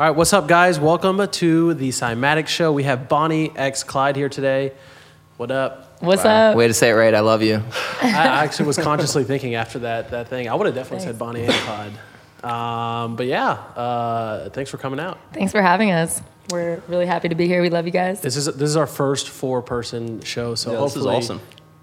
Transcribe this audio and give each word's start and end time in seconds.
All 0.00 0.06
right, 0.06 0.16
what's 0.16 0.32
up, 0.32 0.48
guys? 0.48 0.80
Welcome 0.80 1.28
to 1.28 1.74
the 1.74 1.90
Cymatics 1.90 2.46
Show. 2.48 2.72
We 2.72 2.84
have 2.84 3.06
Bonnie 3.06 3.52
X 3.54 3.82
Clyde 3.82 4.16
here 4.16 4.30
today. 4.30 4.72
What 5.36 5.50
up? 5.50 6.00
What's 6.02 6.24
up? 6.24 6.56
Way 6.56 6.68
to 6.68 6.72
say 6.72 6.88
it 6.88 6.94
right. 6.94 7.14
I 7.14 7.20
love 7.20 7.42
you. 7.42 7.62
I 8.00 8.08
I 8.08 8.44
actually 8.44 8.66
was 8.66 8.78
consciously 8.78 9.24
thinking 9.24 9.56
after 9.56 9.80
that 9.80 10.10
that 10.12 10.28
thing. 10.28 10.48
I 10.48 10.54
would 10.54 10.64
have 10.64 10.74
definitely 10.74 11.04
said 11.04 11.18
Bonnie 11.18 11.44
and 11.44 11.52
Clyde. 11.52 11.92
Um, 12.42 13.16
but 13.16 13.26
yeah, 13.26 13.50
uh, 13.50 14.48
thanks 14.48 14.70
for 14.70 14.78
coming 14.78 15.00
out. 15.00 15.18
Thanks 15.34 15.52
for 15.52 15.60
having 15.60 15.90
us. 15.90 16.22
We're 16.48 16.82
really 16.88 17.04
happy 17.04 17.28
to 17.28 17.34
be 17.34 17.46
here. 17.46 17.60
We 17.60 17.68
love 17.68 17.84
you 17.84 17.92
guys. 17.92 18.22
This 18.22 18.36
is 18.38 18.46
this 18.46 18.70
is 18.70 18.76
our 18.76 18.86
first 18.86 19.28
four 19.28 19.60
person 19.60 20.22
show, 20.22 20.54
so 20.54 20.72
Yeah, 20.72 20.80
this 20.80 20.96
is 20.96 21.04
awesome. 21.04 21.42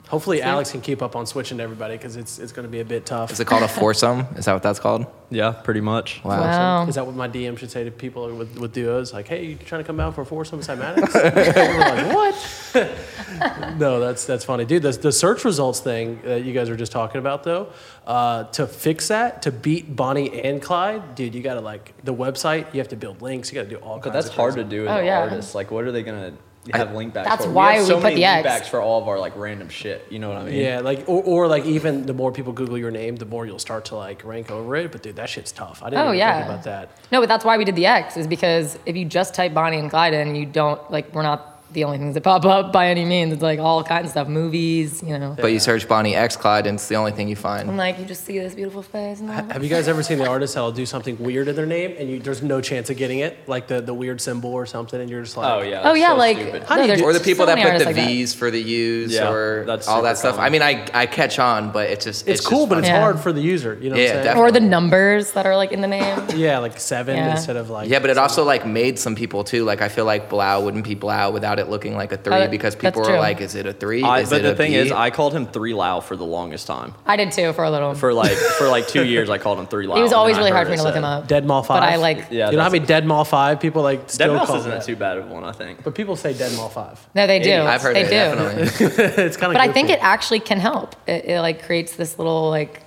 Hopefully 0.09 0.41
Alex 0.41 0.71
can 0.71 0.81
keep 0.81 1.01
up 1.01 1.15
on 1.15 1.25
switching 1.25 1.57
to 1.57 1.63
everybody 1.63 1.95
because 1.97 2.15
it's 2.15 2.39
it's 2.39 2.51
going 2.51 2.65
to 2.65 2.71
be 2.71 2.79
a 2.79 2.85
bit 2.85 3.05
tough. 3.05 3.31
Is 3.31 3.39
it 3.39 3.45
called 3.47 3.63
a 3.63 3.67
foursome? 3.67 4.21
Is 4.37 4.45
that 4.45 4.53
what 4.53 4.63
that's 4.63 4.79
called? 4.79 5.05
Yeah, 5.29 5.51
pretty 5.51 5.81
much. 5.81 6.23
Wow. 6.23 6.39
Wow. 6.39 6.87
Is 6.87 6.95
that 6.95 7.05
what 7.05 7.13
my 7.15 7.27
DM 7.27 7.57
should 7.57 7.69
say 7.69 7.83
to 7.83 7.91
people 7.91 8.33
with, 8.33 8.57
with 8.57 8.71
duos? 8.73 9.11
Like, 9.13 9.27
hey, 9.27 9.43
you 9.45 9.55
trying 9.57 9.81
to 9.83 9.85
come 9.87 9.99
out 9.99 10.15
for 10.15 10.21
a 10.21 10.25
foursome 10.25 10.61
cymatics? 10.61 11.13
We're 11.13 11.79
like, 11.79 12.15
what? 12.15 13.75
no, 13.77 13.99
that's 13.99 14.25
that's 14.25 14.45
funny, 14.45 14.63
dude. 14.65 14.83
The, 14.83 14.91
the 14.91 15.11
search 15.11 15.43
results 15.43 15.79
thing 15.81 16.21
that 16.23 16.43
you 16.43 16.53
guys 16.53 16.69
were 16.69 16.75
just 16.77 16.91
talking 16.93 17.19
about, 17.19 17.43
though, 17.43 17.67
uh, 18.05 18.45
to 18.45 18.67
fix 18.67 19.09
that, 19.09 19.41
to 19.41 19.51
beat 19.51 19.95
Bonnie 19.95 20.41
and 20.41 20.61
Clyde, 20.61 21.15
dude, 21.15 21.35
you 21.35 21.41
got 21.41 21.55
to 21.55 21.61
like 21.61 21.93
the 22.03 22.13
website. 22.13 22.73
You 22.73 22.79
have 22.79 22.87
to 22.89 22.95
build 22.95 23.21
links. 23.21 23.51
You 23.51 23.55
got 23.55 23.63
to 23.69 23.75
do 23.75 23.77
all. 23.77 23.97
But 23.97 24.05
kinds 24.11 24.13
that's 24.13 24.27
of 24.29 24.35
hard 24.35 24.53
to 24.55 24.61
crazy- 24.61 24.69
do 24.69 24.87
as 24.87 24.95
Oh, 24.95 24.99
an 24.99 25.05
yeah. 25.05 25.19
artist. 25.19 25.55
Like, 25.55 25.71
what 25.71 25.83
are 25.83 25.91
they 25.91 26.03
gonna 26.03 26.33
have 26.73 26.93
link 26.93 27.13
backs? 27.13 27.29
That's 27.29 27.45
for? 27.45 27.51
why 27.51 27.73
we, 27.73 27.77
have 27.79 27.87
we 27.87 27.93
put 27.95 28.03
many 28.03 28.15
the 28.15 28.21
link 28.21 28.37
X. 28.37 28.43
backs 28.43 28.67
for 28.67 28.81
all 28.81 29.01
of 29.01 29.07
our 29.07 29.19
like 29.19 29.35
random 29.35 29.69
shit. 29.69 30.05
You 30.09 30.19
know 30.19 30.29
what 30.29 30.37
I 30.39 30.45
mean? 30.45 30.55
Yeah, 30.55 30.79
like 30.81 31.07
or, 31.07 31.23
or 31.23 31.47
like 31.47 31.65
even 31.65 32.05
the 32.05 32.13
more 32.13 32.31
people 32.31 32.53
Google 32.53 32.77
your 32.77 32.91
name, 32.91 33.15
the 33.15 33.25
more 33.25 33.45
you'll 33.45 33.59
start 33.59 33.85
to 33.85 33.95
like 33.95 34.23
rank 34.23 34.51
over 34.51 34.75
it. 34.75 34.91
But 34.91 35.03
dude, 35.03 35.15
that 35.17 35.29
shit's 35.29 35.51
tough. 35.51 35.81
I 35.83 35.89
didn't 35.89 36.05
Oh, 36.05 36.07
even 36.09 36.19
yeah. 36.19 36.37
think 36.39 36.49
about 36.51 36.63
that. 36.65 36.89
No, 37.11 37.19
but 37.21 37.27
that's 37.29 37.45
why 37.45 37.57
we 37.57 37.65
did 37.65 37.75
the 37.75 37.85
X, 37.85 38.17
is 38.17 38.27
because 38.27 38.77
if 38.85 38.95
you 38.95 39.05
just 39.05 39.33
type 39.33 39.53
Bonnie 39.53 39.77
and 39.79 39.89
Clyde 39.89 40.13
in, 40.13 40.35
you 40.35 40.45
don't, 40.45 40.79
like, 40.91 41.13
we're 41.13 41.23
not 41.23 41.56
the 41.73 41.83
only 41.83 41.97
things 41.97 42.13
that 42.13 42.21
pop 42.23 42.45
up 42.45 42.71
by 42.71 42.87
any 42.87 43.03
means. 43.05 43.33
It's 43.33 43.41
like 43.41 43.59
all 43.59 43.83
kinds 43.83 44.05
of 44.05 44.11
stuff, 44.11 44.27
movies, 44.27 45.03
you 45.03 45.17
know. 45.17 45.35
But 45.39 45.47
you 45.47 45.59
search 45.59 45.87
Bonnie 45.87 46.15
X 46.15 46.35
Clyde, 46.37 46.65
and 46.67 46.75
it's 46.75 46.87
the 46.87 46.95
only 46.95 47.11
thing 47.11 47.27
you 47.27 47.33
And 47.35 47.39
find. 47.39 47.77
like, 47.77 47.99
you 47.99 48.05
just 48.05 48.23
see 48.25 48.39
this 48.39 48.55
beautiful 48.55 48.81
face. 48.81 49.19
And 49.19 49.29
all. 49.29 49.35
Have 49.43 49.63
you 49.63 49.69
guys 49.69 49.87
ever 49.87 50.01
seen 50.03 50.17
the 50.17 50.27
artist 50.27 50.53
that'll 50.55 50.71
do 50.71 50.85
something 50.85 51.17
weird 51.19 51.47
in 51.47 51.55
their 51.55 51.65
name 51.65 51.95
and 51.99 52.09
you, 52.09 52.19
there's 52.19 52.41
no 52.41 52.61
chance 52.61 52.89
of 52.89 52.97
getting 52.97 53.19
it, 53.19 53.37
like 53.47 53.67
the, 53.67 53.81
the 53.81 53.93
weird 53.93 54.21
symbol 54.21 54.51
or 54.53 54.65
something, 54.65 54.99
and 54.99 55.09
you're 55.09 55.23
just 55.23 55.37
like, 55.37 55.51
Oh 55.51 55.61
yeah. 55.61 55.81
Oh, 55.83 55.93
yeah, 55.93 56.09
so 56.11 56.15
like, 56.17 56.37
stupid. 56.37 56.63
How 56.63 56.75
do 56.75 56.81
you 56.81 56.87
there's 56.87 56.99
do- 57.01 57.05
Or 57.05 57.13
the 57.13 57.19
people 57.19 57.43
so 57.43 57.47
that 57.47 57.55
many 57.55 57.63
put 57.71 57.79
the 57.79 57.85
artists 57.85 57.85
like 57.87 57.95
that. 57.95 58.07
V's 58.07 58.33
for 58.33 58.51
the 58.51 58.61
U's, 58.61 59.13
Yeah, 59.13 59.29
or 59.31 59.65
that's 59.65 59.87
all 59.87 59.97
super 59.97 60.07
that 60.09 60.17
stuff. 60.17 60.35
common. 60.35 60.45
I 60.47 60.49
mean, 60.49 60.61
I, 60.61 60.87
I 61.01 61.05
catch 61.05 61.37
on, 61.39 61.71
but 61.71 61.89
it's 61.89 62.05
just 62.05 62.27
It's, 62.27 62.39
just 62.39 62.49
cool, 62.49 62.67
but 62.67 62.77
it's 62.79 62.87
Yeah. 62.87 62.99
hard 63.01 63.19
for 63.19 63.31
the 63.33 63.41
user. 63.41 63.77
You 63.81 63.89
know 63.89 63.95
Yeah, 63.97 64.07
what 64.09 64.17
I'm 64.17 64.23
saying? 64.23 64.37
Or 64.37 64.51
the 64.51 64.59
numbers 64.59 65.31
that 65.33 65.45
are 65.45 65.55
like 65.55 65.71
in 65.71 65.81
the 65.81 65.87
name. 65.87 66.17
Yeah, 66.37 66.59
like 66.59 66.79
seven 66.79 67.15
Yeah. 67.17 67.31
instead 67.31 67.55
of 67.55 67.69
like. 67.69 67.89
Yeah, 67.89 67.99
but 67.99 68.09
it 68.09 68.17
also 68.17 68.43
like 68.43 68.65
made 68.65 68.99
some 68.99 69.15
people 69.15 69.43
too. 69.43 69.63
Like 69.63 69.81
I 69.81 69.89
feel 69.89 70.05
like 70.05 70.29
Blau 70.29 70.61
wouldn't 70.61 70.83
be 70.85 70.93
Blau 70.93 71.31
without 71.31 71.56
it 71.59 71.69
looking 71.69 71.95
like 71.95 72.11
a 72.11 72.17
three 72.17 72.31
that- 72.35 72.51
because 72.51 72.75
that's 72.75 72.83
people 72.85 73.01
were 73.01 73.09
true. 73.09 73.17
like, 73.19 73.41
"Is 73.41 73.55
it 73.55 73.65
a 73.65 73.73
three? 73.73 74.03
I, 74.03 74.19
is 74.21 74.29
but 74.29 74.39
it 74.39 74.43
the 74.43 74.51
a 74.51 74.55
thing 74.55 74.71
B?" 74.71 74.77
is, 74.77 74.91
I 74.91 75.09
called 75.09 75.33
him 75.33 75.45
Three 75.47 75.73
Lao 75.73 75.99
for 75.99 76.15
the 76.15 76.25
longest 76.25 76.67
time. 76.67 76.93
I 77.05 77.15
did 77.15 77.31
too 77.31 77.53
for 77.53 77.63
a 77.63 77.71
little. 77.71 77.93
For 77.95 78.13
like 78.13 78.31
for 78.31 78.67
like 78.67 78.87
two 78.87 79.05
years, 79.13 79.29
I 79.29 79.37
called 79.37 79.59
him 79.59 79.67
Three 79.67 79.87
Lao. 79.87 79.95
it 79.97 80.01
was 80.01 80.11
and 80.11 80.17
always 80.19 80.35
I 80.35 80.39
really 80.39 80.51
hard 80.51 80.67
heard 80.67 80.67
for 80.67 80.71
me 80.71 80.75
it 80.75 80.77
to 80.77 80.83
look 80.83 80.93
said- 80.93 80.99
him 80.99 81.03
up. 81.05 81.27
Dead 81.27 81.45
Mall 81.45 81.63
Five. 81.63 81.81
But 81.81 81.89
I 81.89 81.95
like, 81.97 82.17
Yeah, 82.29 82.49
you 82.51 82.57
know 82.57 82.63
how 82.63 82.69
that's- 82.69 82.71
many 82.73 82.85
Dead 82.85 83.05
Mall 83.05 83.25
Five 83.25 83.59
people 83.59 83.81
like 83.83 84.01
Dead 84.01 84.11
still 84.11 84.33
Mouse 84.35 84.47
call 84.47 84.55
isn't 84.57 84.71
that? 84.71 84.83
too 84.85 84.95
bad 84.95 85.17
of 85.17 85.29
one, 85.29 85.43
I 85.43 85.51
think. 85.51 85.83
But 85.83 85.95
people 85.95 86.15
say 86.15 86.33
Dead 86.33 86.53
Mall 86.55 86.69
Five. 86.69 87.05
no, 87.15 87.27
they 87.27 87.39
do. 87.39 87.53
I've 87.61 87.81
heard 87.81 87.95
they 87.95 88.01
it 88.01 88.05
do. 88.05 88.09
definitely. 88.11 89.23
it's 89.25 89.37
kind 89.37 89.51
of. 89.51 89.55
But 89.57 89.61
I 89.61 89.71
think 89.71 89.89
it 89.89 89.99
actually 90.01 90.39
can 90.39 90.59
help. 90.59 90.95
It, 91.07 91.25
it 91.25 91.41
like 91.41 91.63
creates 91.63 91.95
this 91.95 92.17
little 92.17 92.49
like 92.49 92.83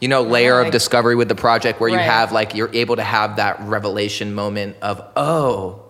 you 0.00 0.08
know, 0.08 0.22
layer 0.22 0.58
of 0.58 0.64
Like- 0.66 0.72
discovery 0.72 1.14
with 1.14 1.28
the 1.28 1.34
project 1.34 1.80
where 1.80 1.88
you 1.88 1.96
Right. 1.96 2.02
have 2.04 2.30
like 2.32 2.54
you're 2.54 2.68
able 2.74 2.96
to 2.96 3.02
have 3.02 3.36
that 3.36 3.60
revelation 3.60 4.34
moment 4.34 4.76
of 4.82 5.00
oh, 5.16 5.80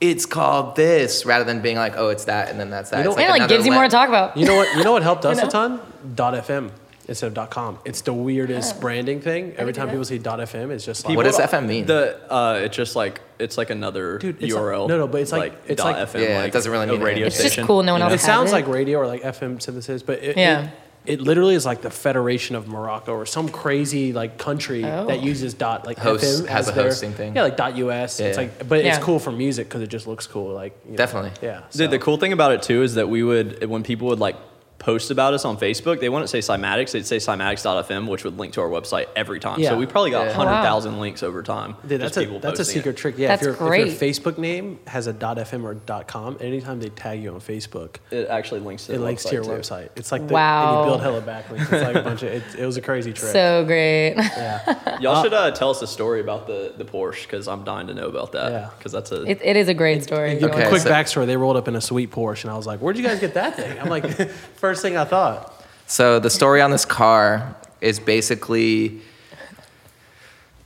it's 0.00 0.24
called 0.26 0.76
this, 0.76 1.24
rather 1.26 1.44
than 1.44 1.60
being 1.60 1.76
like 1.76 1.94
oh, 1.96 2.08
it's 2.08 2.24
that, 2.24 2.48
and 2.50 2.58
then 2.58 2.70
that's 2.70 2.90
that. 2.90 2.98
You 2.98 3.04
know- 3.04 3.10
It's 3.10 3.20
and 3.20 3.28
it 3.36 3.40
like 3.40 3.48
gives 3.48 3.66
you 3.66 3.72
more 3.72 3.82
to 3.82 3.88
talk 3.88 4.08
about. 4.08 4.36
You 4.36 4.46
know 4.46 4.56
what? 4.56 4.76
You 4.76 4.84
know 4.84 4.92
what 4.92 5.02
helped 5.02 5.24
us 5.26 5.36
You 5.36 5.42
know? 5.42 5.48
a 5.48 5.52
ton? 5.52 5.80
Dot 6.14 6.34
.fm 6.34 6.70
instead 7.08 7.26
of 7.26 7.34
dot 7.34 7.50
.com. 7.50 7.78
It's 7.84 8.00
the 8.02 8.12
weirdest 8.14 8.76
Oh. 8.76 8.80
branding 8.84 9.20
thing. 9.20 9.54
Every 9.58 9.72
time 9.72 9.86
that. 9.86 9.92
people 9.92 10.04
see 10.04 10.18
dot 10.18 10.38
.fm, 10.38 10.70
it's 10.70 10.84
just 10.84 11.04
like 11.04 11.16
What 11.16 11.24
does 11.24 11.38
FM 11.38 11.66
mean? 11.66 11.84
The 11.86 12.18
uh, 12.32 12.60
it's 12.64 12.76
just 12.76 12.96
like 12.96 13.20
it's 13.38 13.58
like 13.58 13.70
another 13.70 14.18
Dude, 14.18 14.42
it's 14.42 14.54
URL. 14.54 14.80
like- 14.82 14.88
no, 14.88 14.98
no, 14.98 15.06
but 15.08 15.20
it's 15.20 15.32
like- 15.32 15.54
it's 15.66 15.82
dot 15.82 15.96
like- 15.96 16.08
FM, 16.08 16.20
Yeah, 16.22 16.38
it 16.38 16.42
like 16.44 16.52
doesn't 16.52 16.70
really 16.72 16.84
a 16.88 16.92
mean 16.92 17.00
radio 17.02 17.26
anything. 17.26 17.46
It's 17.46 17.54
just 17.56 17.66
cool, 17.66 17.82
no 17.82 17.92
one 17.92 18.00
you 18.00 18.04
else? 18.06 18.14
It 18.14 18.20
sounds 18.24 18.50
it. 18.50 18.54
like 18.54 18.68
radio 18.68 18.98
or 19.00 19.06
like 19.06 19.22
FM 19.22 19.60
synthesis, 19.60 20.02
but 20.02 20.22
it, 20.22 20.36
Yeah. 20.36 20.64
it, 20.66 20.70
it 21.06 21.20
literally 21.20 21.54
is 21.54 21.64
like 21.64 21.80
the 21.80 21.90
Federation 21.90 22.54
of 22.56 22.68
Morocco 22.68 23.12
or 23.12 23.24
some 23.26 23.48
crazy 23.48 24.12
like 24.12 24.36
country 24.38 24.84
Oh. 24.84 25.06
that 25.06 25.22
uses 25.22 25.54
dot 25.54 25.86
like 25.86 25.98
Hosts- 25.98 26.42
FM 26.42 26.46
has 26.48 26.66
as 26.66 26.68
a 26.68 26.72
their- 26.76 26.84
hosting 26.84 27.12
thing. 27.12 27.34
Yeah, 27.34 27.42
like 27.42 27.56
dot 27.56 27.76
US. 27.78 28.20
It's 28.20 28.36
Yeah. 28.36 28.42
like, 28.42 28.68
but 28.68 28.80
it's 28.84 28.98
cool 28.98 29.18
for 29.18 29.32
music 29.32 29.68
because 29.68 29.82
it 29.82 29.88
just 29.88 30.06
looks 30.06 30.26
cool. 30.26 30.52
Like 30.52 30.74
you 30.84 30.92
know. 30.92 30.96
Definitely. 30.98 31.32
Yeah. 31.42 31.62
Dude, 31.72 31.90
the 31.90 31.96
so- 31.96 32.02
cool 32.02 32.16
thing 32.18 32.32
about 32.32 32.52
it 32.52 32.62
too 32.62 32.82
is 32.82 32.94
that 32.94 33.08
we 33.08 33.22
would, 33.22 33.64
when 33.68 33.82
people 33.82 34.08
would 34.08 34.20
like 34.20 34.36
post 34.80 35.10
about 35.12 35.32
us 35.34 35.44
on 35.44 35.56
Facebook, 35.56 36.00
they 36.00 36.08
wouldn't 36.08 36.30
say 36.30 36.38
Cymatics, 36.40 36.90
they'd 36.92 37.06
say 37.06 37.18
Cymatics.fm, 37.18 38.08
which 38.08 38.24
would 38.24 38.36
link 38.38 38.54
to 38.54 38.60
our 38.62 38.68
website 38.68 39.06
every 39.14 39.38
time. 39.38 39.60
Yeah. 39.60 39.68
So 39.70 39.78
we 39.78 39.86
probably 39.86 40.10
got 40.10 40.22
Yeah. 40.26 40.36
100,000 40.36 40.98
links 40.98 41.22
over 41.22 41.42
time. 41.42 41.76
Dude, 41.86 42.00
that's 42.00 42.16
a 42.16 42.24
that's 42.24 42.34
a 42.34 42.40
posting 42.40 42.62
it. 42.62 42.64
secret 42.66 42.96
trick. 42.96 43.14
Yeah, 43.18 43.28
That's 43.28 43.42
if, 43.42 43.46
your, 43.46 43.54
great. 43.68 43.86
if 43.88 44.00
your 44.02 44.10
Facebook 44.10 44.38
name 44.38 44.80
has 44.86 45.06
a 45.06 45.12
.fm 45.12 45.64
or 45.64 46.02
.com, 46.04 46.36
anytime 46.40 46.80
they 46.80 46.88
tag 46.88 47.22
you 47.22 47.32
on 47.32 47.40
Facebook, 47.40 47.96
It 48.10 48.28
actually 48.28 48.60
links 48.60 48.86
to 48.86 48.94
it 48.94 48.98
links 49.00 49.22
to 49.24 49.34
your 49.34 49.44
too. 49.44 49.50
website. 49.50 49.90
It's 49.96 50.10
like 50.10 50.26
the, 50.26 50.32
Wow. 50.34 50.70
and 50.70 50.78
you 50.80 50.90
build 50.90 51.02
hella 51.02 51.20
backlinks. 51.22 51.72
It's 51.72 51.84
like 51.84 51.96
a 51.96 52.02
bunch 52.02 52.22
of. 52.22 52.30
It, 52.30 52.42
it 52.58 52.64
was 52.66 52.76
a 52.78 52.82
crazy 52.82 53.12
trick. 53.12 53.32
so 53.32 53.64
great. 53.66 54.14
yeah. 54.16 54.98
Y'all 55.00 55.22
should 55.22 55.34
uh, 55.34 55.50
tell 55.50 55.68
us 55.70 55.82
a 55.82 55.86
story 55.86 56.20
about 56.20 56.46
the, 56.46 56.72
the 56.78 56.84
Porsche 56.86 57.22
because 57.24 57.48
I'm 57.48 57.64
dying 57.64 57.86
to 57.88 57.94
know 57.94 58.08
about 58.08 58.32
that. 58.32 58.50
Yeah. 58.50 58.70
Because 58.78 58.92
that's 58.92 59.12
a. 59.12 59.24
It, 59.24 59.40
it 59.44 59.56
is 59.56 59.68
a 59.68 59.74
great 59.74 60.02
story. 60.02 60.30
And 60.30 60.40
give 60.40 60.50
Okay, 60.50 60.62
a 60.64 60.68
quick 60.68 60.80
so- 60.82 60.90
backstory. 60.90 61.26
They 61.26 61.36
rolled 61.36 61.56
up 61.58 61.68
in 61.68 61.76
a 61.76 61.80
sweet 61.82 62.10
Porsche, 62.10 62.44
and 62.44 62.50
I 62.52 62.56
was 62.56 62.66
like, 62.66 62.80
"Where'd 62.80 62.96
you 62.96 63.02
guys 63.04 63.20
get 63.20 63.34
that 63.34 63.56
thing?" 63.56 63.78
I'm 63.78 63.88
like, 63.88 64.08
first 64.54 64.69
thing 64.74 64.96
I 64.96 65.04
thought. 65.04 65.64
So 65.86 66.20
the 66.20 66.30
story 66.30 66.60
on 66.60 66.70
this 66.70 66.84
car 66.84 67.56
is 67.80 67.98
basically, 67.98 69.00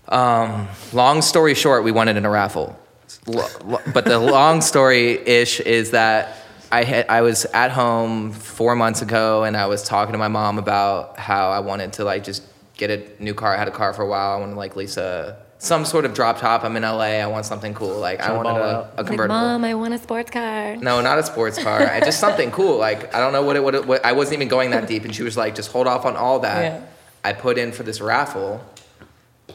um, 0.08 0.68
long 0.92 1.22
story 1.22 1.54
short, 1.54 1.84
we 1.84 1.92
won 1.92 2.08
it 2.08 2.16
in 2.16 2.24
a 2.24 2.30
raffle. 2.30 2.78
But 3.26 4.04
the 4.04 4.18
long 4.18 4.60
story 4.60 5.12
ish 5.26 5.60
is 5.60 5.92
that 5.92 6.36
I 6.70 6.84
had, 6.84 7.06
I 7.08 7.22
was 7.22 7.44
at 7.46 7.70
home 7.70 8.32
four 8.32 8.74
months 8.74 9.00
ago 9.00 9.44
and 9.44 9.56
I 9.56 9.66
was 9.66 9.82
talking 9.82 10.12
to 10.12 10.18
my 10.18 10.28
mom 10.28 10.58
about 10.58 11.18
how 11.18 11.50
I 11.50 11.60
wanted 11.60 11.94
to 11.94 12.04
like 12.04 12.24
just 12.24 12.42
get 12.76 12.90
a 12.90 13.22
new 13.22 13.32
car. 13.32 13.54
I 13.54 13.58
had 13.58 13.68
a 13.68 13.70
car 13.70 13.92
for 13.92 14.02
a 14.02 14.08
while. 14.08 14.36
I 14.36 14.40
wanted 14.40 14.56
like 14.56 14.74
lease 14.76 14.96
a 14.96 15.43
some 15.64 15.84
sort 15.84 16.04
of 16.04 16.12
drop 16.14 16.38
top. 16.38 16.62
I'm 16.64 16.76
in 16.76 16.82
LA. 16.82 17.20
I 17.22 17.26
want 17.26 17.46
something 17.46 17.72
cool. 17.74 17.98
Like 17.98 18.20
I 18.20 18.26
Trying 18.26 18.36
wanted 18.36 18.50
ball 18.50 18.58
a, 18.58 18.74
out. 18.74 18.92
a 18.92 18.96
Like, 18.98 19.06
convertible. 19.06 19.34
Mom, 19.34 19.64
I 19.64 19.74
want 19.74 19.94
a 19.94 19.98
sports 19.98 20.30
car. 20.30 20.76
No, 20.76 21.00
not 21.00 21.18
a 21.18 21.22
sports 21.22 21.62
car. 21.62 21.80
I- 21.80 22.00
just 22.00 22.20
something 22.20 22.50
cool. 22.58 22.76
Like 22.78 23.14
I 23.14 23.18
don't 23.18 23.32
know 23.32 23.42
what 23.42 23.56
it 23.56 23.64
what, 23.64 23.74
it, 23.74 23.86
what 23.86 24.04
I 24.04 24.12
wasn't 24.12 24.34
even 24.34 24.48
going 24.48 24.70
that 24.70 24.86
deep, 24.86 25.04
and 25.04 25.14
she 25.14 25.22
was 25.22 25.36
like, 25.36 25.54
"Just 25.54 25.72
hold 25.72 25.86
off 25.86 26.04
on 26.04 26.16
all 26.16 26.40
that." 26.40 26.62
Yeah. 26.62 26.86
I 27.24 27.32
put 27.32 27.56
in 27.58 27.72
for 27.72 27.82
this 27.82 28.00
raffle. 28.02 28.62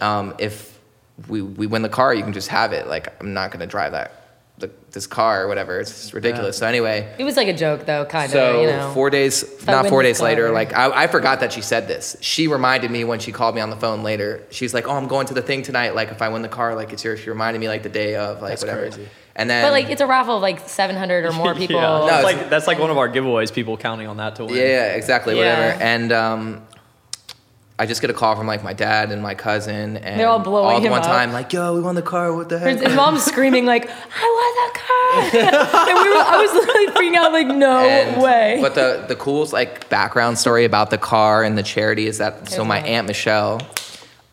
Um, 0.02 0.34
if 0.40 0.80
we 1.28 1.42
we 1.42 1.68
win 1.68 1.82
the 1.84 1.90
car, 1.90 2.14
you 2.14 2.24
can 2.24 2.34
just 2.34 2.48
have 2.50 2.74
it. 2.74 2.88
Like 2.88 3.20
I'm 3.22 3.34
not 3.34 3.52
gonna 3.52 3.68
drive 3.68 3.92
that 3.92 4.19
the, 4.60 4.70
this 4.92 5.08
car 5.08 5.44
or 5.44 5.48
whatever. 5.48 5.80
It's 5.80 5.90
just 5.92 6.14
ridiculous. 6.14 6.58
So 6.58 6.68
anyway, 6.68 7.14
It 7.18 7.24
was 7.24 7.36
like 7.38 7.48
a 7.48 7.54
joke 7.54 7.86
though, 7.86 8.06
kind 8.06 8.26
of. 8.26 8.32
so 8.32 8.62
you 8.62 8.68
know. 8.68 8.92
four 8.94 9.10
days, 9.10 9.44
I 9.68 9.72
not 9.72 9.88
four 9.88 10.04
this 10.04 10.18
days 10.18 10.22
later, 10.22 10.46
car. 10.46 10.54
like 10.54 10.74
I, 10.74 11.04
I 11.04 11.08
forgot 11.08 11.40
that 11.40 11.54
she 11.54 11.62
said 11.62 11.88
this. 11.88 12.16
She 12.22 12.48
reminded 12.48 12.92
me 12.92 13.04
when 13.04 13.20
she 13.20 13.32
called 13.32 13.56
me 13.56 13.62
on 13.62 13.70
the 13.70 13.76
phone 13.78 14.04
later. 14.04 14.44
She's 14.52 14.74
like, 14.74 14.88
"Oh, 14.88 14.92
I'm 14.96 15.08
going 15.08 15.28
to 15.28 15.34
the 15.34 15.42
thing 15.42 15.62
tonight. 15.64 15.96
Like 15.96 16.10
if 16.10 16.22
I 16.22 16.30
win 16.30 16.42
the 16.42 16.50
car, 16.50 16.76
like 16.76 16.92
it's 16.94 17.04
yours." 17.04 17.20
She 17.20 17.30
reminded 17.30 17.60
me 17.60 17.68
like 17.68 17.84
the 17.84 17.90
day 17.90 18.16
of, 18.16 18.42
like 18.42 18.52
That's 18.52 18.64
whatever. 18.64 18.82
crazy. 18.82 19.08
And 19.36 19.50
then 19.50 19.64
but 19.64 19.72
like 19.72 19.90
it's 19.90 20.02
a 20.02 20.08
raffle 20.08 20.36
of 20.36 20.42
like 20.42 20.68
700 20.68 21.24
or 21.26 21.32
more 21.32 21.56
people. 21.62 21.78
Yeah, 21.78 21.82
No, 21.82 22.06
that's 22.08 22.24
it's- 22.28 22.42
like 22.42 22.50
that's 22.50 22.68
like 22.68 22.80
one 22.80 22.90
of 22.92 22.98
our 22.98 23.08
giveaways. 23.08 23.54
People 23.54 23.78
counting 23.78 24.08
on 24.08 24.18
that 24.18 24.36
to 24.36 24.46
win. 24.46 24.56
Yeah, 24.56 24.64
yeah, 24.64 24.86
exactly, 24.96 25.38
Yeah. 25.38 25.56
whatever. 25.58 25.82
And 25.84 26.12
um, 26.12 26.62
I 27.80 27.86
just 27.86 28.02
get 28.02 28.10
a 28.10 28.14
call 28.14 28.36
from 28.36 28.46
like 28.46 28.62
my 28.62 28.74
dad 28.74 29.12
and 29.12 29.24
my 29.24 29.34
cousin, 29.36 29.96
and 29.98 30.20
They're 30.20 30.28
all 30.28 30.38
blowing 30.40 30.66
all 30.72 30.78
at 30.78 30.84
him 30.84 30.92
one 30.92 31.00
up. 31.00 31.08
time, 31.08 31.32
like, 31.32 31.54
"Yo, 31.54 31.74
we 31.74 31.80
won 31.82 31.96
the 31.96 32.02
car. 32.02 32.34
What 32.36 32.50
the 32.50 32.60
heck?" 32.60 32.74
His, 32.78 32.88
his 32.88 32.96
mom's 32.96 33.24
screaming 33.24 33.66
like, 33.66 33.90
"I 33.90 33.94
want 34.38 34.74
the 34.74 34.80
car!" 34.80 35.42
and 35.90 35.98
we 36.04 36.10
were, 36.10 36.16
I 36.18 36.38
was 36.46 36.54
literally 36.54 36.88
freaking 36.88 37.16
out 37.16 37.32
like, 37.32 37.48
"No 37.48 37.78
And- 37.80 38.22
way!" 38.22 38.60
But 38.62 38.76
the 38.76 39.06
the 39.08 39.16
coolest 39.16 39.54
like 39.54 39.88
background 39.90 40.38
story 40.38 40.66
about 40.66 40.90
the 40.90 40.98
car 40.98 41.44
and 41.44 41.58
the 41.58 41.64
charity 41.64 42.06
is 42.06 42.18
that 42.18 42.50
so 42.50 42.66
my 42.66 42.80
aunt 42.82 43.08
Michelle, 43.08 43.62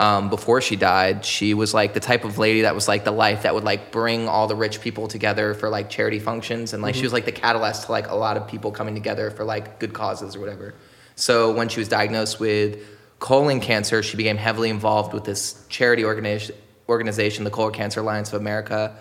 um, 0.01 0.29
before 0.29 0.61
she 0.61 0.75
died, 0.75 1.25
she 1.25 1.55
was 1.55 1.73
like 1.73 1.95
the 1.95 2.01
type 2.01 2.25
of 2.25 2.39
lady 2.39 2.63
that 2.63 2.75
was 2.75 2.89
like 2.89 3.05
the 3.05 3.13
life 3.13 3.43
that 3.45 3.55
would 3.55 3.65
like 3.65 3.93
bring 3.93 4.29
all 4.29 4.49
the 4.49 4.57
rich 4.57 4.81
people 4.81 5.07
together 5.07 5.55
for 5.55 5.69
like 5.71 5.89
charity 5.89 6.19
functions 6.19 6.73
and 6.75 6.83
like 6.83 6.95
she 6.97 7.05
was 7.05 7.13
like 7.13 7.25
the 7.27 7.33
catalyst 7.33 7.85
to 7.87 7.93
like 7.93 8.11
a 8.11 8.15
lot 8.17 8.37
of 8.37 8.49
people 8.49 8.73
coming 8.73 8.95
together 8.95 9.31
for 9.31 9.45
like 9.45 9.79
good 9.79 9.93
causes 9.95 10.35
or 10.35 10.41
whatever. 10.41 10.75
So 11.15 11.53
when 11.53 11.69
she 11.69 11.79
was 11.81 11.89
diagnosed 11.89 12.41
with 12.41 12.79
colon 13.19 13.61
cancer, 13.61 14.03
she 14.03 14.17
became 14.17 14.37
heavily 14.37 14.71
involved 14.71 15.13
with 15.15 15.25
this 15.25 15.65
charity 15.69 16.05
organization, 16.05 16.55
organization, 16.89 17.45
the 17.45 17.51
Colon 17.51 17.73
Cancer 17.73 18.01
Alliance 18.01 18.33
of 18.33 18.41
America, 18.41 18.95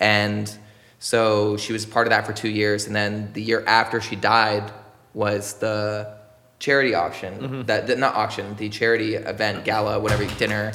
and 0.00 0.56
so 0.98 1.56
she 1.56 1.72
was 1.72 1.84
part 1.84 2.06
of 2.06 2.10
that 2.10 2.24
for 2.26 2.32
two 2.32 2.48
years. 2.48 2.86
And 2.86 2.94
then 2.96 3.32
the 3.32 3.42
year 3.42 3.62
after 3.66 4.00
she 4.00 4.16
died 4.16 4.72
was 5.12 5.54
the 5.54 6.16
charity 6.58 6.94
auction, 6.94 7.66
that, 7.66 7.86
that- 7.88 7.98
not 7.98 8.14
auction, 8.14 8.56
the 8.56 8.68
charity 8.68 9.14
event, 9.16 9.64
gala, 9.64 9.98
whatever, 10.00 10.24
dinner. 10.38 10.72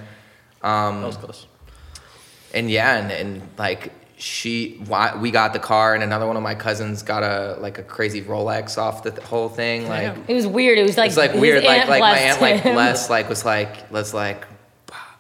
Um, 0.62 1.02
That 1.02 1.08
was 1.08 1.18
close. 1.18 1.48
and 2.54 2.70
yeah, 2.70 2.98
and, 2.98 3.12
and 3.12 3.42
like 3.58 3.92
she, 4.20 4.76
why- 4.86 5.16
we 5.16 5.32
got 5.32 5.54
the 5.54 5.60
car, 5.60 5.96
and 5.96 6.04
another 6.04 6.28
one 6.28 6.36
of 6.36 6.44
my 6.44 6.54
cousins 6.54 7.02
got 7.04 7.24
a 7.24 7.58
like 7.60 7.78
a 7.80 7.84
crazy 7.84 8.22
Rolex 8.22 8.78
off 8.78 9.02
the 9.02 9.12
th- 9.12 9.24
whole 9.24 9.48
thing. 9.50 9.88
Like 9.88 10.14
It 10.28 10.34
was 10.34 10.46
weird. 10.46 10.78
It 10.78 10.84
was 10.84 10.98
like 10.98 11.08
it's 11.08 11.18
like 11.18 11.34
weird. 11.34 11.64
Like 11.64 11.88
like 11.88 12.02
my 12.02 12.18
aunt 12.20 12.42
like 12.42 12.62
him. 12.62 12.76
blessed 12.76 13.10
like 13.10 13.30
was 13.30 13.46
like 13.46 13.90
let's 13.92 14.14
like. 14.14 14.46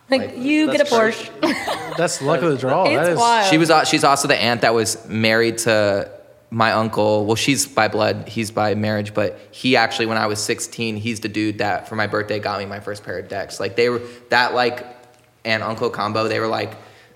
like, 0.09 0.21
like, 0.21 0.37
you 0.37 0.67
get 0.71 0.75
a 0.75 0.83
that's 0.83 0.91
Porsche. 0.91 1.95
That's 1.97 2.21
luck 2.21 2.41
of 2.41 2.51
the 2.51 2.57
draw. 2.57 2.83
It's 2.85 2.95
that 2.95 3.11
is. 3.13 3.17
wild. 3.17 3.49
She 3.49 3.57
was 3.57 3.69
al- 3.71 3.85
she's 3.85 4.03
also 4.03 4.27
the 4.27 4.35
aunt 4.35 4.61
that 4.61 4.73
was 4.73 5.07
married 5.07 5.59
to 5.59 6.11
my 6.51 6.73
uncle. 6.73 7.25
Well, 7.25 7.35
she's 7.35 7.65
by 7.67 7.87
blood, 7.87 8.27
he's 8.27 8.51
by 8.51 8.75
marriage, 8.75 9.13
but 9.13 9.39
he 9.51 9.77
actually 9.77 10.07
when 10.07 10.17
I 10.17 10.25
was 10.27 10.43
16, 10.43 10.97
he's 10.97 11.21
the 11.21 11.29
dude 11.29 11.59
that 11.59 11.87
for 11.87 11.95
my 11.95 12.07
birthday 12.07 12.39
got 12.39 12.59
me 12.59 12.65
my 12.65 12.79
first 12.81 13.03
pair 13.03 13.17
of 13.19 13.29
decks. 13.29 13.59
Like 13.61 13.75
they 13.77 13.87
were 13.89 14.01
that 14.29 14.53
like 14.53 14.85
aunt 15.45 15.63
uncle 15.63 15.89
combo. 15.89 16.27
They 16.27 16.39
were 16.39 16.47
like 16.47 16.73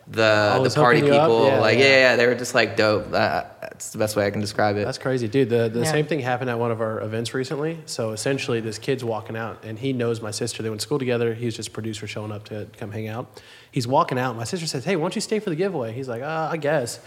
the 0.07 0.59
the 0.63 0.69
party 0.75 0.99
hooking 0.99 1.13
you 1.13 1.19
up? 1.19 1.27
people. 1.29 1.47
Yeah, 1.47 1.59
like 1.59 1.77
yeah. 1.77 1.83
yeah, 1.85 1.89
yeah, 2.11 2.15
they 2.17 2.27
were 2.27 2.35
just 2.35 2.53
like 2.53 2.75
dope. 2.75 3.07
Uh, 3.13 3.43
that's 3.61 3.91
the 3.91 3.97
best 3.97 4.15
way 4.15 4.25
I 4.25 4.31
can 4.31 4.41
describe 4.41 4.75
it. 4.77 4.85
That's 4.85 4.97
crazy, 4.97 5.27
dude. 5.27 5.49
The 5.49 5.69
the 5.69 5.79
Yeah. 5.81 5.91
same 5.91 6.05
thing 6.05 6.19
happened 6.19 6.49
at 6.49 6.59
one 6.59 6.71
of 6.71 6.81
our 6.81 6.99
events 7.01 7.33
recently. 7.33 7.79
So 7.85 8.11
essentially, 8.11 8.59
this 8.59 8.77
kid's 8.77 9.03
walking 9.03 9.35
out, 9.37 9.63
and 9.63 9.79
he 9.79 9.93
knows 9.93 10.21
my 10.21 10.31
sister. 10.31 10.61
They 10.61 10.69
went 10.69 10.81
to 10.81 10.85
school 10.87 10.99
together. 10.99 11.33
He 11.33 11.45
was 11.45 11.55
just 11.55 11.69
a 11.69 11.71
producer 11.71 12.05
showing 12.07 12.31
up 12.31 12.43
to 12.45 12.67
come 12.77 12.91
hang 12.91 13.07
out. 13.07 13.41
He's 13.71 13.87
walking 13.87 14.19
out. 14.19 14.35
My 14.35 14.43
sister 14.43 14.67
says, 14.67 14.83
"Hey, 14.85 14.95
why 14.95 15.03
don't 15.03 15.15
you 15.15 15.21
stay 15.21 15.39
for 15.39 15.49
the 15.49 15.55
giveaway?" 15.55 15.93
He's 15.93 16.07
like, 16.09 16.21
uh, 16.21 16.49
"I 16.51 16.57
guess." 16.57 16.99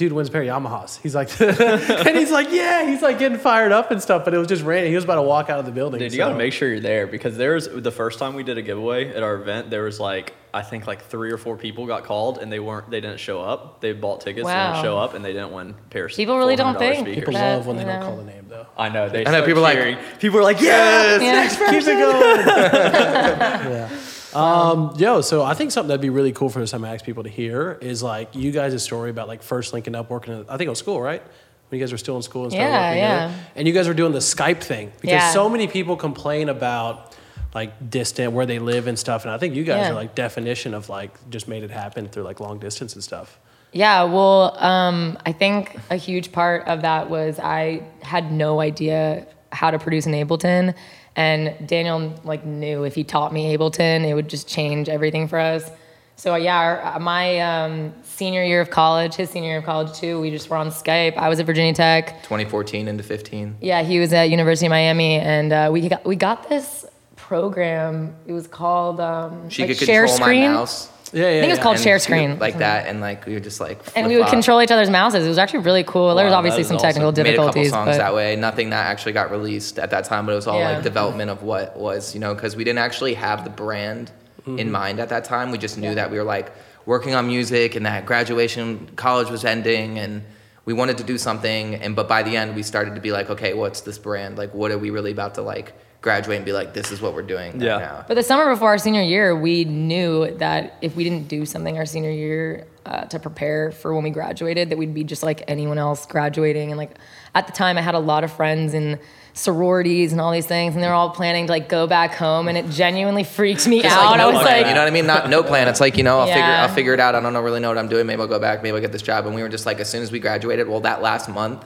Dude 0.00 0.12
wins 0.14 0.30
a 0.30 0.32
pair 0.32 0.40
of 0.40 0.48
Yamahas. 0.48 0.98
He's 1.02 1.14
like, 1.14 1.28
and 2.06 2.16
he's 2.16 2.30
like, 2.30 2.50
yeah, 2.50 2.88
he's 2.88 3.02
like 3.02 3.18
getting 3.18 3.36
fired 3.36 3.70
up 3.70 3.90
and 3.90 4.00
stuff. 4.00 4.24
But 4.24 4.32
it 4.32 4.38
was 4.38 4.48
just 4.48 4.62
random. 4.62 4.88
He 4.88 4.94
was 4.94 5.04
about 5.04 5.16
to 5.16 5.22
walk 5.22 5.50
out 5.50 5.58
of 5.58 5.66
the 5.66 5.72
building. 5.72 5.98
Dude, 5.98 6.10
you 6.12 6.16
gotta 6.16 6.34
make 6.36 6.54
sure 6.54 6.70
you're 6.70 6.80
there 6.80 7.06
because 7.06 7.36
there 7.36 7.52
was 7.52 7.68
the 7.68 7.90
first 7.90 8.18
time 8.18 8.32
we 8.34 8.42
did 8.42 8.56
a 8.56 8.62
giveaway 8.62 9.14
at 9.14 9.22
our 9.22 9.34
event. 9.34 9.68
There 9.68 9.82
was 9.82 10.00
like 10.00 10.32
I 10.54 10.62
think 10.62 10.86
like 10.86 11.02
three 11.04 11.30
or 11.32 11.36
four 11.36 11.58
people 11.58 11.86
got 11.86 12.04
called 12.04 12.38
and 12.38 12.50
they 12.50 12.60
weren't 12.60 12.88
they 12.90 13.02
didn't 13.02 13.20
show 13.20 13.42
up. 13.42 13.82
They 13.82 13.92
bought 13.92 14.22
tickets, 14.22 14.46
they 14.46 14.54
Wow. 14.54 14.72
didn't 14.72 14.84
show 14.84 14.96
up, 14.96 15.12
and 15.12 15.22
they 15.22 15.34
didn't 15.34 15.52
win 15.52 15.74
pairs. 15.90 16.16
People 16.16 16.38
really 16.38 16.56
don't 16.56 16.78
think 16.78 17.06
speakers. 17.06 17.14
People 17.16 17.34
love 17.34 17.66
when 17.66 17.76
they 17.76 17.82
you 17.82 17.88
don't 17.88 18.00
call 18.00 18.16
the 18.16 18.24
name 18.24 18.46
though. 18.48 18.68
I 18.78 18.88
know 18.88 19.10
they. 19.10 19.26
I 19.26 19.32
know 19.32 19.44
people 19.44 19.66
are 19.66 19.74
like, 19.74 20.18
people 20.18 20.38
are 20.38 20.42
like 20.42 20.62
yes. 20.62 21.20
Yeah. 21.22 21.32
next 21.32 21.56
Keep 21.58 21.94
it 21.94 21.98
going. 21.98 22.46
yeah. 23.70 23.90
Um, 24.34 24.94
yo, 24.96 25.20
so 25.20 25.42
I 25.42 25.54
think 25.54 25.70
something 25.72 25.88
that'd 25.88 26.00
be 26.00 26.10
really 26.10 26.32
cool 26.32 26.48
for 26.48 26.60
Cymatics 26.60 27.02
people 27.04 27.22
to 27.24 27.28
hear 27.28 27.78
is 27.80 28.02
like 28.02 28.34
you 28.34 28.52
guys' 28.52 28.82
story 28.82 29.10
about 29.10 29.28
like 29.28 29.42
first 29.42 29.72
linking 29.72 29.94
up, 29.94 30.10
working. 30.10 30.34
At, 30.34 30.46
I 30.50 30.56
think 30.56 30.66
it 30.66 30.70
was 30.70 30.78
school, 30.78 31.00
right? 31.00 31.22
When 31.68 31.78
you 31.78 31.84
guys 31.84 31.92
were 31.92 31.98
still 31.98 32.16
in 32.16 32.22
school 32.22 32.44
and 32.44 32.52
started 32.52 32.68
Yeah, 32.70 32.88
working 32.88 32.98
yeah. 33.02 33.26
together. 33.28 33.44
And 33.56 33.68
you 33.68 33.74
guys 33.74 33.88
were 33.88 33.94
doing 33.94 34.12
the 34.12 34.18
Skype 34.18 34.60
thing 34.62 34.92
because 35.00 35.10
Yeah. 35.10 35.30
so 35.32 35.48
many 35.48 35.66
people 35.68 35.96
complain 35.96 36.48
about 36.48 37.14
like 37.54 37.90
distant 37.90 38.32
where 38.32 38.46
they 38.46 38.58
live 38.58 38.86
and 38.86 38.98
stuff. 38.98 39.24
And 39.24 39.32
I 39.32 39.38
think 39.38 39.54
you 39.54 39.64
guys 39.64 39.86
Yeah. 39.86 39.90
are 39.90 39.94
like 39.94 40.14
definition 40.14 40.74
of 40.74 40.88
like 40.88 41.10
just 41.30 41.48
made 41.48 41.62
it 41.62 41.70
happen 41.70 42.08
through 42.08 42.22
like 42.24 42.38
long 42.40 42.58
distance 42.58 42.94
and 42.94 43.02
stuff. 43.02 43.38
Yeah, 43.72 44.02
well, 44.04 44.56
um, 44.58 45.16
I 45.24 45.30
think 45.32 45.76
a 45.90 45.96
huge 45.96 46.32
part 46.32 46.66
of 46.66 46.82
that 46.82 47.08
was 47.08 47.38
I 47.38 47.82
had 48.02 48.32
no 48.32 48.60
idea 48.60 49.26
how 49.52 49.70
to 49.70 49.78
produce 49.78 50.06
in 50.06 50.12
Ableton, 50.12 50.74
and 51.20 51.68
Daniel 51.68 52.14
like 52.24 52.46
knew 52.46 52.84
if 52.84 52.94
he 52.94 53.04
taught 53.04 53.32
me 53.32 53.54
Ableton, 53.54 54.08
it 54.08 54.14
would 54.14 54.28
just 54.28 54.48
change 54.48 54.88
everything 54.88 55.28
for 55.28 55.38
us. 55.38 55.70
So 56.16 56.34
yeah, 56.34 56.56
our, 56.56 56.98
my 56.98 57.40
um, 57.40 57.92
senior 58.02 58.42
year 58.42 58.60
of 58.60 58.70
college, 58.70 59.14
his 59.14 59.28
senior 59.30 59.50
year 59.50 59.58
of 59.58 59.64
college 59.64 59.92
too, 59.92 60.20
we 60.20 60.30
just 60.30 60.48
were 60.48 60.56
on 60.56 60.68
Skype. 60.68 61.16
I 61.16 61.28
was 61.28 61.38
at 61.38 61.46
Virginia 61.46 61.74
Tech. 61.74 62.22
2014 62.22 62.88
into 62.88 63.02
15. 63.02 63.56
Yeah, 63.60 63.82
he 63.82 63.98
was 63.98 64.12
at 64.12 64.24
University 64.30 64.66
of 64.66 64.70
Miami, 64.70 65.16
and 65.16 65.52
uh, 65.52 65.68
we 65.72 65.88
got 65.88 66.04
we 66.04 66.16
got 66.16 66.48
this 66.48 66.86
program. 67.16 68.14
It 68.26 68.32
was 68.32 68.46
called 68.46 69.00
um, 69.00 69.48
She 69.50 69.62
like 69.66 69.78
could 69.78 69.86
Share 69.86 70.08
Screen. 70.08 70.66
Yeah, 71.12 71.22
yeah. 71.22 71.28
I 71.28 71.32
think 71.32 71.44
it 71.44 71.48
was 71.48 71.58
yeah. 71.58 71.62
called 71.62 71.76
and 71.76 71.84
Share 71.84 71.98
Screen. 71.98 72.38
like 72.38 72.58
that, 72.58 72.86
and 72.86 73.00
like 73.00 73.26
we 73.26 73.34
would 73.34 73.42
just 73.44 73.60
like. 73.60 73.80
and 73.96 74.06
we 74.06 74.16
would 74.16 74.28
control 74.28 74.62
each 74.62 74.70
other's 74.70 74.90
mouses. 74.90 75.24
It 75.24 75.28
was 75.28 75.38
actually 75.38 75.60
really 75.60 75.84
cool. 75.84 76.14
there 76.14 76.24
was 76.24 76.34
obviously 76.34 76.62
that 76.62 76.68
some 76.68 76.76
is 76.76 76.82
technical 76.82 77.08
awesome. 77.10 77.24
made 77.24 77.34
a 77.34 77.36
couple 77.36 77.52
difficulties, 77.52 77.70
songs 77.72 77.96
that 77.96 78.14
way. 78.14 78.36
Nothing 78.36 78.70
that 78.70 78.86
actually 78.86 79.12
got 79.12 79.30
released 79.30 79.78
at 79.78 79.90
that 79.90 80.04
time, 80.04 80.26
but 80.26 80.32
it 80.32 80.36
was 80.36 80.46
all 80.46 80.58
Yeah. 80.58 80.72
like 80.74 80.82
development 80.84 81.30
of 81.30 81.42
what 81.42 81.76
was, 81.76 82.14
you 82.14 82.20
know, 82.20 82.34
because 82.34 82.54
we 82.56 82.64
didn't 82.64 82.78
actually 82.78 83.14
have 83.14 83.44
the 83.44 83.50
brand 83.50 84.10
Mm-hmm. 84.46 84.58
in 84.58 84.70
mind 84.72 85.00
at 85.00 85.10
that 85.10 85.24
time. 85.24 85.50
We 85.50 85.58
just 85.58 85.76
knew 85.76 85.94
that 85.96 86.10
we 86.10 86.16
were 86.16 86.24
like 86.24 86.50
working 86.86 87.14
on 87.14 87.26
music 87.26 87.74
and 87.74 87.84
that 87.84 88.06
graduation, 88.06 88.88
college 88.96 89.28
was 89.28 89.44
ending, 89.44 89.98
and 89.98 90.22
we 90.64 90.72
wanted 90.72 90.96
to 90.96 91.04
do 91.04 91.18
something. 91.18 91.74
And 91.74 91.94
but 91.94 92.08
by 92.08 92.22
the 92.22 92.38
end, 92.38 92.56
we 92.56 92.62
started 92.62 92.94
to 92.94 93.02
be 93.02 93.12
like, 93.12 93.28
okay, 93.28 93.52
what's 93.52 93.82
this 93.82 93.98
brand? 93.98 94.38
Like, 94.38 94.54
what 94.54 94.70
are 94.70 94.78
we 94.78 94.88
really 94.88 95.12
about 95.12 95.34
to 95.34 95.42
like 95.42 95.74
graduate 96.00 96.36
and 96.36 96.44
be 96.46 96.52
like, 96.52 96.72
this 96.72 96.90
is 96.90 97.00
what 97.00 97.14
we're 97.14 97.22
doing 97.22 97.60
Yeah. 97.60 97.72
right 97.72 97.80
now. 97.82 98.04
but 98.08 98.14
the 98.14 98.22
summer 98.22 98.48
before 98.50 98.68
our 98.68 98.78
senior 98.78 99.02
year, 99.02 99.36
we 99.36 99.64
knew 99.64 100.30
that 100.38 100.76
if 100.80 100.96
we 100.96 101.04
didn't 101.04 101.28
do 101.28 101.44
something 101.44 101.76
our 101.76 101.84
senior 101.86 102.10
year 102.10 102.66
uh, 102.86 103.02
to 103.04 103.18
prepare 103.18 103.70
for 103.70 103.94
when 103.94 104.02
we 104.04 104.10
graduated, 104.10 104.70
that 104.70 104.78
we'd 104.78 104.94
be 104.94 105.04
just 105.04 105.22
like 105.22 105.44
anyone 105.48 105.76
else 105.76 106.06
graduating. 106.06 106.70
And 106.70 106.78
like 106.78 106.96
at 107.34 107.46
the 107.46 107.52
time, 107.52 107.76
I 107.76 107.82
had 107.82 107.94
a 107.94 107.98
lot 107.98 108.24
of 108.24 108.32
friends 108.32 108.72
in 108.72 108.98
sororities 109.34 110.12
and 110.12 110.20
all 110.20 110.32
these 110.32 110.46
things, 110.46 110.74
and 110.74 110.82
they're 110.82 110.92
all 110.94 111.10
planning 111.10 111.46
to 111.46 111.52
like 111.52 111.68
go 111.68 111.86
back 111.86 112.14
home, 112.14 112.48
and 112.48 112.56
it 112.58 112.68
genuinely 112.70 113.22
freaked 113.22 113.66
me 113.68 113.82
Just 113.82 113.94
out. 113.96 114.10
like 114.12 114.20
I 114.20 114.26
was 114.26 114.40
plan, 114.42 114.44
like, 114.62 114.66
you 114.68 114.74
know 114.74 114.80
what 114.80 114.88
I 114.88 114.90
mean? 114.90 115.06
Not 115.06 115.28
no 115.30 115.42
plan. 115.42 115.68
It's 115.68 115.80
like 115.80 115.96
you 115.96 116.02
know, 116.02 116.18
I'll 116.20 116.26
figure 116.26 116.42
I'll 116.42 116.68
figure 116.68 116.94
it 116.94 117.00
out. 117.00 117.14
I 117.14 117.20
don't 117.20 117.32
know 117.32 117.40
really 117.42 117.60
know 117.60 117.68
what 117.68 117.78
I'm 117.78 117.88
doing. 117.88 118.06
Maybe 118.06 118.20
I'll 118.20 118.26
go 118.28 118.38
back. 118.40 118.62
Maybe 118.62 118.74
I'll 118.74 118.80
get 118.80 118.92
this 118.92 119.02
job. 119.02 119.26
And 119.26 119.34
we 119.34 119.42
were 119.42 119.48
just 119.48 119.66
like, 119.66 119.78
as 119.78 119.88
soon 119.88 120.02
as 120.02 120.10
we 120.10 120.18
graduated, 120.18 120.66
well, 120.68 120.80
that 120.80 121.02
last 121.02 121.28
month 121.28 121.64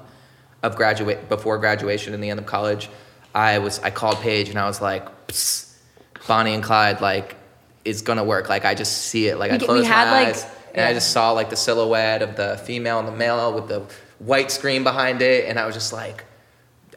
of 0.63 0.77
graduate 0.77 1.29
before 1.29 1.57
graduation 1.59 2.13
and 2.15 2.23
the 2.23 2.31
end 2.31 2.41
of 2.41 2.47
college, 2.47 2.91
I 3.35 3.59
was 3.59 3.79
I 3.81 3.91
called 3.91 4.19
Paige 4.21 4.49
and 4.49 4.59
I 4.59 4.67
was 4.67 4.81
like, 4.81 5.07
Bonnie 6.27 6.55
and 6.55 6.63
Clyde 6.63 7.01
like 7.01 7.37
is 7.85 8.03
gonna 8.03 8.25
work. 8.25 8.49
Like 8.49 8.65
I 8.65 8.75
just 8.75 9.03
see 9.09 9.29
it. 9.29 9.39
Like 9.39 9.51
I 9.51 9.55
We- 9.55 9.59
we 9.61 9.67
closed 9.67 9.87
had, 9.87 10.11
my 10.11 10.19
like- 10.25 10.29
eyes 10.29 10.47
and 10.75 10.87
I 10.87 10.93
just 10.93 11.13
saw 11.13 11.33
like 11.33 11.51
the 11.51 11.57
silhouette 11.57 12.23
of 12.23 12.37
the 12.37 12.61
female 12.65 12.99
and 12.99 13.07
the 13.07 13.13
male 13.13 13.53
with 13.53 13.69
the 13.69 13.83
white 14.19 14.51
screen 14.51 14.83
behind 14.83 15.23
it, 15.23 15.49
and 15.49 15.59
I 15.59 15.67
was 15.67 15.75
just 15.75 15.93
like. 15.93 16.25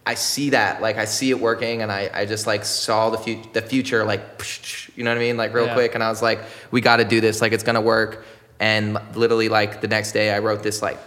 I 0.05 0.13
see 0.13 0.51
that, 0.51 0.81
like 0.81 0.95
I 0.97 1.03
see 1.03 1.31
it 1.31 1.39
working, 1.41 1.81
and 1.81 1.91
I, 1.91 2.09
I 2.13 2.25
just 2.25 2.47
like 2.47 2.63
saw 2.63 3.09
the 3.09 3.17
fu- 3.17 3.43
the 3.51 3.61
future, 3.61 4.05
like 4.05 4.21
you 4.95 5.03
know 5.03 5.11
what 5.11 5.17
I 5.17 5.19
mean, 5.19 5.35
like 5.35 5.53
real 5.53 5.65
Yeah. 5.65 5.73
quick, 5.73 5.95
and 5.95 6.01
I 6.03 6.07
was 6.09 6.21
like, 6.21 6.39
we 6.71 6.79
got 6.79 6.95
to 6.97 7.03
do 7.03 7.19
this, 7.19 7.41
like 7.41 7.51
it's 7.51 7.63
gonna 7.63 7.81
work, 7.81 8.23
and 8.57 8.97
literally 9.15 9.49
like 9.49 9.81
the 9.81 9.89
next 9.89 10.13
day, 10.13 10.31
I 10.33 10.39
wrote 10.39 10.63
this 10.63 10.81
like 10.81 10.97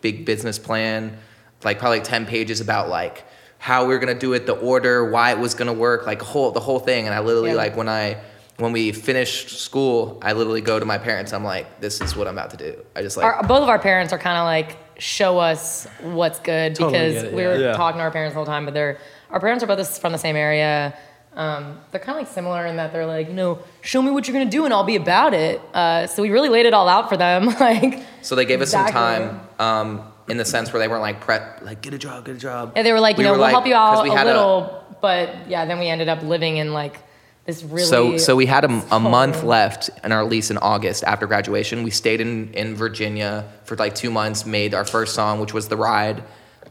big 0.00 0.24
business 0.26 0.58
plan, 0.58 1.16
like 1.62 1.78
probably 1.78 2.00
ten 2.00 2.26
pages 2.26 2.60
about 2.60 2.88
like 2.88 3.22
how 3.60 3.84
we 3.86 3.94
are 3.94 3.98
gonna 3.98 4.14
do 4.18 4.32
it, 4.32 4.46
the 4.46 4.54
order, 4.54 5.04
why 5.10 5.30
it 5.32 5.38
was 5.38 5.54
gonna 5.54 5.72
work, 5.72 6.06
like 6.06 6.20
whole 6.22 6.50
the 6.50 6.60
whole 6.60 6.80
thing, 6.80 7.04
and 7.06 7.14
I 7.14 7.20
literally 7.20 7.50
Yeah. 7.50 7.56
like 7.56 7.76
when 7.76 7.88
I 7.88 8.16
when 8.56 8.72
we 8.72 8.92
finished 8.92 9.58
school, 9.60 10.18
I 10.22 10.32
literally 10.34 10.60
go 10.60 10.78
to 10.78 10.84
my 10.84 10.98
parents, 10.98 11.32
I'm 11.32 11.44
like, 11.44 11.80
this 11.80 12.00
is 12.02 12.14
what 12.16 12.26
I'm 12.28 12.34
about 12.36 12.50
to 12.50 12.56
do. 12.58 12.76
I 12.96 13.00
just 13.02 13.16
like 13.16 13.24
our, 13.24 13.42
both 13.42 13.62
of 13.62 13.68
our 13.70 13.78
parents 13.78 14.12
are 14.12 14.18
kind 14.18 14.36
of 14.36 14.44
like 14.44 14.76
show 14.98 15.38
us 15.38 15.86
what's 16.02 16.38
good 16.40 16.74
Totally 16.74 16.92
because 17.08 17.22
it, 17.22 17.32
we 17.34 17.42
yeah. 17.42 17.48
were 17.48 17.56
Yeah. 17.58 17.72
talking 17.72 17.98
to 17.98 18.02
our 18.02 18.10
parents 18.10 18.32
the 18.32 18.36
whole 18.36 18.44
time 18.46 18.64
but 18.66 18.74
they're 18.74 18.98
our 19.30 19.40
parents 19.40 19.62
are 19.64 19.66
both 19.66 19.98
from 19.98 20.12
the 20.12 20.18
same 20.18 20.36
area 20.36 20.94
um, 21.34 21.80
they're 21.90 22.00
kind 22.00 22.18
of 22.18 22.24
like 22.26 22.34
similar 22.34 22.66
in 22.66 22.76
that 22.76 22.92
they're 22.92 23.06
like 23.06 23.28
you 23.28 23.32
know 23.34 23.60
show 23.80 24.02
me 24.02 24.10
what 24.10 24.26
you're 24.28 24.36
gonna 24.36 24.50
do 24.50 24.64
and 24.66 24.74
i'll 24.74 24.84
be 24.84 24.96
about 24.96 25.32
it 25.32 25.58
uh, 25.72 26.06
so 26.06 26.20
we 26.22 26.28
really 26.30 26.48
laid 26.50 26.66
it 26.66 26.74
all 26.74 26.86
out 26.88 27.08
for 27.08 27.16
them 27.16 27.46
like 27.60 28.02
So 28.20 28.34
they 28.34 28.44
gave 28.44 28.60
us 28.60 28.72
some 28.72 28.86
time, 28.88 29.40
um, 29.58 30.02
in 30.30 30.36
the 30.36 30.44
sense 30.44 30.72
where 30.72 30.80
they 30.80 30.88
weren't 30.88 31.02
like 31.02 31.20
prep, 31.20 31.62
like 31.62 31.82
get 31.82 31.94
a 31.94 31.98
job, 31.98 32.24
get 32.24 32.36
a 32.36 32.38
job. 32.38 32.72
yeah, 32.76 32.82
they 32.82 32.92
were 32.92 33.00
like 33.00 33.18
you 33.18 33.24
know 33.24 33.32
we'll 33.32 33.40
like- 33.40 33.52
help 33.52 33.66
you 33.66 33.74
out 33.74 34.02
we 34.02 34.10
a 34.10 34.24
little 34.24 34.84
but 35.00 35.48
yeah 35.48 35.64
then 35.64 35.78
we 35.78 35.88
ended 35.88 36.08
up 36.08 36.22
living 36.22 36.58
in 36.58 36.72
like 36.72 37.00
this 37.46 37.62
really 37.62 37.86
so 37.86 38.16
so 38.18 38.36
we 38.36 38.46
had 38.46 38.64
a, 38.64 38.84
a 38.94 39.00
month 39.00 39.42
left 39.42 39.90
in 40.04 40.12
our 40.12 40.24
lease 40.24 40.50
in 40.50 40.58
August 40.58 41.04
after 41.04 41.26
graduation. 41.26 41.82
We 41.82 41.90
stayed 41.90 42.20
in 42.20 42.52
in 42.54 42.76
Virginia 42.76 43.50
for 43.64 43.76
like 43.76 43.94
two 43.94 44.10
months, 44.10 44.44
made 44.44 44.74
our 44.74 44.84
first 44.84 45.14
song, 45.14 45.40
which 45.40 45.54
was 45.54 45.68
the 45.68 45.76
ride, 45.76 46.22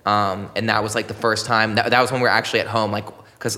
um, 0.06 0.50
and 0.56 0.70
that 0.70 0.84
was 0.84 0.94
like 0.96 1.08
the 1.08 1.14
first 1.16 1.46
time. 1.46 1.76
That, 1.76 1.90
that 1.90 2.02
was 2.02 2.12
when 2.12 2.22
we 2.22 2.26
were 2.26 2.30
actually 2.30 2.60
at 2.60 2.68
home, 2.68 2.92
like 2.92 3.06
because 3.34 3.58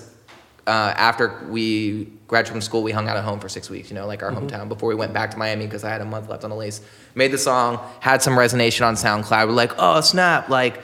uh, 0.68 0.94
after 0.96 1.46
we 1.50 2.06
graduated 2.28 2.52
from 2.54 2.62
school, 2.62 2.84
we 2.84 2.92
hung 2.92 3.08
out 3.10 3.18
at 3.18 3.24
home 3.24 3.40
for 3.40 3.50
six 3.50 3.70
weeks, 3.70 3.90
you 3.90 3.96
know, 3.96 4.06
like 4.08 4.24
our 4.24 4.32
hometown 4.32 4.70
before 4.70 4.90
we 4.90 4.96
went 4.96 5.12
back 5.14 5.32
to 5.32 5.38
Miami 5.38 5.66
because 5.66 5.84
I 5.84 5.90
had 5.90 6.02
a 6.02 6.06
month 6.06 6.30
left 6.30 6.44
on 6.44 6.50
the 6.50 6.56
lease. 6.56 6.82
Made 7.16 7.32
the 7.32 7.38
song, 7.38 7.80
had 8.00 8.22
some 8.22 8.34
resonation 8.36 8.86
on 8.86 8.96
SoundCloud. 8.96 9.48
We're 9.48 9.54
like, 9.54 9.74
oh 9.78 10.02
snap, 10.02 10.50
like 10.50 10.82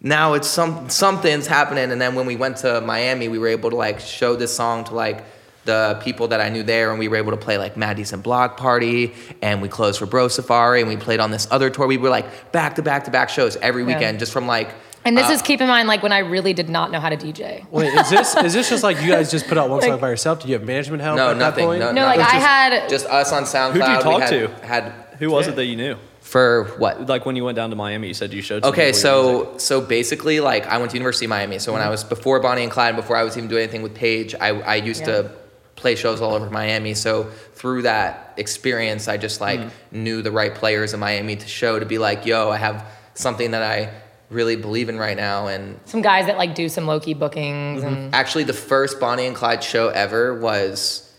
now 0.00 0.34
it's 0.34 0.46
some 0.46 0.88
something's 0.90 1.46
happening. 1.46 1.90
And 1.90 2.00
then 2.00 2.14
when 2.14 2.26
we 2.26 2.36
went 2.36 2.58
to 2.58 2.80
Miami, 2.82 3.28
we 3.28 3.38
were 3.38 3.48
able 3.48 3.70
to 3.70 3.76
like 3.76 3.98
show 4.00 4.36
this 4.36 4.54
song 4.54 4.84
to 4.84 4.94
like 4.94 5.24
the 5.64 5.98
people 6.04 6.28
that 6.28 6.40
I 6.40 6.48
knew 6.48 6.62
there, 6.62 6.90
and 6.90 6.98
we 7.00 7.08
were 7.08 7.16
able 7.16 7.32
to 7.32 7.36
play 7.36 7.58
like 7.58 7.76
Mad 7.76 7.96
Decent 7.96 8.22
Block 8.22 8.56
Party, 8.56 9.12
and 9.42 9.60
we 9.60 9.68
closed 9.68 9.98
for 9.98 10.06
Bro 10.06 10.28
Safari, 10.28 10.80
and 10.80 10.88
we 10.88 10.96
played 10.96 11.18
on 11.18 11.32
this 11.32 11.48
other 11.50 11.70
tour. 11.70 11.88
We 11.88 11.96
were 11.96 12.10
like 12.10 12.52
back 12.52 12.76
to 12.76 12.82
back 12.82 13.04
to 13.06 13.10
back 13.10 13.30
shows 13.30 13.56
every 13.56 13.82
Yeah. 13.82 13.88
weekend, 13.94 14.18
just 14.20 14.32
from 14.32 14.46
like. 14.46 14.68
And 15.06 15.16
this 15.16 15.28
uh, 15.28 15.32
is 15.32 15.42
keep 15.42 15.60
in 15.60 15.68
mind 15.68 15.88
like 15.88 16.02
when 16.02 16.12
i 16.12 16.18
really 16.18 16.52
did 16.52 16.68
not 16.68 16.90
know 16.90 17.00
how 17.00 17.08
to 17.08 17.16
dj 17.16 17.64
Wait, 17.70 17.94
is 17.94 18.10
this 18.10 18.36
is 18.36 18.52
this 18.52 18.68
just 18.68 18.82
like 18.82 19.00
you 19.00 19.08
guys 19.08 19.30
just 19.30 19.46
put 19.46 19.56
out 19.56 19.70
one 19.70 19.80
song 19.88 20.00
by 20.00 20.10
yourself? 20.10 20.42
Do 20.42 20.48
you 20.48 20.54
have 20.54 20.64
management 20.64 21.02
help? 21.02 21.16
No, 21.16 21.30
at 21.30 21.36
nothing. 21.36 21.64
That 21.64 21.68
point? 21.68 21.80
No, 21.80 21.92
no 21.92 22.06
like 22.06 22.20
i 22.20 22.22
just- 22.22 22.46
had 22.46 22.88
just 22.88 23.06
us 23.06 23.32
on 23.32 23.44
SoundCloud. 23.44 23.72
Who'd 23.72 23.96
you 23.96 24.02
talk 24.02 24.22
had, 24.22 24.30
to? 24.30 24.66
Had 24.66 24.92
Who 25.18 25.30
was 25.30 25.48
it 25.48 25.56
that 25.56 25.64
you 25.64 25.76
knew? 25.76 25.96
for 26.20 26.64
what? 26.78 27.06
Like 27.06 27.24
when 27.24 27.36
you 27.36 27.44
went 27.44 27.56
down 27.56 27.70
to 27.70 27.76
Miami, 27.76 28.08
you 28.08 28.14
said 28.14 28.32
you 28.32 28.42
showed. 28.42 28.64
Okay, 28.64 28.92
people 28.92 29.10
your 29.10 29.32
music. 29.42 29.60
so 29.60 29.80
so 29.80 29.80
basically, 29.80 30.40
like 30.40 30.66
I 30.66 30.78
went 30.78 30.90
to 30.90 30.96
University 30.96 31.26
of 31.26 31.30
Miami. 31.30 31.58
So 31.60 31.72
when 31.72 31.82
I 31.82 31.88
was 31.88 32.02
before 32.04 32.40
Bonnie 32.40 32.62
and 32.62 32.70
Clyde, 32.70 32.96
before 32.96 33.16
I 33.16 33.22
was 33.22 33.36
even 33.36 33.48
doing 33.48 33.62
anything 33.62 33.82
with 33.82 33.94
Paige, 33.94 34.34
I 34.34 34.48
I 34.48 34.74
used 34.76 35.02
Yeah. 35.06 35.22
to 35.22 35.30
play 35.76 35.94
shows 35.94 36.20
all 36.20 36.34
over 36.34 36.50
Miami. 36.50 36.94
So 36.94 37.24
through 37.54 37.82
that 37.82 38.34
experience, 38.36 39.08
I 39.08 39.16
just 39.18 39.40
like 39.40 39.60
knew 39.92 40.20
the 40.22 40.32
right 40.32 40.54
players 40.54 40.94
in 40.94 41.00
Miami 41.00 41.36
to 41.36 41.46
show 41.46 41.78
to 41.78 41.86
be 41.86 41.98
like, 41.98 42.26
yo, 42.26 42.50
I 42.50 42.56
have 42.56 42.84
something 43.14 43.52
that 43.52 43.62
I 43.62 43.90
really 44.30 44.56
believe 44.56 44.88
in 44.88 44.98
right 44.98 45.16
now. 45.16 45.46
And 45.46 45.78
Some 45.84 46.02
guys 46.02 46.26
that 46.26 46.36
like 46.38 46.54
do 46.54 46.68
some 46.68 46.86
low 46.86 46.98
key 47.00 47.14
bookings 47.14 47.82
and 47.82 48.14
actually, 48.14 48.44
the 48.44 48.52
first 48.52 48.98
Bonnie 49.00 49.26
and 49.26 49.36
Clyde 49.36 49.62
show 49.62 49.88
ever 49.88 50.34
was 50.38 51.12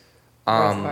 um, 0.46 0.86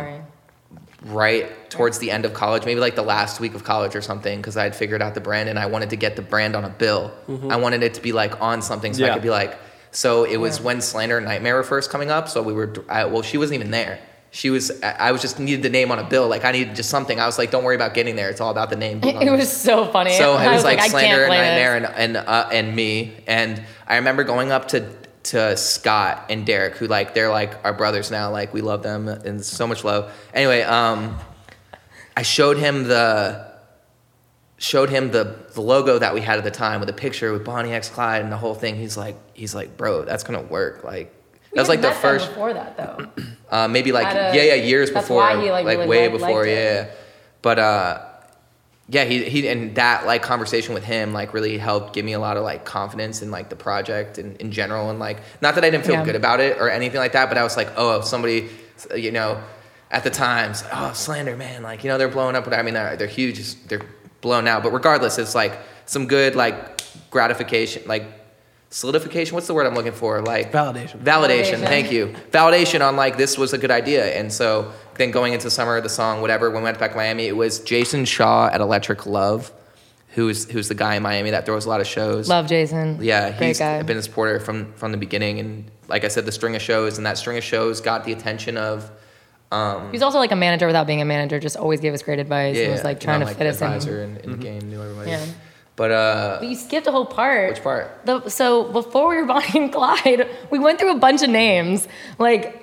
right 1.06 1.70
towards 1.70 2.00
the 2.00 2.10
end 2.12 2.26
of 2.26 2.34
college, 2.34 2.66
maybe 2.66 2.80
like 2.80 2.96
the 2.96 3.02
last 3.04 3.40
week 3.40 3.54
of 3.54 3.64
college 3.64 3.96
or 3.96 4.02
something, 4.02 4.40
because 4.40 4.58
I 4.58 4.64
had 4.64 4.76
figured 4.76 5.02
out 5.02 5.14
the 5.14 5.22
brand 5.22 5.50
and 5.50 5.60
I 5.60 5.66
wanted 5.68 5.90
to 5.92 5.96
get 5.96 6.16
the 6.16 6.22
brand 6.22 6.56
on 6.56 6.66
a 6.66 6.70
bill. 6.70 7.12
I 7.50 7.58
wanted 7.58 7.84
it 7.84 7.94
to 7.96 8.02
be 8.02 8.12
like 8.12 8.42
on 8.42 8.62
something 8.62 8.94
so 8.94 9.06
I 9.06 9.14
could 9.14 9.22
be 9.22 9.30
like. 9.30 9.58
So 9.92 10.26
it 10.26 10.38
was 10.38 10.58
Yeah. 10.60 10.66
when 10.66 10.82
Slander 10.82 11.18
and 11.18 11.26
NGHTMRE 11.28 11.54
were 11.54 11.64
first 11.64 11.90
coming 11.90 12.12
up. 12.12 12.28
So 12.28 12.42
we 12.42 12.52
were, 12.52 12.74
I, 12.90 13.06
well, 13.06 13.22
she 13.22 13.38
wasn't 13.38 13.56
even 13.60 13.72
there. 13.72 14.00
She 14.36 14.50
was, 14.50 14.70
I 14.84 15.14
was 15.14 15.22
just 15.22 15.40
needed 15.40 15.64
the 15.64 15.70
name 15.70 15.94
on 15.94 16.00
a 16.00 16.04
bill. 16.04 16.28
Like 16.28 16.44
I 16.44 16.52
needed 16.52 16.76
just 16.76 16.90
something. 16.90 17.22
I 17.22 17.26
was 17.26 17.38
like, 17.38 17.52
don't 17.52 17.64
worry 17.64 17.76
about 17.78 17.94
getting 17.94 18.18
there. 18.18 18.30
It's 18.30 18.42
all 18.42 18.52
about 18.52 18.70
the 18.70 18.76
name. 18.76 19.00
It 19.02 19.32
was 19.32 19.50
so 19.50 19.86
funny. 19.86 20.12
so 20.12 20.38
it 20.38 20.52
was 20.52 20.66
like 20.66 20.78
I 20.78 20.90
Slander 20.90 21.24
and 21.24 21.32
NGHTMRE 21.32 21.82
this. 21.82 21.98
and 21.98 22.18
and 22.18 22.28
uh, 22.28 22.50
and 22.52 22.76
me. 22.76 23.16
And 23.28 23.64
I 23.88 23.96
remember 23.96 24.26
going 24.26 24.52
up 24.52 24.68
to 24.70 24.92
to 25.24 25.56
Scott 25.56 26.26
and 26.30 26.46
Derek, 26.46 26.76
who 26.76 26.88
like 26.88 27.14
they're 27.14 27.30
like 27.30 27.64
our 27.64 27.72
brothers 27.72 28.12
now. 28.12 28.30
Like 28.30 28.54
we 28.54 28.60
love 28.60 28.84
them 28.84 29.08
and 29.08 29.44
so 29.44 29.68
much 29.68 29.86
love. 29.86 30.12
Anyway, 30.34 30.64
um, 30.64 31.18
I 32.18 32.24
showed 32.24 32.58
him 32.58 32.90
the 32.90 33.54
showed 34.58 34.90
him 34.90 35.12
the 35.12 35.46
the 35.54 35.62
logo 35.62 35.98
that 35.98 36.14
we 36.14 36.20
had 36.20 36.40
at 36.40 36.44
the 36.44 36.52
time 36.52 36.82
with 36.82 36.90
a 36.90 36.94
picture 36.94 37.32
with 37.32 37.46
Bonnie 37.46 37.72
X 37.72 37.88
Clyde 37.88 38.22
and 38.22 38.34
the 38.34 38.38
whole 38.38 38.54
thing. 38.54 38.76
He's 38.76 38.98
like 38.98 39.16
he's 39.34 39.56
like, 39.56 39.78
bro, 39.78 40.04
that's 40.04 40.26
gonna 40.26 40.42
work. 40.42 40.84
Like 40.84 41.15
that 41.56 41.62
was 41.62 41.70
like 41.70 41.82
the 41.82 41.92
first. 41.92 42.28
before 42.30 42.54
that 42.54 42.78
though. 42.78 43.08
Uh, 43.48 43.68
maybe 43.68 43.92
like 43.92 44.08
a- 44.08 44.36
yeah, 44.36 44.42
yeah, 44.42 44.54
years 44.56 44.90
before, 44.90 45.18
why 45.22 45.40
he, 45.42 45.52
like, 45.52 45.66
really 45.68 45.88
way 45.88 46.08
liked- 46.10 46.20
before, 46.20 46.40
liked 46.46 46.50
yeah. 46.50 46.88
But 47.44 47.60
uh, 47.60 48.02
yeah, 48.90 49.04
he 49.06 49.24
he 49.30 49.48
and 49.48 49.76
that 49.76 50.06
like 50.08 50.24
conversation 50.24 50.74
with 50.74 50.84
him 50.84 51.14
like 51.14 51.32
really 51.34 51.58
helped 51.60 51.94
give 51.94 52.04
me 52.04 52.14
a 52.14 52.20
lot 52.20 52.38
of 52.38 52.44
like 52.44 52.66
confidence 52.66 53.22
in 53.22 53.30
like 53.30 53.50
the 53.50 53.56
project 53.56 54.18
and 54.18 54.36
in 54.38 54.52
general 54.52 54.90
and 54.90 54.98
like 55.00 55.20
not 55.42 55.56
that 55.56 55.64
I 55.64 55.70
didn't 55.70 55.86
feel 55.86 55.94
Yeah. 55.96 56.04
good 56.06 56.16
about 56.16 56.40
it 56.40 56.58
or 56.60 56.70
anything 56.72 56.98
like 57.00 57.12
that, 57.14 57.30
but 57.30 57.38
I 57.38 57.44
was 57.44 57.56
like, 57.56 57.70
oh, 57.78 58.02
somebody, 58.02 58.50
you 58.96 59.12
know, 59.12 59.40
at 59.92 60.04
the 60.04 60.10
times, 60.10 60.64
like, 60.64 60.72
oh, 60.76 60.94
slander, 60.94 61.38
man, 61.38 61.62
like 61.62 61.84
you 61.84 61.90
know 61.90 62.00
they're 62.00 62.10
blowing 62.10 62.36
up. 62.36 62.44
But 62.46 62.56
I 62.56 62.64
mean, 62.64 62.74
they're, 62.74 62.98
they're 62.98 63.08
huge, 63.08 63.64
they're 63.68 63.86
blown 64.22 64.48
out. 64.48 64.64
But 64.64 64.72
regardless, 64.74 65.20
it's 65.20 65.36
like 65.36 65.58
some 65.86 66.08
good 66.08 66.36
like 66.36 66.82
gratification, 67.12 67.84
like 67.86 68.06
solidification. 68.76 69.34
What's 69.36 69.48
the 69.48 69.54
word 69.54 69.66
I'm 69.66 69.74
looking 69.74 69.94
for? 69.94 70.22
Like 70.22 70.52
Validation. 70.52 71.00
Validation. 71.00 71.02
Validation. 71.02 71.60
Thank 71.62 71.92
you. 71.94 72.14
Validation 72.32 72.86
on 72.86 72.98
like 72.98 73.16
this 73.18 73.38
was 73.38 73.54
a 73.54 73.58
good 73.58 73.72
idea. 73.72 74.06
And 74.20 74.32
so 74.32 74.74
then 74.96 75.12
going 75.12 75.32
into 75.32 75.50
summer, 75.50 75.80
the 75.80 75.88
song, 75.90 76.22
whatever, 76.22 76.50
when 76.52 76.62
we 76.62 76.66
went 76.66 76.78
back 76.80 76.92
to 76.92 76.98
Miami, 76.98 77.26
it 77.28 77.38
was 77.38 77.60
Jason 77.60 78.04
Shaw 78.04 78.48
at 78.48 78.60
Electric 78.60 79.06
Love, 79.06 79.52
who's 80.10 80.50
who's 80.52 80.68
the 80.68 80.76
guy 80.76 80.96
in 80.96 81.04
Miami 81.04 81.32
that 81.32 81.46
throws 81.46 81.66
a 81.66 81.70
lot 81.70 81.80
of 81.80 81.88
shows. 81.88 82.28
Love 82.28 82.48
Jason. 82.48 83.00
Yeah, 83.02 83.36
Great 83.38 83.48
he's 83.48 83.60
guy. 83.60 83.82
been 83.82 83.98
a 83.98 84.02
supporter 84.02 84.42
from 84.42 84.74
from 84.74 84.92
the 84.92 84.98
beginning, 84.98 85.40
and 85.40 85.72
like 85.88 86.04
I 86.04 86.10
said, 86.10 86.26
the 86.26 86.34
string 86.34 86.56
of 86.56 86.62
shows, 86.62 86.98
and 86.98 87.06
that 87.06 87.18
string 87.18 87.38
of 87.38 87.44
shows 87.46 87.80
got 87.80 88.04
the 88.04 88.12
attention 88.12 88.58
of. 88.58 88.92
Um, 89.52 89.92
He's 89.92 90.02
also 90.02 90.18
like 90.18 90.32
a 90.32 90.36
manager 90.36 90.68
without 90.68 90.86
being 90.88 91.02
a 91.02 91.06
manager. 91.06 91.40
Just 91.40 91.56
always 91.56 91.80
gave 91.80 91.94
us 91.94 92.02
great 92.02 92.20
advice. 92.20 92.58
yeah, 92.58 92.64
and 92.64 92.72
was 92.74 92.84
like 92.84 93.00
trying 93.00 93.20
not 93.20 93.28
to 93.28 93.30
like 93.32 93.38
fit 93.38 93.48
us 93.48 93.62
advisor 93.62 94.02
in. 94.04 94.18
in, 94.18 94.24
in 94.24 94.32
the 94.32 94.38
game, 94.38 94.60
knew 94.70 94.82
everybody. 94.82 95.12
Yeah. 95.12 95.26
But 95.76 95.92
uh, 95.92 96.38
But 96.40 96.48
you 96.50 96.56
skipped 96.56 96.88
a 96.88 96.92
whole 96.92 97.06
part. 97.06 97.50
which 97.50 97.64
part? 97.64 97.92
The, 98.06 98.30
so 98.30 98.64
before 98.72 99.10
we 99.10 99.18
were 99.18 99.26
Bonnie 99.26 99.48
and 99.56 99.72
Clyde, 99.74 100.30
we 100.50 100.60
went 100.60 100.80
through 100.80 100.92
a 100.94 100.98
bunch 101.00 101.22
of 101.22 101.30
names 101.30 101.88
like 102.18 102.62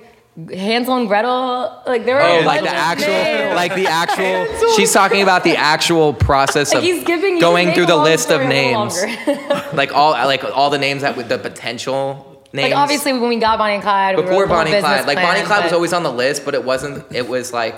Hansel 0.51 0.97
and 0.97 1.07
Gretel. 1.07 1.83
Like 1.85 2.05
there 2.05 2.15
were 2.15 2.21
Oh, 2.23 2.41
like 2.43 2.63
the 2.63 2.69
actual, 2.69 3.07
names. 3.09 3.55
like 3.55 3.75
the 3.75 3.85
actual. 4.01 4.71
She's 4.75 4.91
talking 4.91 5.21
about 5.21 5.43
the 5.43 5.55
actual 5.57 6.11
process 6.13 6.73
of 6.73 6.81
he's 6.81 7.03
giving 7.03 7.37
going 7.39 7.73
through 7.73 7.85
the 7.85 7.95
list 7.97 8.31
of 8.31 8.41
story 8.41 8.45
a 8.73 8.79
little 8.79 8.85
names. 8.87 9.73
like 9.73 9.93
all 9.93 10.13
like 10.13 10.43
all 10.45 10.71
the 10.71 10.79
names 10.79 11.03
that 11.03 11.15
with 11.15 11.29
the 11.29 11.37
potential 11.37 12.41
names. 12.51 12.71
like 12.71 12.75
obviously 12.75 13.13
when 13.13 13.29
we 13.29 13.35
got 13.37 13.59
Bonnie 13.59 13.75
and 13.75 13.83
Clyde, 13.83 14.15
before 14.15 14.47
Bonnie 14.47 14.73
and 14.73 14.83
Clyde, 14.83 15.05
like 15.05 15.17
Bonnie 15.17 15.39
and 15.41 15.47
Clyde 15.47 15.65
was 15.65 15.73
always 15.73 15.93
on 15.93 16.01
the 16.01 16.11
list, 16.11 16.45
but 16.45 16.55
it 16.55 16.63
wasn't. 16.63 17.05
It 17.15 17.27
was 17.29 17.53
like 17.53 17.75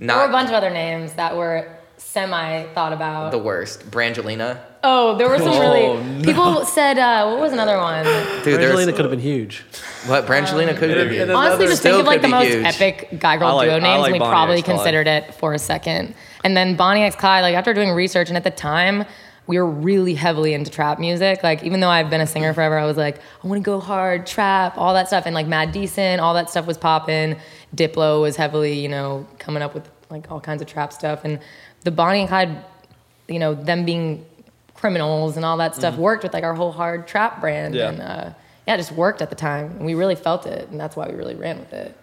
not. 0.00 0.14
There 0.14 0.22
were 0.26 0.30
a 0.30 0.32
bunch 0.32 0.48
of 0.48 0.54
other 0.56 0.70
names 0.70 1.12
that 1.12 1.36
were 1.36 1.68
semi 2.18 2.62
thought 2.74 2.92
about. 2.92 3.32
the 3.32 3.38
worst. 3.38 3.90
Brangelina, 3.90 4.60
oh, 4.84 5.16
there 5.18 5.28
were 5.28 5.38
some 5.38 5.48
Oh, 5.48 5.60
really 5.60 6.04
no. 6.18 6.24
people 6.24 6.64
said 6.64 6.96
uh, 6.96 7.28
what 7.28 7.40
was 7.40 7.52
another 7.52 7.76
one? 7.76 8.04
dude. 8.44 8.60
Brangelina 8.60 8.86
could 8.94 9.00
have 9.04 9.10
been 9.10 9.18
huge. 9.18 9.64
what 10.06 10.24
Brangelina 10.24 10.76
could 10.76 10.90
have 10.90 10.98
and- 11.00 11.10
been. 11.10 11.22
and 11.22 11.32
Honestly, 11.32 11.66
just 11.66 11.82
think 11.82 11.96
of 11.98 12.06
like 12.06 12.22
the 12.22 12.28
most 12.28 12.46
huge. 12.48 12.64
epic 12.64 13.18
guy 13.18 13.36
girl 13.36 13.56
like- 13.56 13.68
duo 13.68 13.80
names. 13.80 14.00
like 14.02 14.12
we 14.12 14.18
Bonnie 14.20 14.30
probably 14.30 14.56
X 14.58 14.64
Clyde. 14.64 14.76
considered 14.76 15.06
it 15.08 15.34
for 15.34 15.54
a 15.54 15.58
second. 15.58 16.14
And 16.44 16.56
then 16.56 16.76
Bonnie 16.76 17.02
X 17.02 17.16
Clyde, 17.16 17.42
like 17.42 17.56
after 17.56 17.74
doing 17.74 17.90
research, 17.90 18.28
and 18.28 18.36
at 18.36 18.44
the 18.44 18.50
time, 18.50 19.04
we 19.48 19.58
were 19.58 19.66
really 19.66 20.14
heavily 20.14 20.54
into 20.54 20.70
trap 20.70 21.00
music. 21.00 21.42
Like 21.42 21.64
even 21.64 21.80
though 21.80 21.88
I've 21.90 22.10
been 22.10 22.20
a 22.20 22.26
singer 22.28 22.54
forever, 22.54 22.78
I 22.78 22.84
was 22.86 22.96
like, 22.96 23.18
I 23.42 23.46
want 23.48 23.60
to 23.60 23.64
go 23.64 23.80
hard, 23.80 24.24
trap, 24.26 24.78
all 24.78 24.94
that 24.94 25.08
stuff, 25.08 25.24
and 25.26 25.34
like 25.34 25.48
Mad 25.48 25.72
Decent, 25.72 26.20
all 26.20 26.34
that 26.34 26.48
stuff 26.48 26.64
was 26.66 26.78
popping. 26.78 27.36
Diplo 27.74 28.22
was 28.22 28.36
heavily, 28.36 28.78
you 28.78 28.88
know, 28.88 29.26
coming 29.40 29.62
up 29.64 29.74
with 29.74 29.90
like 30.10 30.30
all 30.30 30.40
kinds 30.40 30.62
of 30.62 30.68
trap 30.68 30.92
stuff, 30.92 31.24
and 31.24 31.40
the 31.84 31.90
Bonnie 31.90 32.20
and 32.20 32.28
Clyde, 32.28 32.64
you 33.28 33.38
know, 33.38 33.54
them 33.54 33.84
being 33.84 34.24
criminals 34.74 35.36
and 35.36 35.44
all 35.44 35.56
that 35.58 35.74
stuff 35.74 35.96
worked 35.96 36.22
with 36.24 36.34
like 36.34 36.44
our 36.44 36.54
whole 36.54 36.72
hard 36.72 37.06
trap 37.06 37.40
brand, 37.40 37.74
Yeah. 37.74 37.88
and 37.90 38.00
uh, 38.02 38.30
yeah, 38.66 38.74
it 38.74 38.78
just 38.78 38.92
worked 38.92 39.22
at 39.22 39.30
the 39.30 39.36
time, 39.36 39.66
and 39.76 39.84
we 39.86 39.94
really 39.94 40.14
felt 40.14 40.46
it, 40.46 40.68
and 40.70 40.78
that's 40.80 40.96
why 40.96 41.08
we 41.08 41.14
really 41.14 41.34
ran 41.34 41.58
with 41.58 41.72
it. 41.72 41.96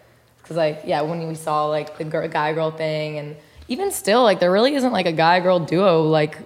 Cause 0.44 0.56
like 0.56 0.82
yeah, 0.84 1.02
when 1.02 1.28
we 1.28 1.34
saw 1.34 1.66
like 1.66 1.98
the 1.98 2.04
guy 2.04 2.52
girl 2.52 2.70
thing, 2.70 3.18
and 3.18 3.36
even 3.68 3.90
still 3.92 4.22
like 4.22 4.40
there 4.40 4.50
really 4.50 4.74
isn't 4.74 4.92
like 4.92 5.06
a 5.06 5.12
guy 5.12 5.38
girl 5.40 5.60
duo 5.60 6.02
like 6.02 6.36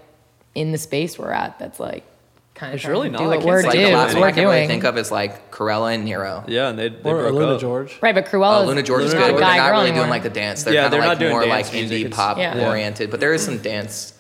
in 0.55 0.73
the 0.73 0.79
space 0.79 1.19
we're 1.19 1.31
at 1.33 1.59
that's 1.59 1.81
like 1.81 2.05
kind 2.57 2.75
of 2.75 2.81
There's 2.83 2.91
really 2.91 3.09
not. 3.11 3.19
do 3.19 3.25
I 3.25 3.37
what 3.37 3.45
we're 3.45 3.63
like 3.63 3.73
do 3.73 3.79
the 3.87 3.93
last 3.93 4.13
one 4.15 4.21
we're 4.23 4.27
I 4.29 4.33
can 4.33 4.45
really 4.45 4.67
think 4.67 4.85
of 4.85 4.99
is 4.99 5.11
like 5.13 5.51
Krewella 5.53 5.95
and 5.95 6.05
Nero. 6.05 6.43
Yeah, 6.49 6.69
and 6.71 6.79
they, 6.79 6.89
they 6.89 7.11
Or, 7.11 7.19
or 7.19 7.23
broke 7.25 7.35
Luna 7.35 7.55
up. 7.55 7.61
George. 7.61 7.99
Right, 8.03 8.15
but 8.15 8.27
Oh, 8.27 8.31
Krewella. 8.31 8.67
Luna 8.67 8.83
George 8.83 9.05
is 9.05 9.13
Luna 9.15 9.27
good, 9.27 9.33
but 9.35 9.41
George. 9.41 9.49
they're 9.55 9.57
not 9.63 9.71
really 9.73 9.91
girl 9.91 9.99
doing 10.01 10.11
like 10.11 10.23
the 10.25 10.31
dance. 10.31 10.63
They're 10.65 10.75
Yeah, 10.75 10.83
kind 10.83 10.93
they're 10.95 11.01
of 11.01 11.05
not 11.05 11.11
like 11.11 11.19
doing 11.19 11.33
more 11.33 11.47
like 11.47 11.67
indie 11.67 12.11
pop 12.11 12.39
Yeah. 12.39 12.69
oriented, 12.69 13.11
but 13.11 13.21
there 13.21 13.33
is 13.35 13.45
some 13.45 13.59
dance. 13.59 14.15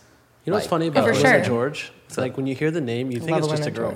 You 0.44 0.50
know 0.52 0.56
what's 0.56 0.66
Like- 0.66 0.70
funny 0.70 0.86
about 0.88 1.04
Luna. 1.06 1.44
George? 1.44 1.92
It's 2.06 2.16
like 2.18 2.36
when 2.36 2.46
you 2.46 2.54
hear 2.54 2.70
the 2.70 2.80
name, 2.80 3.10
you 3.10 3.18
think 3.20 3.36
it's 3.38 3.48
just 3.48 3.66
a 3.66 3.70
girl. 3.70 3.94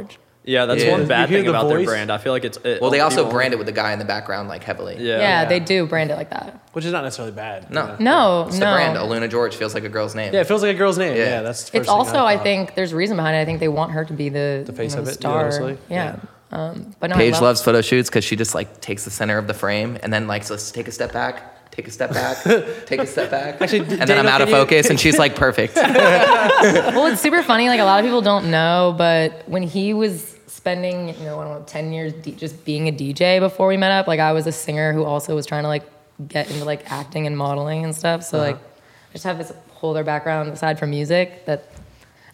George. 0.50 0.52
Yeah, 0.52 0.66
that's 0.66 0.85
Yeah. 0.85 0.90
one 0.92 1.00
You 1.02 1.07
bad 1.07 1.28
hear 1.28 1.38
thing 1.38 1.45
the 1.45 1.50
about 1.50 1.69
their 1.69 1.78
voice? 1.78 1.87
brand. 1.87 2.11
I 2.12 2.19
feel 2.19 2.33
like 2.33 2.45
it's. 2.45 2.59
It, 2.64 2.80
Well, 2.80 2.90
they 2.90 3.00
also 3.00 3.25
people- 3.25 3.38
it 3.40 3.57
with 3.59 3.66
the 3.66 3.73
guy 3.73 3.92
in 3.92 3.99
the 3.99 4.04
background 4.04 4.49
like 4.49 4.62
heavily. 4.64 4.97
Yeah. 4.99 5.19
Yeah, 5.19 5.19
Yeah. 5.19 5.45
they 5.47 5.61
do 5.61 5.87
brand 5.87 6.11
it 6.11 6.16
like 6.16 6.30
that. 6.30 6.59
Which 6.73 6.85
is 6.85 6.92
not 6.92 7.04
necessarily 7.04 7.33
bad. 7.33 7.71
No. 7.71 7.83
you 7.83 7.87
know? 7.88 7.97
No, 7.99 8.45
It's 8.49 8.59
no. 8.59 8.66
the 8.71 8.73
brand. 8.76 8.97
Aluna 8.99 9.30
George 9.30 9.57
feels 9.57 9.75
like 9.75 9.85
a 9.85 9.88
girl's 9.88 10.14
name. 10.14 10.33
Yeah, 10.35 10.40
it 10.40 10.47
feels 10.47 10.62
like 10.62 10.75
a 10.75 10.78
girl's 10.78 10.99
name. 10.99 11.16
Yeah. 11.16 11.25
Yeah, 11.25 11.42
that's. 11.42 11.71
The 11.71 11.78
It's 11.78 11.87
thing 11.88 11.95
also, 11.95 12.25
I 12.25 12.35
thought. 12.37 12.42
think, 12.45 12.75
there's 12.75 12.92
a 12.92 12.97
reason 12.97 13.16
behind 13.16 13.37
it. 13.37 13.40
I 13.40 13.45
think 13.45 13.61
they 13.61 13.69
want 13.69 13.92
her 13.92 14.04
to 14.04 14.12
be 14.12 14.28
the, 14.28 14.62
The 14.66 14.73
face 14.73 14.92
you 14.92 14.97
know, 14.97 15.00
of 15.00 15.07
the 15.07 15.12
it, 15.12 15.14
star. 15.14 15.40
honestly. 15.45 15.78
Yeah. 15.88 16.16
Um, 16.52 16.95
but 16.99 17.11
no, 17.11 17.16
I 17.16 17.19
Paige 17.19 17.35
love- 17.35 17.42
loves 17.42 17.62
photo 17.62 17.80
shoots 17.80 18.09
because 18.11 18.25
she 18.25 18.35
just 18.37 18.54
like 18.57 18.80
takes 18.80 19.04
the 19.04 19.11
center 19.11 19.38
of 19.38 19.47
the 19.47 19.54
frame 19.54 19.99
and 20.02 20.12
then 20.12 20.26
like 20.26 20.49
let's 20.50 20.73
take 20.73 20.88
a 20.88 20.92
step 20.92 21.12
back, 21.12 21.71
take 21.71 21.87
a 21.87 21.92
step 21.92 22.12
back, 22.12 22.38
take 22.87 23.00
a 23.00 23.07
step 23.07 23.30
back, 23.30 23.62
Actually, 23.62 23.80
and 24.00 24.09
then 24.09 24.19
I'm 24.19 24.26
out 24.26 24.40
of 24.40 24.49
can 24.49 24.57
you- 24.57 24.62
focus, 24.64 24.90
and 24.90 24.99
she's 24.99 25.16
like 25.16 25.37
perfect. 25.47 25.76
well, 25.76 27.07
it's 27.07 27.21
super 27.21 27.42
funny. 27.45 27.69
Like 27.69 27.78
a 27.80 27.85
lot 27.85 28.00
of 28.00 28.04
people 28.04 28.21
don't 28.23 28.50
know, 28.50 28.95
but 28.99 29.42
when 29.49 29.62
he 29.62 29.95
was 29.95 30.35
spending, 30.61 31.09
you 31.09 31.25
know, 31.25 31.40
I 31.40 31.45
don't 31.45 31.59
know, 31.59 31.64
ten 31.67 31.90
years 31.90 32.12
d- 32.12 32.33
just 32.33 32.64
being 32.67 32.87
a 32.88 32.93
DJ 32.93 33.40
before 33.40 33.67
we 33.67 33.79
met 33.79 33.93
up, 33.93 34.07
like 34.07 34.21
I 34.21 34.33
was 34.33 34.47
a 34.47 34.52
singer 34.52 34.93
who 34.93 35.05
also 35.05 35.35
was 35.35 35.47
trying 35.47 35.62
to 35.64 35.69
like 35.69 35.85
get 36.29 36.50
into 36.50 36.64
like 36.67 36.93
acting 36.93 37.26
and 37.26 37.35
modeling 37.37 37.83
and 37.83 37.97
stuff. 37.97 38.23
So 38.23 38.37
uh-huh. 38.38 38.47
like, 38.52 38.57
I 38.57 39.12
just 39.14 39.25
have 39.25 39.38
this 39.38 39.52
whole 39.71 39.90
other 39.93 40.05
background 40.05 40.50
aside 40.52 40.79
from 40.79 40.90
music 40.90 41.47
that 41.47 41.73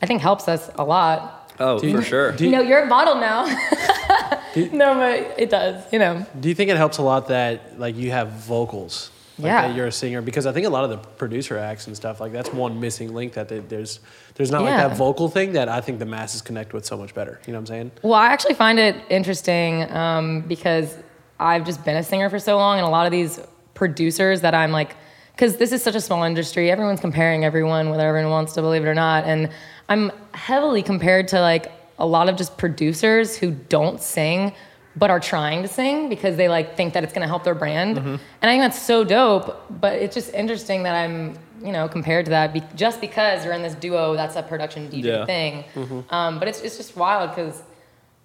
I 0.03 0.07
think 0.07 0.23
helps 0.23 0.49
us 0.49 0.69
a 0.75 0.85
lot. 0.85 1.55
Oh, 1.61 1.79
Do 1.79 1.87
you- 1.87 1.97
for 1.97 2.03
sure. 2.03 2.33
Do 2.33 2.45
You 2.45 2.51
you, 2.51 2.57
know, 2.57 2.63
you're 2.63 2.83
a 2.83 2.87
model 2.87 3.15
now. 3.15 3.45
no, 4.57 4.95
but 4.95 5.39
it 5.39 5.49
does. 5.49 5.85
You 5.93 6.01
know. 6.01 6.27
do 6.41 6.49
you 6.49 6.55
think 6.57 6.69
it 6.71 6.77
helps 6.77 6.99
a 6.99 7.03
lot 7.03 7.29
that 7.29 7.79
like 7.79 7.95
you 7.97 8.11
have 8.11 8.29
vocals? 8.31 9.11
Like, 9.39 9.45
Yeah. 9.51 9.69
that 9.69 9.77
you're 9.77 9.87
a 9.87 9.93
singer 9.93 10.23
because 10.23 10.47
I 10.47 10.53
think 10.53 10.67
a 10.67 10.71
lot 10.71 10.85
of 10.85 10.91
the 10.91 10.97
producer 10.97 11.59
acts 11.59 11.87
and 11.87 11.95
stuff 11.97 12.21
like 12.21 12.33
that's 12.33 12.53
one 12.53 12.81
missing 12.81 13.15
link 13.15 13.35
that 13.35 13.49
they, 13.49 13.59
there's 13.59 14.01
there's 14.35 14.51
not 14.51 14.63
like 14.63 14.77
that 14.77 14.97
vocal 14.97 15.29
thing 15.29 15.53
that 15.53 15.69
I 15.69 15.81
think 15.81 15.99
the 15.99 16.07
masses 16.07 16.41
connect 16.43 16.73
with 16.73 16.87
so 16.87 16.97
much 16.97 17.15
better. 17.15 17.41
You 17.47 17.53
know 17.53 17.59
what 17.59 17.63
I'm 17.63 17.67
saying? 17.67 17.91
Well, 18.03 18.15
I 18.15 18.27
actually 18.29 18.55
find 18.55 18.79
it 18.79 18.97
interesting 19.11 19.91
um, 19.95 20.41
because 20.43 20.97
I've 21.39 21.67
just 21.67 21.85
been 21.85 21.97
a 21.97 22.03
singer 22.03 22.31
for 22.31 22.39
so 22.39 22.57
long, 22.57 22.79
and 22.79 22.87
a 22.87 22.91
lot 22.91 23.05
of 23.07 23.13
these 23.13 23.39
producers 23.75 24.41
that 24.41 24.55
I'm 24.55 24.73
like, 24.73 24.97
because 25.35 25.59
this 25.59 25.71
is 25.71 25.83
such 25.83 25.95
a 25.95 26.01
small 26.01 26.23
industry, 26.25 26.71
everyone's 26.71 27.01
comparing 27.01 27.45
everyone, 27.45 27.91
whether 27.91 28.09
everyone 28.09 28.31
wants 28.31 28.55
to 28.55 28.63
believe 28.63 28.83
it 28.85 28.89
or 28.89 28.95
not, 28.95 29.25
and 29.25 29.51
I'm 29.91 30.11
heavily 30.33 30.83
compared 30.83 31.29
to 31.29 31.41
like 31.41 31.71
a 31.99 32.07
lot 32.07 32.29
of 32.31 32.37
just 32.37 32.57
producers 32.57 33.37
who 33.37 33.51
don't 33.51 34.01
sing 34.01 34.53
but 34.97 35.11
are 35.11 35.21
trying 35.21 35.63
to 35.63 35.69
sing 35.69 36.09
because 36.09 36.37
they 36.37 36.49
like 36.49 36.77
think 36.77 36.95
that 36.95 37.05
it's 37.05 37.13
going 37.13 37.23
to 37.23 37.29
help 37.29 37.45
their 37.45 37.55
brand 37.55 37.99
and 37.99 38.21
i 38.43 38.47
think 38.47 38.63
that's 38.63 38.81
so 38.81 39.05
dope 39.05 39.65
but 39.81 39.93
it's 39.95 40.15
just 40.15 40.33
interesting 40.35 40.83
that 40.85 40.95
i'm 40.95 41.39
you 41.63 41.73
know 41.73 41.87
compared 41.89 42.25
to 42.25 42.31
that 42.31 42.53
be- 42.53 42.63
just 42.75 43.01
because 43.01 43.45
you're 43.45 43.55
in 43.55 43.63
this 43.63 43.75
duo 43.75 44.15
that's 44.15 44.37
a 44.37 44.43
production 44.43 44.89
dj 44.89 45.05
Yeah. 45.05 45.25
thing 45.27 45.65
um, 46.11 46.39
but 46.39 46.49
it's, 46.49 46.61
it's 46.63 46.77
just 46.77 46.97
wild 46.97 47.31
because 47.31 47.63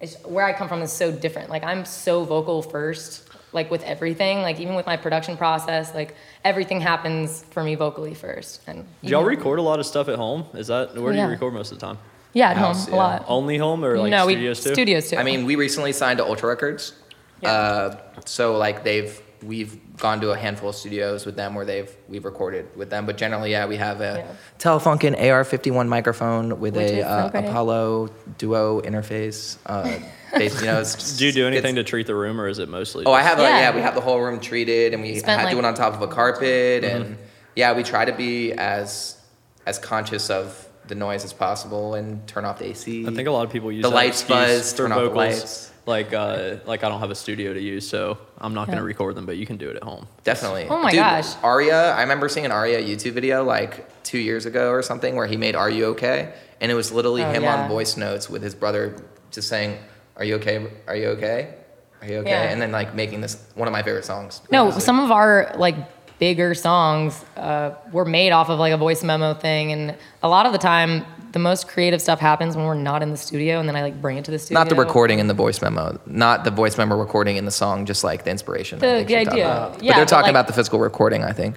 it's, 0.00 0.16
where 0.24 0.44
I 0.44 0.52
come 0.52 0.68
from 0.68 0.82
is 0.82 0.90
so 0.90 1.12
different. 1.12 1.48
Like 1.48 1.62
I'm 1.62 1.84
so 1.84 2.24
vocal 2.24 2.60
first, 2.60 3.22
like 3.52 3.70
with 3.70 3.84
everything, 3.84 4.42
like 4.42 4.58
even 4.58 4.74
with 4.74 4.84
my 4.84 4.96
production 4.96 5.36
process, 5.36 5.94
like 5.94 6.16
everything 6.44 6.80
happens 6.80 7.44
for 7.52 7.62
me 7.62 7.76
vocally 7.76 8.12
first. 8.12 8.62
And 8.66 8.84
Do 9.04 9.10
y'all 9.10 9.22
record 9.22 9.60
a 9.60 9.62
lot 9.62 9.78
of 9.78 9.86
stuff 9.86 10.08
at 10.08 10.16
home? 10.16 10.44
Is 10.54 10.66
that 10.66 10.96
where 10.96 11.12
do 11.12 11.20
you 11.20 11.26
record 11.26 11.54
most 11.54 11.70
of 11.70 11.78
the 11.78 11.86
time? 11.86 11.98
Yeah, 12.32 12.50
at 12.50 12.56
House, 12.56 12.84
home 12.86 12.94
yeah. 12.94 13.00
a 13.00 13.02
lot. 13.02 13.24
Only 13.28 13.58
home 13.58 13.84
or 13.84 13.98
like 13.98 14.10
no, 14.10 14.24
studios 14.28 14.58
we 14.60 14.64
too? 14.70 14.74
studios 14.74 15.10
too. 15.10 15.16
I 15.16 15.22
mean, 15.22 15.44
we 15.44 15.56
recently 15.56 15.92
signed 15.92 16.18
to 16.18 16.24
Ultra 16.24 16.48
Records. 16.48 16.94
Yeah. 17.42 17.50
Uh, 17.52 18.00
so 18.24 18.56
like 18.56 18.84
they've 18.84 19.20
we've 19.42 19.76
gone 19.96 20.20
to 20.20 20.30
a 20.30 20.36
handful 20.36 20.68
of 20.68 20.74
studios 20.76 21.26
with 21.26 21.34
them 21.36 21.54
where 21.54 21.64
they've 21.64 21.94
we've 22.08 22.24
recorded 22.24 22.66
with 22.76 22.90
them. 22.90 23.04
But 23.06 23.16
generally, 23.18 23.50
yeah, 23.50 23.66
we 23.66 23.76
have 23.76 24.00
a 24.00 24.24
Yeah. 24.24 24.32
Telefunken 24.58 25.18
AR51 25.20 25.88
microphone 25.88 26.60
with 26.60 26.76
Which 26.76 26.90
a 26.92 26.98
is 27.00 27.04
uh, 27.04 27.28
great. 27.30 27.44
Apollo 27.46 28.08
Duo 28.38 28.80
interface. 28.82 29.58
Uh, 29.66 29.98
based, 30.38 30.60
you 30.60 30.66
know, 30.66 30.80
it's, 30.80 31.16
Do 31.18 31.26
you 31.26 31.32
do 31.32 31.46
anything 31.46 31.74
to 31.74 31.84
treat 31.84 32.06
the 32.06 32.14
room 32.14 32.40
or 32.40 32.48
is 32.48 32.58
it 32.60 32.68
mostly? 32.68 33.04
Oh, 33.04 33.12
I 33.12 33.18
just- 33.20 33.28
have 33.30 33.38
a 33.40 33.42
Yeah. 33.42 33.58
yeah. 33.70 33.74
We 33.74 33.82
have 33.82 33.94
the 33.94 34.00
whole 34.00 34.20
room 34.20 34.38
treated, 34.40 34.94
and 34.94 35.02
we 35.02 35.18
Spent, 35.18 35.38
had 35.40 35.44
like- 35.46 35.52
do 35.52 35.58
it 35.58 35.64
on 35.66 35.74
top 35.74 35.92
of 35.94 36.00
a 36.02 36.08
carpet, 36.08 36.84
Mm-hmm. 36.84 37.02
and 37.02 37.18
yeah, 37.56 37.74
we 37.74 37.82
try 37.82 38.04
to 38.06 38.12
be 38.12 38.52
as 38.52 39.18
as 39.66 39.78
conscious 39.78 40.30
of 40.30 40.68
the 40.88 40.94
noise 40.94 41.24
as 41.24 41.32
possible 41.32 41.94
and 41.94 42.26
turn 42.26 42.44
off 42.44 42.58
the 42.58 42.66
AC. 42.66 43.06
I 43.06 43.10
think 43.14 43.28
a 43.28 43.30
lot 43.30 43.44
of 43.46 43.52
people 43.52 43.70
use 43.70 43.82
The 43.82 43.90
that 43.90 43.94
lights 43.94 44.20
excuse 44.22 44.38
buzz, 44.38 44.70
for 44.72 44.76
turn 44.78 44.92
off 44.92 44.98
the 44.98 45.04
vocals. 45.08 45.16
lights. 45.16 45.68
Like, 45.84 46.12
uh, 46.12 46.56
like 46.64 46.84
I 46.84 46.88
don't 46.88 47.00
have 47.00 47.10
a 47.10 47.14
studio 47.14 47.52
to 47.54 47.60
use, 47.60 47.88
so 47.88 48.16
I'm 48.38 48.54
not 48.54 48.68
Yeah. 48.68 48.74
gonna 48.74 48.84
record 48.86 49.16
them. 49.16 49.26
But 49.26 49.36
you 49.36 49.46
can 49.46 49.56
do 49.56 49.68
it 49.68 49.76
at 49.76 49.82
home. 49.82 50.06
Definitely. 50.22 50.66
Oh 50.70 50.78
my 50.78 50.90
Dude, 50.92 50.98
gosh. 51.00 51.34
Arya, 51.42 51.92
I 51.96 52.02
remember 52.02 52.28
seeing 52.28 52.46
an 52.46 52.52
Arya 52.52 52.80
YouTube 52.82 53.12
video 53.12 53.42
like 53.42 53.88
two 54.04 54.18
years 54.18 54.46
ago 54.46 54.70
or 54.70 54.82
something 54.82 55.16
where 55.16 55.26
he 55.26 55.36
made 55.36 55.56
"Are 55.56 55.68
You 55.70 55.86
Okay?" 55.86 56.32
and 56.60 56.70
it 56.70 56.74
was 56.76 56.92
literally 56.92 57.24
Oh, 57.24 57.30
him 57.32 57.42
yeah. 57.42 57.62
on 57.64 57.68
voice 57.68 57.96
notes 57.96 58.30
with 58.30 58.42
his 58.42 58.54
brother 58.54 58.94
just 59.32 59.48
saying, 59.48 59.76
"Are 60.16 60.24
you 60.24 60.36
okay? 60.36 60.66
Are 60.86 60.94
you 60.96 61.08
okay? 61.10 61.54
Are 62.00 62.06
you 62.06 62.18
okay?" 62.18 62.30
Yeah. 62.30 62.42
And 62.42 62.62
then 62.62 62.70
like 62.70 62.94
making 62.94 63.20
this 63.20 63.36
one 63.56 63.66
of 63.66 63.72
my 63.72 63.82
favorite 63.82 64.04
songs. 64.04 64.40
no, 64.52 64.62
honestly. 64.64 64.82
some 64.82 65.00
of 65.00 65.10
our 65.10 65.52
like 65.56 65.74
bigger 66.22 66.54
songs 66.54 67.24
uh, 67.36 67.74
were 67.90 68.04
made 68.04 68.30
off 68.30 68.48
of 68.48 68.56
like 68.56 68.72
a 68.72 68.76
voice 68.76 69.02
memo 69.02 69.34
thing, 69.34 69.72
and 69.72 69.96
a 70.22 70.28
lot 70.28 70.46
of 70.46 70.52
the 70.52 70.58
time, 70.58 71.04
the 71.32 71.40
most 71.40 71.66
creative 71.66 72.00
stuff 72.00 72.20
happens 72.20 72.54
when 72.56 72.64
we're 72.64 72.74
not 72.74 73.02
in 73.02 73.10
the 73.10 73.16
studio, 73.16 73.58
and 73.58 73.68
then 73.68 73.74
I 73.74 73.82
like 73.82 74.00
bring 74.00 74.18
it 74.18 74.24
to 74.26 74.30
the 74.30 74.38
studio. 74.38 74.60
Not 74.60 74.68
the 74.68 74.76
recording 74.76 75.18
in 75.18 75.26
the 75.26 75.34
voice 75.34 75.60
memo, 75.60 75.98
not 76.06 76.44
the 76.44 76.52
voice 76.52 76.78
memo 76.78 76.96
recording 76.96 77.38
in 77.38 77.44
the 77.44 77.50
song, 77.50 77.86
just 77.86 78.04
like 78.04 78.22
the 78.22 78.30
inspiration. 78.30 78.78
I 78.78 78.98
The- 79.00 79.04
the 79.04 79.16
idea. 79.16 79.46
about. 79.46 79.72
But 79.74 79.82
Yeah, 79.82 79.94
they're 79.96 80.04
but, 80.04 80.08
talking 80.10 80.22
like- 80.26 80.30
about 80.30 80.46
the 80.46 80.52
physical 80.52 80.78
recording. 80.78 81.24
I 81.24 81.32
think 81.32 81.56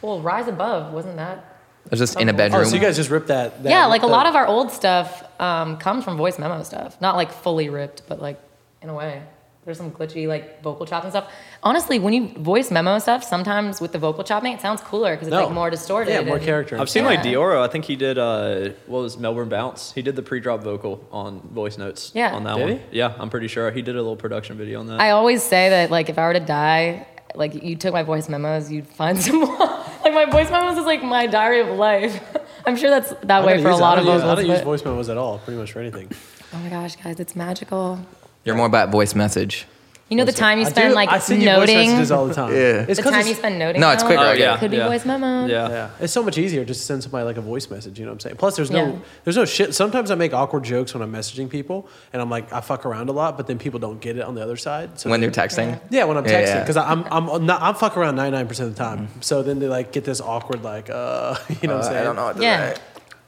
Well, 0.00 0.20
Rise 0.20 0.48
Above 0.48 0.94
wasn't 0.94 1.16
that? 1.16 1.44
it 1.84 1.90
was 1.90 2.00
just 2.00 2.18
in 2.18 2.30
a 2.30 2.32
Oh, 2.32 2.36
bedroom. 2.36 2.62
Oh, 2.62 2.64
so 2.64 2.74
you 2.76 2.80
guys 2.80 2.96
just 2.96 3.10
ripped 3.10 3.28
that? 3.28 3.62
that 3.64 3.68
yeah, 3.68 3.84
like 3.84 4.02
a 4.02 4.06
the- 4.06 4.12
lot 4.12 4.24
of 4.24 4.34
our 4.34 4.46
old 4.46 4.70
stuff 4.72 5.22
um, 5.38 5.76
comes 5.76 6.04
from 6.04 6.16
voice 6.16 6.38
memo 6.38 6.62
stuff. 6.62 6.98
Not 7.02 7.16
like 7.16 7.30
fully 7.32 7.68
ripped, 7.68 8.04
but 8.08 8.18
like 8.22 8.38
in 8.80 8.88
a 8.88 8.94
way. 8.94 9.20
There's 9.66 9.76
some 9.76 9.90
glitchy 9.90 10.26
like 10.26 10.62
vocal 10.62 10.86
chops 10.86 11.04
and 11.04 11.12
stuff. 11.12 11.30
Honestly, 11.62 11.98
when 11.98 12.14
you 12.14 12.28
voice 12.28 12.70
memo 12.70 12.98
stuff, 12.98 13.22
sometimes 13.22 13.78
with 13.80 13.92
the 13.92 13.98
vocal 13.98 14.24
chopping, 14.24 14.54
it 14.54 14.60
sounds 14.62 14.80
cooler 14.80 15.12
because 15.14 15.28
it's 15.28 15.34
No. 15.34 15.44
like 15.44 15.52
more 15.52 15.68
distorted. 15.68 16.12
Yeah, 16.12 16.22
more 16.22 16.36
and- 16.36 16.44
character. 16.44 16.80
I've 16.80 16.88
seen 16.88 17.04
like 17.04 17.22
Yeah. 17.24 17.32
Dioro. 17.34 17.62
I 17.62 17.68
think 17.68 17.84
he 17.84 17.94
did. 17.94 18.16
Uh, 18.16 18.70
what 18.86 19.00
was 19.02 19.18
Melbourne 19.18 19.50
Bounce? 19.50 19.92
He 19.92 20.00
did 20.00 20.16
the 20.16 20.22
pre-drop 20.22 20.62
vocal 20.62 21.04
on 21.12 21.40
voice 21.52 21.76
notes. 21.76 22.10
Yeah. 22.14 22.34
On 22.34 22.44
that 22.44 22.56
Did 22.56 22.62
one. 22.62 22.72
he? 22.90 22.98
Yeah, 22.98 23.12
I'm 23.18 23.28
pretty 23.28 23.48
sure 23.48 23.70
he 23.70 23.82
did 23.82 23.96
a 23.96 23.98
little 23.98 24.16
production 24.16 24.56
video 24.56 24.80
on 24.80 24.86
that. 24.86 24.98
I 25.00 25.10
always 25.10 25.42
say 25.42 25.68
that 25.68 25.90
like 25.90 26.08
if 26.08 26.18
I 26.18 26.22
were 26.26 26.32
to 26.32 26.40
die, 26.40 27.06
like 27.34 27.62
you 27.62 27.76
took 27.76 27.92
my 27.92 28.02
voice 28.02 28.30
memos, 28.30 28.72
you'd 28.72 28.86
find 28.88 29.20
some 29.22 29.40
like 29.42 30.14
my 30.14 30.24
voice 30.24 30.50
memos 30.50 30.78
is 30.78 30.86
like 30.86 31.02
my 31.02 31.26
diary 31.26 31.60
of 31.60 31.76
life. 31.76 32.18
I'm 32.66 32.76
sure 32.76 32.88
that's 32.88 33.10
that 33.24 33.42
I 33.42 33.46
way 33.46 33.54
don't 33.54 33.62
for 33.64 33.68
a 33.70 33.76
lot 33.76 33.98
I 33.98 34.00
of 34.00 34.06
don't 34.06 34.20
vocals. 34.20 34.38
I 34.38 34.42
don't 34.42 34.50
use 34.50 34.60
voice 34.62 34.84
memos 34.86 35.10
at 35.10 35.18
all, 35.18 35.38
pretty 35.38 35.58
much 35.60 35.72
for 35.72 35.80
anything. 35.80 36.10
oh 36.54 36.58
my 36.58 36.70
gosh, 36.70 36.96
guys, 36.96 37.20
it's 37.20 37.36
magical. 37.36 37.98
You're 38.44 38.56
more 38.56 38.66
about 38.66 38.90
voice 38.90 39.14
message. 39.14 39.66
You 40.08 40.16
know 40.16 40.24
the 40.24 40.32
time 40.32 40.58
you 40.58 40.64
spend 40.64 40.88
do- 40.90 40.94
like 40.96 41.08
I 41.08 41.20
send 41.20 41.40
you 41.40 41.48
voice 41.50 41.58
noting. 41.68 41.86
messages 41.90 42.10
all 42.10 42.26
the 42.26 42.34
time. 42.34 42.52
Yeah. 42.52 42.84
it's 42.88 42.96
the 42.96 43.02
'cause 43.04 43.12
time 43.12 43.20
it's- 43.20 43.28
you 43.28 43.34
spend 43.36 43.60
noting. 43.60 43.80
No, 43.80 43.90
it's 43.92 44.02
now 44.02 44.08
quicker, 44.08 44.22
Oh, 44.24 44.32
yeah. 44.32 44.56
Could 44.56 44.72
be 44.72 44.78
yeah. 44.78 44.88
voice 44.88 45.04
memo. 45.04 45.46
Yeah. 45.46 45.68
Yeah, 45.68 45.88
it's 46.00 46.12
so 46.12 46.24
much 46.24 46.36
easier 46.36 46.64
just 46.64 46.80
to 46.80 46.86
send 46.86 47.04
somebody 47.04 47.24
like 47.24 47.36
a 47.36 47.40
voice 47.40 47.70
message. 47.70 47.96
You 47.96 48.06
know 48.06 48.10
what 48.10 48.14
I'm 48.16 48.20
saying? 48.20 48.36
Plus, 48.36 48.56
there's 48.56 48.72
no, 48.72 48.86
Yeah. 48.86 48.92
there's 49.22 49.36
no 49.36 49.44
shit. 49.44 49.72
Sometimes 49.72 50.10
I 50.10 50.16
make 50.16 50.34
awkward 50.34 50.64
jokes 50.64 50.94
when 50.94 51.02
I'm 51.04 51.12
messaging 51.12 51.48
people, 51.48 51.86
and 52.12 52.20
I'm 52.20 52.28
like, 52.28 52.52
I 52.52 52.60
fuck 52.60 52.86
around 52.86 53.08
a 53.08 53.12
lot, 53.12 53.36
but 53.36 53.46
then 53.46 53.56
people 53.60 53.78
don't 53.78 54.00
get 54.00 54.16
it 54.16 54.22
on 54.24 54.34
the 54.34 54.42
other 54.42 54.56
side. 54.56 54.98
So 54.98 55.10
When 55.10 55.20
they're 55.20 55.30
texting. 55.30 55.78
yeah, 55.90 56.02
when 56.02 56.16
I'm 56.16 56.26
Yeah, 56.26 56.42
texting, 56.42 56.46
yeah. 56.46 56.60
because 56.60 56.76
I'm 56.76 57.04
I'm 57.12 57.46
not 57.46 57.62
I'm 57.62 57.76
fuck 57.76 57.96
around 57.96 58.16
99 58.16 58.48
percent 58.48 58.70
of 58.70 58.74
the 58.74 58.82
time. 58.82 59.06
So 59.20 59.44
then 59.44 59.60
they 59.60 59.68
like 59.68 59.92
get 59.92 60.02
this 60.04 60.20
awkward 60.20 60.64
like, 60.64 60.90
uh, 60.90 61.36
you 61.62 61.68
know 61.68 61.76
what 61.76 61.82
I'm 61.84 61.88
Uh, 61.88 61.88
saying? 61.88 61.98
I 61.98 62.02
don't 62.02 62.16
know 62.16 62.24
what 62.24 62.36
to 62.38 62.42
Yeah. 62.42 62.72
say. 62.74 62.80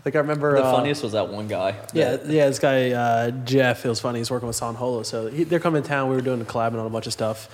Like 0.05 0.17
I 0.17 0.19
remember 0.19 0.57
The 0.57 0.65
uh, 0.65 0.73
funniest 0.73 1.05
was 1.05 1.12
that 1.12 1.29
one 1.29 1.47
guy. 1.47 1.77
Yeah, 1.93 2.17
yeah. 2.27 2.49
This 2.49 2.59
guy 2.59 2.91
uh, 2.91 3.31
Jeff, 3.31 3.85
it 3.85 3.88
was 3.88 4.01
funny. 4.01 4.19
He's 4.19 4.33
working 4.33 4.49
with 4.49 4.57
San 4.57 4.75
Holo, 4.75 5.05
so 5.05 5.29
he, 5.29 5.45
they're 5.45 5.61
coming 5.61 5.81
to 5.83 5.88
town. 5.88 6.09
We 6.09 6.17
were 6.17 6.23
doing 6.23 6.41
a 6.41 6.45
collab 6.45 6.73
on 6.73 6.85
a 6.85 6.91
bunch 6.91 7.07
of 7.07 7.12
stuff, 7.12 7.49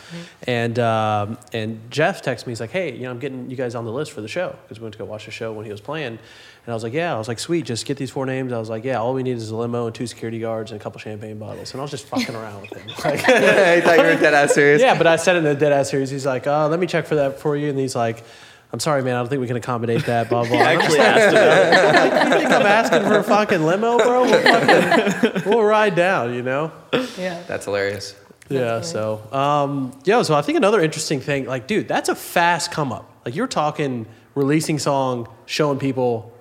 and 0.46 0.78
um, 0.78 1.36
and 1.52 1.78
Jeff 1.90 2.22
texts 2.22 2.46
me. 2.46 2.52
He's 2.52 2.60
like, 2.60 2.70
"Hey, 2.70 2.94
you 2.94 3.02
know, 3.02 3.10
I'm 3.10 3.18
getting 3.18 3.50
you 3.50 3.56
guys 3.56 3.74
on 3.74 3.84
the 3.84 3.92
list 3.92 4.12
for 4.12 4.22
the 4.22 4.28
show 4.28 4.56
because 4.62 4.80
we 4.80 4.84
went 4.84 4.94
to 4.94 4.98
go 4.98 5.04
watch 5.04 5.26
the 5.26 5.30
show 5.30 5.52
when 5.52 5.66
he 5.66 5.70
was 5.70 5.82
playing." 5.82 6.06
And 6.12 6.72
I 6.72 6.72
was 6.72 6.82
like, 6.82 6.94
"Yeah." 6.94 7.14
I 7.14 7.18
was 7.18 7.28
like, 7.28 7.38
"Sweet, 7.38 7.66
just 7.66 7.84
get 7.84 7.98
these 7.98 8.10
four 8.10 8.24
names." 8.24 8.50
I 8.50 8.58
was 8.58 8.70
like, 8.70 8.82
"Yeah, 8.82 8.98
all 8.98 9.12
we 9.12 9.22
need 9.22 9.36
is 9.36 9.50
a 9.50 9.56
limo 9.56 9.86
and 9.86 9.94
two 9.94 10.06
security 10.06 10.38
guards 10.38 10.70
and 10.72 10.80
a 10.80 10.82
couple 10.82 11.00
champagne 11.00 11.38
bottles." 11.38 11.72
And 11.72 11.80
I 11.80 11.82
was 11.82 11.90
just 11.90 12.06
fucking 12.06 12.34
around 12.34 12.62
with 12.62 12.72
him. 12.72 12.88
Like, 13.04 13.28
I 13.28 13.80
thought 13.82 13.98
you 13.98 14.04
were 14.04 14.16
dead 14.16 14.32
ass 14.32 14.54
serious. 14.54 14.80
yeah, 14.88 14.96
but 14.96 15.06
I 15.06 15.16
said 15.16 15.36
in 15.36 15.44
the 15.44 15.54
dead 15.54 15.72
ass 15.72 15.90
series, 15.90 16.08
he's 16.08 16.24
like, 16.24 16.46
uh, 16.46 16.68
"Let 16.68 16.80
me 16.80 16.86
check 16.86 17.04
for 17.06 17.16
that 17.16 17.40
for 17.40 17.56
you," 17.58 17.68
and 17.68 17.78
he's 17.78 17.94
like. 17.94 18.24
I'm 18.72 18.80
sorry, 18.80 19.02
man. 19.02 19.14
I 19.16 19.20
don't 19.20 19.28
think 19.28 19.40
we 19.40 19.46
can 19.46 19.56
accommodate 19.56 20.04
that. 20.06 20.28
Blah 20.28 20.44
blah. 20.46 20.56
I 20.58 20.72
I'm 20.72 20.80
actually 20.80 20.98
asked 21.00 21.34
about 21.34 22.26
it. 22.26 22.32
you 22.32 22.38
think 22.40 22.52
I'm 22.52 22.66
asking 22.66 23.02
for 23.02 23.18
a 23.18 23.22
fucking 23.22 23.64
limo, 23.64 23.96
bro? 23.98 24.22
We'll, 24.22 24.42
fucking, 24.42 25.50
we'll 25.50 25.62
ride 25.62 25.94
down, 25.94 26.34
you 26.34 26.42
know? 26.42 26.70
Yeah. 27.16 27.42
That's 27.46 27.64
hilarious. 27.64 28.14
Yeah. 28.50 28.82
So, 28.82 29.22
um, 29.32 29.98
yeah. 30.04 30.22
So 30.22 30.34
I 30.34 30.42
think 30.42 30.58
another 30.58 30.80
interesting 30.80 31.20
thing, 31.20 31.46
like, 31.46 31.66
dude, 31.66 31.88
that's 31.88 32.08
a 32.08 32.14
fast 32.14 32.70
come 32.70 32.92
up. 32.92 33.10
Like 33.24 33.34
you're 33.34 33.46
talking 33.46 34.06
releasing 34.34 34.78
song, 34.78 35.28
showing 35.46 35.78
people, 35.78 36.32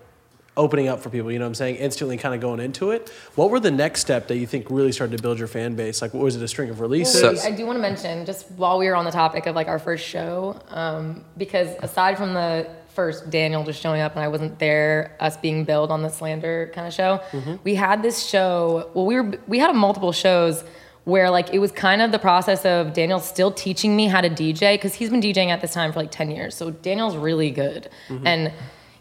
opening 0.58 0.88
up 0.90 1.00
for 1.00 1.10
people. 1.10 1.32
You 1.32 1.40
know 1.40 1.46
what 1.46 1.50
I'm 1.50 1.56
saying? 1.56 1.76
Instantly, 1.78 2.18
kind 2.18 2.36
of 2.36 2.42
going 2.42 2.60
into 2.60 2.92
it. 2.92 3.10
What 3.36 3.50
were 3.50 3.60
the 3.60 3.72
next 3.72 4.02
step 4.02 4.28
that 4.28 4.38
you 4.38 4.46
think 4.48 4.66
really 4.70 4.92
started 4.92 5.16
to 5.16 5.22
build 5.24 5.40
your 5.40 5.48
fan 5.48 5.76
base? 5.76 6.02
Like, 6.02 6.14
what 6.14 6.24
was 6.24 6.36
it? 6.36 6.42
A 6.44 6.48
string 6.48 6.70
of 6.70 6.80
releases? 6.82 7.22
So- 7.42 7.48
I 7.48 7.52
do 7.52 7.66
want 7.66 7.78
to 7.78 7.82
mention 7.82 8.26
just 8.26 8.50
while 8.52 8.78
we 8.78 8.88
were 8.88 8.96
on 8.96 9.06
the 9.06 9.12
topic 9.12 9.46
of 9.46 9.56
like 9.56 9.68
our 9.68 9.80
first 9.80 10.04
show, 10.06 10.60
um, 10.70 11.24
because 11.38 11.70
aside 11.82 12.18
from 12.18 12.34
the 12.34 12.68
first 12.90 13.30
Daniel 13.30 13.64
just 13.64 13.80
showing 13.80 14.02
up 14.02 14.16
and 14.16 14.24
I 14.24 14.28
wasn't 14.28 14.58
there, 14.58 15.16
us 15.20 15.38
being 15.38 15.64
billed 15.66 15.92
on 15.92 16.02
the 16.02 16.10
slander 16.10 16.72
kind 16.74 16.88
of 16.88 16.94
show, 16.94 17.22
we 17.64 17.76
had 17.76 18.02
this 18.02 18.26
show. 18.26 18.90
Well, 18.96 19.06
we 19.06 19.16
were 19.22 19.40
we 19.48 19.60
had 19.60 19.72
multiple 19.76 20.12
shows 20.12 20.64
where 21.04 21.30
like 21.30 21.54
it 21.54 21.60
was 21.60 21.72
kind 21.72 22.02
of 22.02 22.12
the 22.12 22.20
process 22.20 22.66
of 22.66 22.94
Daniel 22.94 23.20
still 23.20 23.52
teaching 23.52 23.96
me 23.96 24.08
how 24.08 24.20
to 24.20 24.30
DJ 24.30 24.74
because 24.74 24.94
he's 24.96 25.10
been 25.10 25.22
DJing 25.22 25.50
at 25.50 25.62
this 25.62 25.74
time 25.74 25.94
for 25.94 26.00
like 26.00 26.12
ten 26.12 26.32
years. 26.32 26.56
So 26.56 26.72
Daniel's 26.72 27.16
really 27.16 27.52
good 27.52 27.88
and. 28.10 28.52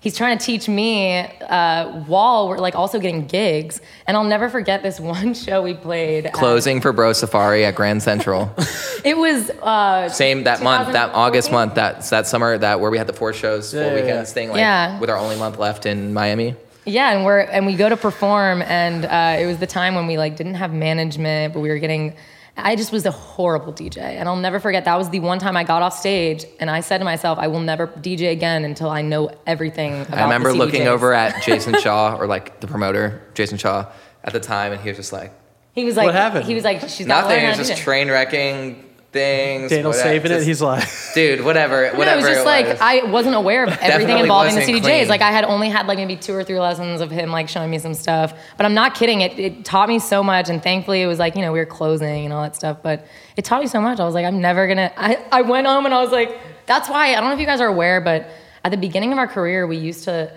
He's 0.07 0.17
trying 0.17 0.39
to 0.39 0.45
teach 0.47 0.69
me 0.69 1.19
uh, 1.19 1.91
while 2.05 2.49
we're 2.49 2.59
like 2.59 2.77
also 2.77 3.01
getting 3.01 3.27
gigs, 3.27 3.81
and 4.07 4.17
I'll 4.17 4.23
never 4.23 4.49
forget 4.49 4.81
this 4.85 5.01
one 5.17 5.35
show 5.35 5.63
we 5.63 5.75
played. 5.75 6.27
at- 6.27 6.33
Closing 6.33 6.81
for 6.81 6.93
Bro 6.93 7.15
Safari 7.15 7.65
at 7.65 7.75
Grand 7.75 8.05
Central. 8.05 8.55
It 9.05 9.17
was 9.19 9.51
uh, 9.51 10.09
Same 10.09 10.45
that 10.45 10.63
month, 10.63 10.93
that 10.93 11.11
August 11.13 11.51
month, 11.51 11.75
that 11.75 12.03
that 12.11 12.29
summer, 12.29 12.57
that 12.57 12.79
where 12.79 12.89
we 12.93 12.99
had 12.99 13.09
the 13.09 13.13
four 13.13 13.33
shows, 13.33 13.75
Yeah, 13.75 13.83
four 13.83 13.91
yeah, 13.91 13.97
yeah. 13.99 14.03
weekends 14.05 14.33
thing, 14.33 14.49
like 14.51 14.59
Yeah. 14.59 15.01
with 15.01 15.11
our 15.11 15.17
only 15.17 15.35
month 15.37 15.59
left 15.59 15.87
in 15.87 16.15
Miami. 16.15 16.55
Yeah, 16.85 17.11
and 17.13 17.25
we're 17.25 17.41
and 17.41 17.67
we 17.67 17.75
go 17.75 17.89
to 17.89 17.97
perform, 17.97 18.63
and 18.63 19.05
uh, 19.07 19.43
it 19.43 19.47
was 19.47 19.59
the 19.59 19.67
time 19.67 19.97
when 19.97 20.07
we 20.07 20.19
like 20.19 20.37
didn't 20.37 20.55
have 20.55 20.73
management, 20.73 21.53
but 21.53 21.59
we 21.59 21.69
were 21.69 21.79
getting. 21.81 22.15
I 22.57 22.75
just 22.75 22.91
was 22.91 23.05
a 23.05 23.11
horrible 23.11 23.73
DJ, 23.73 23.99
and 23.99 24.29
I'll 24.29 24.37
never 24.37 24.59
forget. 24.61 24.87
That 24.87 24.97
was 24.97 25.11
the 25.11 25.21
one 25.21 25.39
time 25.39 25.57
I 25.57 25.65
got 25.65 25.83
off 25.83 25.97
stage, 25.99 26.45
and 26.59 26.71
I 26.71 26.81
said 26.81 26.99
to 26.99 27.05
myself, 27.05 27.39
"I 27.39 27.49
will 27.49 27.61
never 27.61 27.87
DJ 27.87 28.33
again 28.33 28.65
until 28.65 28.89
I 28.89 29.03
know 29.03 29.31
everything." 29.47 30.03
About 30.03 30.19
I 30.19 30.23
remember 30.23 30.53
the 30.53 30.59
looking 30.59 30.83
CDJs." 30.83 30.87
over 30.87 31.13
at 31.13 31.43
Jason 31.43 31.79
Shaw 31.79 32.17
or 32.17 32.27
like 32.27 32.61
the 32.61 32.67
promoter, 32.67 33.23
Jason 33.35 33.59
Shaw, 33.59 33.87
at 34.25 34.33
the 34.33 34.41
time, 34.41 34.73
and 34.73 34.81
he 34.81 34.89
was 34.89 34.97
just 34.97 35.13
like, 35.13 35.33
He 35.73 35.85
was 35.85 35.97
like, 35.97 36.07
What 36.07 36.15
happened? 36.15 36.47
He 36.47 36.55
was 36.55 36.65
like, 36.65 36.81
"She's 36.89 37.07
got 37.07 37.23
to 37.23 37.23
nothing. 37.29 37.37
learn 37.43 37.55
It 37.55 37.59
was 37.59 37.69
just 37.69 37.83
train 37.83 38.11
wrecking 38.11 38.83
things. 39.17 39.71
Daniel 39.71 39.91
whatever, 39.91 40.09
saving 40.09 40.33
it. 40.33 40.43
He's 40.45 40.63
like, 40.63 40.87
dude, 41.15 41.45
whatever, 41.45 41.91
No, 41.93 41.99
whatever. 41.99 42.21
it 42.21 42.23
was 42.23 42.35
just 42.35 42.47
like 42.47 42.67
was. 42.67 42.79
I 42.81 43.03
wasn't 43.05 43.35
aware 43.35 43.65
of 43.65 43.77
everything 43.81 44.19
involving 44.19 44.55
the 44.55 44.61
CDJs. 44.61 44.83
clean. 44.83 45.09
Like 45.09 45.23
I 45.23 45.31
had 45.31 45.45
only 45.45 45.69
had 45.69 45.87
like 45.87 45.99
maybe 45.99 46.17
two 46.17 46.35
or 46.35 46.45
three 46.45 46.59
lessons 46.61 47.01
of 47.01 47.11
him 47.11 47.31
like 47.31 47.49
showing 47.49 47.71
me 47.71 47.79
some 47.79 47.95
stuff. 47.95 48.35
But 48.57 48.67
I'm 48.67 48.75
not 48.75 48.95
kidding. 48.95 49.23
It 49.23 49.39
it 49.39 49.65
taught 49.65 49.89
me 49.89 49.99
so 49.99 50.23
much, 50.23 50.49
and 50.49 50.63
thankfully 50.63 51.03
it 51.03 51.07
was 51.07 51.19
like 51.19 51.35
you 51.35 51.43
know 51.43 51.53
we 51.53 51.59
were 51.59 51.67
closing 51.67 52.25
and 52.25 52.33
all 52.33 52.43
that 52.43 52.55
stuff. 52.57 52.79
But 52.83 53.07
it 53.37 53.45
taught 53.45 53.61
me 53.63 53.67
so 53.69 53.81
much. 53.81 53.99
I 54.01 54.05
was 54.05 54.15
like 54.15 54.25
I'm 54.27 54.41
never 54.41 54.67
gonna. 54.69 54.93
I 54.97 55.19
I 55.33 55.43
went 55.43 55.67
home 55.67 55.85
and 55.87 55.95
I 55.95 56.01
was 56.03 56.13
like 56.13 56.39
that's 56.67 56.89
why 56.89 57.13
I 57.13 57.15
don't 57.21 57.25
know 57.29 57.35
if 57.35 57.41
you 57.41 57.47
guys 57.47 57.61
are 57.61 57.69
aware, 57.69 58.01
but 58.01 58.29
at 58.65 58.71
the 58.71 58.77
beginning 58.77 59.13
of 59.13 59.19
our 59.19 59.29
career 59.29 59.67
we 59.67 59.77
used 59.77 60.05
to 60.05 60.33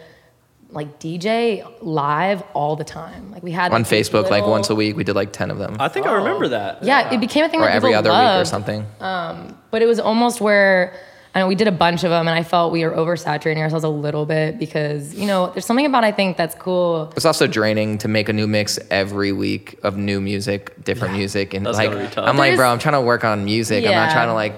like 0.71 0.99
DJ 0.99 1.67
live 1.81 2.43
all 2.53 2.75
the 2.75 2.83
time. 2.83 3.31
Like 3.31 3.43
we 3.43 3.51
had 3.51 3.71
on 3.71 3.81
like, 3.81 3.89
these 3.89 4.09
Facebook, 4.09 4.29
like 4.29 4.45
once 4.45 4.69
a 4.69 4.75
week, 4.75 4.95
we 4.95 5.03
did 5.03 5.15
like 5.15 5.33
ten 5.33 5.51
of 5.51 5.57
them, 5.57 5.77
I 5.79 5.87
think 5.87 6.05
I 6.05 6.13
remember 6.13 6.45
oh. 6.45 6.49
that. 6.49 6.83
Yeah, 6.83 7.13
it 7.13 7.19
became 7.19 7.45
a 7.45 7.49
thing 7.49 7.61
or 7.61 7.65
that 7.65 7.75
every 7.75 7.93
other 7.93 8.09
loved. 8.09 8.37
week 8.37 8.41
or 8.41 8.45
something. 8.45 8.85
Um, 8.99 9.57
but 9.71 9.81
it 9.81 9.85
was 9.85 9.99
almost 9.99 10.41
where 10.41 10.99
I 11.33 11.39
know 11.39 11.47
we 11.47 11.55
did 11.55 11.67
a 11.67 11.71
bunch 11.71 12.03
of 12.03 12.09
them, 12.09 12.27
and 12.27 12.37
I 12.37 12.43
felt 12.43 12.71
we 12.71 12.83
were 12.83 12.91
oversaturating 12.91 13.57
ourselves 13.57 13.83
a 13.83 13.89
little 13.89 14.25
bit 14.25 14.57
because 14.57 15.13
you 15.13 15.27
know 15.27 15.51
there's 15.51 15.65
something 15.65 15.85
about 15.85 16.03
I 16.03 16.11
think 16.11 16.37
that's 16.37 16.55
cool. 16.55 17.13
It's 17.15 17.25
also 17.25 17.45
draining 17.47 17.99
to 17.99 18.07
make 18.07 18.29
a 18.29 18.33
new 18.33 18.47
mix 18.47 18.79
every 18.89 19.31
week 19.31 19.79
of 19.83 19.95
new 19.95 20.21
music, 20.21 20.83
different 20.83 21.13
music, 21.15 21.53
and 21.53 21.65
That's 21.65 21.77
like 21.77 21.91
be 21.91 22.07
tough. 22.07 22.27
I'm 22.27 22.37
like, 22.37 22.55
bro, 22.55 22.69
I'm 22.69 22.79
trying 22.79 22.93
to 22.93 23.01
work 23.01 23.23
on 23.23 23.45
music. 23.45 23.83
Yeah. 23.83 23.91
I'm 23.91 24.07
not 24.07 24.11
trying 24.11 24.27
to 24.27 24.33
like. 24.33 24.53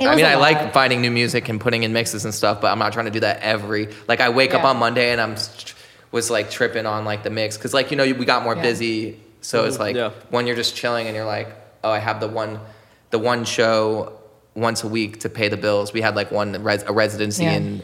It 0.00 0.06
I 0.06 0.16
mean, 0.16 0.24
I 0.24 0.34
lot. 0.34 0.40
like 0.40 0.72
finding 0.72 1.02
new 1.02 1.10
music 1.10 1.48
and 1.50 1.60
putting 1.60 1.82
in 1.82 1.92
mixes 1.92 2.24
and 2.24 2.32
stuff, 2.34 2.60
but 2.60 2.72
I'm 2.72 2.78
not 2.78 2.92
trying 2.94 3.04
to 3.04 3.10
do 3.10 3.20
that 3.20 3.40
every. 3.42 3.88
Like, 4.08 4.20
I 4.20 4.30
wake 4.30 4.54
up 4.54 4.64
on 4.64 4.78
Monday 4.78 5.12
and 5.12 5.20
I'm 5.20 5.36
was 6.12 6.30
like 6.30 6.50
tripping 6.50 6.86
on 6.86 7.04
like 7.04 7.22
the 7.22 7.30
mix 7.30 7.56
because 7.56 7.72
like 7.72 7.90
you 7.90 7.96
know 7.96 8.04
we 8.04 8.24
got 8.24 8.42
more 8.42 8.56
Yeah. 8.56 8.62
busy, 8.62 9.20
so 9.42 9.64
it's 9.64 9.74
mm-hmm. 9.74 9.82
like 9.82 9.96
Yeah. 9.96 10.10
when 10.30 10.46
you're 10.46 10.56
just 10.56 10.74
chilling 10.74 11.06
and 11.06 11.14
you're 11.14 11.26
like, 11.26 11.48
oh, 11.84 11.90
I 11.90 11.98
have 11.98 12.20
the 12.20 12.28
one, 12.28 12.60
the 13.10 13.18
one 13.18 13.44
show 13.44 14.14
once 14.54 14.82
a 14.82 14.88
week 14.88 15.20
to 15.20 15.28
pay 15.28 15.48
the 15.48 15.56
bills. 15.56 15.92
We 15.92 16.00
had 16.00 16.16
like 16.16 16.30
one 16.30 16.62
res- 16.64 16.82
a 16.82 16.92
residency 16.92 17.44
Yeah. 17.44 17.52
in 17.52 17.82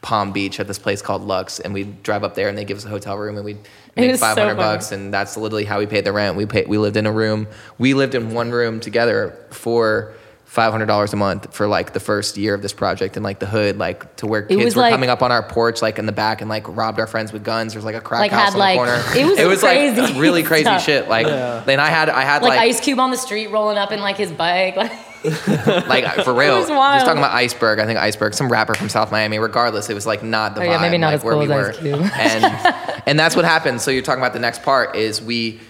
Palm 0.00 0.32
Beach 0.32 0.60
at 0.60 0.66
this 0.68 0.78
place 0.78 1.02
called 1.02 1.22
Lux, 1.22 1.60
and 1.60 1.74
we 1.74 1.84
drive 1.84 2.24
up 2.24 2.34
there 2.34 2.48
and 2.48 2.56
they 2.56 2.64
give 2.64 2.78
us 2.78 2.84
a 2.84 2.88
hotel 2.88 3.18
room 3.18 3.36
and 3.36 3.44
we 3.44 3.52
It 3.52 3.60
make 3.96 4.10
was 4.12 4.20
so 4.20 4.26
500 4.34 4.54
bucks, 4.54 4.92
and 4.92 5.12
that's 5.12 5.36
literally 5.36 5.64
how 5.64 5.78
we 5.78 5.86
paid 5.86 6.04
the 6.04 6.12
rent. 6.12 6.36
We 6.36 6.46
paid, 6.46 6.68
we 6.68 6.78
lived 6.78 6.96
in 6.96 7.04
a 7.04 7.12
room. 7.12 7.48
We 7.78 7.92
lived 7.94 8.14
in 8.14 8.32
one 8.32 8.50
room 8.50 8.80
together 8.80 9.36
for. 9.50 10.14
Five 10.50 10.72
hundred 10.72 10.86
dollars 10.86 11.12
a 11.12 11.16
month 11.16 11.54
for 11.54 11.66
like 11.68 11.92
the 11.92 12.00
first 12.00 12.38
year 12.38 12.54
of 12.54 12.62
this 12.62 12.72
project 12.72 13.18
in 13.18 13.22
like 13.22 13.38
the 13.38 13.44
hood, 13.46 13.76
like 13.76 14.16
to 14.16 14.26
where 14.26 14.42
kids 14.42 14.74
were 14.74 14.80
like- 14.82 14.90
coming 14.92 15.10
up 15.10 15.22
on 15.22 15.30
our 15.30 15.42
porch, 15.42 15.82
like 15.82 15.98
in 15.98 16.06
the 16.06 16.12
back, 16.12 16.40
and 16.40 16.48
like 16.48 16.64
robbed 16.74 16.98
our 16.98 17.06
friends 17.06 17.32
with 17.34 17.44
guns. 17.44 17.74
There's 17.74 17.84
like 17.84 17.94
a 17.94 18.00
crack 18.00 18.20
Like, 18.22 18.30
house 18.32 18.44
had, 18.44 18.52
in 18.54 18.58
like- 18.58 18.78
the 18.78 18.84
corner. 18.84 19.02
it 19.16 19.26
was 19.46 19.62
it 19.62 19.62
like 19.62 19.94
crazy 19.94 20.18
really 20.20 20.42
crazy 20.42 20.64
stuff. 20.64 20.82
shit. 20.82 21.06
Like, 21.08 21.26
then 21.66 21.78
I 21.78 21.88
had 21.88 22.08
I 22.08 22.22
had 22.22 22.42
Like, 22.42 22.50
like 22.56 22.60
Ice 22.60 22.80
Cube 22.80 22.98
on 22.98 23.10
the 23.10 23.18
street 23.18 23.48
rolling 23.48 23.76
up 23.76 23.92
in 23.92 24.00
like 24.00 24.16
his 24.16 24.32
bike. 24.32 24.74
Like 24.76 24.92
like 25.86 26.14
for 26.24 26.32
real. 26.32 26.54
was. 26.60 26.68
Just 26.68 27.04
talking 27.04 27.18
about 27.18 27.32
Iceberg. 27.34 27.78
I 27.78 27.84
think 27.86 27.98
Iceberg, 27.98 28.32
some 28.34 28.50
rapper 28.50 28.74
from 28.74 28.88
South 28.88 29.12
Miami. 29.12 29.38
Regardless, 29.38 29.90
it 29.90 29.94
was 29.94 30.06
like 30.06 30.22
not 30.22 30.54
the 30.54 30.62
Oh, 30.62 30.64
vibe. 30.64 30.70
yeah, 30.70 30.78
maybe 30.80 30.96
not 30.98 31.08
like, 31.08 31.16
as 31.16 31.24
where 31.24 31.34
cool 31.34 31.46
we 31.46 31.52
as 31.52 31.66
were. 31.66 31.70
Ice 31.70 31.78
Cube. 31.78 32.10
And 32.14 33.02
and 33.06 33.18
that's 33.18 33.36
what 33.36 33.44
happened. 33.44 33.80
So 33.82 33.90
you're 33.90 34.02
talking 34.02 34.22
about 34.22 34.32
the 34.32 34.38
next 34.38 34.62
part 34.62 34.96
is 34.96 35.20
we 35.20 35.60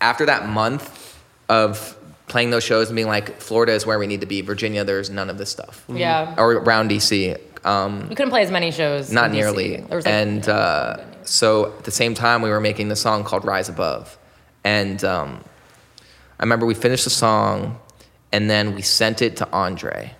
after 0.00 0.26
that 0.26 0.48
month 0.48 1.16
of 1.48 1.96
playing 2.28 2.50
those 2.50 2.64
shows 2.64 2.88
and 2.88 2.96
being 2.96 3.08
like 3.08 3.40
Florida 3.40 3.72
is 3.72 3.86
where 3.86 3.98
we 3.98 4.06
need 4.06 4.20
to 4.20 4.26
be. 4.26 4.40
Virginia, 4.42 4.84
there's 4.84 5.10
none 5.10 5.30
of 5.30 5.38
this 5.38 5.50
stuff. 5.50 5.84
yeah, 5.88 6.34
Or 6.38 6.52
around 6.52 6.90
DC. 6.90 7.38
Um, 7.64 8.08
we 8.08 8.14
couldn't 8.14 8.30
play 8.30 8.42
as 8.42 8.50
many 8.50 8.70
shows. 8.70 9.10
not 9.12 9.30
nearly. 9.32 9.76
There 9.78 9.96
was, 9.96 10.04
like, 10.04 10.14
and 10.14 10.48
uh, 10.48 10.98
so 11.24 11.66
at 11.78 11.84
the 11.84 11.90
same 11.90 12.14
time, 12.14 12.42
we 12.42 12.50
were 12.50 12.60
making 12.60 12.88
the 12.88 12.96
song 12.96 13.24
called 13.24 13.44
Rise 13.44 13.68
Above. 13.68 14.16
And 14.64 15.02
um, 15.04 15.42
I 16.38 16.42
remember 16.42 16.66
we 16.66 16.74
finished 16.74 17.04
the 17.04 17.10
song 17.10 17.78
and 18.32 18.48
then 18.48 18.74
we 18.74 18.82
sent 18.82 19.22
it 19.22 19.38
to 19.38 19.50
Andre. 19.50 20.14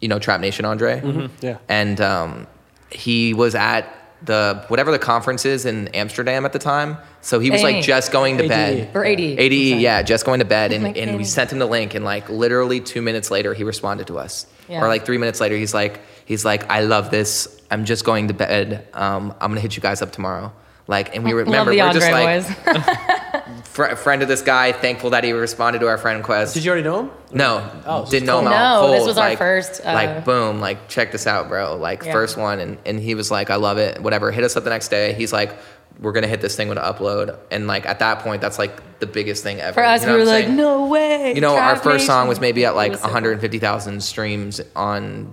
You 0.00 0.08
know, 0.08 0.18
Trap 0.18 0.40
Nation 0.40 0.64
Andre? 0.64 1.28
Yeah. 1.40 1.58
And 1.68 2.00
um, 2.00 2.46
he 2.90 3.34
was 3.34 3.54
at 3.54 3.84
the 4.24 4.64
whatever 4.68 4.90
the 4.92 4.98
conference 4.98 5.44
is 5.44 5.64
in 5.66 5.88
Amsterdam 5.88 6.44
at 6.44 6.52
the 6.52 6.58
time. 6.58 6.96
So 7.20 7.40
he 7.40 7.50
was 7.50 7.60
AE. 7.60 7.64
like 7.64 7.84
just 7.84 8.12
going 8.12 8.38
to 8.38 8.44
ADE. 8.44 8.48
bed. 8.48 8.90
or 8.96 9.04
AD. 9.04 9.18
ADE, 9.20 9.38
Sorry. 9.38 9.82
yeah, 9.82 10.02
just 10.02 10.24
going 10.24 10.38
to 10.40 10.44
bed, 10.44 10.72
and, 10.72 10.84
Like 10.84 10.96
and 10.96 11.16
we 11.16 11.24
sent 11.24 11.52
him 11.52 11.58
the 11.58 11.66
link, 11.66 11.94
and 11.94 12.04
like 12.04 12.28
literally 12.28 12.80
two 12.80 13.02
minutes 13.02 13.30
later, 13.30 13.54
he 13.54 13.64
responded 13.64 14.06
to 14.08 14.18
us, 14.18 14.46
Yeah. 14.68 14.82
or 14.82 14.88
like 14.88 15.04
three 15.04 15.18
minutes 15.18 15.40
later, 15.40 15.56
he's 15.56 15.74
like, 15.74 16.00
he's 16.24 16.44
like, 16.44 16.70
I 16.70 16.80
love 16.80 17.10
this. 17.10 17.60
I'm 17.70 17.84
just 17.84 18.04
going 18.04 18.28
to 18.28 18.34
bed. 18.34 18.86
Um, 18.94 19.34
I'm 19.40 19.50
gonna 19.50 19.60
hit 19.60 19.76
you 19.76 19.82
guys 19.82 20.02
up 20.02 20.12
tomorrow. 20.12 20.52
Like, 20.88 21.14
and 21.14 21.24
we 21.24 21.32
remember 21.32 21.70
we're 21.72 21.92
just 21.92 22.10
like 22.10 22.44
boys. 22.46 23.64
fr- 23.64 23.94
friend 23.94 24.22
of 24.22 24.28
this 24.28 24.42
guy, 24.42 24.72
thankful 24.72 25.10
that 25.10 25.24
he 25.24 25.32
responded 25.32 25.78
to 25.80 25.88
our 25.88 25.96
friend 25.98 26.18
request. 26.18 26.54
Did 26.54 26.64
you 26.64 26.70
already 26.72 26.84
know 26.84 27.00
him? 27.04 27.10
No, 27.32 27.70
Oh, 27.86 28.04
didn't 28.10 28.26
know 28.26 28.40
him 28.40 28.46
cool. 28.46 28.54
out 28.54 28.82
No, 28.82 28.90
this 28.90 28.98
cold, 28.98 29.08
was 29.08 29.18
our 29.18 29.36
first, 29.36 29.80
uh, 29.84 29.92
like 29.92 30.24
boom, 30.24 30.60
like 30.60 30.88
check 30.88 31.12
this 31.12 31.26
out, 31.26 31.48
bro. 31.48 31.76
Like 31.76 32.04
Yeah. 32.04 32.12
first 32.12 32.36
one, 32.36 32.58
and 32.60 32.78
and 32.84 32.98
he 33.00 33.14
was 33.14 33.30
like, 33.30 33.48
I 33.50 33.56
love 33.56 33.78
it. 33.78 34.00
Whatever, 34.02 34.30
hit 34.32 34.44
us 34.44 34.56
up 34.56 34.64
the 34.64 34.70
next 34.70 34.88
day. 34.88 35.12
He's 35.14 35.32
like, 35.32 35.54
we're 36.00 36.12
gonna 36.12 36.26
hit 36.26 36.40
this 36.40 36.56
thing 36.56 36.68
with 36.68 36.78
an 36.78 36.84
upload, 36.84 37.38
and 37.50 37.66
like 37.66 37.86
at 37.86 38.00
that 38.00 38.20
point, 38.20 38.40
that's 38.42 38.58
like 38.58 38.98
the 38.98 39.06
biggest 39.06 39.42
thing 39.42 39.60
ever. 39.60 39.74
For 39.74 39.84
us, 39.84 40.02
You 40.02 40.08
know 40.08 40.12
we 40.14 40.18
were 40.20 40.26
like, 40.26 40.44
saying? 40.46 40.56
no 40.56 40.86
way. 40.86 41.34
You 41.34 41.40
know, 41.40 41.54
our 41.56 41.74
Trap 41.74 41.84
first 41.84 42.06
song 42.06 42.28
was 42.28 42.40
maybe 42.40 42.64
at 42.64 42.74
like 42.74 42.92
was 42.92 43.00
so 43.00 43.04
cool. 43.06 43.12
150,000 43.14 44.02
streams 44.02 44.60
on, 44.76 45.26
s- 45.26 45.32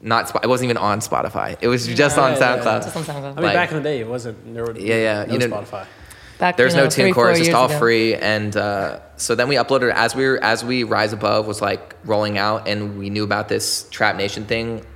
not 0.00 0.28
Sp- 0.30 0.42
it 0.44 0.48
wasn't 0.48 0.66
even 0.70 0.76
on 0.76 1.00
Spotify. 1.00 1.56
It 1.60 1.68
was 1.68 1.86
just 1.86 2.16
Yeah, 2.16 2.22
on 2.24 2.32
yeah, 2.32 2.38
yeah. 2.38 2.62
SoundCloud. 2.62 2.82
Just 2.84 2.96
on 2.96 3.04
SoundCloud. 3.04 3.32
I 3.32 3.34
mean, 3.34 3.44
Like- 3.44 3.54
back 3.54 3.70
in 3.70 3.76
the 3.78 3.82
day, 3.82 4.00
it 4.00 4.06
wasn't. 4.08 4.54
There 4.54 4.64
were, 4.64 4.78
Yeah, 4.78 4.94
yeah, 4.96 5.24
No 5.26 5.32
you 5.32 5.38
didn't- 5.38 5.54
Spotify. 5.54 5.86
Back, 6.38 6.56
There's 6.56 6.72
you 6.72 6.76
know, 6.78 6.84
no 6.84 6.90
tune 6.90 7.04
three, 7.06 7.12
four 7.14 7.24
chorus, 7.24 7.38
just 7.40 7.52
all 7.52 7.66
ago. 7.66 7.78
free. 7.80 8.14
And 8.14 8.56
uh, 8.56 9.00
so 9.16 9.34
then 9.34 9.48
we 9.48 9.56
uploaded 9.56 9.92
as 9.92 10.14
we 10.14 10.24
were 10.24 10.38
as 10.40 10.64
we 10.64 10.84
Rise 10.84 11.12
Above 11.12 11.48
was 11.48 11.60
like 11.60 11.96
rolling 12.04 12.38
out, 12.38 12.68
and 12.68 12.96
we 12.96 13.10
knew 13.10 13.24
about 13.24 13.48
this 13.48 13.88
Trap 13.90 14.14
Nation 14.14 14.44
thing, 14.44 14.86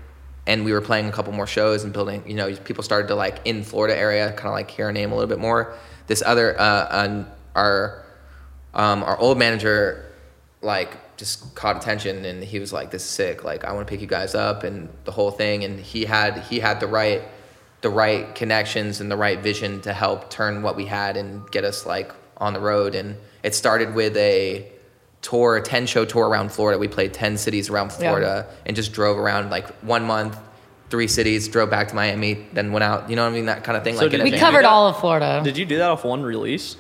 and 0.47 0.65
we 0.65 0.73
were 0.73 0.81
playing 0.81 1.09
a 1.09 1.11
couple 1.11 1.33
more 1.33 1.49
shows 1.49 1.83
and 1.83 1.93
building. 1.93 2.23
You 2.29 2.35
know, 2.35 2.55
people 2.55 2.85
started 2.85 3.09
to 3.09 3.17
like 3.17 3.41
in 3.45 3.65
Florida 3.65 3.97
area, 3.99 4.29
kind 4.31 4.47
of 4.47 4.53
like 4.53 4.71
hear 4.71 4.87
our 4.87 4.93
name 4.93 5.11
a 5.11 5.17
little 5.17 5.29
bit 5.29 5.41
more. 5.41 5.75
This 6.07 6.23
other 6.25 6.55
uh, 6.61 6.63
uh, 6.63 7.25
our 7.57 8.05
um, 8.73 9.03
our 9.03 9.19
old 9.19 9.37
manager 9.37 10.05
like 10.61 10.97
just 11.17 11.55
caught 11.55 11.77
attention 11.77 12.25
and 12.25 12.43
he 12.43 12.59
was 12.59 12.73
like 12.73 12.91
this 12.91 13.03
is 13.05 13.09
sick 13.09 13.45
like 13.45 13.65
i 13.65 13.73
want 13.73 13.87
to 13.87 13.91
pick 13.91 14.01
you 14.01 14.07
guys 14.07 14.35
up 14.35 14.65
and 14.65 14.89
the 15.05 15.13
whole 15.13 15.31
thing 15.31 15.63
and 15.65 15.79
he 15.79 16.05
had 16.05 16.39
he 16.39 16.59
had 16.61 16.81
the 16.81 16.87
right 16.87 17.23
the 17.83 17.91
right 17.91 18.35
connections 18.35 19.01
and 19.01 19.11
the 19.11 19.17
right 19.17 19.41
vision 19.41 19.81
to 19.83 19.93
help 19.93 20.31
turn 20.31 20.63
what 20.63 20.75
we 20.77 20.87
had 20.87 21.17
and 21.17 21.49
get 21.51 21.65
us 21.65 21.85
like 21.87 22.13
on 22.39 22.53
the 22.55 22.61
road 22.61 22.95
and 22.95 23.17
it 23.43 23.55
started 23.55 23.95
with 23.95 24.17
a 24.17 24.67
tour 25.21 25.57
a 25.57 25.63
10 25.63 25.87
show 25.87 26.05
tour 26.05 26.29
around 26.29 26.51
florida 26.51 26.79
we 26.79 26.89
played 26.89 27.13
10 27.15 27.37
cities 27.37 27.69
around 27.71 27.91
Yeah. 27.93 27.97
florida 27.99 28.47
and 28.67 28.75
just 28.75 28.93
drove 28.93 29.19
around 29.19 29.51
like 29.51 29.69
one 29.83 30.05
month 30.05 30.37
three 30.91 31.07
cities 31.09 31.47
drove 31.49 31.71
back 31.71 31.89
to 31.89 31.95
miami 31.95 32.47
then 32.53 32.73
went 32.73 32.83
out 32.83 33.09
you 33.09 33.17
know 33.17 33.23
what 33.23 33.31
i 33.31 33.33
mean 33.33 33.47
that 33.47 33.63
kind 33.65 33.77
of 33.77 33.85
thing 33.85 33.95
So 33.97 34.03
like 34.03 34.11
did 34.11 34.21
We 34.23 34.27
you 34.27 34.31
van. 34.33 34.41
do 34.41 34.45
covered 34.47 34.65
all 34.65 34.89
of 34.89 34.99
Florida. 34.99 35.41
Did 35.45 35.57
you 35.57 35.65
do 35.65 35.79
that 35.79 35.91
off 35.91 36.05
one 36.05 36.23
release? 36.23 36.77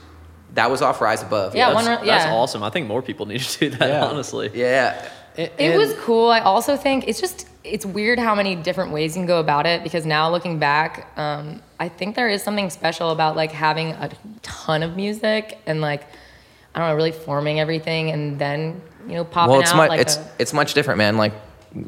That 0.54 0.70
was 0.70 0.82
off 0.82 1.00
rise 1.00 1.22
above 1.22 1.54
Yeah, 1.54 1.72
that's, 1.72 1.86
one 1.86 2.00
re- 2.00 2.06
that's 2.06 2.26
awesome. 2.26 2.62
I 2.62 2.70
think 2.70 2.86
more 2.86 3.02
people 3.02 3.26
need 3.26 3.40
to 3.40 3.58
do 3.58 3.76
that. 3.76 3.88
Yeah. 3.88 4.04
Honestly. 4.06 4.50
yeah 4.54 5.08
And- 5.36 5.50
It 5.58 5.76
was 5.76 5.94
cool. 6.00 6.30
I 6.30 6.40
also 6.40 6.76
think 6.76 7.08
it's 7.08 7.20
just 7.20 7.48
it's 7.64 7.86
weird 7.86 8.18
how 8.18 8.34
many 8.34 8.56
different 8.56 8.90
ways 8.92 9.16
you 9.16 9.20
can 9.20 9.26
go 9.26 9.38
about 9.38 9.66
it 9.66 9.82
because 9.84 10.04
now 10.04 10.28
looking 10.30 10.58
back, 10.58 11.06
um, 11.16 11.62
I 11.78 11.88
think 11.88 12.16
there 12.16 12.28
is 12.28 12.42
something 12.42 12.70
special 12.70 13.10
about 13.10 13.36
like 13.36 13.52
having 13.52 13.92
a 13.92 14.10
ton 14.42 14.82
of 14.82 14.96
music 14.96 15.58
and 15.66 15.80
like 15.80 16.02
I 16.74 16.78
don't 16.80 16.88
know, 16.88 16.96
really 16.96 17.12
forming 17.12 17.60
everything 17.60 18.10
and 18.10 18.38
then 18.38 18.80
you 19.06 19.14
know 19.14 19.24
popping 19.24 19.52
well, 19.52 19.60
it's 19.60 19.70
out 19.72 19.76
much 19.76 19.88
like 19.90 20.00
it's 20.00 20.16
a, 20.16 20.30
it's 20.38 20.52
much 20.52 20.74
different, 20.74 20.98
man. 20.98 21.16
Like, 21.16 21.32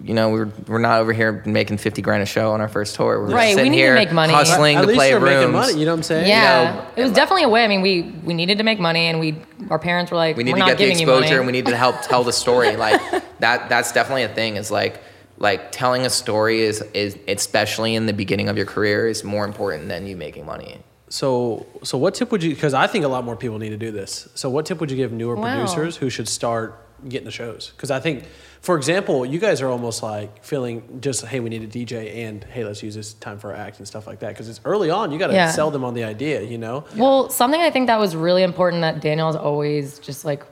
you 0.03 0.15
know, 0.15 0.31
we're 0.31 0.51
we're 0.67 0.79
not 0.79 1.01
over 1.01 1.13
here 1.13 1.43
making 1.47 1.77
fifty 1.79 2.01
grand 2.03 2.23
a 2.23 2.27
show 2.27 2.53
on 2.53 2.61
our 2.61 2.69
first 2.69 2.95
tour. 2.95 3.21
We're 3.21 3.35
Right, 3.35 3.49
we 3.49 3.55
sitting 3.55 3.73
need 3.73 3.79
to 3.79 3.83
here 3.83 3.95
make 3.95 4.13
money. 4.13 4.33
hustling 4.33 4.77
At 4.77 4.83
to 4.83 4.87
least 4.87 4.99
play 4.99 5.11
you're 5.11 5.21
rooms. 5.21 5.37
making 5.37 5.53
money. 5.53 5.73
You 5.79 5.85
know 5.87 5.93
what 5.93 5.97
I'm 5.99 6.03
saying? 6.05 6.29
yeah, 6.29 6.75
know, 6.75 6.87
it 6.97 7.01
was 7.03 7.07
and, 7.09 7.15
definitely 7.17 7.43
a 7.45 7.49
way. 7.49 7.65
I 7.65 7.69
mean, 7.69 7.83
we 7.83 8.03
we 8.25 8.33
needed 8.35 8.59
to 8.59 8.65
make 8.65 8.81
money, 8.81 9.07
and 9.07 9.21
we 9.21 9.37
our 9.71 9.79
parents 9.79 10.11
were 10.11 10.17
like, 10.17 10.37
we 10.37 10.45
need 10.45 10.53
"We're 10.53 10.57
to 10.57 10.61
not 10.61 10.69
get 10.69 10.79
the 10.79 10.85
giving 10.85 10.99
you 11.01 11.07
money." 11.07 11.19
exposure, 11.21 11.39
and 11.39 11.47
we 11.47 11.53
need 11.53 11.67
to 11.67 11.77
help 11.77 12.01
tell 12.03 12.25
the 12.25 12.33
story. 12.33 12.77
Like 12.85 13.01
that 13.41 13.69
that's 13.69 13.93
definitely 13.93 14.23
a 14.25 14.29
thing. 14.35 14.57
Is 14.57 14.71
like 14.71 15.01
like 15.39 15.71
telling 15.73 16.07
a 16.07 16.11
story 16.11 16.61
is 16.61 16.81
is 16.95 17.19
especially 17.29 17.95
in 17.95 18.07
the 18.07 18.13
beginning 18.13 18.49
of 18.49 18.57
your 18.57 18.67
career 18.67 19.07
is 19.07 19.23
more 19.25 19.45
important 19.45 19.89
than 19.89 20.07
you 20.07 20.17
making 20.17 20.47
money. 20.47 20.81
So, 21.09 21.67
so 21.83 21.99
what 21.99 22.15
tip 22.15 22.33
would 22.33 22.43
you? 22.43 22.55
Because 22.55 22.75
I 22.75 22.87
think 22.87 23.05
a 23.05 23.09
lot 23.09 23.25
more 23.25 23.37
people 23.37 23.59
need 23.59 23.71
to 23.71 23.77
do 23.77 23.91
this. 23.91 24.29
So, 24.35 24.49
what 24.49 24.67
tip 24.67 24.81
would 24.81 24.91
you 24.91 24.97
give 24.97 25.13
newer 25.13 25.37
Wow. 25.37 25.43
producers 25.43 25.97
who 25.97 26.09
should 26.11 26.29
start 26.29 26.81
getting 27.09 27.27
the 27.27 27.31
shows? 27.31 27.73
Because 27.77 27.91
I 27.91 28.01
think, 28.01 28.25
for 28.63 28.77
example, 28.77 29.27
you 29.27 29.39
guys 29.39 29.61
are 29.61 29.69
almost 29.69 30.03
like 30.03 30.43
feeling 30.43 30.99
just, 31.03 31.27
hey, 31.27 31.41
we 31.41 31.51
need 31.51 31.63
a 31.63 31.67
DJ, 31.67 32.25
and 32.27 32.43
hey, 32.45 32.65
let's 32.65 32.83
use 32.83 32.95
this 32.95 33.13
time 33.15 33.39
for 33.39 33.51
our 33.53 33.57
act 33.57 33.79
and 33.79 33.87
stuff 33.87 34.07
like 34.07 34.21
that. 34.21 34.29
Because 34.29 34.49
it's 34.49 34.61
early 34.65 34.89
on, 34.91 35.13
you 35.13 35.19
got 35.19 35.27
to 35.29 35.35
Yeah. 35.35 35.51
sell 35.51 35.71
them 35.71 35.85
on 35.85 35.93
the 35.95 36.05
idea, 36.05 36.41
you 36.43 36.57
know. 36.59 36.85
Well, 36.97 37.29
something 37.29 37.61
I 37.61 37.71
think 37.71 37.87
that 37.89 38.01
was 38.01 38.17
really 38.17 38.43
important 38.43 38.81
that 38.83 39.01
Daniel's 39.01 39.37
always 39.37 39.99
just 39.99 40.25
like 40.25 40.43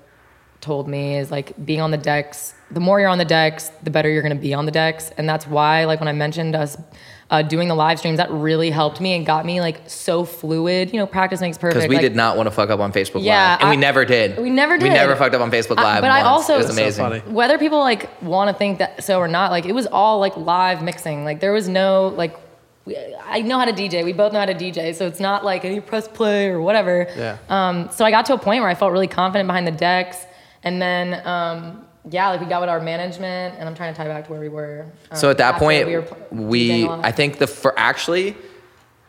told 0.61 0.87
me 0.87 1.17
is 1.17 1.31
like 1.31 1.55
being 1.65 1.81
on 1.81 1.91
the 1.91 1.97
decks. 1.97 2.55
The 2.71 2.79
more 2.81 3.01
you're 3.01 3.09
on 3.09 3.19
the 3.19 3.25
decks, 3.25 3.71
the 3.83 3.91
better 3.91 4.09
you're 4.11 4.23
going 4.23 4.37
to 4.37 4.41
be 4.41 4.53
on 4.55 4.67
the 4.67 4.71
decks, 4.71 5.11
and 5.17 5.27
that's 5.29 5.47
why 5.47 5.87
like 5.87 5.99
when 5.99 6.09
I 6.09 6.13
mentioned 6.13 6.55
us 6.55 6.77
uh, 7.33 7.41
doing 7.43 7.67
the 7.67 7.75
live 7.75 7.99
streams, 7.99 8.19
that 8.19 8.31
really 8.31 8.71
helped 8.71 9.01
me 9.01 9.15
and 9.15 9.25
got 9.27 9.45
me 9.47 9.61
like 9.61 9.81
so 9.89 10.25
fluid. 10.25 10.93
You 10.93 10.99
know, 11.01 11.07
practice 11.07 11.41
makes 11.41 11.57
perfect. 11.59 11.77
Because 11.81 11.89
we 11.89 11.97
like, 11.97 12.03
did 12.03 12.15
not 12.15 12.37
want 12.37 12.47
to 12.47 12.51
fuck 12.51 12.69
up 12.71 12.79
on 12.79 12.93
Facebook 12.93 13.25
Yeah, 13.25 13.53
Live, 13.53 13.61
and 13.63 13.71
we 13.71 13.77
never 13.79 14.05
did. 14.05 14.39
we 14.39 14.51
never 14.51 14.77
did. 14.77 14.83
We 14.85 14.91
never 14.91 15.17
fucked 15.17 15.35
up 15.35 15.41
on 15.41 15.51
Facebook 15.51 15.79
I- 15.79 15.95
Live. 15.95 16.03
but 16.03 16.11
I 16.11 16.21
also- 16.23 16.55
it 16.55 16.59
was 16.59 16.67
That's 16.67 16.97
so 16.97 17.05
amazing. 17.07 17.23
funny. 17.23 17.35
whether 17.35 17.57
people 17.59 17.81
like 17.81 18.23
want 18.23 18.51
to 18.51 18.55
think 18.55 18.79
that 18.81 19.03
so 19.03 19.19
or 19.19 19.29
not, 19.29 19.51
like 19.51 19.65
it 19.65 19.73
was 19.75 19.87
all 19.87 20.21
like 20.21 20.37
live 20.37 20.83
mixing. 20.83 21.25
Like 21.25 21.41
there 21.41 21.53
was 21.53 21.69
no 21.69 22.09
like. 22.17 22.37
I 23.29 23.43
know 23.43 23.61
how 23.61 23.65
to 23.65 23.73
DJ. 23.73 24.05
We 24.05 24.13
both 24.13 24.33
know 24.33 24.41
how 24.41 24.47
to 24.47 24.55
DJ, 24.55 24.93
so 24.95 25.07
it's 25.07 25.21
not 25.21 25.45
like 25.45 25.63
you 25.63 25.81
press 25.81 26.09
play 26.09 26.49
or 26.49 26.61
whatever. 26.61 27.07
Yeah. 27.17 27.39
Um, 27.49 27.89
so 27.93 28.05
I 28.05 28.11
got 28.11 28.27
to 28.27 28.35
a 28.35 28.39
point 28.39 28.61
where 28.61 28.69
I 28.69 28.75
felt 28.75 28.91
really 28.91 29.07
confident 29.07 29.47
behind 29.47 29.69
the 29.69 29.71
decks, 29.73 30.19
and 30.65 30.83
then 30.83 31.25
um, 31.25 31.85
yeah, 32.11 32.31
like 32.31 32.41
we 32.41 32.47
got 32.47 32.61
with 32.61 32.71
our 32.71 32.81
management, 32.81 33.57
and 33.59 33.69
I'm 33.69 33.75
trying 33.75 33.93
to 33.93 33.97
tie 33.97 34.09
back 34.09 34.27
to 34.27 34.31
where 34.33 34.41
we 34.41 34.49
were. 34.49 34.87
um, 35.11 35.17
So 35.17 35.31
at 35.31 35.39
that 35.39 35.57
point, 35.59 35.87
we, 35.87 35.93
we, 35.93 35.97
were 35.99 36.03
pl- 36.03 36.89
lot. 36.89 37.05
I 37.05 37.13
think 37.13 37.39
the 37.39 37.47
for 37.47 37.79
actually 37.79 38.37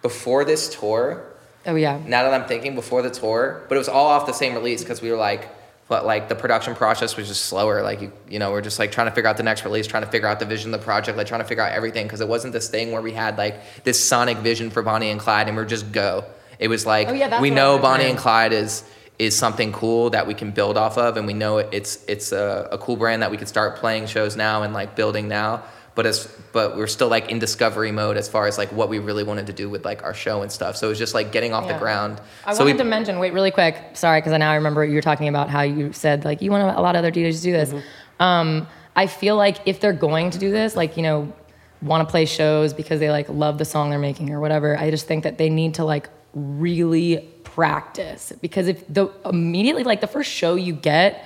before 0.02 0.46
this 0.46 0.74
tour, 0.76 1.24
oh 1.66 1.76
yeah, 1.76 2.00
now 2.06 2.24
that 2.24 2.34
I'm 2.34 2.48
thinking 2.48 2.76
before 2.76 3.02
the 3.02 3.10
tour, 3.10 3.64
but 3.68 3.76
it 3.76 3.80
was 3.80 3.90
all 3.90 4.08
off 4.08 4.26
the 4.26 4.34
same 4.34 4.54
release 4.54 4.84
because 4.84 5.02
we 5.02 5.12
were 5.12 5.18
like 5.18 5.50
but 5.88 6.06
like 6.06 6.30
the 6.30 6.36
production 6.36 6.76
process 6.76 7.18
was 7.18 7.28
just 7.28 7.46
slower. 7.46 7.84
Like 7.84 8.02
you, 8.02 8.12
you 8.30 8.40
know, 8.40 8.52
we're 8.52 8.62
just 8.62 8.80
like 8.80 8.92
trying 8.92 9.08
to 9.08 9.12
figure 9.12 9.30
out 9.30 9.38
the 9.38 9.44
next 9.44 9.66
release, 9.66 9.86
trying 9.86 10.04
to 10.04 10.10
figure 10.10 10.28
out 10.28 10.40
the 10.40 10.46
vision 10.46 10.74
of 10.74 10.80
the 10.80 10.84
project, 10.84 11.18
like 11.18 11.28
trying 11.28 11.42
to 11.42 11.48
figure 11.48 11.64
out 11.64 11.72
everything 11.72 12.06
because 12.06 12.22
it 12.22 12.28
wasn't 12.28 12.54
this 12.54 12.70
thing 12.70 12.92
where 12.92 13.02
we 13.02 13.12
had 13.12 13.38
like 13.38 13.84
this 13.84 14.04
sonic 14.04 14.38
vision 14.38 14.70
for 14.70 14.82
Bonnie 14.82 15.10
and 15.10 15.20
Clyde 15.20 15.48
and 15.48 15.58
we're 15.58 15.66
just 15.66 15.92
go. 15.92 16.26
It 16.58 16.68
was 16.68 16.86
like 16.86 17.10
Oh, 17.10 17.14
yeah, 17.14 17.42
we 17.42 17.50
know 17.50 17.78
Bonnie 17.78 18.06
and 18.06 18.18
Clyde 18.18 18.54
is 18.54 18.84
is 19.20 19.36
something 19.38 19.72
cool 19.72 20.10
that 20.10 20.26
we 20.28 20.34
can 20.34 20.52
build 20.52 20.78
off 20.78 20.98
of, 20.98 21.18
and 21.18 21.28
we 21.28 21.34
know 21.34 21.60
it's 21.60 22.04
it's 22.08 22.32
a, 22.32 22.68
a 22.72 22.78
cool 22.78 22.96
brand 22.98 23.22
that 23.22 23.32
we 23.32 23.38
can 23.38 23.48
start 23.48 23.78
playing 23.78 24.08
shows 24.08 24.36
now 24.36 24.64
and 24.64 24.74
like 24.74 24.96
building 24.96 25.28
now. 25.28 25.64
But 25.96 26.08
as 26.08 26.28
but 26.52 26.76
we're 26.76 26.88
still 26.88 27.08
like 27.08 27.30
in 27.30 27.38
discovery 27.38 27.92
mode 27.92 28.18
as 28.18 28.28
far 28.28 28.48
as 28.48 28.58
like 28.58 28.72
what 28.72 28.90
we 28.90 28.98
really 28.98 29.24
wanted 29.24 29.46
to 29.48 29.54
do 29.54 29.70
with 29.70 29.86
like 29.86 30.04
our 30.04 30.16
show 30.16 30.42
and 30.42 30.52
stuff. 30.52 30.76
So 30.76 30.88
it 30.88 30.90
was 30.90 30.98
just 30.98 31.14
like 31.14 31.32
getting 31.32 31.54
off 31.54 31.66
Yeah. 31.66 31.74
the 31.74 31.80
ground. 31.80 32.20
I 32.46 32.54
so 32.54 32.64
wanted 32.64 32.74
we, 32.74 32.78
to 32.80 32.84
mention, 32.86 33.20
wait, 33.20 33.32
really 33.34 33.52
quick. 33.52 33.78
Sorry, 33.94 34.20
because 34.20 34.34
I 34.34 34.38
now 34.38 34.56
remember 34.56 34.84
you 34.84 34.96
were 34.96 35.02
talking 35.02 35.28
about 35.28 35.50
how 35.50 35.62
you 35.62 35.94
said 35.94 36.26
like 36.26 36.42
you 36.42 36.50
want 36.50 36.76
a 36.76 36.82
lot 36.82 36.96
of 36.96 37.00
other 37.00 37.12
DJs 37.12 37.38
to 37.38 37.42
do 37.44 37.52
this. 37.52 37.74
Um, 38.20 38.68
I 38.96 39.06
feel 39.06 39.36
like 39.36 39.58
if 39.68 39.80
they're 39.80 39.94
going 39.94 40.32
to 40.32 40.40
do 40.40 40.50
this, 40.50 40.76
like 40.76 40.98
you 40.98 41.04
know, 41.04 41.32
want 41.84 42.08
to 42.08 42.12
play 42.12 42.26
shows 42.26 42.74
because 42.74 43.00
they 43.00 43.12
like 43.12 43.30
love 43.30 43.60
the 43.60 43.66
song 43.66 43.92
they're 43.92 44.00
making 44.00 44.32
or 44.32 44.40
whatever. 44.40 44.76
I 44.76 44.90
just 44.90 45.06
think 45.06 45.24
that 45.26 45.38
they 45.38 45.50
need 45.50 45.76
to 45.76 45.84
like 45.86 46.10
really 46.34 47.30
practice 47.54 48.34
because 48.42 48.68
if 48.68 48.88
the 48.92 49.12
immediately 49.26 49.84
like 49.84 50.02
the 50.02 50.08
first 50.08 50.32
show 50.32 50.56
you 50.56 50.74
get 50.74 51.26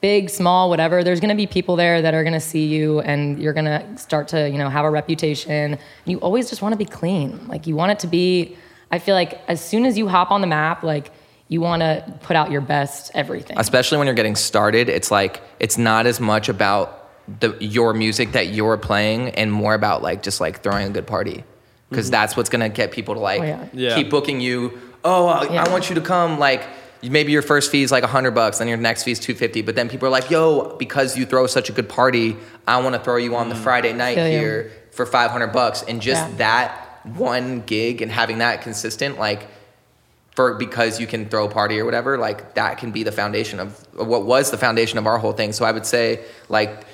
big 0.00 0.30
small 0.30 0.70
whatever 0.70 1.02
there's 1.02 1.20
going 1.20 1.30
to 1.30 1.36
be 1.36 1.46
people 1.46 1.76
there 1.76 2.00
that 2.02 2.14
are 2.14 2.22
going 2.22 2.32
to 2.32 2.40
see 2.40 2.66
you 2.66 3.00
and 3.00 3.38
you're 3.38 3.52
going 3.52 3.64
to 3.66 3.98
start 3.98 4.28
to 4.28 4.48
you 4.48 4.58
know 4.58 4.68
have 4.68 4.84
a 4.84 4.90
reputation 4.90 5.78
you 6.04 6.18
always 6.18 6.48
just 6.48 6.62
want 6.62 6.72
to 6.72 6.78
be 6.78 6.84
clean 6.84 7.46
like 7.48 7.66
you 7.66 7.76
want 7.76 7.92
it 7.92 7.98
to 7.98 8.06
be 8.06 8.56
i 8.90 8.98
feel 8.98 9.14
like 9.14 9.40
as 9.48 9.62
soon 9.62 9.84
as 9.84 9.98
you 9.98 10.08
hop 10.08 10.30
on 10.30 10.40
the 10.40 10.46
map 10.46 10.82
like 10.82 11.10
you 11.48 11.60
want 11.60 11.80
to 11.80 12.18
put 12.22 12.36
out 12.36 12.50
your 12.50 12.60
best 12.60 13.10
everything 13.14 13.58
especially 13.58 13.98
when 13.98 14.06
you're 14.06 14.16
getting 14.16 14.36
started, 14.36 14.88
it's 14.88 15.10
like 15.10 15.42
it's 15.60 15.78
not 15.78 16.06
as 16.06 16.20
much 16.20 16.48
about 16.48 17.02
the 17.40 17.56
your 17.60 17.92
music 17.94 18.32
that 18.32 18.48
you're 18.48 18.76
playing 18.76 19.30
and 19.30 19.52
more 19.52 19.74
about 19.74 20.02
like 20.02 20.22
just 20.22 20.40
like 20.40 20.62
throwing 20.62 20.86
a 20.86 20.90
good 20.90 21.06
party 21.06 21.44
because 21.90 22.06
mm-hmm. 22.06 22.12
that's 22.12 22.36
what's 22.36 22.48
gonna 22.48 22.68
get 22.68 22.90
people 22.90 23.14
to 23.14 23.20
like 23.20 23.40
Oh, 23.40 23.44
yeah. 23.44 23.68
Yeah. 23.72 23.94
keep 23.94 24.10
booking 24.10 24.40
you. 24.40 24.80
Oh, 25.06 25.26
I, 25.26 25.44
Yeah. 25.44 25.64
I 25.64 25.68
want 25.70 25.88
you 25.88 25.94
to 25.94 26.00
come. 26.00 26.38
Like 26.38 26.62
maybe 27.02 27.30
your 27.32 27.42
first 27.42 27.70
fee 27.70 27.82
is 27.82 27.92
like 27.92 28.02
a 28.04 28.08
hundred 28.08 28.32
bucks, 28.32 28.58
then 28.58 28.68
your 28.68 28.76
next 28.78 29.04
fee 29.04 29.12
is 29.12 29.20
two 29.20 29.34
fifty. 29.34 29.62
But 29.62 29.74
then 29.74 29.88
people 29.88 30.06
are 30.08 30.10
like, 30.10 30.30
Yo, 30.30 30.76
because 30.76 31.16
you 31.16 31.24
throw 31.24 31.46
such 31.46 31.68
a 31.70 31.72
good 31.72 31.88
party, 31.88 32.36
I 32.66 32.80
want 32.82 32.94
to 32.94 33.00
throw 33.00 33.16
you 33.16 33.36
on 33.36 33.48
the 33.48 33.54
mm. 33.54 33.62
Friday 33.62 33.92
night 33.92 34.16
Feel 34.16 34.28
you. 34.28 34.38
here 34.38 34.72
for 34.90 35.06
five 35.06 35.30
hundred 35.30 35.52
bucks. 35.52 35.82
And 35.82 36.02
just 36.02 36.28
Yeah. 36.30 36.36
that 36.38 36.82
one 37.16 37.62
gig 37.66 38.02
and 38.02 38.10
having 38.10 38.38
that 38.38 38.62
consistent, 38.62 39.18
like 39.18 39.46
for 40.34 40.54
because 40.54 41.00
you 41.00 41.06
can 41.06 41.28
throw 41.28 41.46
a 41.46 41.48
party 41.48 41.78
or 41.78 41.84
whatever, 41.84 42.18
like 42.18 42.54
that 42.54 42.78
can 42.78 42.90
be 42.90 43.02
the 43.04 43.12
foundation 43.12 43.60
of 43.60 43.68
of 43.96 44.06
what 44.06 44.26
was 44.26 44.50
the 44.50 44.58
foundation 44.58 44.98
of 44.98 45.06
our 45.06 45.18
whole 45.18 45.32
thing. 45.32 45.52
So 45.52 45.64
I 45.64 45.72
would 45.72 45.86
say 45.86 46.24
like 46.48 46.84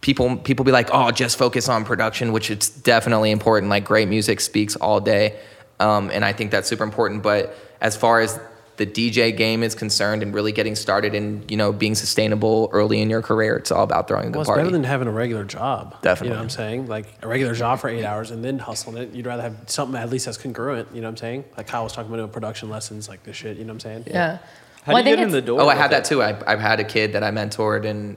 people 0.00 0.36
people 0.36 0.64
be 0.64 0.72
like, 0.72 0.90
oh, 0.92 1.10
just 1.10 1.36
focus 1.36 1.68
on 1.68 1.84
production, 1.84 2.32
which 2.32 2.50
it's 2.50 2.68
definitely 2.68 3.30
important. 3.30 3.68
Like 3.68 3.84
great 3.84 4.08
music 4.08 4.40
speaks 4.40 4.76
all 4.76 5.00
day, 5.00 5.38
um, 5.80 6.10
and 6.10 6.24
I 6.24 6.32
think 6.32 6.50
that's 6.50 6.68
super 6.68 6.84
important. 6.84 7.22
But 7.22 7.54
as 7.80 7.96
far 7.96 8.20
as 8.20 8.38
the 8.76 8.86
DJ 8.86 9.36
game 9.36 9.64
is 9.64 9.74
concerned 9.74 10.22
and 10.22 10.32
really 10.32 10.52
getting 10.52 10.76
started 10.76 11.12
and 11.12 11.48
you 11.50 11.56
know 11.56 11.72
being 11.72 11.96
sustainable 11.96 12.70
early 12.72 13.00
in 13.00 13.10
your 13.10 13.22
career, 13.22 13.56
it's 13.56 13.72
all 13.72 13.82
about 13.82 14.06
throwing 14.06 14.26
a 14.26 14.28
good 14.28 14.34
Well, 14.36 14.42
it's 14.42 14.48
party. 14.48 14.60
better 14.62 14.70
than 14.70 14.84
having 14.84 15.08
a 15.08 15.10
regular 15.10 15.44
job. 15.44 16.00
Definitely, 16.02 16.28
You 16.28 16.34
know 16.34 16.38
what 16.38 16.42
I'm 16.44 16.50
saying? 16.50 16.86
Like 16.86 17.06
a 17.22 17.26
regular 17.28 17.54
job 17.54 17.80
for 17.80 17.88
eight 17.88 18.04
hours 18.04 18.30
and 18.30 18.44
then 18.44 18.60
hustling 18.60 18.98
it. 18.98 19.12
You'd 19.12 19.26
rather 19.26 19.42
have 19.42 19.56
something 19.66 20.00
at 20.00 20.10
least 20.10 20.26
that's 20.26 20.38
congruent. 20.38 20.88
You 20.94 21.00
know 21.00 21.08
what 21.08 21.12
I'm 21.12 21.16
saying? 21.16 21.44
Like 21.56 21.66
Kyle 21.66 21.82
was 21.84 21.92
talking 21.92 22.08
about 22.08 22.18
doing 22.18 22.30
production 22.30 22.70
lessons, 22.70 23.08
like 23.08 23.24
this 23.24 23.34
shit. 23.36 23.56
You 23.56 23.64
know 23.64 23.72
what 23.72 23.84
I'm 23.84 24.04
saying? 24.04 24.04
yeah 24.06 24.38
How 24.84 24.92
Well, 24.92 24.98
I 24.98 25.02
do 25.02 25.10
you 25.10 25.16
get 25.16 25.24
in 25.24 25.30
the 25.32 25.42
door? 25.42 25.60
oh, 25.60 25.68
I 25.68 25.74
had 25.74 25.90
that 25.90 26.04
too. 26.04 26.22
I, 26.22 26.36
I've 26.46 26.60
had 26.60 26.78
a 26.78 26.84
kid 26.84 27.14
that 27.14 27.24
I 27.24 27.32
mentored 27.32 27.84
and 27.84 28.16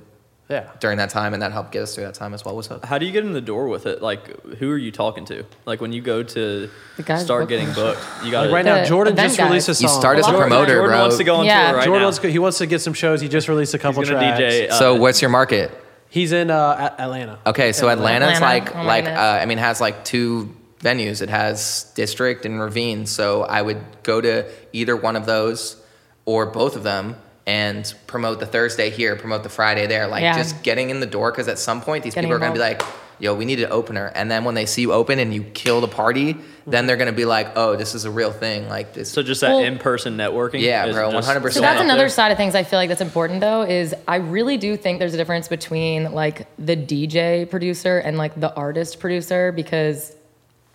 Yeah. 0.51 0.69
during 0.79 0.97
that 0.97 1.09
time, 1.09 1.33
and 1.33 1.41
that 1.41 1.51
helped 1.51 1.71
get 1.71 1.81
us 1.83 1.95
through 1.95 2.03
that 2.03 2.13
time 2.13 2.33
as 2.33 2.43
well. 2.45 2.55
What's 2.55 2.69
up? 2.69 2.83
How 2.85 2.97
do 2.97 3.05
you 3.05 3.11
get 3.11 3.23
in 3.25 3.33
the 3.33 3.41
door 3.41 3.67
with 3.67 3.85
it? 3.85 4.01
Like, 4.01 4.43
who 4.57 4.69
are 4.71 4.77
you 4.77 4.91
talking 4.91 5.25
to? 5.25 5.45
Like, 5.65 5.81
when 5.81 5.93
you 5.93 6.01
go 6.01 6.21
to 6.23 6.69
start 6.97 7.27
booking. 7.27 7.47
getting 7.47 7.73
booked, 7.73 8.01
you 8.23 8.31
got 8.31 8.41
Like 8.45 8.51
right 8.53 8.65
now, 8.65 8.83
Jordan 8.85 9.15
just 9.15 9.37
guys. 9.37 9.47
released 9.47 9.69
a 9.69 9.75
song. 9.75 9.89
You 9.89 9.95
start 9.99 10.17
as 10.19 10.27
a 10.27 10.31
promoter, 10.31 10.73
Jordan 10.75 10.89
bro. 10.91 10.99
wants 11.01 11.17
to 11.17 11.23
go 11.23 11.35
on 11.37 11.45
Yeah. 11.45 11.67
tour 11.69 11.77
right 11.77 11.85
Jordan 11.85 12.01
now. 12.01 12.05
wants 12.07 12.19
to, 12.19 12.29
he 12.31 12.39
wants 12.39 12.57
to 12.59 12.65
get 12.67 12.79
some 12.81 12.93
shows. 12.93 13.21
He 13.21 13.27
just 13.29 13.47
released 13.47 13.73
a 13.73 13.79
couple 13.79 14.01
He's 14.01 14.09
tracks. 14.09 14.39
DJ. 14.39 14.69
Uh, 14.69 14.73
so 14.77 14.95
what's 14.95 15.21
your 15.21 15.29
market? 15.31 15.71
He's 16.09 16.33
in 16.33 16.51
uh, 16.51 16.93
Atlanta. 16.99 17.39
Okay, 17.45 17.71
so 17.71 17.87
Atlanta's 17.89 18.35
Atlanta. 18.37 18.65
like 18.65 18.75
Oh 18.75 18.83
like 18.83 19.05
uh, 19.05 19.39
I 19.41 19.45
mean 19.45 19.57
has 19.59 19.79
like 19.79 20.03
two 20.03 20.53
venues. 20.81 21.21
It 21.21 21.29
has 21.29 21.89
District 21.95 22.45
and 22.45 22.59
Ravine. 22.59 23.05
So 23.05 23.43
I 23.43 23.61
would 23.61 23.81
go 24.03 24.19
to 24.19 24.45
either 24.73 24.95
one 24.97 25.15
of 25.15 25.25
those 25.25 25.81
or 26.25 26.47
both 26.47 26.75
of 26.75 26.83
them 26.83 27.15
and 27.51 27.93
promote 28.07 28.39
the 28.39 28.45
Thursday 28.45 28.89
here, 28.89 29.17
promote 29.17 29.43
the 29.43 29.49
Friday 29.49 29.85
there. 29.85 30.07
Like 30.07 30.21
Yeah. 30.23 30.37
just 30.37 30.63
getting 30.63 30.89
in 30.89 31.01
the 31.01 31.05
door 31.05 31.31
because 31.31 31.49
at 31.49 31.59
some 31.59 31.81
point 31.81 32.03
these 32.05 32.15
Getting 32.15 32.29
people 32.29 32.37
are 32.37 32.39
gonna 32.39 32.53
be 32.53 32.59
like, 32.59 32.81
"Yo, 33.19 33.33
we 33.33 33.43
need 33.43 33.59
an 33.59 33.69
opener," 33.71 34.09
and 34.15 34.31
then 34.31 34.45
when 34.45 34.55
they 34.55 34.65
see 34.65 34.81
you 34.83 34.93
open 34.93 35.19
and 35.19 35.33
you 35.33 35.43
kill 35.53 35.81
the 35.81 35.87
party, 35.87 36.37
then 36.65 36.85
they're 36.85 36.95
gonna 36.95 37.11
be 37.11 37.25
like, 37.25 37.47
"Oh, 37.57 37.75
this 37.75 37.93
is 37.93 38.05
a 38.05 38.09
real 38.11 38.31
thing." 38.31 38.69
Like 38.69 38.93
this. 38.93 39.09
So 39.11 39.21
just 39.21 39.41
that 39.41 39.49
Well- 39.49 39.59
in-person 39.59 40.15
networking. 40.15 40.61
Yeah, 40.61 40.85
is 40.85 40.95
bro, 40.95 41.09
100%. 41.09 41.55
So 41.55 41.59
that's 41.61 41.81
another 41.81 42.03
there. 42.03 42.09
side 42.09 42.31
of 42.31 42.37
things 42.37 42.55
I 42.55 42.63
feel 42.63 42.79
like 42.79 42.87
that's 42.87 43.01
important 43.01 43.41
though 43.41 43.63
is 43.63 43.93
I 44.07 44.15
really 44.15 44.55
do 44.55 44.77
think 44.77 44.99
there's 44.99 45.13
a 45.13 45.17
difference 45.17 45.49
between 45.49 46.13
like 46.13 46.47
the 46.57 46.77
DJ 46.77 47.43
producer 47.49 47.97
and 47.97 48.17
like 48.17 48.39
the 48.39 48.53
artist 48.55 49.01
producer 49.01 49.51
because 49.51 50.15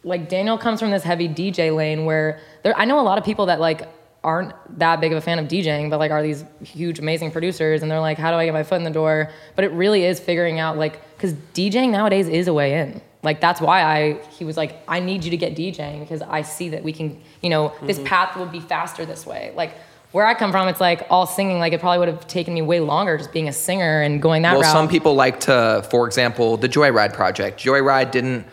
like 0.05 0.29
Daniel 0.29 0.59
comes 0.59 0.79
from 0.81 0.91
this 0.91 1.05
heavy 1.05 1.27
DJ 1.27 1.71
lane 1.75 2.05
where 2.05 2.39
there 2.65 2.75
I 2.77 2.85
know 2.85 3.01
a 3.01 3.07
lot 3.11 3.17
of 3.17 3.25
people 3.25 3.47
that 3.47 3.61
like 3.61 3.83
aren't 4.27 4.53
that 4.79 5.01
big 5.01 5.13
of 5.13 5.19
a 5.19 5.21
fan 5.21 5.39
of 5.39 5.47
DJing 5.47 5.89
but 5.89 5.99
like 5.99 6.11
are 6.11 6.23
these 6.23 6.45
huge 6.63 6.99
amazing 6.99 7.31
producers 7.31 7.81
and 7.81 7.91
they're 7.91 8.01
like 8.01 8.19
how 8.19 8.31
do 8.31 8.37
I 8.37 8.45
get 8.45 8.53
my 8.53 8.65
foot 8.65 8.77
in 8.77 8.83
the 8.83 8.91
door 8.91 9.31
but 9.55 9.65
it 9.65 9.71
really 9.71 10.05
is 10.05 10.19
figuring 10.19 10.59
out 10.59 10.77
like 10.77 11.01
cuz 11.19 11.33
DJing 11.55 11.91
nowadays 11.91 12.29
is 12.29 12.49
a 12.49 12.53
way 12.53 12.81
in 12.81 13.01
like 13.23 13.41
that's 13.41 13.61
why 13.61 13.83
I 13.83 14.19
he 14.37 14.45
was 14.45 14.57
like 14.57 14.83
I 14.89 15.01
need 15.01 15.25
you 15.25 15.31
to 15.31 15.37
get 15.37 15.55
DJing 15.55 16.01
because 16.01 16.23
I 16.23 16.43
see 16.43 16.69
that 16.71 16.83
we 16.83 16.93
can 16.93 17.19
you 17.41 17.49
know 17.49 17.73
this 17.83 17.99
mm-hmm. 17.99 18.07
path 18.07 18.37
would 18.37 18.51
be 18.51 18.61
faster 18.61 19.07
this 19.07 19.25
way 19.25 19.53
like 19.55 19.73
where 20.13 20.25
I 20.25 20.33
come 20.33 20.51
from, 20.51 20.67
it's 20.69 20.81
like 20.81 21.07
all 21.11 21.27
singing. 21.27 21.59
Like 21.59 21.75
it 21.75 21.81
probably 21.81 21.99
would 21.99 22.09
have 22.09 22.27
taken 22.27 22.55
me 22.55 22.63
way 22.63 22.81
longer 22.81 23.19
just 23.19 23.33
being 23.33 23.49
a 23.49 23.53
singer 23.53 24.01
and 24.01 24.23
going 24.23 24.41
that 24.43 24.53
well, 24.53 24.63
route. 24.63 24.73
some 24.73 24.89
people 24.89 25.15
like 25.15 25.41
to, 25.41 25.87
for 25.91 26.07
example, 26.07 26.57
the 26.57 26.71
Joyride 26.71 27.13
project. 27.13 27.63
Joyride 27.63 28.13
didn't 28.13 28.47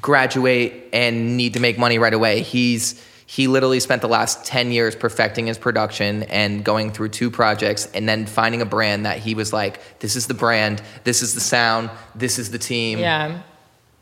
graduate 0.00 0.84
and 0.92 1.36
need 1.36 1.54
to 1.54 1.60
make 1.60 1.78
money 1.78 1.98
right 1.98 2.14
away. 2.14 2.42
He's 2.42 3.04
he 3.30 3.46
literally 3.46 3.78
spent 3.78 4.02
the 4.02 4.08
last 4.08 4.44
10 4.44 4.72
years 4.72 4.96
perfecting 4.96 5.46
his 5.46 5.56
production 5.56 6.24
and 6.24 6.64
going 6.64 6.90
through 6.90 7.08
two 7.10 7.30
projects 7.30 7.86
and 7.94 8.08
then 8.08 8.26
finding 8.26 8.60
a 8.60 8.64
brand 8.64 9.06
that 9.06 9.18
he 9.18 9.36
was 9.36 9.52
like, 9.52 10.00
this 10.00 10.16
is 10.16 10.26
the 10.26 10.34
brand, 10.34 10.82
this 11.04 11.22
is 11.22 11.34
the 11.34 11.40
sound, 11.40 11.90
this 12.16 12.40
is 12.40 12.50
the 12.50 12.58
team. 12.58 12.98
yeah, 12.98 13.38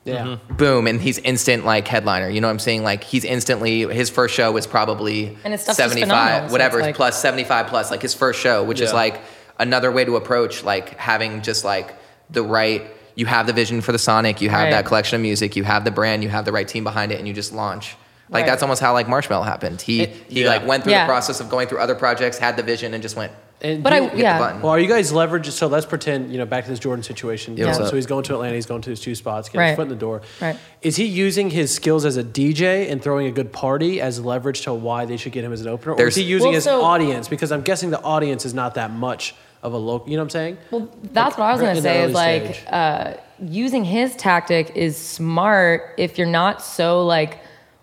Yeah. 0.06 0.24
Mm-hmm. 0.24 0.54
Boom, 0.56 0.86
and 0.86 0.98
he's 0.98 1.18
instant 1.18 1.66
like 1.66 1.86
headliner. 1.86 2.30
You 2.30 2.40
know 2.40 2.46
what 2.48 2.52
I'm 2.52 2.58
saying? 2.58 2.84
Like 2.84 3.04
he's 3.04 3.22
instantly 3.26 3.82
his 3.94 4.08
first 4.08 4.34
show 4.34 4.50
was 4.50 4.66
probably 4.66 5.36
And 5.44 5.52
his 5.52 5.60
stuff's 5.60 5.76
just 5.76 5.90
75, 5.92 6.08
phenomenal, 6.08 6.48
so 6.48 6.52
whatever, 6.52 6.78
it's 6.78 6.86
like- 6.86 6.94
plus 6.96 7.20
75 7.20 7.66
plus 7.66 7.90
like 7.90 8.00
his 8.00 8.14
first 8.14 8.40
show, 8.40 8.64
which 8.64 8.80
is 8.80 8.94
like 8.94 9.20
another 9.58 9.92
way 9.92 10.06
to 10.06 10.16
approach 10.16 10.64
like 10.64 10.96
having 10.96 11.42
just 11.42 11.66
like 11.66 11.94
the 12.30 12.42
right 12.42 12.82
you 13.14 13.26
have 13.26 13.46
the 13.46 13.52
vision 13.52 13.82
for 13.82 13.92
the 13.92 13.98
Sonic, 13.98 14.40
you 14.40 14.48
have 14.48 14.62
Right. 14.62 14.70
that 14.70 14.86
collection 14.86 15.16
of 15.16 15.20
music, 15.20 15.54
you 15.54 15.64
have 15.64 15.84
the 15.84 15.90
brand, 15.90 16.22
you 16.22 16.30
have 16.30 16.46
the 16.46 16.52
right 16.52 16.66
team 16.66 16.82
behind 16.84 17.12
it 17.12 17.18
and 17.18 17.28
you 17.28 17.34
just 17.34 17.52
launch. 17.52 17.94
Like 18.30 18.42
Right. 18.42 18.46
that's 18.50 18.62
almost 18.62 18.80
how 18.82 18.92
like 18.92 19.06
Marshmello 19.06 19.44
happened. 19.44 19.80
He 19.80 20.02
It- 20.02 20.16
he 20.28 20.42
Yeah. 20.42 20.48
like 20.48 20.66
went 20.66 20.84
through 20.84 20.92
Yeah. 20.92 21.04
the 21.06 21.08
process 21.10 21.40
of 21.40 21.48
going 21.48 21.66
through 21.68 21.78
other 21.78 21.94
projects, 21.94 22.38
had 22.38 22.56
the 22.56 22.62
vision 22.62 22.92
and 22.94 23.02
just 23.02 23.16
went 23.16 23.32
And 23.60 23.82
but 23.82 23.90
do 23.90 23.96
I 23.96 23.98
you- 23.98 24.04
hit 24.04 24.12
the 24.16 24.22
yeah. 24.22 24.38
button. 24.38 24.62
Well, 24.62 24.72
are 24.72 24.78
you 24.78 24.86
guys 24.86 25.10
leveraging? 25.12 25.50
So 25.50 25.66
let's 25.66 25.86
pretend, 25.86 26.30
you 26.30 26.38
know, 26.38 26.44
back 26.46 26.64
to 26.64 26.70
this 26.70 26.78
Jordan 26.78 27.02
situation. 27.02 27.56
Yeah, 27.56 27.66
what's 27.66 27.78
so 27.78 27.96
he's 27.96 28.06
going 28.06 28.22
to 28.24 28.34
Atlanta. 28.34 28.54
He's 28.54 28.66
going 28.66 28.82
to 28.82 28.90
his 28.90 29.00
two 29.00 29.14
spots, 29.16 29.48
getting 29.48 29.60
Right. 29.60 29.68
his 29.70 29.76
foot 29.76 29.82
in 29.82 29.88
the 29.88 29.94
door. 29.96 30.20
Right. 30.40 30.56
Is 30.82 30.94
he 30.96 31.04
using 31.06 31.50
his 31.50 31.74
skills 31.74 32.04
as 32.04 32.16
a 32.16 32.22
DJ 32.22 32.88
and 32.88 33.02
throwing 33.02 33.26
a 33.26 33.32
good 33.32 33.52
party 33.52 34.00
as 34.00 34.20
leverage 34.24 34.60
to 34.62 34.72
why 34.74 35.06
they 35.06 35.16
should 35.16 35.32
get 35.32 35.42
him 35.42 35.52
as 35.52 35.60
an 35.62 35.68
opener, 35.68 35.94
or 35.94 35.96
There's- 35.96 36.12
is 36.12 36.18
he 36.18 36.22
using 36.22 36.48
Well, 36.48 36.54
his 36.54 36.64
so- 36.64 36.82
audience? 36.84 37.26
Because 37.28 37.50
I'm 37.50 37.62
guessing 37.62 37.90
the 37.90 38.00
audience 38.02 38.44
is 38.44 38.54
not 38.54 38.74
that 38.74 38.92
much 38.92 39.34
of 39.62 39.72
a 39.72 39.76
local. 39.76 40.08
You 40.08 40.18
know 40.18 40.22
what 40.22 40.26
I'm 40.26 40.30
saying? 40.30 40.58
Well, 40.70 40.88
that's 41.12 41.36
what 41.36 41.46
I 41.46 41.52
was 41.52 41.60
in 41.60 41.66
gonna 41.66 41.82
say. 41.82 42.02
Is 42.04 42.12
like 42.14 42.62
uh, 42.70 43.14
using 43.44 43.82
his 43.84 44.14
tactic 44.14 44.70
is 44.76 44.96
smart 44.96 45.94
if 45.96 46.16
you're 46.16 46.28
not 46.28 46.62
so 46.62 47.04
like 47.04 47.38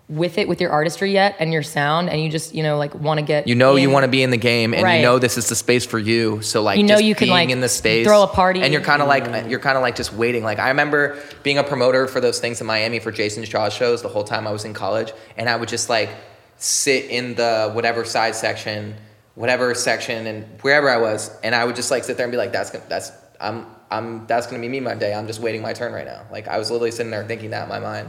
with 0.08 0.38
it 0.38 0.46
with 0.46 0.60
your 0.60 0.70
artistry 0.70 1.10
yet 1.12 1.34
and 1.40 1.52
your 1.52 1.64
sound, 1.64 2.08
and 2.08 2.22
you 2.22 2.30
just 2.30 2.54
you 2.54 2.62
know 2.62 2.78
like 2.78 2.94
want 2.94 3.18
to 3.18 3.26
get 3.26 3.48
You 3.48 3.56
know 3.56 3.74
you 3.74 3.90
want 3.90 4.04
to 4.04 4.08
be 4.08 4.22
in 4.22 4.30
the 4.30 4.36
game, 4.36 4.72
and 4.72 4.82
Right. 4.84 4.96
you 4.98 5.02
know 5.02 5.18
this 5.18 5.36
is 5.36 5.48
the 5.48 5.56
space 5.56 5.84
for 5.84 5.98
you. 5.98 6.40
So 6.42 6.62
like, 6.62 6.78
You 6.78 6.84
know 6.84 6.94
just 6.94 7.04
you 7.04 7.14
can, 7.16 7.24
being 7.26 7.32
like, 7.32 7.48
in 7.50 7.60
the 7.60 7.68
space, 7.68 8.06
throw 8.06 8.22
a 8.22 8.28
party. 8.28 8.62
and 8.62 8.72
you're 8.72 8.82
kind 8.82 9.02
of 9.02 9.08
like 9.08 9.50
you're 9.50 9.58
kind 9.58 9.76
of 9.76 9.82
like 9.82 9.96
just 9.96 10.12
waiting. 10.12 10.44
Like 10.44 10.58
I 10.60 10.68
remember 10.68 11.18
being 11.42 11.58
a 11.58 11.64
promoter 11.64 12.06
for 12.06 12.20
those 12.20 12.38
things 12.38 12.60
in 12.60 12.66
Miami 12.68 13.00
for 13.00 13.10
Jason 13.10 13.44
Shaw's 13.44 13.72
shows 13.72 14.00
the 14.02 14.08
whole 14.08 14.22
time 14.24 14.46
I 14.46 14.52
was 14.52 14.64
in 14.64 14.74
college, 14.74 15.12
and 15.36 15.48
I 15.48 15.56
would 15.56 15.68
just 15.68 15.88
like 15.88 16.10
sit 16.56 17.06
in 17.06 17.34
the 17.34 17.70
whatever 17.72 18.04
side 18.04 18.34
section, 18.36 18.94
whatever 19.34 19.74
section, 19.74 20.26
and 20.28 20.44
wherever 20.62 20.88
I 20.88 20.98
was, 20.98 21.36
and 21.42 21.52
I 21.54 21.64
would 21.64 21.74
just 21.76 21.90
like 21.90 22.04
sit 22.04 22.16
there 22.16 22.26
and 22.26 22.30
be 22.30 22.38
like, 22.38 22.52
"That's 22.52 22.70
gonna, 22.70 22.84
that's 22.88 23.10
I'm 23.40 23.66
I'm 23.90 24.24
that's 24.28 24.46
gonna 24.46 24.62
be 24.62 24.68
me 24.68 24.78
my 24.78 24.94
day. 24.94 25.12
I'm 25.12 25.26
just 25.26 25.40
waiting 25.40 25.62
my 25.62 25.72
turn 25.72 25.92
right 25.92 26.06
now." 26.06 26.22
Like 26.30 26.46
I 26.46 26.58
was 26.58 26.70
literally 26.70 26.92
sitting 26.92 27.10
there 27.10 27.24
thinking 27.24 27.50
that 27.50 27.64
in 27.64 27.68
my 27.68 27.80
mind, 27.80 28.08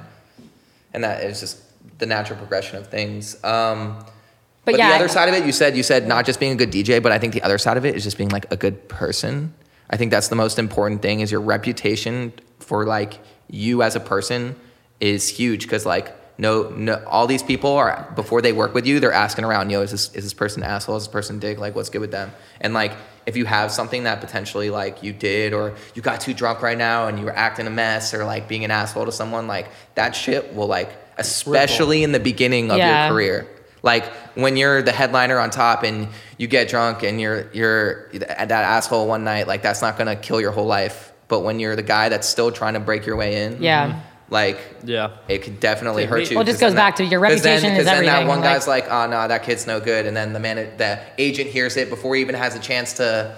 and 0.94 1.04
that 1.04 1.24
is 1.24 1.40
just 1.40 1.58
the 1.98 2.06
natural 2.06 2.38
progression 2.40 2.78
of 2.78 2.88
things. 2.88 3.36
Um, 3.44 3.98
But, 4.66 4.74
But 4.74 4.80
yeah, 4.80 4.88
the 4.90 4.94
I- 4.94 4.98
other 4.98 5.08
side 5.08 5.30
of 5.30 5.36
it, 5.36 5.46
you 5.46 5.54
said 5.54 5.78
you 5.78 5.84
said 5.84 6.08
not 6.08 6.26
just 6.26 6.40
being 6.42 6.52
a 6.52 6.56
good 6.56 6.72
DJ, 6.72 7.02
but 7.02 7.12
I 7.14 7.20
think 7.20 7.34
the 7.34 7.42
other 7.42 7.58
side 7.58 7.78
of 7.78 7.86
it 7.86 7.96
is 7.96 8.04
just 8.04 8.18
being 8.18 8.30
like 8.30 8.46
a 8.52 8.58
good 8.58 8.90
person. 8.90 9.54
I 9.90 9.96
think 9.96 10.12
that's 10.12 10.28
the 10.28 10.36
most 10.36 10.60
important 10.60 11.02
thing 11.02 11.22
is 11.22 11.32
your 11.32 11.40
reputation 11.40 12.34
for 12.60 12.86
like 12.86 13.20
you 13.50 13.82
as 13.82 13.96
a 13.96 14.02
person 14.02 14.58
is 15.00 15.30
huge 15.30 15.64
because 15.64 15.86
like 15.86 16.14
no 16.38 16.70
no 16.72 17.02
all 17.08 17.28
these 17.28 17.42
people 17.44 17.72
are 17.72 18.12
before 18.16 18.42
they 18.42 18.52
work 18.52 18.74
with 18.74 18.86
you 18.86 19.00
they're 19.00 19.14
asking 19.14 19.46
around 19.46 19.70
yo 19.70 19.82
is 19.82 19.92
this 19.92 20.14
is 20.14 20.24
this 20.26 20.34
person 20.34 20.62
an 20.64 20.70
asshole 20.70 20.98
is 20.98 21.04
this 21.04 21.12
person 21.12 21.40
dick 21.40 21.58
like 21.58 21.74
what's 21.76 21.90
good 21.90 22.02
with 22.02 22.12
them 22.12 22.30
and 22.60 22.74
like 22.74 22.92
if 23.26 23.38
you 23.38 23.46
have 23.46 23.72
something 23.72 24.04
that 24.04 24.20
potentially 24.20 24.70
like 24.70 25.02
you 25.02 25.14
did 25.14 25.54
or 25.54 25.74
you 25.96 26.02
got 26.02 26.20
too 26.20 26.34
drunk 26.34 26.62
right 26.62 26.78
now 26.78 27.08
and 27.08 27.18
you 27.20 27.26
were 27.26 27.36
acting 27.36 27.66
a 27.68 27.70
mess 27.70 28.14
or 28.14 28.26
like 28.26 28.48
being 28.50 28.66
an 28.66 28.72
asshole 28.72 29.06
to 29.06 29.12
someone 29.12 29.48
like 29.48 29.68
that 29.96 30.14
shit 30.16 30.54
will 30.54 30.68
like 30.68 30.90
especially 31.18 32.04
in 32.04 32.12
the 32.12 32.20
beginning 32.20 32.72
of 32.72 32.78
Yeah. 32.78 33.06
your 33.08 33.14
career 33.14 33.48
like 33.84 34.06
when 34.36 34.58
you're 34.58 34.82
the 34.82 34.92
headliner 34.92 35.40
on 35.40 35.50
top 35.50 35.84
and 35.84 36.08
you 36.38 36.48
get 36.48 36.68
drunk 36.68 37.04
and 37.04 37.22
you're 37.22 37.48
you're 37.54 38.10
that 38.12 38.52
asshole 38.52 39.08
one 39.08 39.24
night, 39.24 39.48
like 39.48 39.62
that's 39.62 39.82
not 39.82 39.98
gonna 39.98 40.16
kill 40.16 40.42
your 40.42 40.52
whole 40.52 40.66
life. 40.66 41.12
But 41.28 41.42
when 41.42 41.60
you're 41.60 41.76
the 41.76 41.84
guy 41.84 42.10
that's 42.10 42.28
still 42.28 42.52
trying 42.52 42.74
to 42.74 42.80
break 42.80 43.06
your 43.06 43.16
way 43.16 43.44
in, 43.44 43.62
Yeah. 43.62 44.00
like 44.30 44.60
Yeah. 44.84 45.10
it 45.28 45.40
could 45.44 45.60
definitely 45.60 46.04
Yeah, 46.04 46.10
hurt 46.10 46.30
you. 46.30 46.36
Well, 46.38 46.42
it 46.44 46.48
just 46.48 46.60
'cause 46.60 46.70
goes 46.70 46.74
then 46.76 46.86
back 46.86 46.96
to 46.98 47.04
your 47.06 47.22
'cause 47.22 47.42
then- 47.42 47.54
reputation 47.54 47.72
is 47.74 47.86
'cause 47.86 47.96
then 47.98 48.06
that 48.06 48.28
one 48.28 48.42
like- 48.42 48.50
guy's 48.54 48.68
like, 48.68 48.92
oh 48.92 49.08
no, 49.08 49.28
that 49.28 49.44
kid's 49.44 49.66
no 49.68 49.80
good, 49.80 50.06
and 50.06 50.18
then 50.18 50.34
the 50.34 50.40
man, 50.40 50.68
the 50.78 51.00
agent 51.18 51.50
hears 51.50 51.78
it 51.78 51.90
before 51.90 52.16
he 52.16 52.22
even 52.22 52.36
has 52.36 52.56
a 52.56 52.60
chance 52.60 52.94
to, 52.94 53.32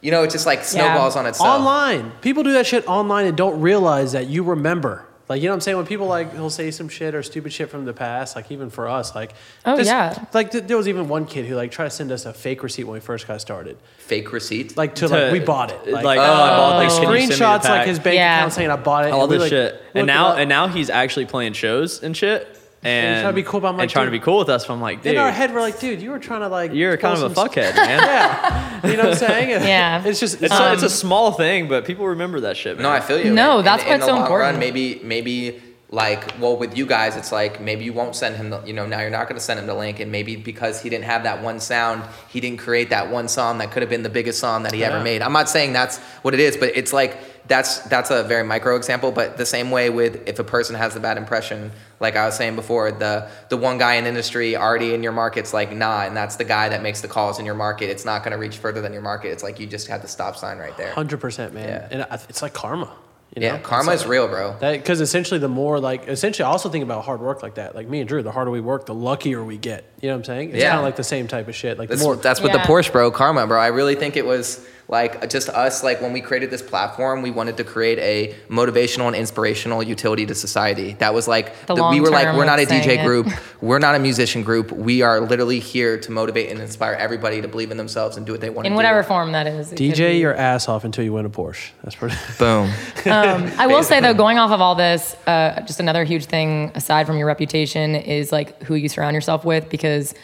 you 0.00 0.10
know, 0.10 0.22
it 0.22 0.30
just 0.30 0.46
like 0.46 0.64
snowballs 0.64 1.14
on 1.16 1.26
itself. 1.26 1.48
Online. 1.60 2.12
People 2.22 2.42
do 2.42 2.52
that 2.54 2.66
shit 2.66 2.86
online 2.88 3.26
and 3.26 3.36
don't 3.36 3.60
realize 3.60 4.12
that 4.12 4.28
you 4.28 4.42
remember. 4.44 5.02
Like 5.30 5.40
you 5.40 5.46
know 5.48 5.52
what 5.52 5.58
I'm 5.58 5.60
saying? 5.60 5.76
When 5.76 5.86
people 5.86 6.08
like 6.08 6.32
he'll 6.34 6.50
say 6.50 6.72
some 6.72 6.88
shit 6.88 7.14
or 7.14 7.22
stupid 7.22 7.52
shit 7.52 7.70
from 7.70 7.84
the 7.84 7.92
past, 7.92 8.34
like 8.34 8.50
even 8.50 8.68
for 8.68 8.88
us, 8.88 9.14
like 9.14 9.32
Oh, 9.64 9.78
yeah. 9.78 10.26
Like 10.34 10.50
th- 10.50 10.64
there 10.64 10.76
was 10.76 10.88
even 10.88 11.06
one 11.08 11.24
kid 11.24 11.46
who 11.46 11.54
like 11.54 11.70
tried 11.70 11.84
to 11.84 11.90
send 11.90 12.10
us 12.10 12.26
a 12.26 12.34
fake 12.34 12.64
receipt 12.64 12.82
when 12.82 12.94
we 12.94 13.00
first 13.00 13.28
got 13.28 13.40
started. 13.40 13.78
Fake 13.98 14.32
receipt. 14.32 14.76
Like 14.76 14.96
to, 14.96 15.06
To- 15.06 15.14
like 15.14 15.32
we 15.32 15.38
bought 15.38 15.70
it. 15.70 15.86
like, 15.86 16.18
oh, 16.18 16.20
I 16.20 16.26
bought 16.56 16.76
like 16.78 16.88
this, 16.88 16.98
can 16.98 17.08
you 17.12 17.18
send 17.20 17.28
me 17.30 17.36
the 17.36 17.44
screenshots 17.44 17.64
like 17.64 17.86
his 17.86 17.98
bank 18.00 18.16
Yeah. 18.16 18.38
account 18.38 18.52
saying 18.54 18.70
I 18.72 18.76
bought 18.76 19.06
it. 19.06 19.12
all 19.12 19.22
and 19.22 19.30
we, 19.30 19.36
this 19.36 19.42
like, 19.44 19.50
shit. 19.50 19.82
And 19.94 20.06
now 20.08 20.34
and 20.34 20.48
now 20.48 20.66
he's 20.66 20.90
actually 20.90 21.26
playing 21.26 21.52
shows 21.52 22.02
and 22.02 22.16
shit. 22.16 22.56
And 22.82 23.22
trying 23.22 23.32
to 23.34 23.36
be 23.36 23.42
cool, 23.42 23.60
but 23.60 23.68
I'm 23.68 23.74
and 23.74 23.78
like, 23.80 23.90
trying 23.90 24.06
to 24.06 24.10
be 24.10 24.20
cool 24.20 24.38
with 24.38 24.48
us. 24.48 24.66
But 24.66 24.72
I'm 24.72 24.80
like, 24.80 25.02
dude, 25.02 25.12
in 25.12 25.18
our 25.18 25.30
head 25.30 25.52
we're 25.52 25.60
like, 25.60 25.78
dude, 25.80 26.00
you 26.00 26.10
were 26.10 26.18
trying 26.18 26.40
to 26.40 26.48
like 26.48 26.72
you're 26.72 26.96
pull 26.96 27.10
kind 27.10 27.22
of 27.22 27.32
a 27.32 27.34
some- 27.34 27.48
fuckhead, 27.48 27.74
man. 27.76 27.98
Yeah, 28.00 28.86
you 28.90 28.96
know 28.96 29.02
what 29.04 29.12
I'm 29.12 29.18
saying? 29.18 29.50
Yeah. 29.68 30.02
it's 30.04 30.18
just 30.18 30.34
It's, 30.36 30.44
it's 30.44 30.54
a, 30.54 30.72
it's 30.72 30.82
a 30.82 30.86
um, 30.86 30.90
small 30.90 31.32
thing, 31.32 31.68
but 31.68 31.84
people 31.84 32.06
remember 32.06 32.40
that 32.40 32.56
shit, 32.56 32.76
man. 32.76 32.84
No, 32.84 32.90
I 32.90 33.00
feel 33.00 33.22
you. 33.22 33.34
No, 33.34 33.58
In- 33.58 33.64
that's 33.66 33.82
in, 33.82 33.88
why 33.88 33.94
in 33.94 34.00
the 34.00 34.06
so 34.06 34.12
long 34.12 34.22
important. 34.22 34.52
Run, 34.52 34.58
maybe, 34.60 35.00
maybe 35.04 35.60
like, 35.92 36.38
well, 36.38 36.56
with 36.56 36.76
you 36.76 36.86
guys, 36.86 37.16
it's 37.16 37.32
like 37.32 37.60
maybe 37.60 37.84
you 37.84 37.92
won't 37.92 38.14
send 38.14 38.36
him. 38.36 38.50
The, 38.50 38.62
you 38.62 38.72
know, 38.72 38.86
now 38.86 39.00
you're 39.00 39.10
not 39.10 39.24
going 39.24 39.34
to 39.34 39.44
send 39.44 39.58
him 39.58 39.66
the 39.66 39.74
link, 39.74 39.98
and 39.98 40.12
maybe 40.12 40.36
because 40.36 40.80
he 40.80 40.88
didn't 40.88 41.06
have 41.06 41.24
that 41.24 41.42
one 41.42 41.58
sound, 41.58 42.04
he 42.28 42.40
didn't 42.40 42.60
create 42.60 42.90
that 42.90 43.10
one 43.10 43.26
song 43.26 43.58
that 43.58 43.72
could 43.72 43.82
have 43.82 43.90
been 43.90 44.04
the 44.04 44.08
biggest 44.08 44.38
song 44.38 44.62
that 44.62 44.72
he 44.72 44.84
ever 44.84 45.02
made. 45.02 45.20
I'm 45.20 45.32
not 45.32 45.48
saying 45.48 45.72
that's 45.72 45.98
what 46.22 46.32
it 46.32 46.38
is, 46.38 46.56
but 46.56 46.76
it's 46.76 46.92
like 46.92 47.18
that's 47.48 47.80
that's 47.88 48.12
a 48.12 48.22
very 48.22 48.44
micro 48.44 48.76
example. 48.76 49.10
But 49.10 49.36
the 49.36 49.44
same 49.44 49.72
way 49.72 49.90
with 49.90 50.28
if 50.28 50.38
a 50.38 50.44
person 50.44 50.76
has 50.76 50.94
a 50.94 51.00
bad 51.00 51.16
impression, 51.16 51.72
like 51.98 52.14
I 52.14 52.24
was 52.24 52.36
saying 52.36 52.54
before, 52.54 52.92
the 52.92 53.28
the 53.48 53.56
one 53.56 53.76
guy 53.76 53.94
in 53.94 54.06
industry 54.06 54.56
already 54.56 54.94
in 54.94 55.02
your 55.02 55.12
market's 55.12 55.52
like 55.52 55.72
nah, 55.72 56.02
and 56.02 56.16
that's 56.16 56.36
the 56.36 56.44
guy 56.44 56.68
that 56.68 56.82
makes 56.82 57.00
the 57.00 57.08
calls 57.08 57.40
in 57.40 57.44
your 57.44 57.56
market. 57.56 57.90
It's 57.90 58.04
not 58.04 58.22
going 58.22 58.30
to 58.30 58.38
reach 58.38 58.58
further 58.58 58.80
than 58.80 58.92
your 58.92 59.02
market. 59.02 59.30
It's 59.30 59.42
like 59.42 59.58
you 59.58 59.66
just 59.66 59.88
had 59.88 60.02
the 60.02 60.08
stop 60.08 60.36
sign 60.36 60.58
right 60.58 60.76
there. 60.76 60.92
hundred 60.92 61.18
percent, 61.18 61.52
man. 61.52 61.68
Yeah. 61.68 61.88
And 61.90 62.20
it's 62.28 62.42
like 62.42 62.52
karma. 62.52 62.94
You 63.36 63.42
know? 63.42 63.46
Yeah, 63.46 63.58
karma 63.58 63.92
It's 63.92 64.02
is 64.02 64.06
like- 64.06 64.10
real, 64.12 64.26
bro. 64.28 64.56
Because 64.60 65.00
essentially 65.00 65.38
the 65.38 65.48
more 65.48 65.78
like 65.78 66.08
essentially 66.08 66.44
I 66.44 66.50
also 66.50 66.68
think 66.68 66.82
about 66.82 67.04
hard 67.04 67.20
work 67.20 67.42
like 67.42 67.54
that. 67.54 67.76
Like 67.76 67.88
me 67.88 68.00
and 68.00 68.08
Drew, 68.08 68.22
the 68.22 68.32
harder 68.32 68.50
we 68.50 68.60
work, 68.60 68.86
the 68.86 68.94
luckier 68.94 69.44
we 69.44 69.56
get. 69.56 69.84
You 70.00 70.08
know 70.08 70.14
what 70.14 70.18
I'm 70.20 70.24
saying? 70.24 70.50
It's 70.50 70.58
Yeah. 70.58 70.70
kind 70.70 70.80
of 70.80 70.84
like 70.84 70.96
the 70.96 71.04
same 71.04 71.28
type 71.28 71.46
of 71.46 71.54
shit. 71.54 71.78
Like 71.78 71.88
That's, 71.88 72.02
more 72.02 72.16
that's 72.16 72.40
what 72.40 72.52
the 72.52 72.58
Porsche, 72.58 72.90
bro. 72.90 73.10
Karma, 73.12 73.46
bro. 73.46 73.60
I 73.60 73.68
really 73.68 73.94
think 73.94 74.16
it 74.16 74.26
was 74.26 74.66
like 74.90 75.30
just 75.30 75.48
us. 75.48 75.84
Like 75.84 76.00
when 76.00 76.12
we 76.12 76.20
created 76.20 76.50
this 76.50 76.62
platform, 76.62 77.22
we 77.22 77.30
wanted 77.30 77.56
to 77.58 77.64
create 77.64 77.98
a 78.00 78.34
motivational 78.48 79.06
and 79.06 79.14
inspirational 79.14 79.82
utility 79.82 80.26
to 80.26 80.34
society. 80.34 80.94
That 80.94 81.14
was 81.14 81.28
like 81.28 81.66
The 81.66 81.74
we 81.74 82.00
were 82.00 82.10
like, 82.10 82.36
we're 82.36 82.44
not 82.44 82.58
a 82.58 82.66
DJ 82.66 83.04
group, 83.04 83.28
we're 83.60 83.78
not 83.78 83.94
a 83.94 84.00
musician 84.00 84.42
group. 84.42 84.72
We 84.72 85.02
are 85.02 85.20
literally 85.20 85.60
here 85.60 85.98
to 86.00 86.10
motivate 86.10 86.50
and 86.50 86.60
inspire 86.60 86.94
everybody 86.94 87.40
to 87.40 87.48
believe 87.48 87.70
in 87.70 87.76
themselves 87.76 88.16
and 88.16 88.26
do 88.26 88.32
what 88.32 88.40
they 88.40 88.50
want 88.50 88.66
in 88.66 88.72
to 88.72 88.76
whatever 88.76 89.02
do. 89.02 89.08
form 89.08 89.32
that 89.32 89.46
is. 89.46 89.72
DJ 89.72 90.18
your 90.18 90.34
ass 90.34 90.68
off 90.68 90.84
until 90.84 91.04
you 91.04 91.12
win 91.12 91.24
a 91.24 91.30
Porsche. 91.30 91.70
That's 91.84 91.94
pretty. 91.94 92.16
Boom. 92.38 92.70
Um, 93.06 93.50
I 93.58 93.68
will 93.68 93.84
say 93.84 94.00
though, 94.00 94.14
going 94.14 94.38
off 94.38 94.50
of 94.50 94.60
all 94.60 94.74
this, 94.74 95.14
uh, 95.28 95.60
just 95.62 95.78
another 95.78 96.02
huge 96.02 96.24
thing 96.24 96.72
aside 96.74 97.06
from 97.06 97.16
your 97.16 97.28
reputation 97.28 97.94
is 97.94 98.32
like 98.32 98.60
who 98.64 98.74
you 98.74 98.88
surround 98.88 99.14
yourself 99.14 99.44
with. 99.44 99.68
Because 99.68 100.14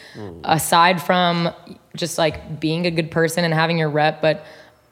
aside 0.43 1.01
from 1.01 1.53
just 1.97 2.17
like 2.17 2.59
being 2.59 2.85
a 2.85 2.91
good 2.91 3.11
person 3.11 3.43
and 3.43 3.53
having 3.53 3.77
your 3.77 3.89
rep, 3.89 4.21
but 4.21 4.45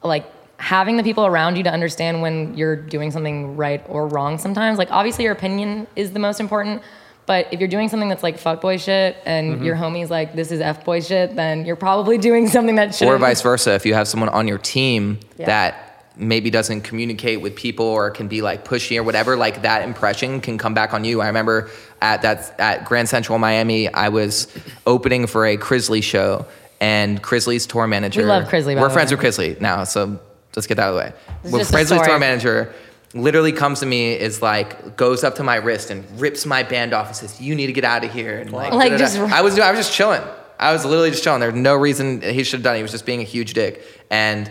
like 0.03 0.25
having 0.57 0.97
the 0.97 1.03
people 1.03 1.25
around 1.25 1.57
you 1.57 1.63
to 1.63 1.71
understand 1.71 2.21
when 2.21 2.55
you're 2.57 2.75
doing 2.75 3.11
something 3.11 3.55
right 3.55 3.83
or 3.87 4.07
wrong. 4.07 4.37
Sometimes, 4.37 4.77
like 4.77 4.91
obviously 4.91 5.23
your 5.23 5.33
opinion 5.33 5.87
is 5.95 6.11
the 6.11 6.19
most 6.19 6.39
important. 6.39 6.81
But 7.25 7.47
if 7.51 7.59
you're 7.59 7.69
doing 7.69 7.89
something 7.89 8.09
that's 8.09 8.21
like 8.23 8.39
fuckboy 8.39 8.79
shit 8.83 9.17
and 9.25 9.55
mm-hmm. 9.55 9.63
your 9.63 9.75
homie's 9.75 10.11
like 10.11 10.35
this 10.35 10.51
is 10.51 10.61
f 10.61 10.85
boy 10.85 11.01
shit, 11.01 11.35
then 11.35 11.65
you're 11.65 11.75
probably 11.75 12.17
doing 12.29 12.47
something 12.47 12.75
that 12.75 12.93
should 12.93 13.07
or 13.07 13.17
vice 13.17 13.41
versa 13.41 13.73
if 13.73 13.85
you 13.85 13.93
have 13.93 14.07
someone 14.07 14.29
on 14.29 14.47
your 14.47 14.57
team 14.59 15.19
Yeah. 15.37 15.47
that 15.47 15.85
maybe 16.17 16.49
doesn't 16.49 16.81
communicate 16.81 17.41
with 17.41 17.55
people 17.55 17.85
or 17.85 18.09
can 18.09 18.27
be 18.27 18.41
like 18.41 18.63
pushy 18.63 18.97
or 18.97 19.03
whatever 19.03 19.35
like 19.35 19.63
that 19.63 19.83
impression 19.83 20.39
can 20.39 20.57
come 20.57 20.73
back 20.73 20.93
on 20.93 21.03
you 21.03 21.19
i 21.19 21.27
remember 21.27 21.69
at 22.01 22.21
that 22.21 22.57
at 22.57 22.85
grand 22.85 23.09
central 23.09 23.37
miami 23.37 23.93
i 23.93 24.07
was 24.07 24.47
opening 24.87 25.27
for 25.27 25.45
a 25.45 25.57
Crizzly 25.57 26.01
show 26.01 26.45
and 26.85 27.21
Crizzly's 27.21 27.65
tour 27.65 27.87
manager 27.87 28.21
We 28.21 28.27
love 28.27 28.47
Crizzly, 28.47 28.79
we're 28.79 28.89
friends 28.89 29.11
with 29.11 29.19
Crizzly 29.19 29.59
now 29.59 29.83
so 29.83 30.19
let's 30.55 30.67
get 30.67 30.75
that 30.75 30.83
out 30.83 30.89
of 30.89 30.95
the 30.95 31.01
way 31.01 31.13
This 31.43 31.51
well, 31.51 31.81
Crizzly's 31.81 32.07
tour 32.07 32.19
manager 32.19 32.73
literally 33.15 33.53
comes 33.53 33.79
to 33.79 33.85
me 33.85 34.13
is 34.13 34.41
like 34.41 34.97
goes 34.97 35.23
up 35.23 35.35
to 35.35 35.43
my 35.43 35.55
wrist 35.55 35.89
and 35.89 36.03
rips 36.19 36.45
my 36.45 36.63
band 36.63 36.93
off 36.93 37.07
and 37.07 37.15
says 37.15 37.41
you 37.41 37.55
need 37.55 37.67
to 37.67 37.73
get 37.73 37.85
out 37.85 38.03
of 38.03 38.11
here 38.11 38.37
and 38.37 38.51
like, 38.51 38.73
Like, 38.73 38.97
just- 38.97 39.17
I 39.17 39.41
was 39.41 39.57
I 39.57 39.71
was 39.71 39.79
just 39.79 39.93
chilling. 39.93 40.21
I 40.57 40.71
was 40.71 40.85
literally 40.85 41.11
just 41.11 41.23
chilling. 41.23 41.41
There's 41.41 41.53
no 41.53 41.75
reason 41.75 42.21
he 42.21 42.43
should 42.43 42.59
have 42.59 42.63
done 42.63 42.75
it. 42.75 42.77
He 42.77 42.81
was 42.83 42.91
just 42.91 43.05
being 43.05 43.19
a 43.19 43.25
huge 43.25 43.53
dick. 43.53 43.83
And 44.09 44.49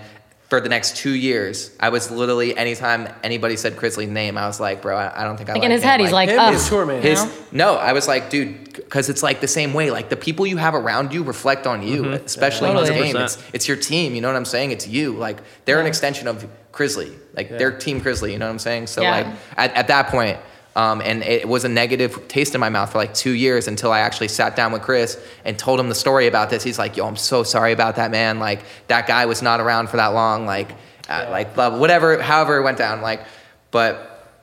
for 0.55 0.61
the 0.61 0.69
next 0.69 0.97
two 0.97 1.11
years, 1.11 1.75
I 1.81 1.89
was 1.89 2.13
literally 2.13 2.57
anytime 2.57 3.13
anybody 3.25 3.57
said 3.57 3.75
Crizzly's 3.75 4.09
name, 4.09 4.39
I 4.39 4.47
was 4.47 4.61
like, 4.61 4.83
bro, 4.83 4.97
I, 4.97 5.23
I 5.23 5.25
don't 5.25 5.37
think 5.37 5.49
I 5.51 5.55
like 5.55 5.63
like 5.63 5.67
in 5.67 5.73
his 5.73 5.83
him. 5.83 5.89
head, 5.89 6.01
he's 6.01 6.13
like, 6.13 6.29
him 6.29 6.39
oh, 6.39 6.53
is 6.53 6.69
tour 6.69 6.87
man. 6.87 7.03
his 7.03 7.27
no. 7.51 7.75
I 7.75 7.93
was 7.93 8.07
like, 8.07 8.31
dude, 8.31 8.73
because 8.73 9.09
it's 9.09 9.21
like 9.21 9.41
the 9.41 9.49
same 9.49 9.75
way. 9.75 9.91
Like 9.91 10.11
the 10.11 10.17
people 10.17 10.47
you 10.47 10.57
have 10.59 10.77
around 10.77 11.13
you 11.13 11.25
reflect 11.25 11.67
on 11.67 11.83
you, 11.83 12.03
mm-hmm. 12.03 12.25
especially 12.25 12.71
in 12.71 12.77
this 12.77 12.89
Totally. 12.89 13.13
game. 13.13 13.21
It's 13.21 13.43
it's 13.53 13.67
your 13.67 13.77
team. 13.77 14.15
You 14.15 14.21
know 14.21 14.29
what 14.29 14.37
I'm 14.37 14.45
saying? 14.45 14.71
It's 14.71 14.87
you. 14.87 15.15
Like 15.15 15.39
they're 15.65 15.81
an 15.81 15.87
extension 15.87 16.29
of 16.29 16.49
Crizzly. 16.71 17.13
Like 17.35 17.49
they're 17.49 17.77
Team 17.77 18.01
Crizzly. 18.01 18.31
You 18.31 18.39
know 18.39 18.47
what 18.47 18.53
I'm 18.53 18.61
saying? 18.61 18.87
So 18.87 19.03
Yeah. 19.03 19.11
like 19.11 19.27
at, 19.57 19.75
at 19.75 19.89
that 19.89 20.07
point, 20.07 20.39
um, 20.77 21.01
and 21.03 21.23
it 21.23 21.49
was 21.49 21.65
a 21.65 21.69
negative 21.69 22.27
taste 22.27 22.55
in 22.55 22.61
my 22.61 22.69
mouth 22.69 22.91
for 22.91 22.99
like 22.99 23.15
two 23.15 23.31
years 23.31 23.69
until 23.69 23.93
I 23.93 24.01
actually 24.01 24.29
sat 24.29 24.57
down 24.57 24.73
with 24.73 24.83
Chris 24.83 25.19
and 25.45 25.57
told 25.57 25.79
him 25.79 25.89
the 25.89 25.95
story 25.95 26.27
about 26.27 26.51
this. 26.51 26.65
He's 26.65 26.79
like, 26.79 26.97
"Yo, 26.97 27.07
I'm 27.07 27.17
so 27.17 27.45
sorry 27.45 27.73
about 27.73 27.97
that, 27.97 28.11
man. 28.11 28.41
Like 28.41 28.63
that 28.89 29.07
guy 29.07 29.27
was 29.27 29.41
not 29.41 29.61
around 29.61 29.89
for 29.89 29.99
that 29.99 30.09
long. 30.09 30.47
Like, 30.47 30.73
uh, 31.09 31.29
like 31.31 31.55
blah, 31.55 31.79
whatever, 31.79 32.21
however 32.21 32.59
it 32.59 32.63
went 32.63 32.79
down. 32.79 33.03
Like, 33.03 33.25
but 33.71 34.35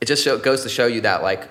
it 0.00 0.06
just 0.06 0.24
show, 0.24 0.38
goes 0.38 0.62
to 0.62 0.68
show 0.68 0.86
you 0.86 1.02
that 1.02 1.22
like." 1.22 1.50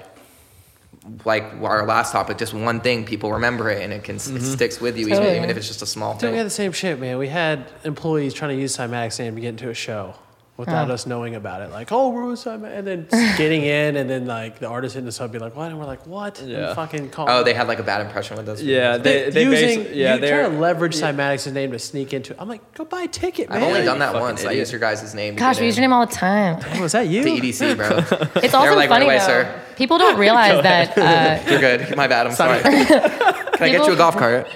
Like 1.24 1.44
our 1.62 1.86
last 1.86 2.12
topic, 2.12 2.40
just 2.40 2.56
one 2.56 2.82
thing 2.82 3.06
people 3.06 3.34
remember 3.34 3.70
it 3.70 3.84
and 3.84 3.94
it 3.94 4.04
can 4.04 4.16
it 4.16 4.42
sticks 4.42 4.82
with 4.82 4.98
you, 4.98 5.06
even, 5.06 5.20
Totally. 5.20 5.38
even 5.38 5.52
if 5.52 5.58
it's 5.58 5.68
just 5.68 5.84
a 5.84 5.86
small 5.86 6.14
Dude, 6.14 6.24
we 6.24 6.28
thing. 6.30 6.38
had 6.38 6.46
the 6.48 6.50
same 6.50 6.72
shit, 6.72 7.00
man. 7.00 7.20
We 7.20 7.28
had 7.28 7.72
employees 7.84 8.34
trying 8.34 8.56
to 8.56 8.60
use 8.60 8.76
Cymatics 8.76 9.18
to 9.18 9.40
get 9.40 9.50
into 9.50 9.70
a 9.70 9.76
show 9.76 10.16
without 10.58 10.88
Huh. 10.88 10.94
us 10.94 11.06
knowing 11.06 11.36
about 11.36 11.62
it. 11.62 11.70
Like, 11.72 11.92
oh, 11.92 12.10
we're 12.10 12.26
with 12.26 12.40
Cymatics. 12.40 12.78
And 12.78 12.88
then 12.88 13.08
getting 13.38 13.64
in, 13.64 13.98
and 13.98 14.10
then 14.10 14.26
like 14.26 14.60
the 14.60 14.68
artist 14.68 14.96
hitting 14.96 15.08
us 15.08 15.20
up, 15.20 15.32
be 15.32 15.40
like, 15.40 15.56
what? 15.56 15.70
And 15.70 15.78
we're 15.78 15.86
like, 15.86 16.08
what? 16.08 16.40
And 16.42 16.50
Yeah. 16.50 16.74
fucking 16.74 17.10
call. 17.10 17.30
Oh, 17.30 17.44
they 17.44 17.54
had 17.54 17.68
like 17.68 17.80
a 17.80 17.84
bad 17.84 18.00
impression 18.06 18.38
with 18.38 18.48
us. 18.48 18.62
Yeah, 18.62 18.98
they, 18.98 19.30
they 19.30 19.44
using, 19.44 19.82
basi- 19.82 19.96
yeah, 19.96 20.16
you 20.16 20.22
they're 20.22 20.42
trying 20.44 20.54
to 20.54 20.60
leverage 20.60 20.96
Cymatics' 20.96 21.52
name 21.52 21.72
to 21.72 21.80
sneak 21.80 22.14
into. 22.14 22.36
I'm 22.42 22.48
like, 22.48 22.74
go 22.74 22.86
buy 22.86 23.02
a 23.02 23.08
ticket, 23.08 23.50
man. 23.50 23.58
I've 23.58 23.68
only 23.68 23.84
done 23.84 24.00
that 24.00 24.14
fucking 24.14 24.22
once. 24.22 24.42
I 24.44 24.48
idiot. 24.52 24.60
used 24.60 24.72
your 24.72 24.80
guys' 24.80 25.14
name. 25.14 25.36
gosh, 25.36 25.60
we 25.60 25.66
use 25.66 25.76
your 25.78 25.82
name 25.82 25.94
all 25.94 26.06
the 26.06 26.14
time. 26.14 26.62
Hey, 26.62 26.82
was 26.82 26.94
that 26.94 27.08
you? 27.08 27.24
The 27.24 27.40
EDC, 27.42 27.76
bro. 27.78 27.98
It's 28.42 28.42
They 28.42 28.48
also 28.58 28.76
like, 28.76 28.90
funny 28.90 29.06
right 29.08 29.16
away, 29.16 29.18
though. 29.20 29.26
sir. 29.26 29.62
People 29.76 29.98
don't 29.98 30.18
realize 30.18 30.64
that 30.64 30.98
uh, 30.98 31.50
You're 31.52 31.60
good. 31.60 31.98
My 31.98 32.08
bad. 32.08 32.28
I'm 32.28 32.34
sorry. 32.34 32.62
Can 32.62 32.74
I 32.74 33.70
get 33.70 33.72
People- 33.72 33.88
you 33.88 33.94
a 33.94 33.98
golf 33.98 34.16
cart? 34.16 34.48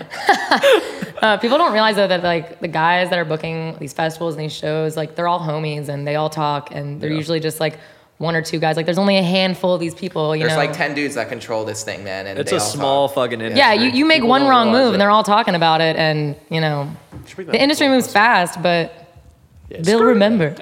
Uh, 1.22 1.38
people 1.38 1.58
don't 1.58 1.74
realize 1.74 1.96
though 1.96 2.08
that 2.08 2.24
like 2.24 2.60
the 2.60 2.68
guys 2.68 3.10
that 3.10 3.20
are 3.20 3.26
booking 3.26 3.78
these 3.80 3.94
festivals 3.94 4.36
and 4.36 4.44
these 4.44 4.54
shows, 4.54 4.96
like 4.98 5.16
they're 5.16 5.28
all 5.28 5.40
homies 5.40 5.90
and 5.90 6.06
they 6.08 6.16
all 6.16 6.30
talk 6.30 6.72
and 6.72 7.00
they're 7.02 7.10
Yeah. 7.12 7.18
usually 7.18 7.40
just 7.40 7.60
like 7.60 7.78
one 8.18 8.36
or 8.36 8.42
two 8.42 8.60
guys. 8.60 8.76
Like 8.76 8.86
there's 8.86 8.98
only 8.98 9.18
a 9.18 9.24
handful 9.24 9.74
of 9.74 9.80
these 9.80 9.96
people. 9.96 10.36
You 10.36 10.42
There's 10.44 10.54
know, 10.54 10.58
like 10.60 10.74
ten 10.74 10.94
dudes 10.94 11.16
that 11.16 11.30
control 11.30 11.64
this 11.66 11.84
thing, 11.84 12.04
man. 12.04 12.28
And 12.28 12.38
it's 12.40 12.52
they 12.52 12.58
a 12.58 12.60
all 12.60 12.66
small 12.66 13.08
talk. 13.08 13.16
fucking 13.16 13.40
industry. 13.40 13.58
yeah, 13.60 13.74
you, 13.74 13.90
you 13.92 14.06
make 14.06 14.18
People 14.18 14.30
one 14.30 14.48
wrong 14.48 14.72
move 14.72 14.88
it. 14.90 14.94
and 14.94 15.02
they're 15.02 15.10
all 15.12 15.24
talking 15.24 15.56
about 15.56 15.80
it, 15.82 15.96
and 15.96 16.36
you 16.50 16.60
know, 16.62 16.92
the 17.38 17.62
industry 17.62 17.88
moves 17.88 18.12
fast, 18.12 18.62
but 18.62 18.92
Yeah, 19.70 19.78
they'll 19.82 20.04
remember. 20.04 20.54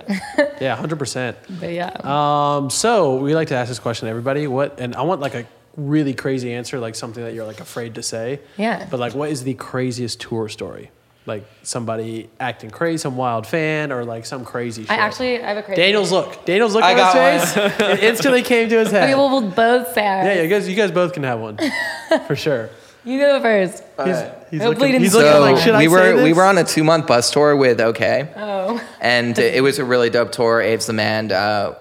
Yeah, 0.62 0.76
hundred 0.76 1.00
percent. 1.00 1.36
but 1.60 1.72
yeah, 1.72 1.90
Um, 2.04 2.70
so 2.70 3.16
we 3.18 3.34
like 3.34 3.48
to 3.50 3.56
ask 3.56 3.70
this 3.70 3.80
question 3.80 4.06
to 4.06 4.10
everybody. 4.12 4.46
What 4.48 4.80
and 4.80 4.96
I 4.96 5.02
want 5.02 5.22
like 5.22 5.34
a 5.34 5.46
really 5.78 6.14
crazy 6.14 6.52
answer, 6.54 6.80
like 6.80 6.96
something 6.96 7.24
that 7.24 7.34
you're 7.34 7.46
like 7.46 7.62
afraid 7.62 7.96
to 7.96 8.04
say. 8.04 8.40
Yeah. 8.58 8.86
But 8.92 9.00
like, 9.00 9.14
what 9.16 9.30
is 9.30 9.44
the 9.44 9.54
craziest 9.54 10.20
tour 10.20 10.50
story? 10.50 10.92
Like 11.26 11.46
somebody 11.64 12.30
acting 12.40 12.70
crazy, 12.72 12.98
some 13.00 13.18
wild 13.18 13.46
fan, 13.46 13.92
or 13.92 14.04
like 14.06 14.26
some 14.26 14.44
crazy. 14.46 14.84
Shit. 14.84 14.92
I 14.92 14.96
actually 14.96 15.42
I 15.44 15.48
have 15.50 15.58
a 15.58 15.62
crazy. 15.64 15.82
Daniel's 15.82 16.12
look. 16.12 16.46
Daniel's 16.46 16.74
look 16.74 16.84
I 16.84 16.94
on 16.94 17.40
his 17.40 17.54
face. 17.54 17.80
it 17.82 18.04
instantly 18.04 18.42
came 18.44 18.70
to 18.70 18.80
his 18.80 18.92
head. 18.92 19.04
Okay, 19.04 19.16
well 19.16 19.30
we'll 19.30 19.52
both 19.52 19.94
say. 19.94 20.06
ours. 20.08 20.26
yeah, 20.26 20.34
yeah, 20.36 20.42
you 20.44 20.50
guys, 20.50 20.68
you 20.70 20.76
guys 20.76 20.90
both 20.92 21.12
can 21.14 21.24
have 21.24 21.40
one 21.42 21.58
for 22.28 22.36
sure. 22.36 22.70
You 23.04 23.20
go 23.20 23.42
first. 23.42 23.84
He's, 24.06 24.22
he's 24.52 24.62
looking, 24.64 25.00
he's 25.02 25.14
looking 25.14 25.32
So 25.32 25.40
like, 25.42 25.58
should 25.58 25.76
I 25.76 25.80
we 25.80 25.86
say 25.86 26.14
were 26.16 26.24
we 26.24 26.34
were 26.34 26.44
on 26.44 26.58
a 26.58 26.64
two 26.64 26.84
month 26.86 27.08
bus 27.08 27.30
tour 27.32 27.56
with 27.58 27.80
OK, 27.82 28.30
Oh. 28.38 28.82
and 29.02 29.38
it 29.38 29.62
was 29.62 29.80
a 29.80 29.86
really 29.86 30.10
dope 30.10 30.32
tour. 30.32 30.62
Abe's 30.62 30.88
the 30.88 30.94
man. 30.94 31.32
Uh, 31.32 31.76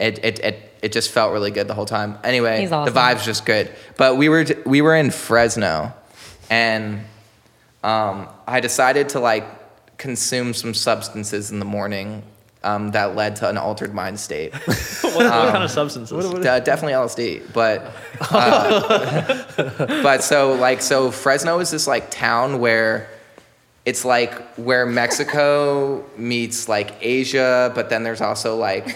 it, 0.00 0.18
it 0.24 0.38
it 0.40 0.69
it 0.82 0.92
just 0.92 1.10
felt 1.10 1.32
really 1.32 1.50
good 1.50 1.68
the 1.68 1.74
whole 1.74 1.86
time. 1.86 2.18
Anyway, 2.24 2.60
He's 2.60 2.72
awesome. 2.72 2.92
the 2.92 2.98
vibes 2.98 3.24
just 3.24 3.44
good. 3.44 3.70
But 3.96 4.16
we 4.16 4.28
were 4.28 4.44
we 4.64 4.80
were 4.82 4.96
in 4.96 5.10
Fresno, 5.10 5.92
and 6.48 7.00
um, 7.82 8.28
I 8.46 8.60
decided 8.60 9.10
to 9.10 9.20
like 9.20 9.44
consume 9.98 10.54
some 10.54 10.74
substances 10.74 11.50
in 11.50 11.58
the 11.58 11.64
morning. 11.64 12.22
Um, 12.62 12.90
that 12.90 13.16
led 13.16 13.36
to 13.36 13.48
an 13.48 13.56
altered 13.56 13.94
mind 13.94 14.20
state. 14.20 14.52
what, 15.00 15.14
what 15.14 15.50
kind 15.50 15.64
of 15.64 15.70
substances? 15.70 16.12
Uh, 16.46 16.60
definitely 16.60 16.92
LSD, 16.92 17.54
but 17.54 17.90
uh, 18.30 20.02
but 20.02 20.22
so 20.22 20.52
like 20.52 20.82
so 20.82 21.10
Fresno 21.10 21.58
is 21.60 21.70
this 21.70 21.86
like 21.86 22.10
town 22.10 22.60
where 22.60 23.08
it's 23.86 24.04
like 24.04 24.34
where 24.56 24.84
Mexico 24.84 26.04
meets 26.18 26.68
like 26.68 26.94
Asia, 27.00 27.72
but 27.74 27.88
then 27.88 28.02
there's 28.02 28.20
also 28.20 28.56
like 28.56 28.94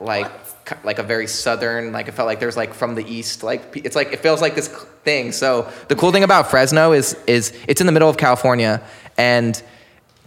like 0.00 0.45
like 0.84 0.98
a 0.98 1.02
very 1.02 1.26
southern 1.26 1.92
like 1.92 2.08
it 2.08 2.12
felt 2.12 2.26
like 2.26 2.40
there's 2.40 2.56
like 2.56 2.74
from 2.74 2.94
the 2.94 3.04
east 3.06 3.42
like 3.42 3.62
it's 3.84 3.96
like 3.96 4.12
it 4.12 4.20
feels 4.20 4.40
like 4.40 4.54
this 4.54 4.68
thing. 5.04 5.32
So 5.32 5.70
the 5.88 5.96
cool 5.96 6.12
thing 6.12 6.24
about 6.24 6.50
Fresno 6.50 6.92
is 6.92 7.14
is 7.26 7.52
it's 7.68 7.80
in 7.80 7.86
the 7.86 7.92
middle 7.92 8.08
of 8.08 8.16
California 8.16 8.82
and 9.16 9.60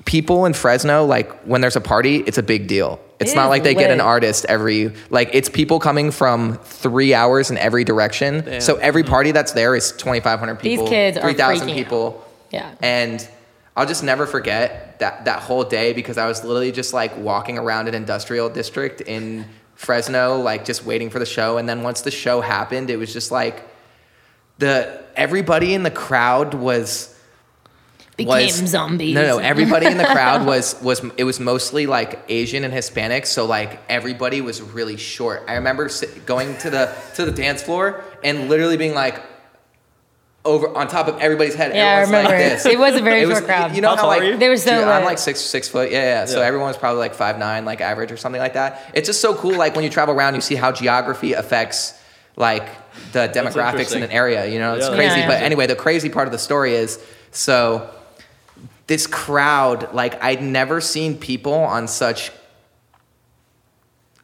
people 0.06 0.46
in 0.46 0.54
Fresno 0.54 1.06
like 1.06 1.32
when 1.42 1.62
there's 1.62 1.76
a 1.76 1.82
party, 1.82 2.18
it's 2.18 2.38
a 2.38 2.44
big 2.44 2.68
deal. 2.68 3.00
It's 3.20 3.34
It 3.34 3.36
not 3.36 3.50
like 3.50 3.64
they 3.64 3.74
get 3.76 3.92
an 3.92 4.00
artist 4.00 4.46
every 4.46 4.94
like 5.10 5.30
it's 5.34 5.50
people 5.50 5.80
coming 5.80 6.10
from 6.12 6.58
three 6.64 7.14
hours 7.14 7.52
in 7.52 7.58
every 7.58 7.84
direction. 7.84 8.42
Damn. 8.46 8.62
So 8.62 8.78
every 8.78 9.04
party 9.04 9.32
that's 9.32 9.52
there 9.52 9.76
is 9.76 9.92
2,500 9.92 10.56
people. 10.56 10.86
these 10.86 10.90
kids 10.90 11.18
3,000 11.20 11.68
freaking 11.68 11.74
people. 11.74 12.26
Yeah. 12.50 12.74
And 12.82 13.28
I'll 13.76 13.86
just 13.86 14.04
never 14.04 14.26
forget 14.26 15.00
that 15.00 15.26
that 15.26 15.42
whole 15.42 15.64
day 15.64 15.94
because 15.94 16.18
I 16.18 16.28
was 16.28 16.44
literally 16.44 16.72
just 16.72 16.94
like 16.94 17.18
walking 17.18 17.58
around 17.58 17.88
an 17.88 17.94
industrial 17.94 18.50
district 18.50 19.02
in 19.02 19.46
Fresno, 19.80 20.36
like 20.42 20.66
just 20.66 20.84
waiting 20.84 21.10
for 21.10 21.20
the 21.20 21.26
show. 21.26 21.58
And 21.58 21.68
then 21.68 21.84
once 21.84 22.02
the 22.02 22.12
show 22.12 22.42
happened, 22.42 22.90
it 22.90 22.98
was 22.98 23.14
just 23.14 23.32
like 23.32 23.64
the 24.58 25.02
everybody 25.16 25.74
in 25.74 25.84
the 25.84 25.90
crowd 25.90 26.54
was 26.54 27.16
Became 28.18 28.48
was, 28.48 28.56
zombies. 28.56 29.16
No, 29.16 29.26
no, 29.26 29.38
everybody 29.38 29.86
in 29.86 29.98
the 29.98 30.04
crowd 30.18 30.46
was 30.46 30.76
was 30.82 31.02
it 31.16 31.24
was 31.24 31.40
mostly 31.40 31.86
like 31.86 32.20
Asian 32.28 32.66
and 32.66 32.74
Hispanic, 32.74 33.26
so 33.26 33.46
like 33.46 33.80
everybody 33.88 34.42
was 34.42 34.62
really 34.62 34.98
short. 34.98 35.46
I 35.48 35.54
remember 35.54 35.90
going 36.26 36.58
to 36.58 36.70
the 36.70 36.94
to 37.16 37.24
the 37.24 37.32
dance 37.32 37.64
floor 37.64 38.04
and 38.22 38.50
literally 38.50 38.76
being 38.76 38.94
like 38.94 39.24
over 40.50 40.76
on 40.76 40.88
top 40.88 41.08
of 41.08 41.18
everybody's 41.20 41.54
head. 41.56 41.76
Yeah, 41.76 41.84
I 41.86 42.02
Everyone's 42.02 42.12
like 42.12 42.34
remember. 42.34 42.50
this. 42.56 42.66
It 42.66 42.80
was 42.80 42.96
a 42.96 43.02
very 43.02 43.26
short 43.26 43.46
crowd. 43.46 43.76
You 43.76 43.82
know 43.82 43.90
How 43.90 43.96
how, 43.98 44.08
like 44.08 44.22
are 44.22 44.26
you? 44.26 44.38
They 44.38 44.50
were 44.50 44.58
so 44.58 44.72
Dude, 44.72 44.88
I'm 44.88 45.04
uh, 45.04 45.06
like 45.06 45.18
six 45.20 45.40
six 45.40 45.70
foot. 45.70 45.92
Yeah, 45.92 46.04
yeah. 46.04 46.26
So 46.26 46.40
Yeah. 46.40 46.48
everyone 46.48 46.68
was 46.68 46.78
probably 46.78 47.00
like 47.00 47.14
five 47.14 47.38
nine, 47.38 47.66
like 47.66 47.82
average 47.82 48.12
or 48.12 48.18
something 48.18 48.42
like 48.42 48.54
that. 48.54 48.82
It's 48.94 49.06
just 49.08 49.22
so 49.22 49.36
cool. 49.36 49.56
Like 49.56 49.76
when 49.76 49.84
you 49.84 49.90
travel 49.90 50.16
around, 50.16 50.36
you 50.36 50.42
see 50.42 50.56
how 50.56 50.72
geography 50.72 51.34
affects 51.34 51.94
like 52.36 52.68
the 53.12 53.30
demographics 53.30 53.96
in 53.96 54.02
an 54.04 54.12
area. 54.12 54.46
You 54.48 54.60
know, 54.60 54.76
it's 54.76 54.88
Yeah, 54.90 54.96
crazy. 54.96 55.20
Yeah, 55.22 55.28
But 55.28 55.42
anyway, 55.44 55.68
the 55.68 55.76
crazy 55.76 56.10
part 56.10 56.28
of 56.28 56.32
the 56.32 56.40
story 56.40 56.74
is 56.74 57.00
so 57.32 57.90
this 58.88 59.06
crowd, 59.06 59.94
like 59.94 60.22
I'd 60.24 60.42
never 60.42 60.82
seen 60.82 61.18
people 61.18 61.54
on 61.54 61.88
such 61.88 62.32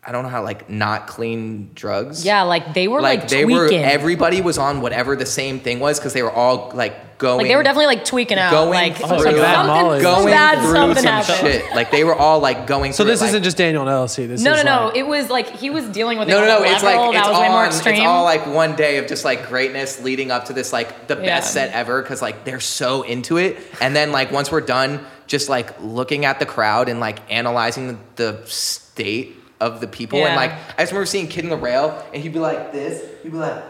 I 0.07 0.11
don't 0.11 0.21
know 0.23 0.29
how 0.29 0.43
like 0.43 0.69
not 0.69 1.07
clean 1.07 1.71
drugs. 1.73 2.23
Yeah, 2.23 2.43
like 2.43 2.73
they 2.75 2.87
were 2.87 3.01
like, 3.01 3.21
Like, 3.21 3.29
they 3.29 3.43
tweaking. 3.43 3.81
were 3.81 3.87
everybody 3.87 4.41
was 4.41 4.57
on 4.59 4.81
whatever 4.81 5.15
the 5.15 5.25
same 5.25 5.59
thing 5.59 5.79
was 5.79 5.99
because 5.99 6.13
they 6.13 6.21
were 6.21 6.31
all 6.31 6.71
like 6.75 7.17
going 7.17 7.37
like 7.39 7.47
they 7.47 7.55
were 7.55 7.63
definitely 7.63 7.87
like 7.87 8.05
tweaking 8.05 8.37
out. 8.37 8.51
going 8.51 8.69
like, 8.69 8.97
through- 8.97 9.05
oh, 9.07 9.15
like 9.17 9.25
like 9.25 9.45
something, 9.65 10.01
going 10.03 10.25
bad 10.27 10.59
through 10.59 10.73
something 10.75 11.03
some 11.03 11.11
happened. 11.13 11.37
shit. 11.63 11.75
Like 11.75 11.89
they 11.89 12.03
were 12.03 12.13
all 12.13 12.39
like 12.39 12.67
going 12.67 12.93
So 12.93 13.03
through 13.03 13.13
this 13.13 13.21
it, 13.21 13.23
like, 13.23 13.29
isn't 13.29 13.43
just 13.43 13.57
Daniel 13.57 13.81
and 13.81 13.89
LLC. 13.89 14.27
This 14.27 14.43
No, 14.43 14.51
no, 14.51 14.57
is 14.59 14.63
no. 14.65 14.85
like- 14.87 14.95
It 14.97 15.07
was 15.07 15.29
like 15.31 15.49
he 15.55 15.69
was 15.71 15.85
dealing 15.85 16.19
with 16.19 16.27
no, 16.27 16.41
no, 16.41 16.59
no. 16.59 16.63
It's 16.63 16.83
like 16.83 16.97
level 16.97 17.13
it's 17.15 17.27
was 17.27 17.35
all 17.37 17.41
way 17.41 17.49
more 17.49 17.65
extreme. 17.65 17.95
It's 17.95 18.03
all 18.05 18.23
like 18.25 18.45
one 18.45 18.75
day 18.75 18.97
of 18.97 19.07
just 19.07 19.25
like 19.25 19.47
greatness 19.49 20.03
leading 20.03 20.29
up 20.29 20.45
to 20.45 20.53
this 20.53 20.71
like 20.71 21.07
the 21.07 21.15
Yeah. 21.15 21.21
best 21.37 21.51
set 21.53 21.71
ever 21.73 22.03
because 22.03 22.21
like 22.21 22.43
they're 22.43 22.59
so 22.59 23.01
into 23.01 23.37
it. 23.37 23.57
And 23.81 23.95
then 23.95 24.11
like 24.11 24.31
once 24.31 24.51
we're 24.51 24.61
done, 24.61 24.99
just 25.25 25.49
like 25.49 25.73
looking 25.81 26.25
at 26.25 26.39
the 26.39 26.45
crowd 26.45 26.89
and 26.89 26.99
like 26.99 27.17
analyzing 27.31 27.87
the, 27.87 27.97
the 28.17 28.41
state 28.45 29.35
of 29.59 29.79
the 29.81 29.87
people 29.87 30.25
and 30.25 30.35
like 30.35 30.51
I 30.51 30.81
just 30.83 30.91
remember 30.91 31.05
seeing 31.05 31.27
Kid 31.27 31.43
in 31.45 31.49
the 31.49 31.57
Rail 31.57 32.03
and 32.13 32.21
he'd 32.21 32.33
be 32.33 32.39
like 32.39 32.71
this, 32.71 33.01
he'd 33.23 33.31
be 33.31 33.37
like, 33.37 33.63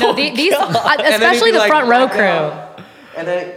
no, 0.00 0.12
the, 0.14 0.30
these, 0.34 0.52
uh, 0.52 0.64
and 0.66 1.00
then 1.00 1.06
he'd 1.06 1.14
especially 1.14 1.50
the 1.52 1.58
like, 1.58 1.68
front 1.68 1.88
row 1.88 2.08
crew. 2.08 2.18
down, 2.18 2.82
and 3.16 3.26
then. 3.28 3.54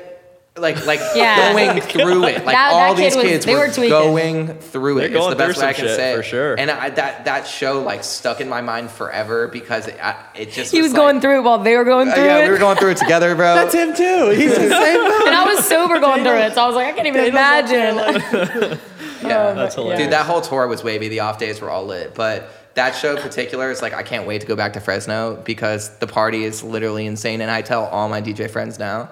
Like, 0.57 0.85
like 0.85 0.99
Yeah. 1.15 1.53
going 1.53 1.79
through 1.79 2.23
it, 2.25 2.43
like 2.43 2.53
That- 2.53 2.71
all 2.73 2.93
that 2.93 2.97
kid 2.97 3.05
these 3.05 3.15
was- 3.15 3.23
kids 3.23 3.45
they 3.45 3.53
were, 3.55 3.67
were 3.69 3.87
going 3.87 4.47
through 4.59 4.97
it. 4.97 5.09
They're 5.13 5.17
It's 5.17 5.27
the 5.29 5.35
best 5.35 5.57
way 5.61 5.67
I 5.67 5.73
can 5.73 5.87
say. 5.87 6.13
for 6.17 6.21
sure. 6.23 6.55
And 6.59 6.69
I, 6.69 6.89
that 6.89 7.23
that 7.25 7.47
show 7.47 7.81
like 7.81 8.03
stuck 8.03 8.41
in 8.41 8.49
my 8.49 8.59
mind 8.59 8.91
forever 8.91 9.47
because 9.47 9.87
it, 9.87 9.97
I, 10.03 10.17
it 10.35 10.51
just 10.51 10.73
He 10.73 10.81
was 10.81 10.91
like- 10.91 10.99
going 10.99 11.21
through 11.21 11.37
it 11.37 11.41
while 11.43 11.59
they 11.59 11.77
were 11.77 11.85
going 11.85 12.09
Uh, 12.09 12.13
through 12.15 12.23
yeah, 12.25 12.39
it. 12.39 12.45
we 12.47 12.49
were 12.51 12.57
going 12.57 12.75
through 12.77 12.89
it 12.91 12.97
together, 12.97 13.33
bro. 13.35 13.55
That's 13.55 13.73
him 13.73 13.95
too. 13.95 14.31
He's 14.35 14.51
the 14.53 14.69
same. 14.69 14.69
and 15.27 15.35
I 15.35 15.45
was 15.45 15.65
sober 15.65 15.97
going 16.01 16.23
through 16.23 16.39
it, 16.39 16.55
so 16.55 16.63
I 16.63 16.67
was 16.67 16.75
like, 16.75 16.87
I 16.87 16.91
can't 16.91 17.07
even 17.07 17.23
imagine. 17.25 18.79
Yeah, 19.23 19.53
That's 19.53 19.75
hilarious. 19.75 20.01
dude. 20.01 20.11
That 20.13 20.25
whole 20.25 20.41
tour 20.41 20.67
was 20.67 20.83
wavy. 20.83 21.07
The 21.09 21.19
off 21.21 21.37
days 21.37 21.61
were 21.61 21.69
all 21.69 21.85
lit, 21.85 22.13
but 22.15 22.49
that 22.75 22.95
show 22.95 23.15
in 23.15 23.21
particular 23.21 23.71
is 23.71 23.81
like 23.81 23.93
I 23.93 24.03
can't 24.03 24.27
wait 24.27 24.41
to 24.41 24.47
go 24.47 24.55
back 24.55 24.73
to 24.73 24.79
Fresno 24.79 25.35
because 25.43 25.97
the 25.99 26.07
party 26.07 26.43
is 26.43 26.63
literally 26.63 27.05
insane. 27.05 27.41
And 27.41 27.49
I 27.51 27.61
tell 27.61 27.85
all 27.85 28.09
my 28.09 28.21
DJ 28.21 28.49
friends 28.49 28.79
now 28.79 29.09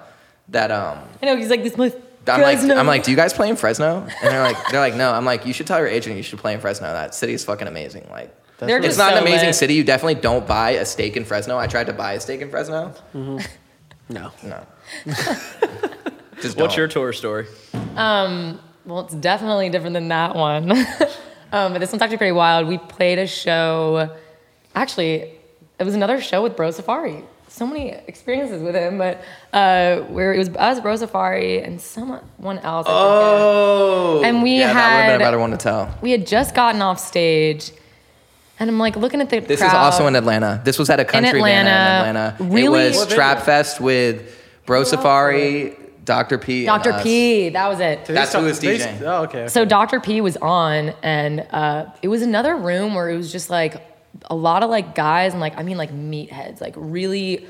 that 0.48 0.70
um. 0.70 0.98
I 1.22 1.26
know 1.26 1.36
he's 1.36 1.50
like 1.50 1.62
this. 1.62 1.76
My 1.76 1.92
I'm 2.26 2.42
like, 2.42 2.58
I'm 2.58 2.86
like, 2.86 3.04
do 3.04 3.10
you 3.10 3.16
guys 3.16 3.32
play 3.32 3.48
in 3.48 3.56
Fresno? 3.56 4.00
And 4.02 4.10
they're 4.30 4.42
like, 4.42 4.56
they're 4.70 4.80
like, 4.80 4.94
no. 4.94 5.12
I'm 5.12 5.24
like, 5.24 5.46
you 5.46 5.54
should 5.54 5.66
tell 5.66 5.78
your 5.78 5.88
agent 5.88 6.16
you 6.16 6.22
should 6.22 6.38
play 6.38 6.52
in 6.52 6.60
Fresno. 6.60 6.92
That 6.92 7.14
city 7.14 7.32
is 7.32 7.42
fucking 7.44 7.66
amazing. 7.66 8.06
Like, 8.10 8.34
They're 8.58 8.76
it's 8.78 8.86
just 8.88 8.98
not 8.98 9.14
an 9.14 9.22
amazing 9.22 9.46
lit. 9.46 9.54
city. 9.54 9.74
You 9.74 9.82
definitely 9.84 10.16
don't 10.20 10.46
buy 10.46 10.72
a 10.72 10.84
steak 10.84 11.16
in 11.16 11.24
Fresno. 11.24 11.56
I 11.56 11.68
tried 11.68 11.86
to 11.86 11.94
buy 11.94 12.12
a 12.14 12.20
steak 12.20 12.42
in 12.42 12.50
Fresno. 12.50 12.92
No. 13.14 14.30
No. 14.42 14.66
Just 16.40 16.56
What's 16.56 16.74
don't. 16.74 16.76
your 16.76 16.88
tour 16.88 17.12
story? 17.12 17.46
Um, 17.96 18.60
well, 18.88 19.00
it's 19.00 19.14
definitely 19.14 19.68
different 19.68 19.94
than 19.94 20.08
that 20.08 20.34
one. 20.34 20.70
um, 21.52 21.72
but 21.72 21.78
this 21.78 21.92
one's 21.92 22.00
actually 22.02 22.16
pretty 22.16 22.32
wild. 22.32 22.66
We 22.66 22.78
played 22.78 23.18
a 23.18 23.26
show. 23.26 24.16
Actually, 24.74 25.30
it 25.78 25.84
was 25.84 25.94
another 25.94 26.20
show 26.20 26.42
with 26.42 26.56
Bro 26.56 26.70
Safari. 26.72 27.22
So 27.48 27.66
many 27.66 27.90
experiences 27.90 28.62
with 28.62 28.74
him, 28.74 28.98
but 28.98 29.22
uh, 29.52 30.00
where 30.02 30.32
it 30.32 30.38
was 30.38 30.48
us, 30.50 30.80
Bro 30.80 30.96
Safari, 30.96 31.62
and 31.62 31.80
someone 31.80 32.58
else. 32.58 32.86
I. 32.86 32.90
Oh. 32.92 34.22
And 34.24 34.42
we 34.42 34.58
yeah, 34.58 34.72
that 34.72 34.74
would 34.74 34.80
have 34.80 35.02
been 35.04 35.10
had- 35.12 35.20
a 35.20 35.24
better 35.24 35.38
one 35.38 35.50
to 35.50 35.56
tell. 35.56 35.94
we 36.02 36.10
had 36.10 36.26
just 36.26 36.54
gotten 36.54 36.80
off 36.82 36.98
stage, 36.98 37.72
and 38.58 38.70
I'm 38.70 38.78
like 38.78 38.96
looking 38.96 39.20
at 39.20 39.30
the 39.30 39.40
This 39.40 39.60
crowd. 39.60 39.68
is 39.68 39.74
also 39.74 40.06
in 40.06 40.16
Atlanta. 40.16 40.60
This 40.64 40.78
was 40.78 40.88
at 40.90 41.00
a 41.00 41.04
country 41.04 41.38
Atlanta. 41.40 41.70
Atlanta. 41.70 42.10
in 42.10 42.16
Atlanta. 42.16 42.54
Really? 42.54 42.80
It 42.86 42.96
was 42.96 43.06
Trap 43.06 43.42
Fest 43.44 43.80
with 43.80 44.36
Bro 44.66 44.84
Safari, 44.84 45.74
Dr. 46.08 46.38
P. 46.38 46.64
Dr. 46.64 46.92
P. 47.02 47.50
That 47.50 47.68
was 47.68 47.78
it. 47.78 48.04
That's 48.06 48.32
who 48.34 48.42
was 48.42 48.58
They- 48.58 48.78
DJing. 48.78 49.02
Oh, 49.02 49.22
okay. 49.24 49.46
So 49.46 49.64
Dr. 49.64 50.00
P 50.00 50.20
was 50.20 50.36
on, 50.38 50.92
and 51.02 51.46
uh, 51.50 51.86
it 52.02 52.08
was 52.08 52.22
another 52.22 52.56
room 52.56 52.94
where 52.94 53.08
it 53.08 53.16
was 53.16 53.30
just 53.30 53.48
like 53.50 53.80
a 54.28 54.34
lot 54.34 54.62
of 54.64 54.70
like 54.70 54.94
guys 54.96 55.32
and 55.32 55.40
like 55.40 55.56
I 55.56 55.62
mean 55.62 55.76
like 55.76 55.92
meatheads, 55.92 56.60
like 56.60 56.74
really 56.76 57.46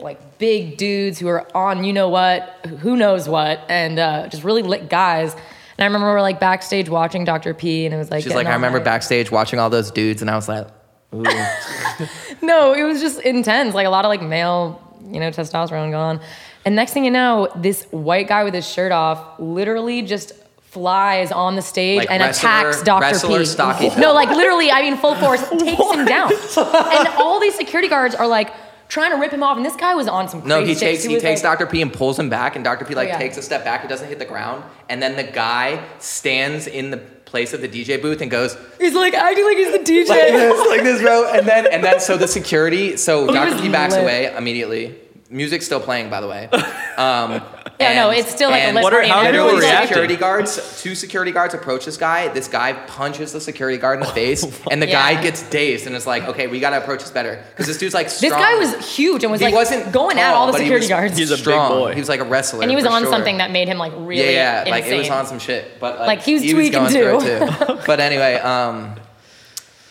like 0.00 0.38
big 0.38 0.76
dudes 0.76 1.18
who 1.18 1.28
are 1.28 1.46
on 1.56 1.84
you 1.84 1.92
know 1.92 2.08
what, 2.08 2.66
who 2.80 2.96
knows 2.96 3.28
what, 3.28 3.60
and 3.68 3.98
uh, 3.98 4.26
just 4.28 4.42
really 4.42 4.62
lit 4.62 4.88
guys. 4.90 5.32
And 5.34 5.84
I 5.84 5.86
remember 5.86 6.08
we 6.08 6.12
were 6.14 6.20
like 6.22 6.40
backstage 6.40 6.88
watching 6.88 7.24
Dr. 7.24 7.54
P, 7.54 7.84
and 7.86 7.94
it 7.94 7.98
was 7.98 8.10
like 8.10 8.18
She's 8.24 8.32
getting 8.32 8.38
like, 8.38 8.46
I 8.46 8.50
all 8.50 8.56
remember 8.56 8.80
hyped. 8.80 8.84
backstage 8.84 9.30
watching 9.30 9.60
all 9.60 9.70
those 9.70 9.90
dudes, 9.92 10.22
and 10.22 10.30
I 10.30 10.34
was 10.34 10.48
like, 10.48 10.66
ooh. 11.14 11.22
No, 12.42 12.72
it 12.72 12.82
was 12.84 13.00
just 13.00 13.20
intense. 13.20 13.74
Like 13.74 13.86
a 13.86 13.90
lot 13.90 14.04
of 14.04 14.08
like 14.08 14.22
male, 14.22 14.80
you 15.10 15.20
know, 15.20 15.30
testosterone 15.30 15.90
going 15.90 15.94
on. 15.94 16.20
And 16.68 16.76
next 16.76 16.92
thing 16.92 17.06
you 17.06 17.10
know, 17.10 17.48
this 17.56 17.84
white 17.92 18.28
guy 18.28 18.44
with 18.44 18.52
his 18.52 18.68
shirt 18.70 18.92
off 18.92 19.40
literally 19.40 20.02
just 20.02 20.34
flies 20.60 21.32
on 21.32 21.56
the 21.56 21.62
stage 21.62 21.96
Like 21.96 22.10
and 22.10 22.20
wrestler- 22.22 22.46
attacks 22.46 22.82
Dr. 22.82 23.78
P. 23.78 23.88
No, 23.98 24.12
like 24.12 24.28
literally, 24.28 24.70
I 24.70 24.82
mean 24.82 24.98
full 24.98 25.14
force, 25.14 25.40
takes 25.48 25.94
him 25.94 26.04
down. 26.04 26.30
And 26.30 27.08
all 27.16 27.40
these 27.40 27.54
security 27.54 27.88
guards 27.88 28.14
are 28.14 28.26
like 28.26 28.52
trying 28.90 29.12
to 29.12 29.16
rip 29.16 29.32
him 29.32 29.42
off. 29.42 29.56
And 29.56 29.64
this 29.64 29.76
guy 29.76 29.94
was 29.94 30.08
on 30.08 30.28
some 30.28 30.42
crazy 30.42 30.48
No, 30.60 30.62
he 30.62 30.74
shit. 30.74 30.80
takes 30.80 31.04
he 31.04 31.14
was 31.14 31.22
takes 31.22 31.42
like, 31.42 31.58
Dr. 31.58 31.70
P 31.70 31.80
and 31.80 31.90
pulls 31.90 32.18
him 32.18 32.28
back, 32.28 32.54
and 32.54 32.62
Dr. 32.62 32.84
P 32.84 32.94
like 32.94 33.08
oh, 33.08 33.12
yeah. 33.12 33.18
takes 33.18 33.38
a 33.38 33.42
step 33.42 33.64
back. 33.64 33.82
It 33.82 33.88
doesn't 33.88 34.06
hit 34.06 34.18
the 34.18 34.26
ground, 34.26 34.62
and 34.90 35.02
then 35.02 35.16
the 35.16 35.24
guy 35.24 35.82
stands 36.00 36.66
in 36.66 36.90
the 36.90 36.98
place 36.98 37.54
of 37.54 37.62
the 37.62 37.68
DJ 37.68 38.00
booth 38.00 38.20
and 38.20 38.30
goes 38.30 38.58
He's 38.78 38.94
like 38.94 39.14
acting 39.14 39.44
like 39.46 39.56
he's 39.56 39.72
the 39.72 39.78
DJ. 39.78 40.06
like 40.08 40.32
this, 40.32 40.68
like 40.68 40.82
this, 40.82 41.00
bro. 41.00 41.30
And 41.32 41.46
then 41.48 41.66
and 41.66 41.82
then 41.82 41.98
so 41.98 42.18
the 42.18 42.28
security, 42.28 42.98
so 42.98 43.26
Dr. 43.26 43.58
P 43.58 43.70
backs 43.70 43.94
lit. 43.94 44.02
away 44.02 44.36
immediately. 44.36 45.07
Music's 45.30 45.66
still 45.66 45.80
playing, 45.80 46.08
by 46.10 46.20
the 46.20 46.28
way. 46.28 46.48
Um, 46.98 47.40
Yeah, 47.78 47.94
no, 47.94 48.10
it's 48.10 48.28
still 48.32 48.50
like 48.50 48.60
a 48.60 48.64
and 48.64 48.74
lit 48.74 48.82
What 48.82 48.92
are- 48.92 48.96
party. 48.96 49.08
how 49.08 49.20
and 49.20 49.36
are 49.36 49.44
people 49.46 49.58
reacting? 49.60 49.86
security 49.86 50.16
guards, 50.16 50.82
two 50.82 50.96
security 50.96 51.30
guards 51.30 51.54
approach 51.54 51.84
this 51.84 51.96
guy. 51.96 52.26
This 52.26 52.48
guy 52.48 52.72
punches 52.72 53.32
the 53.32 53.40
security 53.40 53.78
guard 53.78 54.00
in 54.00 54.06
the 54.06 54.12
face, 54.22 54.42
and 54.68 54.82
the 54.82 54.88
Yeah. 54.88 55.14
guy 55.14 55.22
gets 55.22 55.44
dazed 55.48 55.86
and 55.86 55.94
is 55.94 56.04
like, 56.04 56.24
"Okay, 56.26 56.48
we 56.48 56.58
gotta 56.58 56.78
approach 56.78 57.02
this 57.02 57.12
better," 57.12 57.40
because 57.50 57.68
this 57.68 57.78
dude's 57.78 57.94
like 57.94 58.06
This 58.12 58.32
guy 58.32 58.56
was 58.56 58.96
huge 58.96 59.22
and 59.22 59.30
was 59.30 59.40
He 59.40 59.44
like 59.46 59.54
wasn't 59.54 59.92
going 59.92 60.18
at 60.18 60.34
all 60.34 60.46
the 60.46 60.52
but 60.54 60.60
he 60.60 60.66
security 60.66 60.86
was 60.86 60.88
guards. 60.88 61.16
He's 61.16 61.30
a 61.30 61.34
big 61.34 61.40
strong. 61.44 61.70
boy. 61.70 61.92
He 61.94 62.00
was 62.00 62.08
like 62.08 62.18
a 62.18 62.24
wrestler, 62.24 62.62
and 62.62 62.70
he 62.70 62.74
was 62.74 62.84
on 62.84 63.02
sure. 63.02 63.10
something 63.12 63.38
that 63.38 63.52
made 63.52 63.68
him 63.68 63.78
like 63.78 63.92
really 63.94 64.24
yeah, 64.34 64.64
yeah, 64.64 64.70
like 64.72 64.86
it 64.86 64.98
was 64.98 65.08
on 65.10 65.26
some 65.26 65.38
shit, 65.38 65.78
but 65.78 66.00
like, 66.00 66.06
Like, 66.08 66.22
he 66.22 66.34
was 66.34 66.42
was 66.42 66.50
tweaking 66.50 66.72
going 66.72 66.92
too. 66.92 67.20
through 67.20 67.20
it 67.20 67.66
too. 67.68 67.78
but 67.86 68.00
anyway, 68.00 68.34
um, 68.40 68.96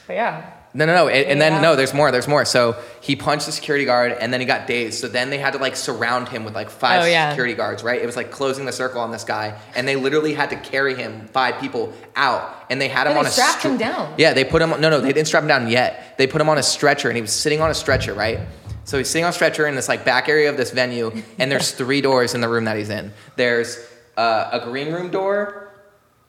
But 0.08 0.14
yeah. 0.18 0.50
No, 0.74 0.86
no, 0.86 0.94
no, 0.94 1.08
and, 1.08 1.26
and 1.28 1.42
then 1.42 1.54
Yeah. 1.54 1.62
no, 1.62 1.76
there's 1.76 1.94
more, 1.94 2.12
there's 2.12 2.28
more. 2.28 2.46
So 2.46 2.76
he 3.02 3.16
punched 3.16 3.46
the 3.46 3.52
security 3.52 3.86
guard, 3.86 4.12
and 4.12 4.32
then 4.34 4.40
he 4.40 4.46
got 4.46 4.68
dazed. 4.68 5.00
So 5.00 5.08
then 5.08 5.30
they 5.30 5.38
had 5.38 5.54
to 5.54 5.60
like 5.60 5.76
surround 5.76 6.30
him 6.30 6.44
with 6.44 6.54
like 6.56 6.70
five 6.70 7.04
Oh, 7.04 7.06
yeah. 7.06 7.30
security 7.30 7.54
guards, 7.56 7.84
right? 7.84 8.02
It 8.02 8.06
was 8.06 8.16
like 8.16 8.32
closing 8.32 8.66
the 8.66 8.72
circle 8.72 9.02
on 9.02 9.12
this 9.12 9.24
guy, 9.24 9.58
and 9.76 9.88
they 9.88 9.96
literally 9.96 10.34
had 10.34 10.50
to 10.52 10.56
carry 10.58 10.94
him 10.96 11.28
five 11.34 11.60
people 11.60 11.94
out, 12.16 12.66
and 12.70 12.80
they 12.82 12.88
had 12.90 13.08
him 13.08 13.18
on 13.18 13.24
they 13.24 13.30
a 13.30 13.34
strapped 13.34 13.60
stre- 13.64 13.72
him 13.72 13.78
down. 13.78 14.14
Yeah, 14.18 14.34
they 14.34 14.44
put 14.44 14.62
him. 14.62 14.70
No, 14.80 14.90
no, 14.90 15.00
they 15.00 15.14
didn't 15.14 15.28
strap 15.28 15.44
him 15.44 15.48
down 15.50 15.68
yet. 15.70 16.16
They 16.18 16.28
put 16.28 16.42
him 16.42 16.50
on 16.50 16.58
a 16.58 16.64
stretcher, 16.64 17.08
and 17.10 17.16
he 17.16 17.22
was 17.22 17.32
sitting 17.34 17.62
on 17.62 17.70
a 17.72 17.76
stretcher, 17.76 18.14
right? 18.14 18.40
So 18.84 18.98
he's 18.98 19.10
sitting 19.10 19.26
on 19.26 19.32
a 19.32 19.34
stretcher 19.34 19.68
in 19.68 19.76
this 19.76 19.90
like 19.90 20.06
back 20.06 20.30
area 20.30 20.50
of 20.50 20.58
this 20.58 20.72
venue, 20.72 21.12
and 21.40 21.52
there's 21.52 21.72
three 21.82 22.02
doors 22.02 22.34
in 22.36 22.42
the 22.42 22.48
room 22.50 22.66
that 22.66 22.78
he's 22.78 22.90
in. 22.90 23.12
There's 23.36 23.78
uh, 24.16 24.50
a 24.54 24.60
green 24.66 24.94
room 24.94 25.10
door. 25.12 25.72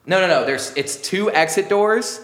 No, 0.06 0.20
no, 0.20 0.26
no. 0.26 0.44
There's 0.46 0.72
it's 0.74 0.96
two 0.96 1.30
exit 1.30 1.68
doors, 1.68 2.20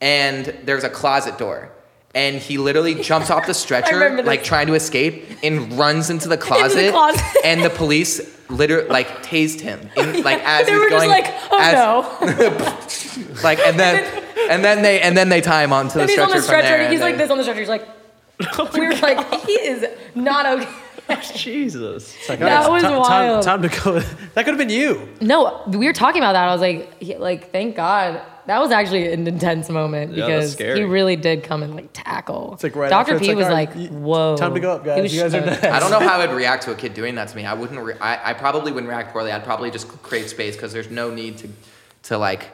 and 0.00 0.46
there's 0.64 0.84
a 0.84 0.88
closet 0.90 1.38
door. 1.38 1.70
And 2.14 2.36
he 2.36 2.56
literally 2.56 2.94
jumps 2.94 3.28
off 3.30 3.46
the 3.46 3.52
stretcher, 3.64 4.22
like 4.22 4.42
trying 4.42 4.68
to 4.68 4.74
escape, 4.74 5.24
and 5.42 5.74
runs 5.78 6.08
into 6.08 6.28
the 6.28 6.38
closet. 6.46 6.90
closet. 6.90 7.22
and 7.44 7.62
the 7.62 7.68
police 7.70 8.34
literally 8.48 8.88
like 8.88 9.08
tased 9.22 9.60
him, 9.60 9.80
in, 9.96 10.22
like 10.30 10.40
as 10.44 10.66
they 10.66 10.72
he's 10.72 10.80
were 10.80 10.88
going. 10.88 11.10
just 11.10 11.22
like, 11.22 11.34
oh 11.50 11.58
as- 11.60 13.36
no. 13.36 13.42
like 13.42 13.58
and 13.60 13.78
then 13.78 14.24
and 14.50 14.64
then 14.64 14.82
they 14.82 15.00
and 15.00 15.16
then 15.16 15.28
they 15.28 15.40
tie 15.42 15.62
him 15.64 15.72
onto 15.72 15.94
the 15.94 16.00
and 16.02 16.10
he's 16.10 16.14
stretcher 16.18 16.30
on 16.30 16.36
the 16.36 16.42
from 16.42 16.44
stretcher 16.44 16.68
there. 16.68 16.90
he's 16.90 17.00
and 17.00 17.10
like 17.10 17.16
they- 17.16 17.24
this 17.24 17.30
on 17.30 17.36
the 17.38 17.44
stretcher. 17.44 17.60
He's 17.60 17.68
like, 17.68 17.86
oh 18.58 18.70
we 18.72 18.80
were 18.80 18.94
like, 18.96 19.42
he 19.44 19.52
is 19.52 19.84
not 20.14 20.46
okay. 20.46 20.68
Jesus. 21.36 22.16
Like, 22.28 22.40
That 22.40 22.64
all 22.66 22.72
was 22.72 22.82
ti- 22.82 22.88
time, 22.88 22.98
wild. 22.98 23.42
Time, 23.44 23.62
to 23.62 23.68
go. 23.68 24.00
That 24.00 24.44
could 24.44 24.48
have 24.48 24.58
been 24.58 24.70
you. 24.70 25.08
No, 25.20 25.62
we 25.68 25.86
were 25.86 25.92
talking 25.92 26.20
about 26.20 26.32
that. 26.32 26.48
I 26.48 26.52
was 26.52 26.60
like, 26.60 27.00
he, 27.00 27.14
like, 27.16 27.52
thank 27.52 27.76
God. 27.76 28.20
That 28.46 28.60
was 28.60 28.70
actually 28.70 29.12
an 29.12 29.26
intense 29.26 29.68
moment 29.68 30.12
Yeah, 30.14 30.26
because 30.26 30.52
scary. 30.52 30.78
he 30.78 30.84
really 30.84 31.16
did 31.16 31.42
come 31.42 31.62
and 31.62 31.74
like 31.74 31.90
tackle. 31.92 32.52
It's 32.54 32.62
like 32.62 32.76
right 32.76 32.88
Dr. 32.88 33.14
after, 33.14 33.18
P 33.18 33.28
like, 33.28 33.36
was 33.36 33.46
all 33.46 33.52
right, 33.52 33.76
like, 33.76 33.90
whoa. 33.90 34.36
time 34.36 34.54
to 34.54 34.60
go 34.60 34.72
up, 34.72 34.84
guys. 34.84 35.12
You 35.12 35.20
guys 35.20 35.34
are 35.34 35.40
next. 35.40 35.64
I 35.64 35.80
don't 35.80 35.90
know 35.90 35.98
how 36.00 36.20
I'd 36.20 36.32
react 36.32 36.62
to 36.64 36.72
a 36.72 36.76
kid 36.76 36.94
doing 36.94 37.16
that 37.16 37.28
to 37.28 37.36
me. 37.36 37.44
I 37.44 37.54
wouldn't. 37.54 37.80
Re- 37.80 37.98
I, 38.00 38.30
I 38.30 38.32
probably 38.34 38.70
wouldn't 38.72 38.88
react 38.88 39.12
poorly. 39.12 39.32
I'd 39.32 39.44
probably 39.44 39.70
just 39.70 39.88
create 39.88 40.28
space 40.30 40.54
because 40.56 40.72
there's 40.72 40.90
no 40.90 41.10
need 41.10 41.38
to, 41.38 41.48
to 42.04 42.18
like, 42.18 42.46